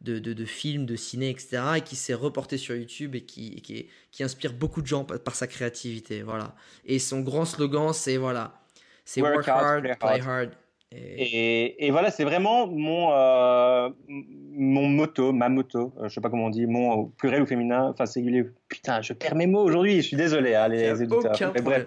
de, 0.00 0.18
de, 0.18 0.32
de, 0.32 0.44
films, 0.44 0.86
de 0.86 0.96
ciné, 0.96 1.30
etc. 1.30 1.62
et 1.76 1.80
qui 1.80 1.96
s'est 1.96 2.14
reporté 2.14 2.56
sur 2.56 2.74
YouTube 2.76 3.14
et 3.14 3.22
qui, 3.22 3.60
qui, 3.62 3.88
qui, 4.10 4.22
inspire 4.22 4.52
beaucoup 4.52 4.80
de 4.82 4.86
gens 4.86 5.04
par, 5.04 5.34
sa 5.34 5.46
créativité. 5.46 6.22
Voilà. 6.22 6.54
Et 6.84 6.98
son 6.98 7.20
grand 7.20 7.44
slogan, 7.44 7.92
c'est 7.92 8.16
voilà, 8.16 8.60
c'est 9.04 9.22
work, 9.22 9.48
hard, 9.48 9.82
play 9.82 10.20
hard. 10.20 10.50
Et... 10.92 11.86
Et, 11.86 11.90
voilà, 11.90 12.10
c'est 12.10 12.24
vraiment 12.24 12.66
mon, 12.66 13.12
euh, 13.12 13.90
mon 14.08 14.88
moto, 14.88 15.32
ma 15.32 15.48
moto, 15.48 15.92
euh, 15.98 16.08
je 16.08 16.14
sais 16.14 16.20
pas 16.20 16.30
comment 16.30 16.46
on 16.46 16.50
dit, 16.50 16.66
mon 16.66 17.06
pluriel 17.06 17.42
ou 17.42 17.46
féminin, 17.46 17.90
enfin 17.90 18.06
singulier. 18.06 18.46
Putain, 18.68 19.02
je 19.02 19.12
perds 19.12 19.34
mes 19.34 19.46
mots 19.46 19.62
aujourd'hui, 19.62 19.96
je 19.96 20.06
suis 20.06 20.16
désolé, 20.16 20.54
hein, 20.54 20.68
les, 20.68 21.02
éditeurs. 21.02 21.52
bref, 21.62 21.86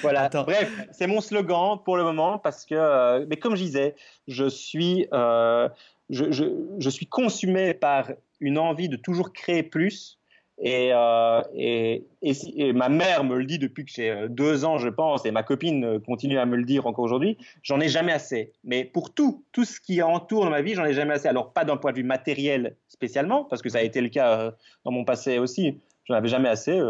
voilà, 0.00 0.28
bref, 0.28 0.70
c'est 0.92 1.08
mon 1.08 1.20
slogan 1.20 1.78
pour 1.84 1.96
le 1.96 2.04
moment 2.04 2.38
parce 2.38 2.64
que, 2.64 2.74
euh, 2.76 3.26
mais 3.28 3.36
comme 3.36 3.56
je 3.56 3.62
disais, 3.62 3.96
je 4.28 4.48
suis, 4.48 5.08
je, 5.12 5.70
je, 6.08 6.44
je, 6.78 6.90
suis 6.90 7.06
consumé 7.06 7.74
par 7.74 8.12
une 8.40 8.58
envie 8.58 8.88
de 8.88 8.96
toujours 8.96 9.32
créer 9.32 9.64
plus 9.64 10.18
euh, 10.64 11.42
et, 11.54 12.06
et, 12.22 12.32
et, 12.56 12.72
ma 12.72 12.88
mère 12.88 13.24
me 13.24 13.36
le 13.36 13.44
dit 13.44 13.58
depuis 13.58 13.84
que 13.84 13.90
j'ai 13.92 14.10
euh, 14.10 14.28
deux 14.28 14.64
ans, 14.64 14.78
je 14.78 14.88
pense, 14.88 15.26
et 15.26 15.30
ma 15.30 15.42
copine 15.42 16.00
continue 16.00 16.38
à 16.38 16.46
me 16.46 16.56
le 16.56 16.64
dire 16.64 16.86
encore 16.86 17.04
aujourd'hui, 17.04 17.36
j'en 17.62 17.78
ai 17.80 17.88
jamais 17.88 18.12
assez. 18.12 18.52
Mais 18.64 18.84
pour 18.84 19.12
tout, 19.12 19.44
tout 19.52 19.64
ce 19.64 19.80
qui 19.80 20.00
entoure 20.02 20.48
ma 20.48 20.62
vie, 20.62 20.74
j'en 20.74 20.84
ai 20.84 20.94
jamais 20.94 21.14
assez. 21.14 21.28
Alors 21.28 21.52
pas 21.52 21.64
d'un 21.64 21.76
point 21.76 21.92
de 21.92 21.98
vue 21.98 22.04
matériel 22.04 22.76
spécialement, 22.88 23.44
parce 23.44 23.60
que 23.60 23.68
ça 23.68 23.78
a 23.78 23.82
été 23.82 24.00
le 24.00 24.08
cas 24.08 24.38
euh, 24.38 24.50
dans 24.84 24.92
mon 24.92 25.04
passé 25.04 25.38
aussi. 25.38 25.78
J'en 26.08 26.14
avais 26.14 26.28
jamais 26.28 26.48
assez. 26.48 26.80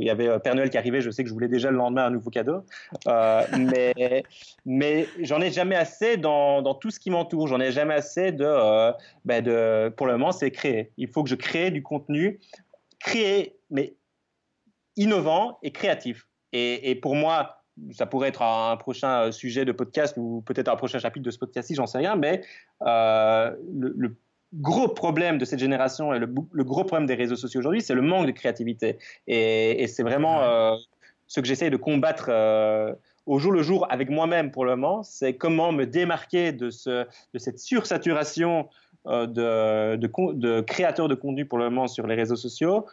il 0.00 0.06
y 0.06 0.08
avait 0.08 0.40
Père 0.40 0.54
Noël 0.54 0.70
qui 0.70 0.78
arrivait, 0.78 1.02
je 1.02 1.10
sais 1.10 1.22
que 1.22 1.28
je 1.28 1.34
voulais 1.34 1.46
déjà 1.46 1.70
le 1.70 1.76
lendemain 1.76 2.06
un 2.06 2.10
nouveau 2.10 2.30
cadeau. 2.30 2.64
mais 3.58 4.24
mais 4.64 5.06
j'en 5.20 5.42
ai 5.42 5.50
jamais 5.50 5.76
assez 5.76 6.16
dans, 6.16 6.62
dans 6.62 6.74
tout 6.74 6.90
ce 6.90 6.98
qui 6.98 7.10
m'entoure. 7.10 7.48
J'en 7.48 7.60
ai 7.60 7.70
jamais 7.70 7.92
assez 7.92 8.32
de, 8.32 8.92
ben 9.26 9.44
de. 9.44 9.90
Pour 9.90 10.06
le 10.06 10.14
moment, 10.14 10.32
c'est 10.32 10.50
créer. 10.50 10.90
Il 10.96 11.08
faut 11.08 11.22
que 11.22 11.28
je 11.28 11.34
crée 11.34 11.70
du 11.70 11.82
contenu 11.82 12.40
créé, 13.02 13.56
mais 13.70 13.94
innovant 14.96 15.58
et 15.62 15.72
créatif. 15.72 16.28
Et, 16.52 16.94
pour 16.96 17.14
moi, 17.14 17.62
ça 17.92 18.04
pourrait 18.04 18.28
être 18.28 18.42
un 18.42 18.76
prochain 18.76 19.32
sujet 19.32 19.64
de 19.64 19.72
podcast 19.72 20.14
ou 20.18 20.42
peut-être 20.44 20.68
un 20.68 20.76
prochain 20.76 20.98
chapitre 20.98 21.24
de 21.24 21.30
ce 21.30 21.38
podcast-ci, 21.38 21.74
j'en 21.74 21.86
sais 21.86 21.98
rien, 21.98 22.14
mais 22.14 22.42
euh, 22.82 23.50
le, 23.72 24.14
gros 24.54 24.88
problème 24.88 25.38
de 25.38 25.46
cette 25.46 25.60
génération 25.60 26.12
et 26.12 26.18
le, 26.18 26.26
gros 26.26 26.84
problème 26.84 27.06
des 27.06 27.14
réseaux 27.14 27.36
sociaux 27.36 27.60
aujourd'hui, 27.60 27.80
c'est 27.80 27.94
le 27.94 28.02
manque 28.02 28.26
de 28.26 28.32
créativité. 28.32 28.98
Et, 29.26 29.86
c'est 29.86 30.02
vraiment 30.02 30.42
euh, 30.42 30.76
ce 31.26 31.40
que 31.40 31.46
j'essaie 31.46 31.70
de 31.70 31.78
combattre. 31.78 32.26
Euh, 32.28 32.92
au 33.24 33.38
jour 33.38 33.52
le 33.52 33.62
jour 33.62 33.86
avec 33.88 34.10
moi-même 34.10 34.50
pour 34.50 34.64
le 34.64 34.76
moment, 34.76 35.02
c'est 35.02 35.36
comment 35.36 35.72
me 35.72 35.86
démarquer 35.86 36.52
de, 36.52 36.70
ce, 36.70 37.06
de 37.32 37.38
cette 37.38 37.58
sursaturation 37.58 38.68
euh, 39.06 39.26
de, 39.96 40.32
de, 40.32 40.60
créateurs 40.60 41.08
de 41.08 41.14
contenu 41.14 41.44
pour 41.44 41.58
le 41.58 41.64
moment 41.64 41.88
sur 41.88 42.06
les 42.06 42.14
réseaux 42.14 42.36
sociaux. 42.36 42.86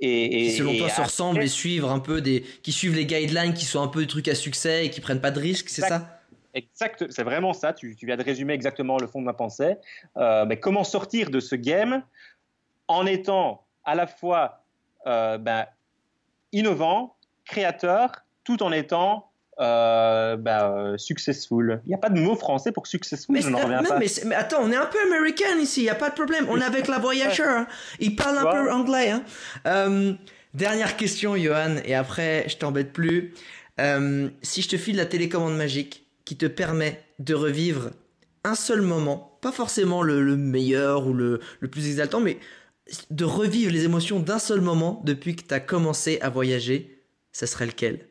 Et, 0.00 0.28
qui 0.28 0.50
selon 0.50 0.76
toi 0.76 0.88
se 0.90 1.00
ressemblent 1.00 1.42
et 1.42 1.48
suivre 1.48 1.90
un 1.90 2.00
peu 2.00 2.20
des 2.20 2.42
qui 2.62 2.72
suivent 2.72 2.94
les 2.94 3.06
guidelines 3.06 3.54
qui 3.54 3.64
sont 3.64 3.80
un 3.80 3.88
peu 3.88 4.00
des 4.00 4.06
trucs 4.06 4.28
à 4.28 4.34
succès 4.34 4.84
et 4.84 4.90
qui 4.90 5.00
prennent 5.00 5.20
pas 5.20 5.30
de 5.30 5.40
risques 5.40 5.70
c'est 5.70 5.82
ça? 5.82 6.20
Exact 6.52 7.06
c'est 7.10 7.22
vraiment 7.22 7.54
ça. 7.54 7.72
Tu, 7.72 7.96
tu, 7.96 8.04
viens 8.04 8.16
de 8.16 8.22
résumer 8.22 8.52
exactement 8.52 8.98
le 8.98 9.06
fond 9.06 9.20
de 9.20 9.24
ma 9.24 9.32
pensée. 9.32 9.76
Euh, 10.16 10.44
mais 10.44 10.58
comment 10.58 10.84
sortir 10.84 11.30
de 11.30 11.40
ce 11.40 11.54
game 11.54 12.02
en 12.88 13.06
étant 13.06 13.64
à 13.84 13.94
la 13.94 14.06
fois 14.06 14.64
euh, 15.06 15.38
ben, 15.38 15.66
innovant 16.52 17.16
créateur 17.44 18.12
tout 18.44 18.62
en 18.62 18.72
étant 18.72 19.30
euh, 19.58 20.36
bah, 20.36 20.70
euh, 20.70 20.98
successful. 20.98 21.80
Il 21.86 21.88
n'y 21.88 21.94
a 21.94 21.98
pas 21.98 22.10
de 22.10 22.20
mot 22.20 22.36
français 22.36 22.72
pour 22.72 22.86
successful, 22.86 23.34
mais 23.34 23.40
je 23.40 23.48
n'en 23.48 23.58
reviens 23.58 23.82
pas. 23.82 23.98
Mais, 23.98 24.34
attends, 24.34 24.62
on 24.62 24.70
est 24.70 24.76
un 24.76 24.86
peu 24.86 24.98
américain 25.06 25.56
ici, 25.58 25.80
il 25.80 25.84
n'y 25.84 25.90
a 25.90 25.94
pas 25.94 26.10
de 26.10 26.14
problème. 26.14 26.46
On 26.50 26.60
est 26.60 26.64
avec 26.64 26.88
la 26.88 26.98
voyageur, 26.98 27.48
hein. 27.48 27.66
il 27.98 28.16
parle 28.16 28.38
un 28.38 28.50
peu 28.50 28.70
anglais. 28.70 29.10
Hein. 29.10 29.22
Euh, 29.66 30.12
dernière 30.52 30.96
question, 30.96 31.36
Johan, 31.36 31.76
et 31.84 31.94
après, 31.94 32.44
je 32.48 32.56
t'embête 32.56 32.92
plus. 32.92 33.32
si 34.42 34.62
je 34.62 34.68
te 34.68 34.76
file 34.76 34.96
la 34.96 35.06
télécommande 35.06 35.56
magique 35.56 36.06
qui 36.26 36.36
te 36.36 36.46
permet 36.46 37.02
de 37.18 37.34
revivre 37.34 37.90
un 38.44 38.54
seul 38.54 38.82
moment, 38.82 39.38
pas 39.40 39.52
forcément 39.52 40.02
le, 40.02 40.36
meilleur 40.36 41.06
ou 41.06 41.14
le, 41.14 41.40
le 41.60 41.68
plus 41.68 41.86
exaltant, 41.86 42.20
mais 42.20 42.38
de 43.10 43.24
revivre 43.24 43.72
les 43.72 43.84
émotions 43.84 44.20
d'un 44.20 44.38
seul 44.38 44.60
moment 44.60 45.02
depuis 45.04 45.34
que 45.34 45.42
tu 45.42 45.54
as 45.54 45.60
commencé 45.60 46.18
à 46.20 46.28
voyager, 46.28 47.02
ça 47.32 47.46
serait 47.46 47.66
lequel? 47.66 48.06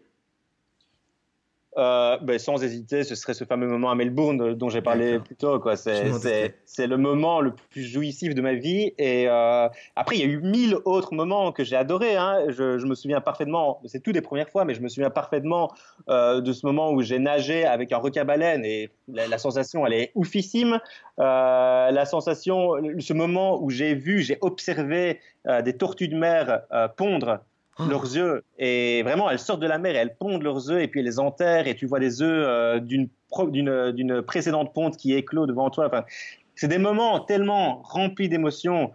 Euh, 1.78 2.18
ben, 2.22 2.40
sans 2.40 2.64
hésiter, 2.64 3.04
ce 3.04 3.16
serait 3.16 3.34
ce 3.34 3.44
fameux 3.44 3.68
moment 3.68 3.92
à 3.92 3.96
Melbourne 3.96 4.42
euh, 4.42 4.56
dont 4.56 4.70
j'ai 4.70 4.82
parlé 4.82 5.20
plus 5.20 5.36
tôt. 5.36 5.62
C'est, 5.76 6.88
le 6.88 6.98
moment 6.98 7.42
le 7.42 7.54
plus 7.70 7.84
jouissif 7.84 8.34
de 8.34 8.42
ma 8.42 8.54
vie. 8.54 8.94
Et 8.98 9.28
euh, 9.28 9.68
après, 9.96 10.16
il 10.16 10.20
y 10.22 10.24
a 10.24 10.28
eu 10.28 10.40
mille 10.40 10.78
autres 10.86 11.14
moments 11.14 11.52
que 11.52 11.64
j'ai 11.64 11.76
adorés. 11.76 12.16
Hein. 12.16 12.46
Je, 12.50 12.78
je, 12.78 12.86
me 12.86 12.96
souviens 12.96 13.20
parfaitement, 13.20 13.82
c'est 13.86 14.02
tout 14.02 14.14
des 14.14 14.22
premières 14.22 14.50
fois, 14.50 14.64
mais 14.64 14.74
je 14.74 14.82
me 14.82 14.88
souviens 14.88 15.10
parfaitement 15.10 15.74
euh, 16.10 16.40
de 16.40 16.54
ce 16.54 16.66
moment 16.66 16.92
où 16.92 17.02
j'ai 17.02 17.20
nagé 17.20 17.66
avec 17.66 17.92
un 17.92 17.98
requin-baleine 17.98 18.64
et 18.64 18.90
la, 19.08 19.28
la, 19.28 19.38
sensation, 19.38 19.86
elle 19.86 19.94
est 19.94 20.12
oufissime. 20.16 20.80
La 21.18 22.06
sensation, 22.06 22.74
ce 23.00 23.14
moment 23.14 23.62
où 23.62 23.70
j'ai 23.70 23.96
vu, 23.96 24.22
j'ai 24.22 24.38
observé 24.42 25.20
des 25.64 25.74
tortues 25.74 26.08
de 26.08 26.16
mer 26.16 26.62
pondre 26.98 27.40
ah. 27.78 27.86
leurs 27.90 28.18
œufs. 28.18 28.44
Et 28.58 29.04
vraiment, 29.04 29.30
elles 29.30 29.40
sortent 29.40 29.62
de 29.62 29.68
la 29.68 29.78
mer, 29.78 29.96
elles 29.96 30.16
pondent 30.16 30.44
leurs 30.44 30.70
œufs 30.70 30.82
et 30.82 30.88
puis 30.88 31.00
elles 31.00 31.06
les 31.06 31.20
enterrent 31.20 31.68
et 31.68 31.76
tu 31.76 31.86
vois 31.86 32.00
les 32.00 32.22
œufs 32.22 32.46
euh, 32.48 32.80
d'une, 32.80 33.10
d'une, 33.50 34.22
précédente 34.22 34.74
ponte 34.74 34.98
qui 34.98 35.14
éclot 35.14 35.46
devant 35.46 35.70
toi. 35.70 35.88
Enfin, 35.88 36.04
c'est 36.56 36.68
des 36.68 36.78
moments 36.78 37.20
tellement 37.20 37.82
remplis 37.84 38.30
d'émotions 38.30 38.92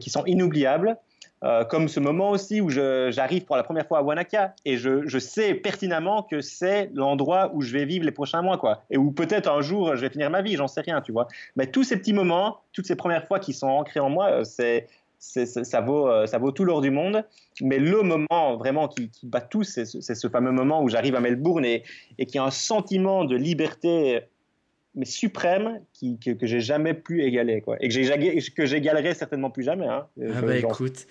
qui 0.00 0.10
sont 0.10 0.24
inoubliables. 0.24 0.96
Euh, 1.44 1.64
comme 1.64 1.86
ce 1.86 2.00
moment 2.00 2.30
aussi 2.30 2.62
où 2.62 2.70
j'arrive 2.70 3.44
pour 3.44 3.56
la 3.56 3.62
première 3.62 3.86
fois 3.86 3.98
à 3.98 4.02
Wanaka 4.02 4.54
et 4.64 4.78
je, 4.78 5.06
je, 5.06 5.18
sais 5.18 5.52
pertinemment 5.54 6.22
que 6.22 6.40
c'est 6.40 6.90
l'endroit 6.94 7.50
où 7.52 7.60
je 7.60 7.72
vais 7.74 7.84
vivre 7.84 8.06
les 8.06 8.10
prochains 8.10 8.40
mois, 8.40 8.56
quoi. 8.56 8.84
Et 8.88 8.96
où 8.96 9.12
peut-être 9.12 9.50
un 9.50 9.60
jour 9.60 9.96
je 9.96 10.00
vais 10.00 10.08
finir 10.08 10.30
ma 10.30 10.40
vie, 10.40 10.56
j'en 10.56 10.66
sais 10.66 10.80
rien, 10.80 11.02
tu 11.02 11.12
vois. 11.12 11.28
Mais 11.54 11.66
tous 11.66 11.84
ces 11.84 11.98
petits 11.98 12.14
moments, 12.14 12.60
toutes 12.72 12.86
ces 12.86 12.96
premières 12.96 13.26
fois 13.26 13.38
qui 13.38 13.52
sont 13.52 13.68
ancrées 13.68 14.00
en 14.00 14.08
moi, 14.08 14.30
euh, 14.30 14.44
c'est, 14.44 14.88
ça, 15.26 15.80
vaut, 15.80 16.08
euh, 16.08 16.26
ça 16.26 16.38
vaut 16.38 16.52
tout 16.52 16.64
l'or 16.64 16.80
du 16.80 16.90
monde. 16.90 17.24
Mais 17.60 17.78
le 17.78 18.02
moment 18.02 18.56
vraiment 18.56 18.88
qui, 18.88 19.10
bat 19.22 19.40
tout, 19.40 19.64
c'est 19.64 19.84
ce 19.84 20.28
fameux 20.28 20.52
moment 20.52 20.82
où 20.82 20.88
j'arrive 20.88 21.14
à 21.14 21.20
Melbourne 21.20 21.64
et, 21.64 21.82
et 22.18 22.26
qui 22.26 22.38
a 22.38 22.44
un 22.44 22.50
sentiment 22.50 23.24
de 23.24 23.36
liberté 23.36 24.22
mais 24.96 25.04
suprême 25.04 25.80
qui, 25.92 26.18
que, 26.18 26.30
que 26.30 26.46
j'ai 26.46 26.60
jamais 26.60 26.94
pu 26.94 27.22
égaler 27.22 27.60
quoi. 27.60 27.76
Et 27.80 27.88
que 27.88 28.50
que 28.50 28.66
j'égalerai 28.66 29.14
certainement 29.14 29.50
plus 29.50 29.62
jamais 29.62 29.86
hein. 29.86 30.06
ah 30.34 30.40
bah 30.40 30.56
écoute. 30.56 31.06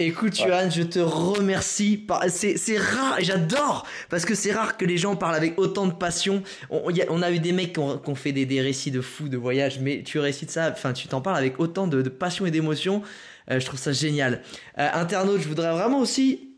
écoute 0.00 0.34
Johan 0.34 0.70
je 0.70 0.82
te 0.82 0.98
remercie. 0.98 2.06
C'est 2.28 2.78
rare 2.78 3.18
j'adore 3.20 3.86
parce 4.08 4.24
que 4.24 4.34
c'est 4.34 4.52
rare 4.52 4.78
que 4.78 4.86
les 4.86 4.96
gens 4.96 5.16
parlent 5.16 5.34
avec 5.34 5.60
autant 5.60 5.86
de 5.86 5.92
passion. 5.92 6.42
On, 6.70 6.90
on 7.10 7.22
a 7.22 7.30
eu 7.30 7.38
des 7.38 7.52
mecs 7.52 7.74
qui 7.74 7.80
ont, 7.80 8.14
fait 8.14 8.32
des, 8.32 8.46
des, 8.46 8.62
récits 8.62 8.90
de 8.90 9.02
fous 9.02 9.28
de 9.28 9.36
voyage 9.36 9.80
mais 9.80 10.02
tu 10.02 10.18
récites 10.18 10.50
ça 10.50 10.70
enfin 10.72 10.94
tu 10.94 11.06
t'en 11.06 11.20
parles 11.20 11.36
avec 11.36 11.60
autant 11.60 11.86
de, 11.86 12.00
de 12.00 12.08
passion 12.08 12.46
et 12.46 12.50
d'émotion. 12.50 13.02
euh, 13.02 13.35
je 13.48 13.64
trouve 13.64 13.78
ça 13.78 13.92
génial. 13.92 14.42
Euh, 14.78 14.88
internaute, 14.92 15.40
je 15.40 15.48
voudrais 15.48 15.72
vraiment 15.72 15.98
aussi 15.98 16.52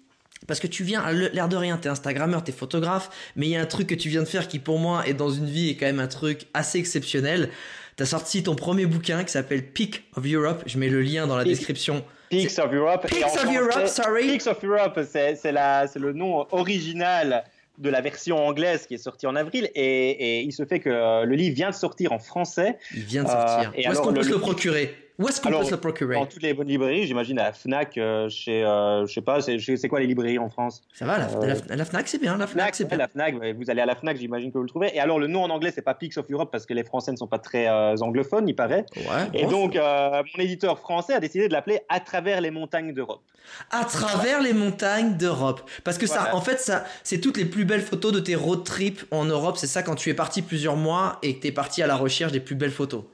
parce 0.47 0.61
que 0.61 0.67
tu 0.67 0.85
viens, 0.85 1.11
l'air 1.13 1.49
de 1.49 1.57
rien, 1.57 1.77
t'es 1.77 1.89
Instagrammeur, 1.89 2.43
t'es 2.43 2.53
photographe, 2.53 3.11
mais 3.37 3.47
il 3.47 3.51
y 3.51 3.57
a 3.57 3.61
un 3.61 3.67
truc 3.67 3.89
que 3.89 3.95
tu 3.95 4.09
viens 4.09 4.23
de 4.23 4.29
faire 4.29 4.49
qui 4.49 4.59
pour 4.59 4.79
moi 4.79 5.07
est 5.07 5.15
dans 5.15 5.31
une 5.31 5.47
vie 5.47 5.71
est 5.71 5.75
quand 5.75 5.87
même 5.87 6.01
un 6.01 6.07
truc 6.07 6.47
assez 6.55 6.79
exceptionnel. 6.79 7.51
T'as 7.97 8.07
sorti 8.07 8.43
ton 8.43 8.55
premier 8.55 8.87
bouquin 8.87 9.25
qui 9.25 9.33
s'appelle 9.33 9.67
Peak 9.67 10.05
of 10.17 10.25
Europe. 10.25 10.63
Je 10.67 10.79
mets 10.79 10.89
le 10.89 11.03
lien 11.03 11.27
dans 11.27 11.37
la 11.37 11.45
description. 11.45 12.05
Peaks 12.31 12.59
of 12.59 12.73
Europe. 12.73 13.07
Peaks 13.09 13.25
of 13.25 13.45
Europe, 13.45 13.89
sorry. 13.89 14.27
Peaks 14.29 14.47
of 14.47 14.65
Europe, 14.65 15.01
c'est 15.11 15.53
le 15.97 16.13
nom 16.13 16.47
original 16.53 17.45
de 17.79 17.91
la 17.91 18.01
version 18.01 18.39
anglaise 18.39 18.87
qui 18.87 18.95
est 18.95 18.99
sortie 18.99 19.27
en 19.27 19.37
avril 19.37 19.71
et, 19.75 20.43
il 20.43 20.53
se 20.53 20.65
fait 20.65 20.81
que 20.81 21.25
le 21.25 21.35
livre 21.35 21.55
vient 21.55 21.71
de 21.71 21.75
sortir 21.75 22.13
en 22.13 22.19
français. 22.19 22.79
Il 22.95 23.03
vient 23.03 23.25
de 23.25 23.29
sortir. 23.29 23.73
Euh, 23.77 23.89
Où 23.89 23.93
est-ce 23.93 24.01
qu'on 24.01 24.13
peut 24.13 24.23
se 24.23 24.31
le 24.31 24.39
procurer? 24.39 25.08
Où 25.19 25.29
est-ce 25.29 25.41
qu'on 25.41 25.51
peut 25.51 25.65
se 25.65 25.71
le 25.73 25.77
procurer 25.79 26.15
Dans 26.15 26.27
toutes 26.27 26.43
les 26.43 26.55
bonnes 26.55 26.69
librairies, 26.69 27.07
j'imagine 27.07 27.39
à 27.41 27.45
la 27.45 27.53
Fnac, 27.53 27.99
euh, 27.99 28.29
chez, 28.29 28.65
euh, 28.65 29.05
je 29.07 29.13
sais 29.13 29.21
pas, 29.21 29.41
c'est 29.41 29.89
quoi 29.89 29.99
les 29.99 30.07
librairies 30.07 30.39
en 30.39 30.49
France? 30.49 30.83
Ça 30.93 31.07
va, 31.07 31.19
la, 31.19 31.27
euh, 31.27 31.85
Fnac 31.85 32.07
c'est 32.07 32.21
bien, 32.21 32.37
la 32.37 32.47
Fnac, 32.47 32.77
c'est 32.77 32.85
bien. 32.85 32.99
La 32.99 33.09
Fnac, 33.09 33.35
vous 33.35 33.71
allez 33.71 33.81
à 33.81 33.87
la 33.87 33.97
Fnac, 33.97 34.17
j'imagine 34.17 34.53
que 34.53 34.59
vous 34.59 34.65
le 34.65 34.69
trouvez. 34.69 34.95
Et 34.95 35.01
alors 35.01 35.19
le 35.19 35.27
nom 35.27 35.43
en 35.43 35.51
anglais, 35.51 35.73
c'est 35.75 35.83
pas 35.83 35.95
Peaks 35.95 36.17
of 36.19 36.31
Europe 36.31 36.51
parce 36.53 36.67
que 36.67 36.75
les 36.75 36.85
Français 36.85 37.11
ne 37.11 37.17
sont 37.17 37.27
pas 37.27 37.39
très 37.39 37.69
anglophones, 38.01 38.49
il 38.49 38.55
paraît. 38.55 38.87
Ouais, 38.97 39.29
Et 39.35 39.47
donc 39.47 39.77
mon 39.77 40.43
éditeur 40.43 40.79
français 40.79 41.15
a 41.15 41.21
décidé 41.21 41.49
de 41.49 41.53
l'appeler 41.53 41.81
À 41.89 42.01
travers 42.01 42.41
les 42.41 42.51
montagnes 42.51 42.93
d'Europe. 42.93 43.23
À 43.71 43.85
travers 43.85 44.41
les 44.41 44.53
montagnes 44.53 45.17
d'Europe, 45.17 45.69
parce 45.83 45.99
que 45.99 46.07
ça, 46.07 46.35
en 46.35 46.41
fait, 46.41 46.61
ça, 46.61 46.85
c'est 47.03 47.19
toutes 47.19 47.39
les 47.39 47.47
plus 47.47 47.65
belles 47.65 47.83
photos 47.83 48.13
de 48.13 48.21
tes 48.21 48.35
road 48.35 48.63
trips 48.63 49.05
en 49.11 49.25
Europe. 49.25 49.57
C'est 49.57 49.67
ça 49.67 49.83
quand 49.83 49.95
tu 49.95 50.11
es 50.11 50.15
parti 50.15 50.43
plusieurs 50.43 50.77
mois 50.77 51.19
et 51.23 51.37
que 51.37 51.41
tu 51.41 51.49
es 51.49 51.53
parti 51.53 51.83
à 51.83 51.87
la 51.87 51.97
recherche 51.97 52.31
des 52.31 52.41
plus 52.41 52.55
belles 52.55 52.71
photos. 52.71 53.05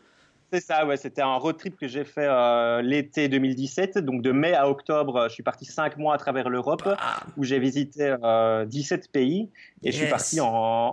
C'est 0.54 0.60
ça, 0.60 0.86
ouais, 0.86 0.96
c'était 0.96 1.20
un 1.20 1.34
road 1.34 1.56
trip 1.56 1.76
que 1.76 1.88
j'ai 1.88 2.04
fait 2.04 2.28
euh, 2.28 2.80
l'été 2.80 3.28
2017. 3.28 3.98
Donc 3.98 4.22
de 4.22 4.30
mai 4.30 4.54
à 4.54 4.68
octobre, 4.70 5.26
je 5.28 5.34
suis 5.34 5.42
parti 5.42 5.64
cinq 5.64 5.96
mois 5.96 6.14
à 6.14 6.18
travers 6.18 6.48
l'Europe 6.48 6.88
où 7.36 7.42
j'ai 7.42 7.58
visité 7.58 8.14
euh, 8.22 8.64
17 8.64 9.10
pays 9.10 9.50
et 9.82 9.90
je 9.90 9.96
suis 9.96 10.06
parti 10.08 10.40
en, 10.40 10.46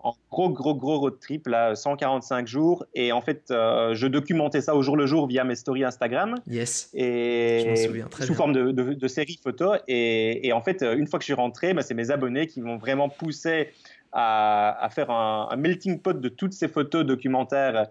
en 0.04 0.16
gros, 0.32 0.50
gros, 0.50 0.74
gros 0.74 0.98
road 1.00 1.20
trip, 1.22 1.46
là, 1.46 1.76
145 1.76 2.48
jours. 2.48 2.86
Et 2.96 3.12
en 3.12 3.22
fait, 3.22 3.44
euh, 3.52 3.94
je 3.94 4.08
documentais 4.08 4.62
ça 4.62 4.76
au 4.76 4.82
jour 4.82 4.98
le 4.98 5.06
jour 5.06 5.28
via 5.28 5.44
mes 5.44 5.56
stories 5.56 5.84
Instagram 5.84 6.36
Yes. 6.48 6.90
et 6.96 7.76
Je 7.76 7.84
souviens 7.88 8.08
très 8.08 8.24
sous 8.24 8.30
bien. 8.34 8.38
forme 8.38 8.54
de, 8.54 8.72
de, 8.72 8.94
de 8.96 9.08
séries 9.08 9.40
photos. 9.44 9.78
Et, 9.88 10.48
et 10.48 10.54
en 10.54 10.62
fait, 10.62 10.82
une 10.82 11.06
fois 11.06 11.20
que 11.20 11.24
je 11.24 11.28
suis 11.28 11.34
rentré, 11.36 11.76
bah, 11.76 11.84
c'est 11.84 11.94
mes 11.94 12.10
abonnés 12.10 12.48
qui 12.48 12.62
m'ont 12.62 12.78
vraiment 12.78 13.10
poussé 13.10 13.70
à, 14.12 14.84
à 14.84 14.90
faire 14.90 15.10
un, 15.12 15.48
un 15.52 15.56
melting 15.56 16.00
pot 16.00 16.20
de 16.20 16.28
toutes 16.30 16.52
ces 16.54 16.68
photos 16.68 17.06
documentaires 17.06 17.88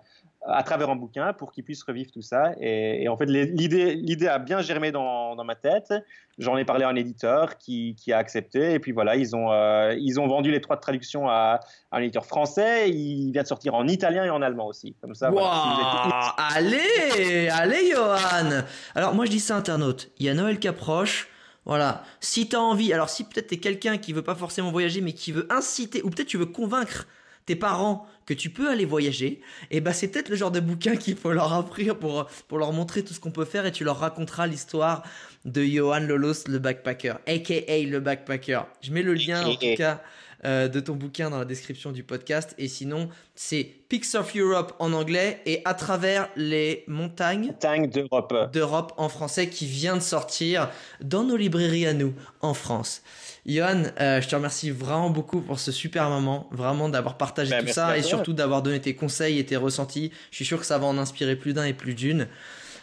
à 0.46 0.62
travers 0.62 0.88
un 0.90 0.96
bouquin 0.96 1.32
pour 1.34 1.52
qu'ils 1.52 1.64
puissent 1.64 1.82
revivre 1.82 2.10
tout 2.10 2.22
ça. 2.22 2.52
Et, 2.60 3.02
et 3.02 3.08
en 3.08 3.16
fait, 3.16 3.26
l'idée, 3.26 4.26
a 4.26 4.38
bien 4.38 4.60
germé 4.62 4.90
dans, 4.90 5.36
dans 5.36 5.44
ma 5.44 5.54
tête. 5.54 5.92
J'en 6.38 6.56
ai 6.56 6.64
parlé 6.64 6.84
à 6.84 6.88
un 6.88 6.96
éditeur 6.96 7.58
qui, 7.58 7.94
qui 7.94 8.12
a 8.12 8.18
accepté. 8.18 8.72
Et 8.72 8.78
puis 8.78 8.92
voilà, 8.92 9.16
ils 9.16 9.36
ont, 9.36 9.52
euh, 9.52 9.94
ils 9.98 10.18
ont 10.18 10.26
vendu 10.26 10.50
les 10.50 10.60
trois 10.62 10.78
traductions 10.78 11.28
à, 11.28 11.60
à 11.90 11.96
un 11.98 12.00
éditeur 12.00 12.24
français. 12.24 12.88
Il 12.90 13.32
vient 13.32 13.42
de 13.42 13.46
sortir 13.48 13.74
en 13.74 13.86
italien 13.86 14.24
et 14.24 14.30
en 14.30 14.40
allemand 14.40 14.66
aussi. 14.66 14.94
Comme 15.02 15.14
ça, 15.14 15.28
voilà, 15.30 15.50
si 15.52 15.80
êtes- 15.80 16.12
Waouh 16.12 16.32
Allez 16.56 17.48
Allez, 17.50 17.90
Johan 17.92 18.62
Alors, 18.94 19.14
moi, 19.14 19.26
je 19.26 19.30
dis 19.30 19.40
ça, 19.40 19.56
internaute. 19.56 20.10
Il 20.18 20.26
y 20.26 20.30
a 20.30 20.34
Noël 20.34 20.58
qui 20.58 20.68
approche. 20.68 21.28
Voilà. 21.66 22.02
Si 22.20 22.48
t'as 22.48 22.58
envie, 22.58 22.92
alors 22.94 23.10
si 23.10 23.24
peut-être 23.24 23.48
t'es 23.48 23.58
quelqu'un 23.58 23.98
qui 23.98 24.14
veut 24.14 24.22
pas 24.22 24.34
forcément 24.34 24.70
voyager, 24.70 25.02
mais 25.02 25.12
qui 25.12 25.30
veut 25.30 25.46
inciter, 25.50 26.02
ou 26.02 26.08
peut-être 26.08 26.26
tu 26.28 26.38
veux 26.38 26.46
convaincre 26.46 27.06
tes 27.50 27.56
parents 27.56 28.06
que 28.26 28.34
tu 28.34 28.48
peux 28.48 28.70
aller 28.70 28.84
voyager, 28.84 29.40
et 29.72 29.80
bah 29.80 29.92
c'est 29.92 30.06
peut-être 30.06 30.28
le 30.28 30.36
genre 30.36 30.52
de 30.52 30.60
bouquin 30.60 30.94
qu'il 30.94 31.16
faut 31.16 31.32
leur 31.32 31.52
offrir 31.58 31.98
pour, 31.98 32.26
pour 32.46 32.58
leur 32.58 32.72
montrer 32.72 33.02
tout 33.02 33.12
ce 33.12 33.18
qu'on 33.18 33.32
peut 33.32 33.44
faire 33.44 33.66
et 33.66 33.72
tu 33.72 33.82
leur 33.82 33.98
raconteras 33.98 34.46
l'histoire 34.46 35.02
de 35.44 35.64
Johan 35.64 35.98
Lolos 35.98 36.46
le 36.46 36.60
backpacker, 36.60 37.14
aka 37.26 37.78
le 37.78 37.98
backpacker. 37.98 38.60
Je 38.82 38.92
mets 38.92 39.02
le 39.02 39.14
lien 39.14 39.44
en 39.44 39.54
tout 39.56 39.74
cas 39.76 40.00
euh, 40.44 40.68
de 40.68 40.80
ton 40.80 40.94
bouquin 40.94 41.30
dans 41.30 41.38
la 41.38 41.44
description 41.44 41.92
du 41.92 42.02
podcast 42.02 42.54
et 42.56 42.66
sinon 42.66 43.08
c'est 43.34 43.64
Peaks 43.88 44.14
of 44.14 44.34
Europe 44.34 44.74
en 44.78 44.92
anglais 44.92 45.42
et 45.44 45.60
à 45.64 45.74
travers 45.74 46.28
les 46.34 46.84
montagnes 46.86 47.52
Tank 47.60 47.90
d'Europe. 47.90 48.50
d'Europe 48.52 48.92
en 48.96 49.08
français 49.08 49.48
qui 49.48 49.66
vient 49.66 49.96
de 49.96 50.02
sortir 50.02 50.70
dans 51.02 51.24
nos 51.24 51.36
librairies 51.36 51.86
à 51.86 51.92
nous 51.92 52.14
en 52.40 52.54
France. 52.54 53.02
Johan, 53.46 53.84
euh, 54.00 54.20
je 54.20 54.28
te 54.28 54.34
remercie 54.34 54.70
vraiment 54.70 55.10
beaucoup 55.10 55.40
pour 55.40 55.58
ce 55.58 55.72
super 55.72 56.08
moment, 56.08 56.48
vraiment 56.52 56.88
d'avoir 56.88 57.16
partagé 57.16 57.50
Ben, 57.50 57.66
tout 57.66 57.72
ça 57.72 57.98
et 57.98 58.02
surtout 58.02 58.32
d'avoir 58.32 58.62
donné 58.62 58.80
tes 58.80 58.94
conseils 58.94 59.38
et 59.38 59.44
tes 59.44 59.56
ressentis. 59.56 60.10
Je 60.30 60.36
suis 60.36 60.44
sûr 60.44 60.58
que 60.58 60.66
ça 60.66 60.78
va 60.78 60.86
en 60.86 60.98
inspirer 60.98 61.36
plus 61.36 61.52
d'un 61.52 61.64
et 61.64 61.74
plus 61.74 61.94
d'une. 61.94 62.28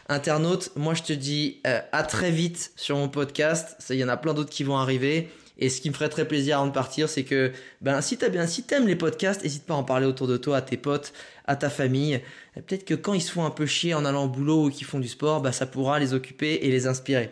Internaute, 0.09 0.71
moi 0.75 0.93
je 0.93 1.03
te 1.03 1.13
dis 1.13 1.59
euh, 1.67 1.81
à 1.91 2.03
très 2.03 2.31
vite 2.31 2.71
sur 2.75 2.97
mon 2.97 3.09
podcast. 3.09 3.75
Il 3.89 3.97
y 3.97 4.03
en 4.03 4.09
a 4.09 4.17
plein 4.17 4.33
d'autres 4.33 4.49
qui 4.49 4.63
vont 4.63 4.77
arriver. 4.77 5.29
Et 5.59 5.69
ce 5.69 5.81
qui 5.81 5.89
me 5.89 5.95
ferait 5.95 6.09
très 6.09 6.27
plaisir 6.27 6.57
avant 6.57 6.67
de 6.67 6.71
partir, 6.71 7.09
c'est 7.09 7.23
que 7.23 7.51
ben 7.81 8.01
si 8.01 8.17
t'as 8.17 8.29
bien, 8.29 8.45
si 8.45 8.63
t'aimes 8.63 8.87
les 8.87 8.95
podcasts, 8.95 9.43
n'hésite 9.43 9.65
pas 9.65 9.73
à 9.73 9.77
en 9.77 9.83
parler 9.83 10.05
autour 10.05 10.27
de 10.27 10.37
toi, 10.37 10.57
à 10.57 10.61
tes 10.61 10.77
potes, 10.77 11.13
à 11.45 11.55
ta 11.55 11.69
famille. 11.69 12.21
Peut-être 12.53 12.85
que 12.85 12.93
quand 12.93 13.13
ils 13.13 13.21
se 13.21 13.31
font 13.31 13.45
un 13.45 13.51
peu 13.51 13.65
chier 13.65 13.93
en 13.93 14.05
allant 14.05 14.25
au 14.25 14.29
boulot 14.29 14.65
ou 14.65 14.69
qu'ils 14.69 14.85
font 14.85 14.99
du 14.99 15.07
sport, 15.07 15.41
bah 15.41 15.51
ça 15.51 15.65
pourra 15.65 15.99
les 15.99 16.13
occuper 16.13 16.59
et 16.61 16.69
les 16.69 16.85
inspirer. 16.85 17.31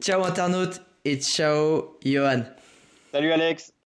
Ciao 0.00 0.24
internaute 0.24 0.80
et 1.04 1.16
ciao 1.20 1.98
Johan. 2.04 2.44
Salut 3.12 3.32
Alex. 3.32 3.73